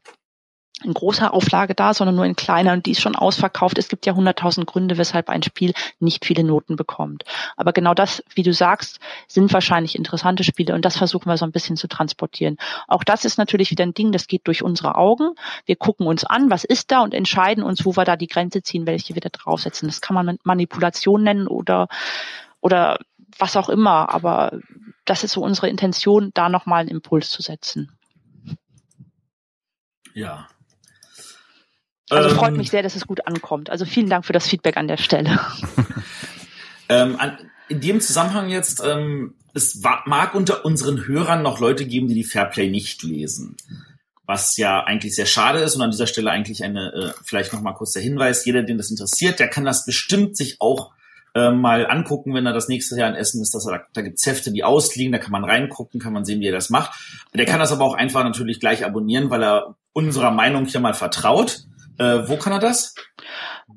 in 0.84 0.94
großer 0.94 1.34
Auflage 1.34 1.76
da, 1.76 1.94
sondern 1.94 2.16
nur 2.16 2.26
in 2.26 2.36
kleiner 2.36 2.74
und 2.74 2.86
die 2.86 2.92
ist 2.92 3.02
schon 3.02 3.16
ausverkauft. 3.16 3.78
Es 3.78 3.88
gibt 3.88 4.06
ja 4.06 4.14
hunderttausend 4.14 4.68
Gründe, 4.68 4.98
weshalb 4.98 5.30
ein 5.30 5.44
Spiel 5.44 5.74
nicht 6.00 6.26
viele 6.26 6.44
Noten 6.44 6.76
bekommt. 6.76 7.24
Aber 7.58 7.74
genau 7.74 7.94
das, 7.94 8.24
wie 8.36 8.44
du 8.44 8.54
sagst, 8.54 9.00
sind 9.28 9.54
wahrscheinlich 9.54 9.96
interessante 9.96 10.44
Spiele 10.44 10.74
und 10.74 10.86
das 10.86 10.98
versuchen 10.98 11.30
wir 11.30 11.38
so 11.38 11.46
ein 11.46 11.52
bisschen 11.52 11.78
zu 11.78 11.88
transportieren. 11.88 12.58
Auch 12.88 13.04
das 13.04 13.26
ist 13.26 13.38
natürlich 13.38 13.72
wieder 13.72 13.84
ein 13.84 13.94
Ding, 13.94 14.12
das 14.12 14.28
geht 14.28 14.48
durch 14.48 14.64
unsere 14.64 14.96
Augen. 14.96 15.36
Wir 15.66 15.76
gucken 15.76 16.08
uns 16.08 16.24
an, 16.24 16.50
was 16.50 16.64
ist 16.64 16.92
da 16.92 17.02
und 17.02 17.14
entscheiden 17.14 17.64
uns, 17.64 17.86
wo 17.86 17.96
wir 17.96 18.06
da 18.06 18.16
die 18.16 18.28
Grenze 18.28 18.62
ziehen, 18.62 18.86
welche 18.86 19.16
wir 19.16 19.22
da 19.22 19.30
draufsetzen. 19.30 19.88
Das 19.88 20.02
kann 20.02 20.16
man 20.16 20.38
Manipulation 20.44 21.24
nennen 21.24 21.48
oder, 21.48 21.88
oder 22.62 23.00
was 23.38 23.56
auch 23.58 23.70
immer. 23.70 24.14
Aber 24.14 24.60
das 25.06 25.24
ist 25.24 25.34
so 25.34 25.42
unsere 25.42 25.70
Intention, 25.70 26.32
da 26.34 26.50
nochmal 26.50 26.82
einen 26.82 26.90
Impuls 26.90 27.30
zu 27.30 27.42
setzen. 27.42 27.92
Ja. 30.14 30.48
Also 32.16 32.30
Ähm, 32.30 32.36
freut 32.36 32.54
mich 32.58 32.70
sehr, 32.70 32.84
dass 32.84 32.96
es 32.96 33.06
gut 33.08 33.28
ankommt. 33.28 33.70
Also 33.70 33.86
vielen 33.86 34.10
Dank 34.10 34.26
für 34.26 34.34
das 34.34 34.48
Feedback 34.48 34.78
an 34.78 34.88
der 34.88 34.98
Stelle. 34.98 35.40
Ähm, 36.90 37.16
an, 37.18 37.38
in 37.70 37.80
dem 37.82 38.02
Zusammenhang 38.02 38.50
jetzt, 38.50 38.84
ähm, 38.86 39.36
es 39.54 39.84
wa- 39.84 40.04
mag 40.06 40.36
unter 40.36 40.66
unseren 40.66 41.08
Hörern 41.08 41.42
noch 41.42 41.60
Leute 41.60 41.86
geben, 41.86 42.08
die 42.08 42.14
die 42.16 42.24
Fairplay 42.26 42.70
nicht 42.70 43.04
lesen. 43.04 43.56
was 44.26 44.56
ja 44.58 44.82
eigentlich 44.84 45.16
sehr 45.16 45.26
schade 45.26 45.60
ist 45.60 45.76
und 45.76 45.82
an 45.82 45.92
dieser 45.92 46.08
Stelle 46.08 46.32
eigentlich 46.32 46.64
eine, 46.64 46.94
äh, 46.94 47.12
vielleicht 47.26 47.52
nochmal 47.54 47.74
kurz 47.74 47.92
der 47.92 48.02
Hinweis, 48.02 48.46
jeder, 48.46 48.64
den 48.64 48.78
das 48.78 48.90
interessiert, 48.90 49.40
der 49.40 49.50
kann 49.50 49.66
das 49.66 49.86
bestimmt 49.86 50.38
sich 50.38 50.58
auch 50.60 50.92
äh, 51.36 51.52
mal 51.52 51.86
angucken, 51.88 52.34
wenn 52.34 52.46
er 52.46 52.54
das 52.54 52.68
nächste 52.70 52.96
Jahr 52.98 53.10
in 53.10 53.16
Essen 53.16 53.42
ist, 53.42 53.54
dass 53.54 53.66
er, 53.66 53.80
da, 53.80 53.84
da 53.94 54.02
gibt's 54.02 54.26
Hefte, 54.26 54.52
die 54.54 54.64
ausliegen, 54.64 55.12
da 55.12 55.18
kann 55.20 55.32
man 55.32 55.44
reingucken, 55.44 56.00
kann 56.00 56.14
man 56.14 56.24
sehen, 56.26 56.40
wie 56.40 56.48
er 56.48 56.54
das 56.54 56.70
macht. 56.70 56.92
Der 57.34 57.46
kann 57.46 57.60
das 57.60 57.72
aber 57.74 57.84
auch 57.84 57.96
einfach 57.96 58.24
natürlich 58.24 58.60
gleich 58.62 58.86
abonnieren, 58.86 59.30
weil 59.30 59.44
er 59.44 59.76
unserer 59.94 60.32
Meinung 60.32 60.66
hier 60.68 60.80
mal 60.80 60.94
vertraut. 60.94 61.66
Äh, 61.98 62.28
wo 62.28 62.38
kann 62.38 62.54
er 62.54 62.60
das? 62.60 62.94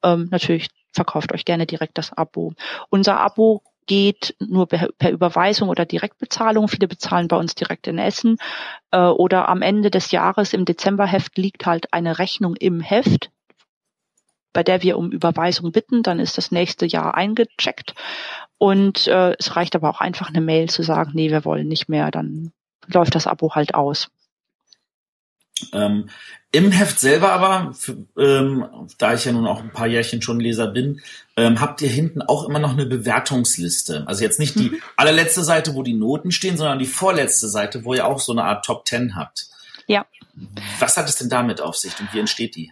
ähm, 0.04 0.28
natürlich 0.32 0.70
verkauft 0.92 1.34
euch 1.34 1.46
gerne 1.46 1.66
direkt 1.66 1.98
das 1.98 2.14
Abo. 2.14 2.54
Unser 2.90 3.20
Abo 3.20 3.64
geht 3.86 4.36
nur 4.40 4.68
per, 4.68 5.12
Überweisung 5.12 5.70
oder 5.70 5.86
Direktbezahlung. 5.86 6.68
Viele 6.68 6.88
bezahlen 6.88 7.28
bei 7.28 7.36
uns 7.36 7.56
direkt 7.56 7.88
in 7.88 7.98
Essen. 7.98 8.38
Äh, 8.92 9.00
oder 9.00 9.50
am 9.50 9.62
Ende 9.62 9.92
des 9.92 10.12
Jahres 10.12 10.54
im 10.54 10.66
Dezemberheft 10.66 11.38
liegt 11.38 11.66
halt 11.66 11.94
eine 11.94 12.20
Rechnung 12.20 12.56
im 12.56 12.80
Heft, 12.80 13.32
bei 14.54 14.64
der 14.64 14.82
wir 14.84 14.98
um 14.98 15.12
Überweisung 15.12 15.72
bitten. 15.72 16.04
Dann 16.04 16.20
ist 16.20 16.38
das 16.38 16.52
nächste 16.52 16.86
Jahr 16.86 17.16
eingecheckt. 17.16 17.94
Und 18.58 19.08
äh, 19.08 19.36
es 19.38 19.56
reicht 19.56 19.76
aber 19.76 19.90
auch 19.90 20.00
einfach 20.00 20.30
eine 20.30 20.42
Mail 20.42 20.70
zu 20.70 20.84
sagen, 20.84 21.12
nee, 21.14 21.32
wir 21.32 21.44
wollen 21.44 21.68
nicht 21.68 21.90
mehr. 21.90 22.12
Dann 22.12 22.54
läuft 22.88 23.16
das 23.16 23.28
Abo 23.28 23.56
halt 23.56 23.76
aus. 23.76 24.10
Ähm, 25.72 26.10
Im 26.52 26.72
Heft 26.72 27.00
selber 27.00 27.32
aber, 27.32 27.74
für, 27.74 28.06
ähm, 28.18 28.66
da 28.98 29.14
ich 29.14 29.26
ja 29.26 29.32
nun 29.32 29.48
auch 29.48 29.62
ein 29.62 29.72
paar 29.72 29.88
Jährchen 29.88 30.22
schon 30.22 30.40
Leser 30.40 30.68
bin, 30.68 31.02
ähm, 31.38 31.62
habt 31.62 31.82
ihr 31.82 31.90
hinten 31.90 32.22
auch 32.22 32.48
immer 32.48 32.60
noch 32.60 32.74
eine 32.74 32.86
Bewertungsliste. 32.86 34.04
Also 34.08 34.24
jetzt 34.24 34.40
nicht 34.40 34.56
die 34.56 34.72
mhm. 34.72 34.82
allerletzte 34.98 35.44
Seite, 35.44 35.76
wo 35.76 35.84
die 35.84 35.94
Noten 35.94 36.32
stehen, 36.32 36.58
sondern 36.58 36.80
die 36.80 36.86
vorletzte 36.86 37.48
Seite, 37.50 37.86
wo 37.86 37.94
ihr 37.94 38.06
auch 38.06 38.20
so 38.20 38.32
eine 38.32 38.44
Art 38.44 38.66
Top 38.66 38.86
Ten 38.86 39.16
habt. 39.16 39.48
Ja. 39.88 40.06
Was 40.80 40.98
hat 40.98 41.10
es 41.10 41.16
denn 41.16 41.30
damit 41.30 41.62
auf 41.62 41.76
sich 41.76 42.00
und 42.00 42.14
wie 42.14 42.20
entsteht 42.20 42.56
die? 42.56 42.72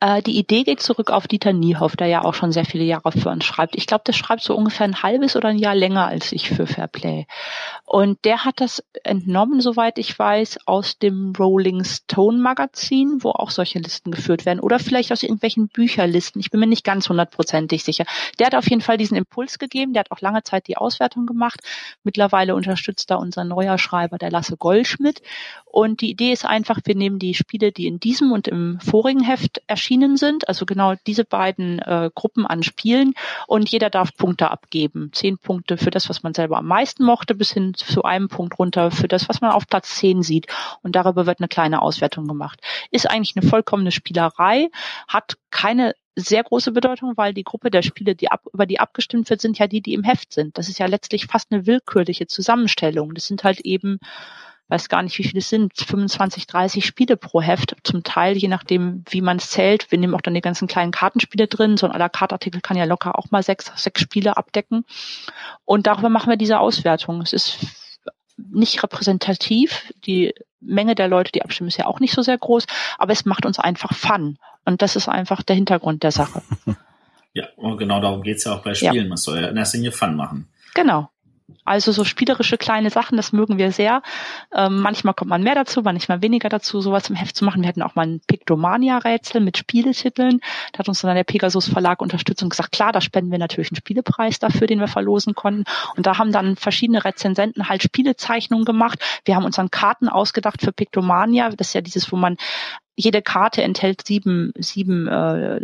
Äh, 0.00 0.22
die 0.22 0.38
Idee 0.38 0.62
geht 0.62 0.80
zurück 0.80 1.10
auf 1.10 1.26
Dieter 1.26 1.52
Niehoff, 1.52 1.96
der 1.96 2.06
ja 2.06 2.24
auch 2.24 2.34
schon 2.34 2.52
sehr 2.52 2.64
viele 2.64 2.84
Jahre 2.84 3.10
für 3.10 3.30
uns 3.30 3.44
schreibt. 3.44 3.74
Ich 3.74 3.86
glaube, 3.86 4.04
der 4.06 4.12
schreibt 4.12 4.42
so 4.42 4.54
ungefähr 4.56 4.84
ein 4.84 5.02
halbes 5.02 5.34
oder 5.34 5.48
ein 5.48 5.58
Jahr 5.58 5.74
länger 5.74 6.06
als 6.06 6.30
ich 6.30 6.48
für 6.48 6.66
Fairplay. 6.66 7.26
Und 7.84 8.24
der 8.24 8.44
hat 8.44 8.60
das 8.60 8.84
entnommen, 9.02 9.60
soweit 9.60 9.98
ich 9.98 10.16
weiß, 10.16 10.60
aus 10.66 10.98
dem 10.98 11.32
Rolling 11.36 11.82
Stone 11.84 12.38
Magazin, 12.38 13.18
wo 13.22 13.30
auch 13.30 13.50
solche 13.50 13.80
Listen 13.80 14.12
geführt 14.12 14.46
werden. 14.46 14.60
Oder 14.60 14.78
vielleicht 14.78 15.10
aus 15.10 15.24
irgendwelchen 15.24 15.68
Bücherlisten. 15.68 16.40
Ich 16.40 16.50
bin 16.50 16.60
mir 16.60 16.66
nicht 16.66 16.84
ganz 16.84 17.08
hundertprozentig 17.08 17.82
sicher. 17.82 18.04
Der 18.38 18.46
hat 18.46 18.54
auf 18.54 18.70
jeden 18.70 18.82
Fall 18.82 18.98
diesen 18.98 19.16
Impuls 19.16 19.58
gegeben. 19.58 19.94
Der 19.94 20.00
hat 20.00 20.12
auch 20.12 20.20
lange 20.20 20.44
Zeit 20.44 20.68
die 20.68 20.76
Auswertung 20.76 21.26
gemacht. 21.26 21.60
Mittlerweile 22.04 22.54
unterstützt 22.54 23.10
da 23.10 23.16
unser 23.16 23.42
neuer 23.42 23.78
Schreiber, 23.78 24.18
der 24.18 24.30
Lasse 24.30 24.56
Goldschmidt. 24.56 25.22
Und 25.64 26.02
die 26.02 26.10
Idee 26.10 26.32
ist 26.32 26.44
einfach, 26.44 26.80
wir 26.84 26.94
nehmen 26.94 27.18
die 27.18 27.34
Spiele, 27.34 27.72
die 27.72 27.86
in 27.86 27.98
diesem 27.98 28.30
und 28.30 28.46
im 28.46 28.78
vorigen 28.80 29.24
Heft 29.24 29.60
erschienen 29.66 29.87
sind, 30.16 30.48
also 30.48 30.66
genau 30.66 30.94
diese 31.06 31.24
beiden 31.24 31.78
äh, 31.78 32.10
Gruppen 32.14 32.46
an 32.46 32.62
Spielen 32.62 33.14
und 33.46 33.68
jeder 33.70 33.90
darf 33.90 34.14
Punkte 34.16 34.50
abgeben. 34.50 35.10
Zehn 35.12 35.38
Punkte 35.38 35.76
für 35.76 35.90
das, 35.90 36.08
was 36.08 36.22
man 36.22 36.34
selber 36.34 36.58
am 36.58 36.66
meisten 36.66 37.04
mochte, 37.04 37.34
bis 37.34 37.52
hin 37.52 37.74
zu 37.74 38.02
einem 38.02 38.28
Punkt 38.28 38.58
runter 38.58 38.90
für 38.90 39.08
das, 39.08 39.28
was 39.28 39.40
man 39.40 39.50
auf 39.50 39.66
Platz 39.66 39.96
zehn 39.96 40.22
sieht. 40.22 40.46
Und 40.82 40.96
darüber 40.96 41.26
wird 41.26 41.40
eine 41.40 41.48
kleine 41.48 41.82
Auswertung 41.82 42.26
gemacht. 42.26 42.60
Ist 42.90 43.10
eigentlich 43.10 43.36
eine 43.36 43.48
vollkommene 43.48 43.92
Spielerei, 43.92 44.68
hat 45.06 45.36
keine 45.50 45.94
sehr 46.18 46.42
große 46.42 46.72
Bedeutung, 46.72 47.12
weil 47.16 47.32
die 47.32 47.44
Gruppe 47.44 47.70
der 47.70 47.82
Spiele, 47.82 48.16
die 48.16 48.30
ab, 48.30 48.42
über 48.52 48.66
die 48.66 48.80
abgestimmt 48.80 49.30
wird, 49.30 49.40
sind 49.40 49.58
ja 49.58 49.68
die, 49.68 49.80
die 49.80 49.94
im 49.94 50.02
Heft 50.02 50.32
sind. 50.32 50.58
Das 50.58 50.68
ist 50.68 50.78
ja 50.78 50.86
letztlich 50.86 51.26
fast 51.26 51.52
eine 51.52 51.66
willkürliche 51.66 52.26
Zusammenstellung. 52.26 53.14
Das 53.14 53.26
sind 53.26 53.44
halt 53.44 53.60
eben 53.60 54.00
weiß 54.68 54.88
gar 54.88 55.02
nicht, 55.02 55.18
wie 55.18 55.24
viele 55.24 55.38
es 55.38 55.48
sind, 55.48 55.72
25, 55.74 56.46
30 56.46 56.84
Spiele 56.84 57.16
pro 57.16 57.40
Heft, 57.40 57.76
zum 57.84 58.02
Teil, 58.02 58.36
je 58.36 58.48
nachdem, 58.48 59.04
wie 59.08 59.22
man 59.22 59.38
es 59.38 59.50
zählt. 59.50 59.90
Wir 59.90 59.98
nehmen 59.98 60.14
auch 60.14 60.20
dann 60.20 60.34
die 60.34 60.40
ganzen 60.40 60.68
kleinen 60.68 60.92
Kartenspiele 60.92 61.46
drin. 61.46 61.76
So 61.76 61.86
ein 61.86 61.92
à 61.92 61.98
la 61.98 62.08
carte 62.08 62.34
Artikel 62.34 62.60
kann 62.60 62.76
ja 62.76 62.84
locker 62.84 63.18
auch 63.18 63.30
mal 63.30 63.42
sechs, 63.42 63.72
sechs 63.76 64.00
Spiele 64.00 64.36
abdecken. 64.36 64.84
Und 65.64 65.86
darüber 65.86 66.10
machen 66.10 66.30
wir 66.30 66.36
diese 66.36 66.60
Auswertung. 66.60 67.22
Es 67.22 67.32
ist 67.32 67.58
nicht 68.36 68.82
repräsentativ. 68.82 69.92
Die 70.06 70.34
Menge 70.60 70.94
der 70.94 71.08
Leute, 71.08 71.32
die 71.32 71.42
abstimmen, 71.42 71.68
ist 71.68 71.78
ja 71.78 71.86
auch 71.86 72.00
nicht 72.00 72.14
so 72.14 72.22
sehr 72.22 72.38
groß, 72.38 72.66
aber 72.98 73.12
es 73.12 73.24
macht 73.24 73.46
uns 73.46 73.58
einfach 73.58 73.94
Fun. 73.94 74.38
Und 74.64 74.82
das 74.82 74.96
ist 74.96 75.08
einfach 75.08 75.42
der 75.42 75.56
Hintergrund 75.56 76.02
der 76.02 76.12
Sache. 76.12 76.42
Ja, 77.34 77.46
und 77.56 77.76
genau 77.76 78.00
darum 78.00 78.22
geht's 78.22 78.44
ja 78.44 78.54
auch 78.54 78.62
bei 78.62 78.74
Spielen. 78.74 78.94
Ja. 78.94 79.08
Man 79.08 79.16
soll 79.16 79.40
ja 79.40 79.48
in 79.48 79.56
erster 79.56 79.76
Linie 79.76 79.92
Fun 79.92 80.16
machen. 80.16 80.48
Genau. 80.74 81.10
Also 81.68 81.92
so 81.92 82.04
spielerische 82.04 82.56
kleine 82.56 82.90
Sachen, 82.90 83.16
das 83.16 83.32
mögen 83.32 83.58
wir 83.58 83.72
sehr. 83.72 84.02
Ähm, 84.54 84.80
manchmal 84.80 85.14
kommt 85.14 85.28
man 85.28 85.42
mehr 85.42 85.54
dazu, 85.54 85.82
manchmal 85.82 86.22
weniger 86.22 86.48
dazu, 86.48 86.80
sowas 86.80 87.10
im 87.10 87.16
Heft 87.16 87.36
zu 87.36 87.44
machen. 87.44 87.62
Wir 87.62 87.68
hatten 87.68 87.82
auch 87.82 87.94
mal 87.94 88.06
ein 88.06 88.20
Pictomania-Rätsel 88.26 89.40
mit 89.40 89.58
Spieletiteln. 89.58 90.40
Da 90.72 90.78
hat 90.80 90.88
uns 90.88 91.02
dann 91.02 91.14
der 91.14 91.24
Pegasus 91.24 91.68
Verlag 91.68 92.00
unterstützt 92.00 92.42
und 92.42 92.50
gesagt, 92.50 92.72
klar, 92.72 92.92
da 92.92 93.00
spenden 93.00 93.30
wir 93.30 93.38
natürlich 93.38 93.70
einen 93.70 93.76
Spielepreis 93.76 94.38
dafür, 94.38 94.66
den 94.66 94.80
wir 94.80 94.88
verlosen 94.88 95.34
konnten. 95.34 95.64
Und 95.96 96.06
da 96.06 96.18
haben 96.18 96.32
dann 96.32 96.56
verschiedene 96.56 97.04
Rezensenten 97.04 97.68
halt 97.68 97.82
Spielezeichnungen 97.82 98.64
gemacht. 98.64 98.98
Wir 99.24 99.36
haben 99.36 99.44
uns 99.44 99.56
dann 99.56 99.70
Karten 99.70 100.08
ausgedacht 100.08 100.62
für 100.62 100.72
Pictomania. 100.72 101.50
Das 101.50 101.68
ist 101.68 101.74
ja 101.74 101.82
dieses, 101.82 102.10
wo 102.10 102.16
man 102.16 102.36
jede 102.96 103.22
Karte 103.22 103.62
enthält 103.62 104.06
sieben, 104.06 104.52
sieben 104.58 105.06
äh, 105.06 105.60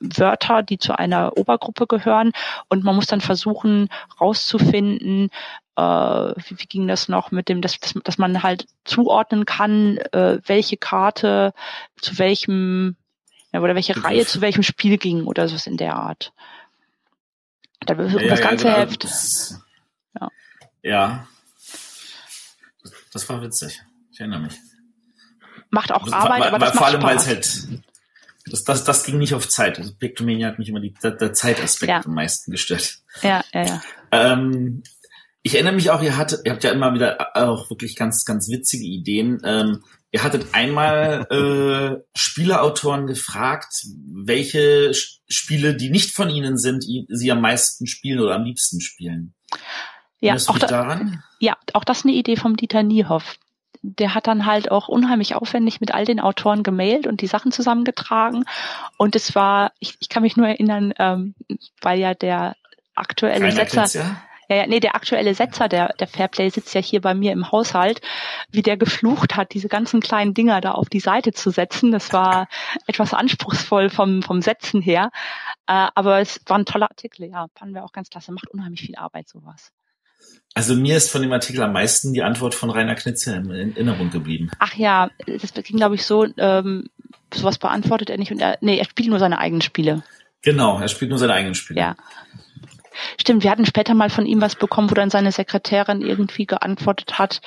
Wörter, 0.00 0.62
die 0.62 0.78
zu 0.78 0.98
einer 0.98 1.36
Obergruppe 1.36 1.86
gehören. 1.86 2.32
Und 2.68 2.84
man 2.84 2.94
muss 2.94 3.06
dann 3.06 3.20
versuchen, 3.20 3.88
rauszufinden, 4.20 5.30
äh, 5.76 5.80
wie, 5.80 6.58
wie 6.58 6.66
ging 6.66 6.88
das 6.88 7.08
noch 7.08 7.30
mit 7.30 7.48
dem, 7.48 7.62
dass, 7.62 7.78
dass, 7.78 7.94
dass 8.04 8.18
man 8.18 8.42
halt 8.42 8.66
zuordnen 8.84 9.44
kann, 9.44 9.98
äh, 10.12 10.40
welche 10.44 10.76
Karte 10.76 11.52
zu 12.00 12.18
welchem, 12.18 12.96
ja, 13.52 13.60
oder 13.60 13.74
welche 13.74 14.02
Reihe 14.02 14.26
zu 14.26 14.40
welchem 14.40 14.62
Spiel 14.62 14.98
ging 14.98 15.24
oder 15.24 15.48
so 15.48 15.70
in 15.70 15.76
der 15.76 15.94
Art. 15.94 16.32
Da 17.80 17.94
ja, 17.94 18.28
das 18.28 18.40
ganze 18.40 18.64
genau. 18.64 18.76
Heft. 18.76 19.04
Das, 19.04 19.60
ja. 20.20 20.28
ja. 20.82 21.28
Das 23.12 23.28
war 23.28 23.40
witzig. 23.40 23.80
Ich 24.10 24.20
erinnere 24.20 24.40
mich. 24.40 24.58
Macht 25.70 25.92
auch 25.92 26.10
Arbeit, 26.12 26.52
aber 26.52 26.58
das 26.58 26.76
vor 26.76 26.86
allem, 26.86 27.02
weil 27.02 27.16
es 27.16 27.26
halt 27.26 27.68
das, 28.50 28.64
das, 28.64 28.84
das 28.84 29.04
ging 29.04 29.18
nicht 29.18 29.34
auf 29.34 29.48
Zeit. 29.48 29.78
Also 29.78 29.94
Pictomania 29.94 30.48
hat 30.48 30.58
mich 30.58 30.68
immer 30.68 30.80
die, 30.80 30.94
der, 31.02 31.12
der 31.12 31.32
Zeitaspekt 31.32 31.90
ja. 31.90 32.02
am 32.04 32.14
meisten 32.14 32.50
gestört. 32.50 32.98
Ja, 33.22 33.44
ja, 33.52 33.64
ja. 33.64 33.82
Ähm, 34.12 34.82
ich 35.42 35.54
erinnere 35.54 35.74
mich 35.74 35.90
auch, 35.90 36.02
ihr 36.02 36.16
hattet, 36.16 36.40
ihr 36.44 36.52
habt 36.52 36.64
ja 36.64 36.72
immer 36.72 36.94
wieder 36.94 37.36
auch 37.36 37.70
wirklich 37.70 37.96
ganz, 37.96 38.24
ganz 38.24 38.48
witzige 38.48 38.84
Ideen. 38.84 39.40
Ähm, 39.44 39.82
ihr 40.10 40.22
hattet 40.22 40.46
einmal 40.52 41.26
äh, 41.30 42.18
Spieleautoren 42.18 43.06
gefragt, 43.06 43.86
welche 44.12 44.92
Spiele, 44.94 45.76
die 45.76 45.90
nicht 45.90 46.14
von 46.14 46.30
ihnen 46.30 46.58
sind, 46.58 46.84
sie 46.84 47.32
am 47.32 47.40
meisten 47.40 47.86
spielen 47.86 48.20
oder 48.20 48.34
am 48.34 48.44
liebsten 48.44 48.80
spielen. 48.80 49.34
Ja, 50.20 50.34
auch 50.34 50.58
da, 50.58 50.66
daran? 50.66 51.22
ja, 51.38 51.56
auch 51.72 51.84
das 51.84 51.98
ist 51.98 52.04
eine 52.04 52.14
Idee 52.14 52.36
vom 52.36 52.56
Dieter 52.56 52.82
Niehoff 52.82 53.36
der 53.96 54.14
hat 54.14 54.26
dann 54.26 54.46
halt 54.46 54.70
auch 54.70 54.88
unheimlich 54.88 55.34
aufwendig 55.34 55.80
mit 55.80 55.94
all 55.94 56.04
den 56.04 56.20
Autoren 56.20 56.62
gemailt 56.62 57.06
und 57.06 57.20
die 57.20 57.26
Sachen 57.26 57.52
zusammengetragen. 57.52 58.44
Und 58.96 59.16
es 59.16 59.34
war, 59.34 59.72
ich, 59.78 59.96
ich 60.00 60.08
kann 60.08 60.22
mich 60.22 60.36
nur 60.36 60.48
erinnern, 60.48 60.92
ähm, 60.98 61.34
weil 61.80 61.98
ja 61.98 62.14
der 62.14 62.56
aktuelle 62.94 63.48
Keiner 63.48 63.66
Setzer, 63.66 64.20
ja, 64.48 64.56
ja, 64.56 64.66
nee, 64.66 64.80
der 64.80 64.94
aktuelle 64.94 65.34
Setzer 65.34 65.68
der, 65.68 65.94
der 66.00 66.06
Fairplay 66.06 66.48
sitzt 66.48 66.74
ja 66.74 66.80
hier 66.80 67.02
bei 67.02 67.14
mir 67.14 67.32
im 67.32 67.52
Haushalt, 67.52 68.00
wie 68.50 68.62
der 68.62 68.78
geflucht 68.78 69.36
hat, 69.36 69.52
diese 69.52 69.68
ganzen 69.68 70.00
kleinen 70.00 70.32
Dinger 70.32 70.60
da 70.62 70.72
auf 70.72 70.88
die 70.88 71.00
Seite 71.00 71.32
zu 71.32 71.50
setzen. 71.50 71.92
Das 71.92 72.12
war 72.12 72.48
etwas 72.86 73.12
anspruchsvoll 73.12 73.90
vom, 73.90 74.22
vom 74.22 74.40
Setzen 74.40 74.80
her. 74.80 75.10
Äh, 75.66 75.88
aber 75.94 76.20
es 76.20 76.40
war 76.46 76.58
ein 76.58 76.64
toller 76.64 76.90
Artikel, 76.90 77.28
ja, 77.30 77.46
fanden 77.54 77.74
wir 77.74 77.84
auch 77.84 77.92
ganz 77.92 78.08
klasse. 78.08 78.32
Macht 78.32 78.48
unheimlich 78.48 78.80
viel 78.80 78.96
Arbeit, 78.96 79.28
sowas. 79.28 79.70
Also 80.54 80.74
mir 80.74 80.96
ist 80.96 81.10
von 81.10 81.22
dem 81.22 81.32
Artikel 81.32 81.62
am 81.62 81.72
meisten 81.72 82.12
die 82.12 82.22
Antwort 82.22 82.54
von 82.54 82.70
Rainer 82.70 82.96
Knitze 82.96 83.34
in 83.34 83.50
Erinnerung 83.50 84.10
geblieben. 84.10 84.50
Ach 84.58 84.74
ja, 84.74 85.10
das 85.26 85.52
ging 85.52 85.76
glaube 85.76 85.94
ich 85.94 86.04
so, 86.04 86.26
ähm, 86.36 86.88
sowas 87.32 87.58
beantwortet 87.58 88.10
er 88.10 88.18
nicht 88.18 88.32
und 88.32 88.40
er, 88.40 88.58
nee, 88.60 88.78
er 88.78 88.84
spielt 88.84 89.08
nur 89.08 89.18
seine 89.18 89.38
eigenen 89.38 89.62
Spiele. 89.62 90.02
Genau, 90.42 90.80
er 90.80 90.88
spielt 90.88 91.10
nur 91.10 91.18
seine 91.18 91.34
eigenen 91.34 91.54
Spiele. 91.54 91.80
Ja. 91.80 91.96
Stimmt, 93.20 93.44
wir 93.44 93.50
hatten 93.50 93.66
später 93.66 93.94
mal 93.94 94.10
von 94.10 94.26
ihm 94.26 94.40
was 94.40 94.56
bekommen, 94.56 94.90
wo 94.90 94.94
dann 94.94 95.10
seine 95.10 95.30
Sekretärin 95.30 96.02
irgendwie 96.02 96.46
geantwortet 96.46 97.18
hat, 97.18 97.40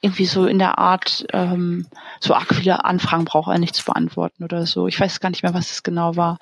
irgendwie 0.00 0.26
so 0.26 0.46
in 0.46 0.58
der 0.58 0.78
Art, 0.78 1.26
ähm, 1.32 1.86
so 2.20 2.34
arg 2.34 2.54
viele 2.54 2.84
Anfragen 2.84 3.24
braucht 3.24 3.50
er 3.50 3.58
nicht 3.58 3.74
zu 3.74 3.84
beantworten 3.84 4.44
oder 4.44 4.66
so. 4.66 4.86
Ich 4.86 5.00
weiß 5.00 5.18
gar 5.20 5.30
nicht 5.30 5.42
mehr, 5.42 5.54
was 5.54 5.70
es 5.70 5.82
genau 5.82 6.14
war. 6.16 6.38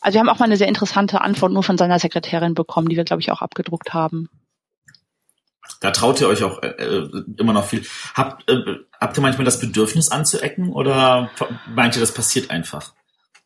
Also 0.00 0.16
wir 0.16 0.20
haben 0.20 0.28
auch 0.28 0.38
mal 0.38 0.46
eine 0.46 0.56
sehr 0.56 0.68
interessante 0.68 1.20
Antwort 1.20 1.52
nur 1.52 1.62
von 1.62 1.78
seiner 1.78 1.98
Sekretärin 1.98 2.54
bekommen, 2.54 2.88
die 2.88 2.96
wir, 2.96 3.04
glaube 3.04 3.20
ich, 3.20 3.30
auch 3.30 3.42
abgedruckt 3.42 3.92
haben. 3.92 4.30
Da 5.80 5.90
traut 5.90 6.20
ihr 6.20 6.28
euch 6.28 6.42
auch 6.42 6.62
äh, 6.62 6.68
äh, 6.68 7.24
immer 7.38 7.52
noch 7.52 7.66
viel. 7.66 7.84
Habt, 8.14 8.48
äh, 8.50 8.76
habt 9.00 9.18
ihr 9.18 9.22
manchmal 9.22 9.44
das 9.44 9.60
Bedürfnis 9.60 10.10
anzuecken 10.10 10.72
oder 10.72 11.30
meint 11.74 11.96
ihr, 11.96 12.00
das 12.00 12.12
passiert 12.12 12.50
einfach? 12.50 12.92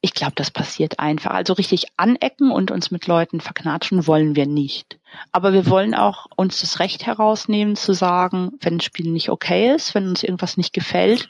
Ich 0.03 0.15
glaube, 0.15 0.33
das 0.37 0.51
passiert 0.51 0.99
einfach. 0.99 1.33
Also 1.33 1.53
richtig 1.53 1.89
anecken 1.99 2.51
und 2.51 2.71
uns 2.71 2.91
mit 2.91 3.07
Leuten 3.07 3.41
verknatschen 3.41 4.07
wollen 4.07 4.35
wir 4.35 4.47
nicht. 4.47 4.99
Aber 5.31 5.53
wir 5.53 5.67
wollen 5.67 5.95
auch 5.95 6.27
uns 6.37 6.63
das 6.63 6.79
Recht 6.79 7.05
herausnehmen 7.05 7.77
zu 7.77 7.93
sagen, 7.93 8.53
wenn 8.61 8.77
ein 8.77 8.81
Spiel 8.81 9.11
nicht 9.11 9.29
okay 9.29 9.75
ist, 9.75 9.95
wenn 9.95 10.09
uns 10.09 10.23
irgendwas 10.23 10.57
nicht 10.57 10.73
gefällt. 10.73 11.29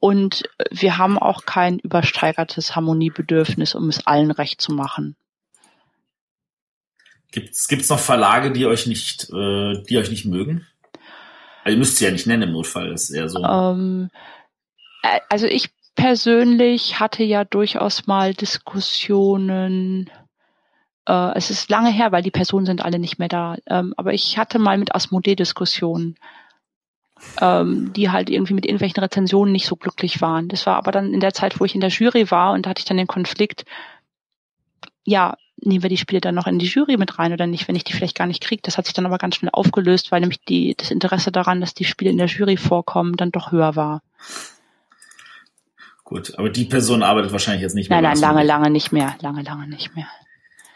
Und 0.00 0.42
wir 0.70 0.98
haben 0.98 1.18
auch 1.18 1.46
kein 1.46 1.78
übersteigertes 1.78 2.76
Harmoniebedürfnis, 2.76 3.74
um 3.74 3.88
es 3.88 4.06
allen 4.06 4.30
recht 4.30 4.60
zu 4.60 4.72
machen. 4.72 5.16
Gibt's 7.32 7.68
gibt's 7.68 7.88
noch 7.88 8.00
Verlage, 8.00 8.50
die 8.50 8.66
euch 8.66 8.86
nicht, 8.86 9.30
äh, 9.30 9.82
die 9.88 9.98
euch 9.98 10.10
nicht 10.10 10.24
mögen? 10.24 10.66
Also 11.64 11.74
ihr 11.74 11.78
müsst 11.78 11.96
sie 11.96 12.04
ja 12.04 12.10
nicht 12.10 12.26
nennen 12.26 12.44
im 12.44 12.52
Notfall, 12.52 12.90
das 12.90 13.04
ist 13.04 13.10
eher 13.10 13.28
so. 13.28 13.42
Ähm, 13.42 14.10
äh, 15.02 15.20
also 15.28 15.46
ich 15.46 15.70
persönlich 15.94 16.98
hatte 16.98 17.22
ja 17.22 17.44
durchaus 17.44 18.06
mal 18.06 18.34
Diskussionen. 18.34 20.10
Äh, 21.06 21.36
es 21.36 21.50
ist 21.50 21.70
lange 21.70 21.90
her, 21.90 22.12
weil 22.12 22.22
die 22.22 22.30
Personen 22.30 22.66
sind 22.66 22.82
alle 22.82 22.98
nicht 22.98 23.18
mehr 23.18 23.28
da. 23.28 23.56
Ähm, 23.66 23.94
aber 23.96 24.14
ich 24.14 24.38
hatte 24.38 24.58
mal 24.58 24.78
mit 24.78 24.94
Asmodee 24.94 25.36
Diskussionen, 25.36 26.16
ähm, 27.40 27.92
die 27.92 28.10
halt 28.10 28.30
irgendwie 28.30 28.54
mit 28.54 28.64
irgendwelchen 28.64 29.02
Rezensionen 29.02 29.52
nicht 29.52 29.66
so 29.66 29.76
glücklich 29.76 30.20
waren. 30.20 30.48
Das 30.48 30.66
war 30.66 30.76
aber 30.76 30.92
dann 30.92 31.12
in 31.12 31.20
der 31.20 31.34
Zeit, 31.34 31.60
wo 31.60 31.64
ich 31.64 31.74
in 31.74 31.80
der 31.80 31.90
Jury 31.90 32.30
war 32.30 32.52
und 32.52 32.64
da 32.64 32.70
hatte 32.70 32.80
ich 32.80 32.86
dann 32.86 32.96
den 32.96 33.06
Konflikt. 33.06 33.64
Ja, 35.04 35.36
nehmen 35.62 35.82
wir 35.82 35.90
die 35.90 35.96
Spiele 35.96 36.20
dann 36.20 36.34
noch 36.34 36.46
in 36.46 36.58
die 36.58 36.66
Jury 36.66 36.96
mit 36.96 37.18
rein 37.18 37.32
oder 37.32 37.46
nicht, 37.46 37.68
wenn 37.68 37.76
ich 37.76 37.84
die 37.84 37.92
vielleicht 37.92 38.16
gar 38.16 38.26
nicht 38.26 38.42
kriege. 38.42 38.62
Das 38.62 38.78
hat 38.78 38.86
sich 38.86 38.94
dann 38.94 39.06
aber 39.06 39.18
ganz 39.18 39.36
schnell 39.36 39.50
aufgelöst, 39.52 40.12
weil 40.12 40.20
nämlich 40.20 40.40
die, 40.44 40.74
das 40.76 40.90
Interesse 40.90 41.32
daran, 41.32 41.60
dass 41.60 41.74
die 41.74 41.84
Spiele 41.84 42.10
in 42.10 42.18
der 42.18 42.26
Jury 42.26 42.56
vorkommen, 42.56 43.16
dann 43.16 43.30
doch 43.30 43.52
höher 43.52 43.76
war. 43.76 44.02
Gut, 46.04 46.36
aber 46.38 46.50
die 46.50 46.64
Person 46.64 47.02
arbeitet 47.02 47.32
wahrscheinlich 47.32 47.62
jetzt 47.62 47.74
nicht 47.74 47.88
mehr. 47.88 48.00
Nein, 48.00 48.12
nein, 48.12 48.20
lange, 48.20 48.42
lange 48.42 48.70
nicht 48.70 48.90
mehr. 48.90 49.14
Lange, 49.20 49.42
lange 49.42 49.68
nicht 49.68 49.94
mehr. 49.94 50.08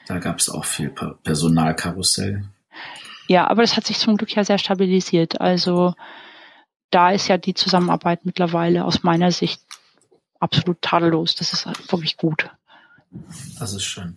Da 0.07 0.19
gab 0.19 0.39
es 0.39 0.49
auch 0.49 0.65
viel 0.65 0.91
Personalkarussell. 0.91 2.45
Ja, 3.27 3.49
aber 3.49 3.63
das 3.63 3.77
hat 3.77 3.87
sich 3.87 3.99
zum 3.99 4.17
Glück 4.17 4.35
ja 4.35 4.45
sehr 4.45 4.59
stabilisiert. 4.59 5.41
Also 5.41 5.95
da 6.91 7.11
ist 7.11 7.29
ja 7.29 7.39
die 7.39 7.55
Zusammenarbeit 7.55 8.25
mittlerweile 8.25 8.85
aus 8.85 9.03
meiner 9.03 9.33
Sicht 9.33 9.63
absolut 10.39 10.81
tadellos. 10.83 11.35
Das 11.35 11.53
ist 11.53 11.67
wirklich 11.91 12.17
gut. 12.17 12.51
Das 13.59 13.73
ist 13.73 13.85
schön. 13.85 14.17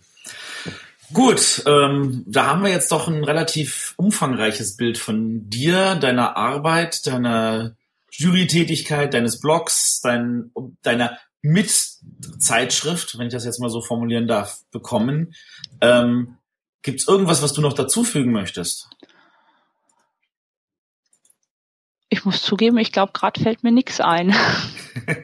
Gut, 1.12 1.62
ähm, 1.66 2.24
da 2.26 2.46
haben 2.46 2.62
wir 2.62 2.70
jetzt 2.70 2.92
doch 2.92 3.08
ein 3.08 3.24
relativ 3.24 3.94
umfangreiches 3.96 4.76
Bild 4.76 4.98
von 4.98 5.48
dir, 5.48 5.94
deiner 5.94 6.36
Arbeit, 6.36 7.06
deiner 7.06 7.76
Jurytätigkeit, 8.12 9.14
deines 9.14 9.40
Blogs, 9.40 10.00
dein, 10.02 10.50
deiner 10.82 11.18
Mitzeitschrift, 11.40 13.18
wenn 13.18 13.28
ich 13.28 13.32
das 13.32 13.46
jetzt 13.46 13.60
mal 13.60 13.70
so 13.70 13.80
formulieren 13.80 14.26
darf, 14.26 14.58
bekommen. 14.70 15.34
Ähm, 15.80 16.36
Gibt 16.82 17.00
es 17.00 17.08
irgendwas, 17.08 17.42
was 17.42 17.52
du 17.52 17.60
noch 17.60 17.72
dazufügen 17.72 18.32
möchtest? 18.32 18.90
Ich 22.10 22.24
muss 22.24 22.42
zugeben, 22.42 22.78
ich 22.78 22.92
glaube, 22.92 23.12
gerade 23.12 23.40
fällt 23.40 23.62
mir 23.62 23.72
nichts 23.72 24.00
ein. 24.00 24.34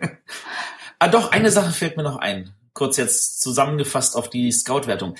ah, 0.98 1.08
doch, 1.08 1.32
eine 1.32 1.50
Sache 1.50 1.72
fällt 1.72 1.96
mir 1.96 2.02
noch 2.02 2.18
ein. 2.18 2.54
Kurz 2.74 2.96
jetzt 2.96 3.40
zusammengefasst 3.40 4.16
auf 4.16 4.28
die 4.28 4.50
Scout-Wertung. 4.52 5.14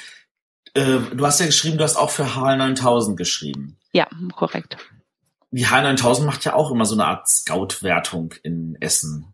Äh, 0.75 0.99
du 1.15 1.25
hast 1.25 1.41
ja 1.41 1.47
geschrieben, 1.47 1.79
du 1.79 1.85
hast 1.85 1.97
auch 1.97 2.11
für 2.11 2.35
HL 2.35 2.57
9000 2.57 3.17
geschrieben. 3.17 3.79
Ja, 3.93 4.09
korrekt. 4.35 4.77
Die 5.51 5.67
HL 5.67 5.83
9000 5.83 6.27
macht 6.27 6.45
ja 6.45 6.55
auch 6.55 6.71
immer 6.71 6.85
so 6.85 6.95
eine 6.95 7.07
Art 7.07 7.29
Scout-Wertung 7.29 8.35
in 8.43 8.77
Essen. 8.81 9.33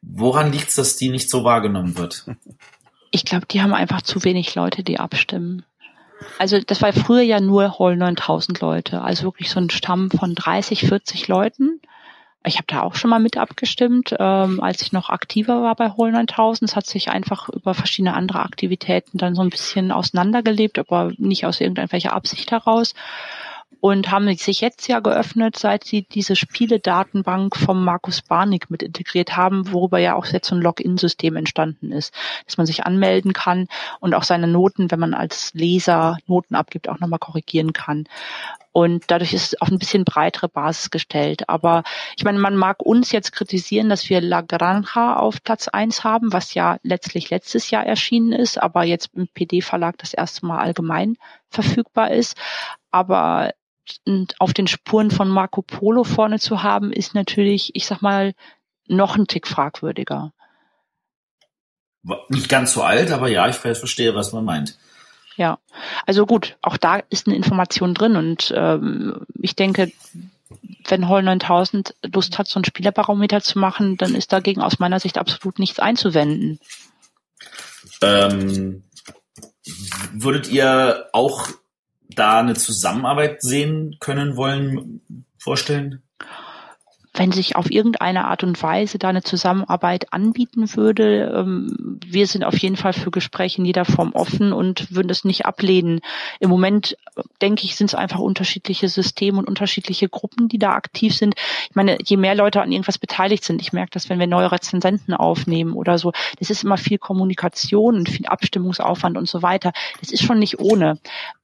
Woran 0.00 0.52
liegt 0.52 0.68
es, 0.68 0.76
dass 0.76 0.96
die 0.96 1.10
nicht 1.10 1.28
so 1.28 1.44
wahrgenommen 1.44 1.96
wird? 1.96 2.26
Ich 3.10 3.24
glaube, 3.24 3.46
die 3.46 3.60
haben 3.60 3.74
einfach 3.74 4.02
zu 4.02 4.24
wenig 4.24 4.54
Leute, 4.54 4.82
die 4.82 4.98
abstimmen. 4.98 5.64
Also 6.38 6.60
das 6.60 6.82
war 6.82 6.92
früher 6.92 7.22
ja 7.22 7.40
nur 7.40 7.78
Hall 7.78 7.96
9000 7.96 8.60
Leute, 8.60 9.02
also 9.02 9.24
wirklich 9.24 9.50
so 9.50 9.60
ein 9.60 9.70
Stamm 9.70 10.10
von 10.10 10.34
30, 10.34 10.86
40 10.86 11.28
Leuten. 11.28 11.80
Ich 12.44 12.56
habe 12.56 12.66
da 12.66 12.82
auch 12.82 12.96
schon 12.96 13.10
mal 13.10 13.20
mit 13.20 13.36
abgestimmt, 13.36 14.14
ähm, 14.18 14.60
als 14.60 14.82
ich 14.82 14.92
noch 14.92 15.10
aktiver 15.10 15.62
war 15.62 15.76
bei 15.76 15.90
Hall 15.90 16.10
9000. 16.10 16.70
Es 16.70 16.76
hat 16.76 16.86
sich 16.86 17.10
einfach 17.10 17.48
über 17.48 17.74
verschiedene 17.74 18.14
andere 18.14 18.40
Aktivitäten 18.40 19.18
dann 19.18 19.34
so 19.34 19.42
ein 19.42 19.50
bisschen 19.50 19.92
auseinandergelebt, 19.92 20.78
aber 20.78 21.12
nicht 21.18 21.46
aus 21.46 21.60
irgendeiner 21.60 22.12
Absicht 22.12 22.50
heraus 22.50 22.94
und 23.82 24.12
haben 24.12 24.32
sich 24.36 24.60
jetzt 24.60 24.86
ja 24.86 25.00
geöffnet, 25.00 25.58
seit 25.58 25.82
sie 25.82 26.02
diese 26.02 26.36
Spieledatenbank 26.36 27.56
vom 27.56 27.84
Markus 27.84 28.22
Barnick 28.22 28.70
mit 28.70 28.80
integriert 28.80 29.36
haben, 29.36 29.72
worüber 29.72 29.98
ja 29.98 30.14
auch 30.14 30.24
jetzt 30.26 30.46
so 30.46 30.54
ein 30.54 30.62
Login-System 30.62 31.34
entstanden 31.34 31.90
ist, 31.90 32.14
dass 32.46 32.56
man 32.56 32.66
sich 32.66 32.84
anmelden 32.84 33.32
kann 33.32 33.66
und 33.98 34.14
auch 34.14 34.22
seine 34.22 34.46
Noten, 34.46 34.92
wenn 34.92 35.00
man 35.00 35.14
als 35.14 35.52
Leser 35.54 36.16
Noten 36.28 36.54
abgibt, 36.54 36.88
auch 36.88 37.00
nochmal 37.00 37.18
korrigieren 37.18 37.72
kann. 37.72 38.06
Und 38.72 39.04
dadurch 39.08 39.34
ist 39.34 39.52
es 39.52 39.60
auf 39.60 39.68
ein 39.68 39.78
bisschen 39.78 40.04
breitere 40.04 40.48
Basis 40.48 40.90
gestellt. 40.90 41.48
Aber 41.48 41.82
ich 42.16 42.24
meine, 42.24 42.38
man 42.38 42.56
mag 42.56 42.82
uns 42.82 43.12
jetzt 43.12 43.32
kritisieren, 43.32 43.90
dass 43.90 44.08
wir 44.08 44.22
La 44.22 44.40
Granja 44.40 45.16
auf 45.16 45.42
Platz 45.42 45.68
eins 45.68 46.04
haben, 46.04 46.32
was 46.32 46.54
ja 46.54 46.78
letztlich 46.82 47.28
letztes 47.28 47.70
Jahr 47.70 47.84
erschienen 47.84 48.32
ist, 48.32 48.60
aber 48.60 48.84
jetzt 48.84 49.10
im 49.14 49.28
PD-Verlag 49.28 49.98
das 49.98 50.14
erste 50.14 50.46
Mal 50.46 50.58
allgemein 50.58 51.16
verfügbar 51.50 52.10
ist. 52.12 52.36
Aber 52.90 53.52
auf 54.38 54.54
den 54.54 54.66
Spuren 54.66 55.10
von 55.10 55.28
Marco 55.28 55.60
Polo 55.60 56.04
vorne 56.04 56.38
zu 56.38 56.62
haben, 56.62 56.92
ist 56.92 57.14
natürlich, 57.14 57.72
ich 57.74 57.86
sag 57.86 58.00
mal, 58.00 58.32
noch 58.86 59.16
ein 59.16 59.26
Tick 59.26 59.46
fragwürdiger. 59.46 60.32
Nicht 62.28 62.48
ganz 62.48 62.72
so 62.72 62.82
alt, 62.82 63.10
aber 63.12 63.28
ja, 63.28 63.48
ich 63.48 63.56
verstehe, 63.56 64.14
was 64.14 64.32
man 64.32 64.44
meint. 64.44 64.78
Ja, 65.36 65.58
also 66.06 66.26
gut, 66.26 66.56
auch 66.62 66.76
da 66.76 66.96
ist 67.08 67.26
eine 67.26 67.36
Information 67.36 67.94
drin 67.94 68.16
und 68.16 68.52
ähm, 68.54 69.26
ich 69.40 69.56
denke, 69.56 69.90
wenn 70.88 71.08
Hall 71.08 71.22
9000 71.22 71.94
Lust 72.12 72.38
hat, 72.38 72.48
so 72.48 72.60
ein 72.60 72.64
Spielerbarometer 72.64 73.40
zu 73.40 73.58
machen, 73.58 73.96
dann 73.96 74.14
ist 74.14 74.32
dagegen 74.32 74.60
aus 74.60 74.78
meiner 74.78 75.00
Sicht 75.00 75.18
absolut 75.18 75.58
nichts 75.58 75.78
einzuwenden. 75.78 76.58
Ähm, 78.02 78.84
würdet 80.12 80.50
ihr 80.50 81.08
auch 81.12 81.48
da 82.08 82.40
eine 82.40 82.54
Zusammenarbeit 82.54 83.42
sehen 83.42 83.96
können 84.00 84.36
wollen, 84.36 85.00
vorstellen? 85.38 86.02
Wenn 87.14 87.30
sich 87.30 87.56
auf 87.56 87.70
irgendeine 87.70 88.26
Art 88.26 88.42
und 88.42 88.62
Weise 88.62 88.98
da 88.98 89.08
eine 89.08 89.22
Zusammenarbeit 89.22 90.12
anbieten 90.12 90.74
würde, 90.74 91.34
ähm, 91.36 91.98
wir 92.04 92.26
sind 92.26 92.44
auf 92.44 92.56
jeden 92.56 92.76
Fall 92.76 92.94
für 92.94 93.10
Gespräche 93.10 93.58
in 93.58 93.66
jeder 93.66 93.84
Form 93.84 94.12
offen 94.12 94.52
und 94.52 94.94
würden 94.94 95.10
es 95.10 95.24
nicht 95.24 95.44
ablehnen. 95.44 96.00
Im 96.40 96.48
Moment, 96.48 96.96
denke 97.42 97.64
ich, 97.64 97.76
sind 97.76 97.88
es 97.88 97.94
einfach 97.94 98.18
unterschiedliche 98.18 98.88
Systeme 98.88 99.38
und 99.38 99.48
unterschiedliche 99.48 100.08
Gruppen, 100.08 100.48
die 100.48 100.58
da 100.58 100.72
aktiv 100.72 101.14
sind. 101.14 101.34
Ich 101.68 101.76
meine, 101.76 101.98
je 102.02 102.16
mehr 102.16 102.34
Leute 102.34 102.62
an 102.62 102.72
irgendwas 102.72 102.98
beteiligt 102.98 103.44
sind, 103.44 103.60
ich 103.60 103.74
merke 103.74 103.90
das, 103.92 104.08
wenn 104.08 104.18
wir 104.18 104.26
neue 104.26 104.50
Rezensenten 104.50 105.12
aufnehmen 105.12 105.74
oder 105.74 105.98
so, 105.98 106.12
das 106.38 106.48
ist 106.48 106.64
immer 106.64 106.78
viel 106.78 106.98
Kommunikation 106.98 107.96
und 107.96 108.08
viel 108.08 108.26
Abstimmungsaufwand 108.26 109.18
und 109.18 109.28
so 109.28 109.42
weiter. 109.42 109.72
Das 110.00 110.12
ist 110.12 110.22
schon 110.22 110.38
nicht 110.38 110.60
ohne. 110.60 110.98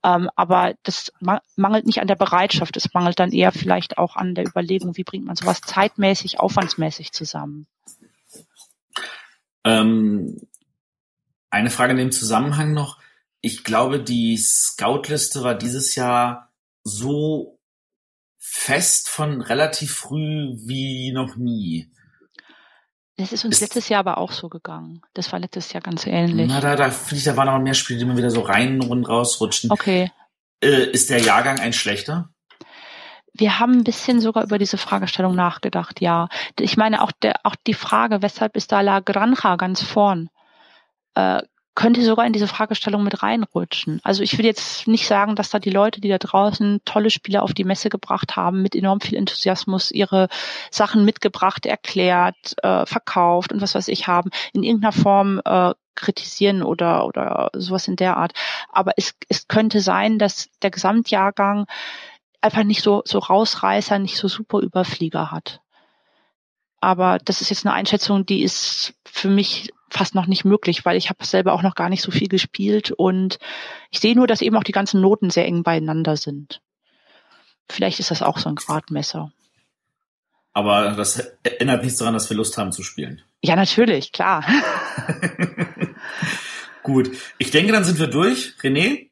Ähm, 0.04 0.30
aber 0.36 0.74
das 0.84 1.12
mangelt 1.56 1.86
nicht 1.86 2.00
an 2.00 2.06
der 2.06 2.14
Bereitschaft, 2.14 2.76
es 2.76 2.92
mangelt 2.94 3.18
dann 3.18 3.32
eher 3.32 3.50
vielleicht 3.50 3.98
auch 3.98 4.14
an 4.14 4.34
der 4.34 4.46
Überlegung, 4.46 4.96
wie 4.96 5.04
bringt 5.04 5.26
man 5.26 5.36
sowas 5.36 5.60
zeitmäßig, 5.60 6.38
aufwandsmäßig 6.38 7.12
zusammen? 7.12 7.66
Ähm, 9.64 10.40
eine 11.50 11.70
Frage 11.70 11.92
in 11.92 11.98
dem 11.98 12.12
Zusammenhang 12.12 12.72
noch. 12.72 12.98
Ich 13.40 13.64
glaube, 13.64 14.02
die 14.02 14.36
Scout-Liste 14.36 15.42
war 15.42 15.56
dieses 15.56 15.94
Jahr 15.94 16.52
so 16.84 17.58
fest 18.38 19.08
von 19.08 19.40
relativ 19.40 19.94
früh 19.94 20.54
wie 20.64 21.12
noch 21.12 21.36
nie. 21.36 21.90
Das 23.18 23.32
ist 23.32 23.44
uns 23.44 23.56
ist, 23.56 23.60
letztes 23.60 23.88
Jahr 23.88 24.00
aber 24.00 24.18
auch 24.18 24.30
so 24.30 24.48
gegangen. 24.48 25.02
Das 25.12 25.32
war 25.32 25.40
letztes 25.40 25.72
Jahr 25.72 25.82
ganz 25.82 26.06
ähnlich. 26.06 26.46
Na, 26.48 26.60
da, 26.60 26.76
da 26.76 26.90
finde 26.90 27.16
ich, 27.16 27.24
da 27.24 27.36
waren 27.36 27.48
aber 27.48 27.58
mehr 27.58 27.74
Spiele, 27.74 27.98
die 27.98 28.04
immer 28.04 28.16
wieder 28.16 28.30
so 28.30 28.42
rein 28.42 28.80
und 28.80 29.04
rausrutschen. 29.04 29.72
Okay. 29.72 30.12
Äh, 30.62 30.90
ist 30.90 31.10
der 31.10 31.18
Jahrgang 31.18 31.58
ein 31.58 31.72
schlechter? 31.72 32.30
Wir 33.32 33.58
haben 33.58 33.72
ein 33.72 33.84
bisschen 33.84 34.20
sogar 34.20 34.44
über 34.44 34.58
diese 34.58 34.78
Fragestellung 34.78 35.34
nachgedacht, 35.34 36.00
ja. 36.00 36.28
Ich 36.60 36.76
meine 36.76 37.02
auch 37.02 37.10
der, 37.10 37.40
auch 37.42 37.56
die 37.66 37.74
Frage, 37.74 38.22
weshalb 38.22 38.56
ist 38.56 38.70
da 38.70 38.82
La 38.82 39.00
Granja 39.00 39.56
ganz 39.56 39.82
vorn, 39.82 40.30
äh, 41.14 41.42
könnte 41.78 42.02
sogar 42.02 42.26
in 42.26 42.32
diese 42.32 42.48
Fragestellung 42.48 43.04
mit 43.04 43.22
reinrutschen. 43.22 44.00
Also 44.02 44.24
ich 44.24 44.36
will 44.36 44.44
jetzt 44.44 44.88
nicht 44.88 45.06
sagen, 45.06 45.36
dass 45.36 45.50
da 45.50 45.60
die 45.60 45.70
Leute, 45.70 46.00
die 46.00 46.08
da 46.08 46.18
draußen 46.18 46.80
tolle 46.84 47.08
Spiele 47.08 47.40
auf 47.40 47.54
die 47.54 47.62
Messe 47.62 47.88
gebracht 47.88 48.34
haben, 48.34 48.62
mit 48.62 48.74
enorm 48.74 49.00
viel 49.00 49.16
Enthusiasmus 49.16 49.92
ihre 49.92 50.28
Sachen 50.72 51.04
mitgebracht, 51.04 51.66
erklärt, 51.66 52.56
äh, 52.64 52.84
verkauft 52.84 53.52
und 53.52 53.60
was 53.60 53.76
weiß 53.76 53.86
ich 53.86 54.08
haben, 54.08 54.30
in 54.52 54.64
irgendeiner 54.64 54.90
Form 54.90 55.40
äh, 55.44 55.72
kritisieren 55.94 56.64
oder 56.64 57.06
oder 57.06 57.50
sowas 57.54 57.86
in 57.86 57.94
der 57.94 58.16
Art. 58.16 58.32
Aber 58.72 58.94
es, 58.96 59.14
es 59.28 59.46
könnte 59.46 59.80
sein, 59.80 60.18
dass 60.18 60.48
der 60.62 60.72
Gesamtjahrgang 60.72 61.66
einfach 62.40 62.64
nicht 62.64 62.82
so, 62.82 63.02
so 63.04 63.20
Rausreißer, 63.20 64.00
nicht 64.00 64.16
so 64.16 64.26
super 64.26 64.58
Überflieger 64.58 65.30
hat. 65.30 65.60
Aber 66.80 67.18
das 67.24 67.40
ist 67.40 67.50
jetzt 67.50 67.64
eine 67.64 67.74
Einschätzung, 67.74 68.26
die 68.26 68.42
ist 68.42 68.94
für 69.04 69.28
mich 69.28 69.70
fast 69.90 70.14
noch 70.14 70.26
nicht 70.26 70.44
möglich, 70.44 70.84
weil 70.84 70.96
ich 70.96 71.08
habe 71.08 71.24
selber 71.24 71.52
auch 71.52 71.62
noch 71.62 71.74
gar 71.74 71.88
nicht 71.88 72.02
so 72.02 72.10
viel 72.10 72.28
gespielt 72.28 72.90
und 72.90 73.38
ich 73.90 74.00
sehe 74.00 74.14
nur, 74.14 74.26
dass 74.26 74.42
eben 74.42 74.56
auch 74.56 74.64
die 74.64 74.72
ganzen 74.72 75.00
Noten 75.00 75.30
sehr 75.30 75.46
eng 75.46 75.62
beieinander 75.62 76.16
sind. 76.16 76.60
Vielleicht 77.70 78.00
ist 78.00 78.10
das 78.10 78.22
auch 78.22 78.38
so 78.38 78.48
ein 78.48 78.54
Gradmesser. 78.54 79.32
Aber 80.52 80.92
das 80.92 81.18
ändert 81.42 81.84
nichts 81.84 81.98
daran, 81.98 82.14
dass 82.14 82.28
wir 82.30 82.36
Lust 82.36 82.58
haben 82.58 82.72
zu 82.72 82.82
spielen. 82.82 83.22
Ja, 83.42 83.54
natürlich, 83.54 84.12
klar. 84.12 84.44
Gut, 86.82 87.10
ich 87.38 87.50
denke, 87.50 87.72
dann 87.72 87.84
sind 87.84 87.98
wir 87.98 88.06
durch. 88.06 88.54
René? 88.62 89.10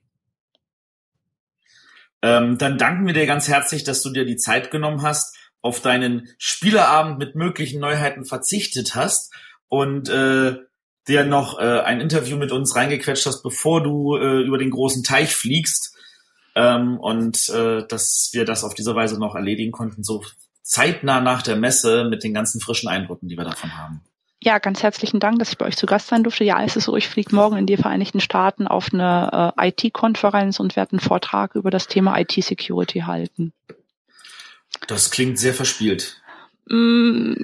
Ähm, 2.23 2.59
dann 2.59 2.79
danken 2.79 3.07
wir 3.07 3.15
dir 3.15 3.27
ganz 3.27 3.49
herzlich, 3.49 3.85
dass 3.85 4.03
du 4.03 4.11
dir 4.11 4.25
die 4.25 4.37
Zeit 4.37 4.71
genommen 4.71 5.03
hast, 5.03 5.37
auf 5.61 5.81
deinen 5.81 6.29
Spielerabend 6.39 7.19
mit 7.19 7.35
möglichen 7.35 7.81
Neuheiten 7.81 8.25
verzichtet 8.25 8.95
hast 8.95 9.33
und 9.69 10.09
äh, 10.09 10.57
dir 11.09 11.25
noch 11.25 11.59
äh, 11.59 11.81
ein 11.81 12.01
Interview 12.01 12.37
mit 12.37 12.53
uns 12.53 12.75
reingequetscht 12.75 13.27
hast, 13.27 13.43
bevor 13.43 13.83
du 13.83 14.17
äh, 14.17 14.43
über 14.43 14.59
den 14.59 14.71
großen 14.71 15.03
Teich 15.03 15.35
fliegst. 15.35 15.95
Ähm, 16.55 16.99
und 16.99 17.49
äh, 17.51 17.87
dass 17.87 18.31
wir 18.33 18.45
das 18.45 18.65
auf 18.65 18.75
diese 18.75 18.95
Weise 18.95 19.19
noch 19.19 19.35
erledigen 19.35 19.73
konnten, 19.73 20.03
so 20.03 20.25
zeitnah 20.63 21.21
nach 21.21 21.43
der 21.43 21.57
Messe 21.57 22.05
mit 22.05 22.25
den 22.25 22.35
ganzen 22.35 22.61
frischen 22.61 22.89
Eindrücken, 22.89 23.29
die 23.29 23.37
wir 23.37 23.45
davon 23.45 23.77
haben. 23.77 24.01
Ja, 24.43 24.59
ganz 24.59 24.83
herzlichen 24.83 25.21
Dank, 25.21 25.39
dass 25.39 25.51
ich 25.51 25.59
bei 25.59 25.67
euch 25.67 25.77
zu 25.77 25.87
Gast 25.87 26.09
sein 26.09 26.23
durfte. 26.23 26.45
Ja, 26.45 26.63
es 26.63 26.77
ist 26.77 26.85
so, 26.85 26.97
ich 26.97 27.09
fliege 27.09 27.35
morgen 27.35 27.57
in 27.57 27.67
die 27.67 27.77
Vereinigten 27.77 28.21
Staaten 28.21 28.67
auf 28.67 28.93
eine 28.93 29.53
äh, 29.57 29.69
IT-Konferenz 29.69 30.61
und 30.61 30.77
werde 30.77 30.93
einen 30.93 31.01
Vortrag 31.01 31.55
über 31.55 31.71
das 31.71 31.87
Thema 31.87 32.19
IT-Security 32.19 33.01
halten. 33.01 33.53
Das 34.87 35.11
klingt 35.11 35.39
sehr 35.39 35.55
verspielt. 35.55 36.21
Mm, 36.69 37.35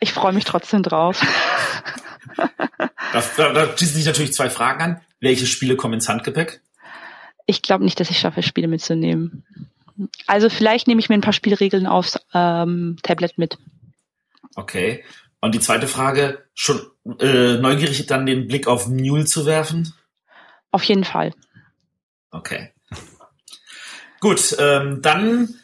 ich 0.00 0.12
freue 0.12 0.32
mich 0.32 0.44
trotzdem 0.44 0.82
drauf. 0.82 1.20
da, 2.36 3.22
da, 3.36 3.52
da 3.52 3.76
schließen 3.76 3.96
sich 3.96 4.06
natürlich 4.06 4.32
zwei 4.32 4.50
Fragen 4.50 4.82
an. 4.82 5.00
Welche 5.20 5.46
Spiele 5.46 5.76
kommen 5.76 5.94
ins 5.94 6.08
Handgepäck? 6.08 6.60
Ich 7.46 7.62
glaube 7.62 7.84
nicht, 7.84 7.98
dass 7.98 8.10
ich 8.10 8.18
schaffe, 8.18 8.42
Spiele 8.42 8.68
mitzunehmen. 8.68 9.44
Also 10.26 10.48
vielleicht 10.48 10.86
nehme 10.86 11.00
ich 11.00 11.08
mir 11.08 11.16
ein 11.16 11.22
paar 11.22 11.32
Spielregeln 11.32 11.86
aufs 11.86 12.18
ähm, 12.34 12.96
Tablet 13.02 13.38
mit. 13.38 13.58
Okay. 14.54 15.04
Und 15.40 15.54
die 15.54 15.60
zweite 15.60 15.86
Frage, 15.86 16.44
schon 16.54 16.80
äh, 17.20 17.56
neugierig 17.58 18.06
dann 18.06 18.26
den 18.26 18.48
Blick 18.48 18.66
auf 18.66 18.88
Mule 18.88 19.24
zu 19.24 19.46
werfen? 19.46 19.92
Auf 20.70 20.82
jeden 20.84 21.04
Fall. 21.04 21.32
Okay. 22.30 22.72
Gut, 24.20 24.56
ähm, 24.58 25.00
dann, 25.00 25.54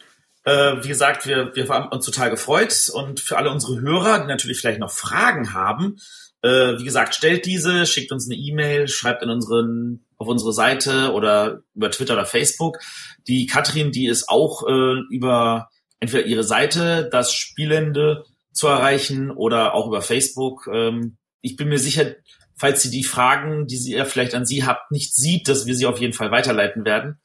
äh, 0.45 0.77
wie 0.83 0.89
gesagt, 0.89 1.27
wir, 1.27 1.55
wir 1.57 1.69
haben 1.69 1.89
uns 1.89 2.07
total 2.07 2.31
gefreut 2.31 2.89
und 2.95 3.19
für 3.21 3.37
alle 3.37 3.51
unsere 3.51 3.81
Hörer, 3.81 4.21
die 4.21 4.27
natürlich 4.27 4.61
vielleicht 4.61 4.79
noch 4.79 4.93
Fragen 4.93 5.53
haben, 5.53 5.97
äh, 6.45 6.79
wie 6.79 6.85
gesagt, 6.85 7.15
stellt 7.15 7.47
diese, 7.47 7.87
schickt 7.87 8.13
uns 8.13 8.29
eine 8.29 8.39
E-Mail, 8.39 8.87
schreibt 8.87 9.23
in 9.23 9.31
unseren 9.31 10.05
auf 10.19 10.29
unsere 10.29 10.53
Seite 10.53 11.13
oder 11.13 11.63
über 11.75 11.91
Twitter 11.91 12.13
oder 12.13 12.27
Facebook. 12.27 12.79
Die 13.27 13.47
Katrin, 13.47 13.93
die 13.93 14.07
ist 14.07 14.29
auch 14.29 14.69
äh, 14.69 15.01
über 15.11 15.71
entweder 16.01 16.27
ihre 16.27 16.45
Seite, 16.45 17.09
das 17.11 17.33
Spielende 17.33 18.25
zu 18.53 18.67
erreichen 18.67 19.31
oder 19.31 19.75
auch 19.75 19.87
über 19.87 20.03
Facebook. 20.03 20.69
Ähm, 20.71 21.17
ich 21.41 21.57
bin 21.57 21.69
mir 21.69 21.79
sicher, 21.79 22.15
falls 22.55 22.83
sie 22.83 22.91
die 22.91 23.05
Fragen, 23.05 23.67
die 23.67 23.79
sie 23.79 23.95
ja 23.95 24.05
vielleicht 24.05 24.35
an 24.35 24.45
Sie 24.45 24.65
habt, 24.65 24.91
nicht 24.91 25.15
sieht, 25.15 25.49
dass 25.49 25.65
wir 25.65 25.75
sie 25.75 25.87
auf 25.87 25.99
jeden 25.99 26.13
Fall 26.13 26.31
weiterleiten 26.31 26.85
werden. 26.85 27.21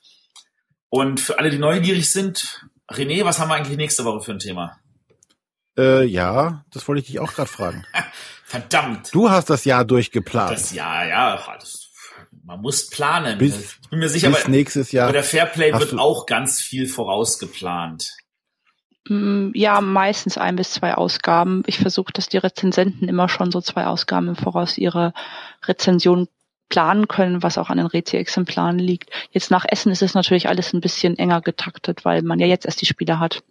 Und 0.87 1.19
für 1.19 1.37
alle, 1.39 1.49
die 1.49 1.59
neugierig 1.59 2.09
sind, 2.09 2.65
René, 2.89 3.25
was 3.25 3.37
haben 3.37 3.49
wir 3.49 3.55
eigentlich 3.55 3.77
nächste 3.77 4.05
Woche 4.05 4.21
für 4.21 4.31
ein 4.31 4.39
Thema? 4.39 4.79
Äh, 5.77 6.05
ja, 6.05 6.65
das 6.71 6.87
wollte 6.87 7.01
ich 7.01 7.07
dich 7.07 7.19
auch 7.19 7.33
gerade 7.33 7.49
fragen. 7.49 7.85
Verdammt. 8.49 9.13
Du 9.13 9.29
hast 9.29 9.51
das 9.51 9.63
Jahr 9.63 9.85
durchgeplant. 9.85 10.51
Das 10.51 10.73
Jahr, 10.73 11.07
ja, 11.07 11.39
das, 11.59 11.91
man 12.43 12.59
muss 12.59 12.89
planen. 12.89 13.37
Bis, 13.37 13.77
ich 13.79 13.89
bin 13.91 13.99
mir 13.99 14.09
sicher, 14.09 14.31
bis 14.31 14.45
bei, 14.45 14.49
nächstes 14.49 14.91
Jahr 14.91 15.05
bei 15.05 15.13
der 15.13 15.23
Fairplay 15.23 15.71
wird 15.71 15.99
auch 15.99 16.25
ganz 16.25 16.59
viel 16.59 16.87
vorausgeplant. 16.87 18.09
Mm, 19.07 19.51
ja, 19.53 19.81
meistens 19.81 20.39
ein 20.39 20.55
bis 20.55 20.71
zwei 20.71 20.95
Ausgaben. 20.95 21.61
Ich 21.67 21.77
versuche, 21.77 22.11
dass 22.11 22.27
die 22.27 22.39
Rezensenten 22.39 23.07
immer 23.07 23.29
schon 23.29 23.51
so 23.51 23.61
zwei 23.61 23.85
Ausgaben 23.85 24.29
im 24.29 24.35
Voraus 24.35 24.79
ihre 24.79 25.13
Rezension 25.67 26.27
planen 26.69 27.07
können, 27.07 27.43
was 27.43 27.59
auch 27.59 27.69
an 27.69 27.77
den 27.77 27.85
Rezi-Exemplaren 27.85 28.79
liegt. 28.79 29.11
Jetzt 29.29 29.51
nach 29.51 29.65
Essen 29.67 29.91
ist 29.91 30.01
es 30.01 30.15
natürlich 30.15 30.49
alles 30.49 30.73
ein 30.73 30.81
bisschen 30.81 31.19
enger 31.19 31.41
getaktet, 31.41 32.03
weil 32.03 32.23
man 32.23 32.39
ja 32.39 32.47
jetzt 32.47 32.65
erst 32.65 32.81
die 32.81 32.87
Spiele 32.87 33.19
hat. 33.19 33.43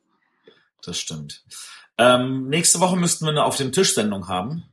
Das 0.83 0.99
stimmt. 0.99 1.45
Ähm, 1.99 2.49
nächste 2.49 2.81
Woche 2.81 2.97
müssten 2.97 3.27
wir 3.27 3.31
eine 3.31 3.45
auf 3.45 3.57
dem 3.57 3.71
Tisch 3.71 3.95
Sendung 3.95 4.27
haben. 4.27 4.65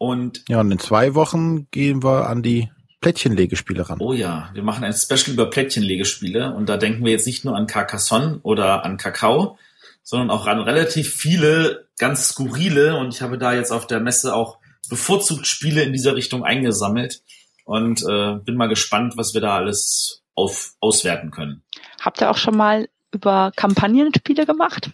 Und 0.00 0.44
ja, 0.48 0.60
und 0.60 0.72
in 0.72 0.78
zwei 0.78 1.14
Wochen 1.14 1.70
gehen 1.72 2.02
wir 2.02 2.26
an 2.26 2.42
die 2.42 2.70
Plättchenlegespiele 3.02 3.86
ran. 3.86 3.98
Oh 4.00 4.14
ja, 4.14 4.48
wir 4.54 4.62
machen 4.62 4.82
ein 4.82 4.94
Special 4.94 5.34
über 5.34 5.50
Plättchenlegespiele 5.50 6.54
und 6.54 6.70
da 6.70 6.78
denken 6.78 7.04
wir 7.04 7.12
jetzt 7.12 7.26
nicht 7.26 7.44
nur 7.44 7.54
an 7.54 7.66
Carcassonne 7.66 8.40
oder 8.42 8.82
an 8.86 8.96
Kakao, 8.96 9.58
sondern 10.02 10.30
auch 10.30 10.46
an 10.46 10.58
relativ 10.60 11.12
viele 11.12 11.86
ganz 11.98 12.30
skurrile 12.30 12.96
und 12.96 13.12
ich 13.14 13.20
habe 13.20 13.36
da 13.36 13.52
jetzt 13.52 13.72
auf 13.72 13.86
der 13.86 14.00
Messe 14.00 14.34
auch 14.34 14.56
bevorzugt 14.88 15.46
Spiele 15.46 15.82
in 15.82 15.92
dieser 15.92 16.16
Richtung 16.16 16.44
eingesammelt 16.44 17.22
und 17.66 18.02
äh, 18.02 18.36
bin 18.36 18.56
mal 18.56 18.70
gespannt, 18.70 19.18
was 19.18 19.34
wir 19.34 19.42
da 19.42 19.56
alles 19.56 20.22
auf, 20.34 20.72
auswerten 20.80 21.30
können. 21.30 21.62
Habt 22.00 22.22
ihr 22.22 22.30
auch 22.30 22.38
schon 22.38 22.56
mal 22.56 22.88
über 23.12 23.52
Kampagnenspiele 23.54 24.46
gemacht? 24.46 24.90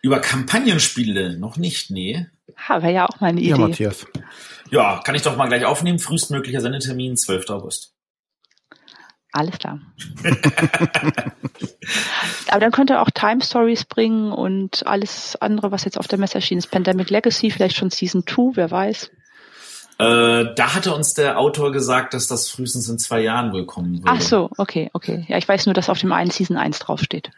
Über 0.00 0.20
Kampagnenspiele 0.20 1.40
noch 1.40 1.56
nicht, 1.56 1.90
nee. 1.90 2.28
Ha, 2.68 2.82
wäre 2.82 2.92
ja 2.92 3.06
auch 3.06 3.20
mal 3.20 3.28
eine 3.28 3.40
Idee. 3.40 3.50
Ja, 3.50 3.58
Matthias. 3.58 4.06
Ja, 4.70 5.00
kann 5.04 5.14
ich 5.14 5.22
doch 5.22 5.36
mal 5.36 5.48
gleich 5.48 5.64
aufnehmen. 5.64 5.98
Frühestmöglicher 5.98 6.60
Sendetermin, 6.60 7.16
12. 7.16 7.50
August. 7.50 7.94
Alles 9.32 9.58
klar. 9.58 9.78
Aber 12.48 12.60
dann 12.60 12.72
könnt 12.72 12.90
ihr 12.90 13.00
auch 13.00 13.10
Time 13.10 13.42
Stories 13.42 13.84
bringen 13.84 14.32
und 14.32 14.86
alles 14.86 15.36
andere, 15.36 15.70
was 15.70 15.84
jetzt 15.84 15.98
auf 15.98 16.08
der 16.08 16.18
Messe 16.18 16.34
erschienen 16.34 16.58
ist. 16.58 16.70
Pandemic 16.70 17.10
Legacy, 17.10 17.50
vielleicht 17.50 17.76
schon 17.76 17.90
Season 17.90 18.26
2, 18.26 18.56
wer 18.56 18.70
weiß. 18.70 19.10
Äh, 19.98 20.54
da 20.54 20.74
hatte 20.74 20.94
uns 20.94 21.14
der 21.14 21.38
Autor 21.38 21.72
gesagt, 21.72 22.14
dass 22.14 22.26
das 22.26 22.48
frühestens 22.48 22.88
in 22.88 22.98
zwei 22.98 23.20
Jahren 23.20 23.52
wohl 23.52 23.66
kommen 23.66 23.98
würde. 23.98 24.06
Ach 24.06 24.20
so, 24.20 24.50
okay, 24.56 24.90
okay. 24.94 25.26
Ja, 25.28 25.36
ich 25.36 25.46
weiß 25.46 25.66
nur, 25.66 25.74
dass 25.74 25.90
auf 25.90 25.98
dem 25.98 26.12
einen 26.12 26.30
Season 26.30 26.56
1 26.56 26.78
draufsteht. 26.80 27.30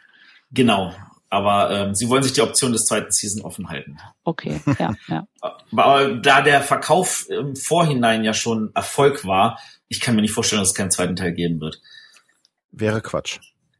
Genau. 0.51 0.93
Aber 1.33 1.71
ähm, 1.71 1.95
sie 1.95 2.09
wollen 2.09 2.21
sich 2.21 2.33
die 2.33 2.41
Option 2.41 2.73
des 2.73 2.85
zweiten 2.85 3.11
Season 3.11 3.41
offen 3.41 3.67
halten. 3.67 3.97
Okay, 4.23 4.61
ja, 4.77 4.93
ja. 5.07 5.27
Aber 5.71 6.13
da 6.13 6.43
der 6.43 6.61
Verkauf 6.61 7.27
im 7.27 7.55
Vorhinein 7.55 8.23
ja 8.23 8.35
schon 8.35 8.69
Erfolg 8.75 9.25
war, 9.25 9.59
ich 9.87 9.99
kann 9.99 10.13
mir 10.13 10.21
nicht 10.21 10.31
vorstellen, 10.31 10.61
dass 10.61 10.69
es 10.69 10.75
keinen 10.75 10.91
zweiten 10.91 11.15
Teil 11.15 11.33
geben 11.33 11.59
wird. 11.59 11.81
Wäre 12.69 13.01
Quatsch. 13.01 13.39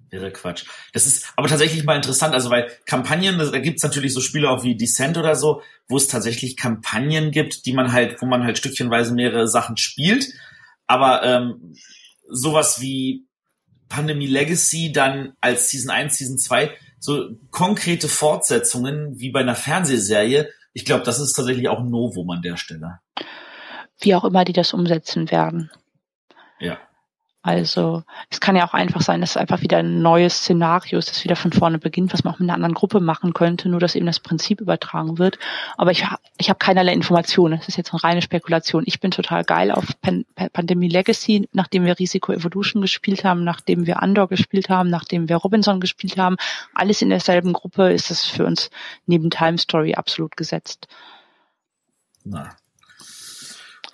Wäre 0.09 0.31
Quatsch. 0.31 0.65
Das 0.93 1.05
ist 1.05 1.31
aber 1.35 1.47
tatsächlich 1.47 1.83
mal 1.83 1.95
interessant, 1.95 2.33
also 2.33 2.49
weil 2.49 2.71
Kampagnen, 2.87 3.37
da 3.37 3.59
gibt 3.59 3.77
es 3.77 3.83
natürlich 3.83 4.15
so 4.15 4.21
Spiele 4.21 4.49
auch 4.49 4.63
wie 4.63 4.75
Descent 4.75 5.19
oder 5.19 5.35
so, 5.35 5.61
wo 5.87 5.97
es 5.97 6.07
tatsächlich 6.07 6.57
Kampagnen 6.57 7.29
gibt, 7.29 7.67
die 7.67 7.73
man 7.73 7.91
halt, 7.91 8.19
wo 8.19 8.25
man 8.25 8.43
halt 8.43 8.57
stückchenweise 8.57 9.13
mehrere 9.13 9.47
Sachen 9.47 9.77
spielt. 9.77 10.27
Aber 10.87 11.21
ähm, 11.21 11.75
sowas 12.27 12.81
wie 12.81 13.27
Pandemie 13.89 14.25
Legacy 14.25 14.91
dann 14.91 15.33
als 15.39 15.69
Season 15.69 15.91
1, 15.91 16.17
Season 16.17 16.39
2, 16.39 16.71
so 17.03 17.31
konkrete 17.51 18.07
Fortsetzungen 18.07 19.19
wie 19.19 19.29
bei 19.29 19.41
einer 19.41 19.55
Fernsehserie, 19.55 20.49
ich 20.71 20.85
glaube, 20.85 21.03
das 21.03 21.19
ist 21.19 21.33
tatsächlich 21.33 21.67
auch 21.67 21.79
ein 21.79 21.89
Novum 21.89 22.29
an 22.29 22.41
der 22.41 22.55
Stelle. 22.55 23.01
Wie 23.99 24.15
auch 24.15 24.23
immer 24.23 24.45
die 24.45 24.53
das 24.53 24.73
umsetzen 24.73 25.29
werden. 25.29 25.69
Ja. 26.61 26.77
Also 27.45 28.03
es 28.29 28.39
kann 28.39 28.55
ja 28.55 28.65
auch 28.65 28.73
einfach 28.73 29.01
sein, 29.01 29.19
dass 29.19 29.31
es 29.31 29.37
einfach 29.37 29.59
wieder 29.59 29.79
ein 29.79 30.01
neues 30.01 30.37
Szenario 30.37 30.97
ist, 30.97 31.09
das 31.09 31.25
wieder 31.25 31.35
von 31.35 31.51
vorne 31.51 31.77
beginnt, 31.77 32.13
was 32.13 32.23
man 32.23 32.33
auch 32.33 32.39
mit 32.39 32.49
einer 32.49 32.55
anderen 32.55 32.73
Gruppe 32.73 33.01
machen 33.01 33.33
könnte, 33.33 33.67
nur 33.67 33.81
dass 33.81 33.95
eben 33.95 34.05
das 34.05 34.21
Prinzip 34.21 34.61
übertragen 34.61 35.19
wird. 35.19 35.37
Aber 35.77 35.91
ich, 35.91 36.05
ich 36.37 36.49
habe 36.49 36.57
keinerlei 36.57 36.93
Informationen. 36.93 37.57
Das 37.57 37.67
ist 37.67 37.75
jetzt 37.75 37.93
eine 37.93 38.01
reine 38.01 38.21
Spekulation. 38.21 38.83
Ich 38.85 39.01
bin 39.01 39.11
total 39.11 39.43
geil 39.43 39.71
auf 39.71 39.85
Pan 40.01 40.23
Pandemie 40.53 40.87
Legacy, 40.87 41.49
nachdem 41.51 41.83
wir 41.83 41.99
Risiko 41.99 42.31
Evolution 42.31 42.81
gespielt 42.81 43.25
haben, 43.25 43.43
nachdem 43.43 43.85
wir 43.85 44.01
Andor 44.01 44.29
gespielt 44.29 44.69
haben, 44.69 44.89
nachdem 44.89 45.27
wir 45.27 45.35
Robinson 45.35 45.81
gespielt 45.81 46.17
haben. 46.17 46.37
Alles 46.73 47.01
in 47.01 47.09
derselben 47.09 47.51
Gruppe 47.51 47.91
ist 47.91 48.09
es 48.09 48.23
für 48.23 48.45
uns 48.45 48.69
neben 49.05 49.29
Time 49.29 49.57
Story 49.57 49.95
absolut 49.95 50.37
gesetzt. 50.37 50.87
Na, 52.23 52.55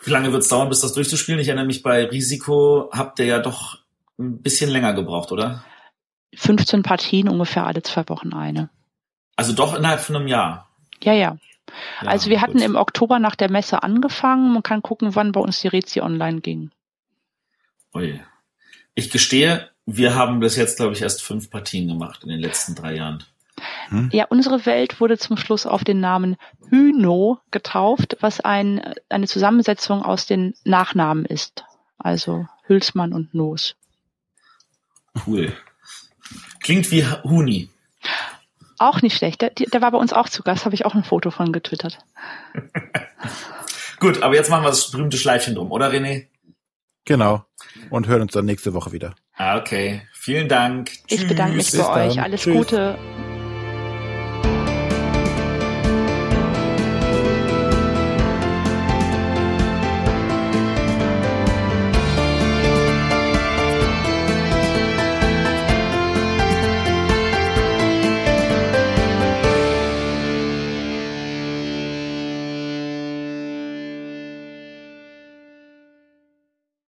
wie 0.09 0.13
lange 0.13 0.31
wird 0.31 0.41
es 0.41 0.49
dauern, 0.49 0.69
bis 0.69 0.81
das 0.81 0.93
durchzuspielen? 0.93 1.39
Ich 1.39 1.47
erinnere 1.47 1.65
mich, 1.65 1.83
bei 1.83 2.05
Risiko 2.05 2.89
habt 2.91 3.19
ihr 3.19 3.25
ja 3.25 3.39
doch 3.39 3.77
ein 4.17 4.41
bisschen 4.41 4.69
länger 4.69 4.93
gebraucht, 4.93 5.31
oder? 5.31 5.63
15 6.35 6.83
Partien, 6.83 7.29
ungefähr 7.29 7.65
alle 7.65 7.81
zwei 7.83 8.07
Wochen 8.09 8.33
eine. 8.33 8.69
Also 9.35 9.53
doch 9.53 9.75
innerhalb 9.75 10.01
von 10.01 10.15
einem 10.15 10.27
Jahr. 10.27 10.69
Ja, 11.03 11.13
ja. 11.13 11.37
ja 12.01 12.07
also 12.07 12.29
wir 12.29 12.37
gut. 12.37 12.47
hatten 12.47 12.59
im 12.59 12.75
Oktober 12.75 13.19
nach 13.19 13.35
der 13.35 13.49
Messe 13.49 13.83
angefangen. 13.83 14.51
Man 14.51 14.63
kann 14.63 14.81
gucken, 14.81 15.15
wann 15.15 15.31
bei 15.31 15.39
uns 15.39 15.61
die 15.61 15.69
Rezi 15.69 16.01
online 16.01 16.41
ging. 16.41 16.71
Ui. 17.93 18.19
Ich 18.95 19.11
gestehe, 19.11 19.69
wir 19.85 20.15
haben 20.15 20.39
bis 20.39 20.55
jetzt, 20.55 20.77
glaube 20.77 20.93
ich, 20.93 21.01
erst 21.01 21.21
fünf 21.21 21.49
Partien 21.49 21.87
gemacht 21.87 22.23
in 22.23 22.29
den 22.29 22.39
letzten 22.39 22.75
drei 22.75 22.95
Jahren. 22.95 23.23
Mhm. 23.89 24.09
Ja, 24.11 24.25
unsere 24.29 24.65
Welt 24.65 24.99
wurde 24.99 25.17
zum 25.17 25.37
Schluss 25.37 25.65
auf 25.65 25.83
den 25.83 25.99
Namen 25.99 26.37
Hüno 26.69 27.39
getauft, 27.51 28.17
was 28.21 28.39
ein, 28.39 28.93
eine 29.09 29.27
Zusammensetzung 29.27 30.03
aus 30.03 30.25
den 30.25 30.53
Nachnamen 30.63 31.25
ist. 31.25 31.63
Also 31.97 32.47
Hülsmann 32.67 33.13
und 33.13 33.33
Noos. 33.33 33.75
Cool. 35.25 35.53
Klingt 36.61 36.91
wie 36.91 37.05
Huni. 37.05 37.69
Auch 38.77 39.01
nicht 39.01 39.17
schlecht. 39.17 39.41
Der, 39.41 39.49
der 39.49 39.81
war 39.81 39.91
bei 39.91 39.97
uns 39.97 40.13
auch 40.13 40.29
zu 40.29 40.43
Gast, 40.43 40.65
habe 40.65 40.75
ich 40.75 40.85
auch 40.85 40.95
ein 40.95 41.03
Foto 41.03 41.31
von 41.31 41.51
getwittert. 41.51 41.99
Gut, 43.99 44.23
aber 44.23 44.35
jetzt 44.35 44.49
machen 44.49 44.63
wir 44.63 44.69
das 44.69 44.91
berühmte 44.91 45.17
Schleifchen 45.17 45.55
drum, 45.55 45.71
oder 45.71 45.91
René? 45.91 46.27
Genau. 47.03 47.43
Und 47.89 48.07
hören 48.07 48.21
uns 48.21 48.31
dann 48.31 48.45
nächste 48.45 48.73
Woche 48.73 48.93
wieder. 48.93 49.15
Ah, 49.35 49.57
okay. 49.57 50.03
Vielen 50.13 50.47
Dank. 50.47 50.91
Ich 51.07 51.19
Tschüss. 51.19 51.27
bedanke 51.27 51.57
mich 51.57 51.71
bei 51.71 52.07
euch. 52.07 52.21
Alles 52.21 52.41
Tschüss. 52.41 52.55
Gute. 52.55 52.97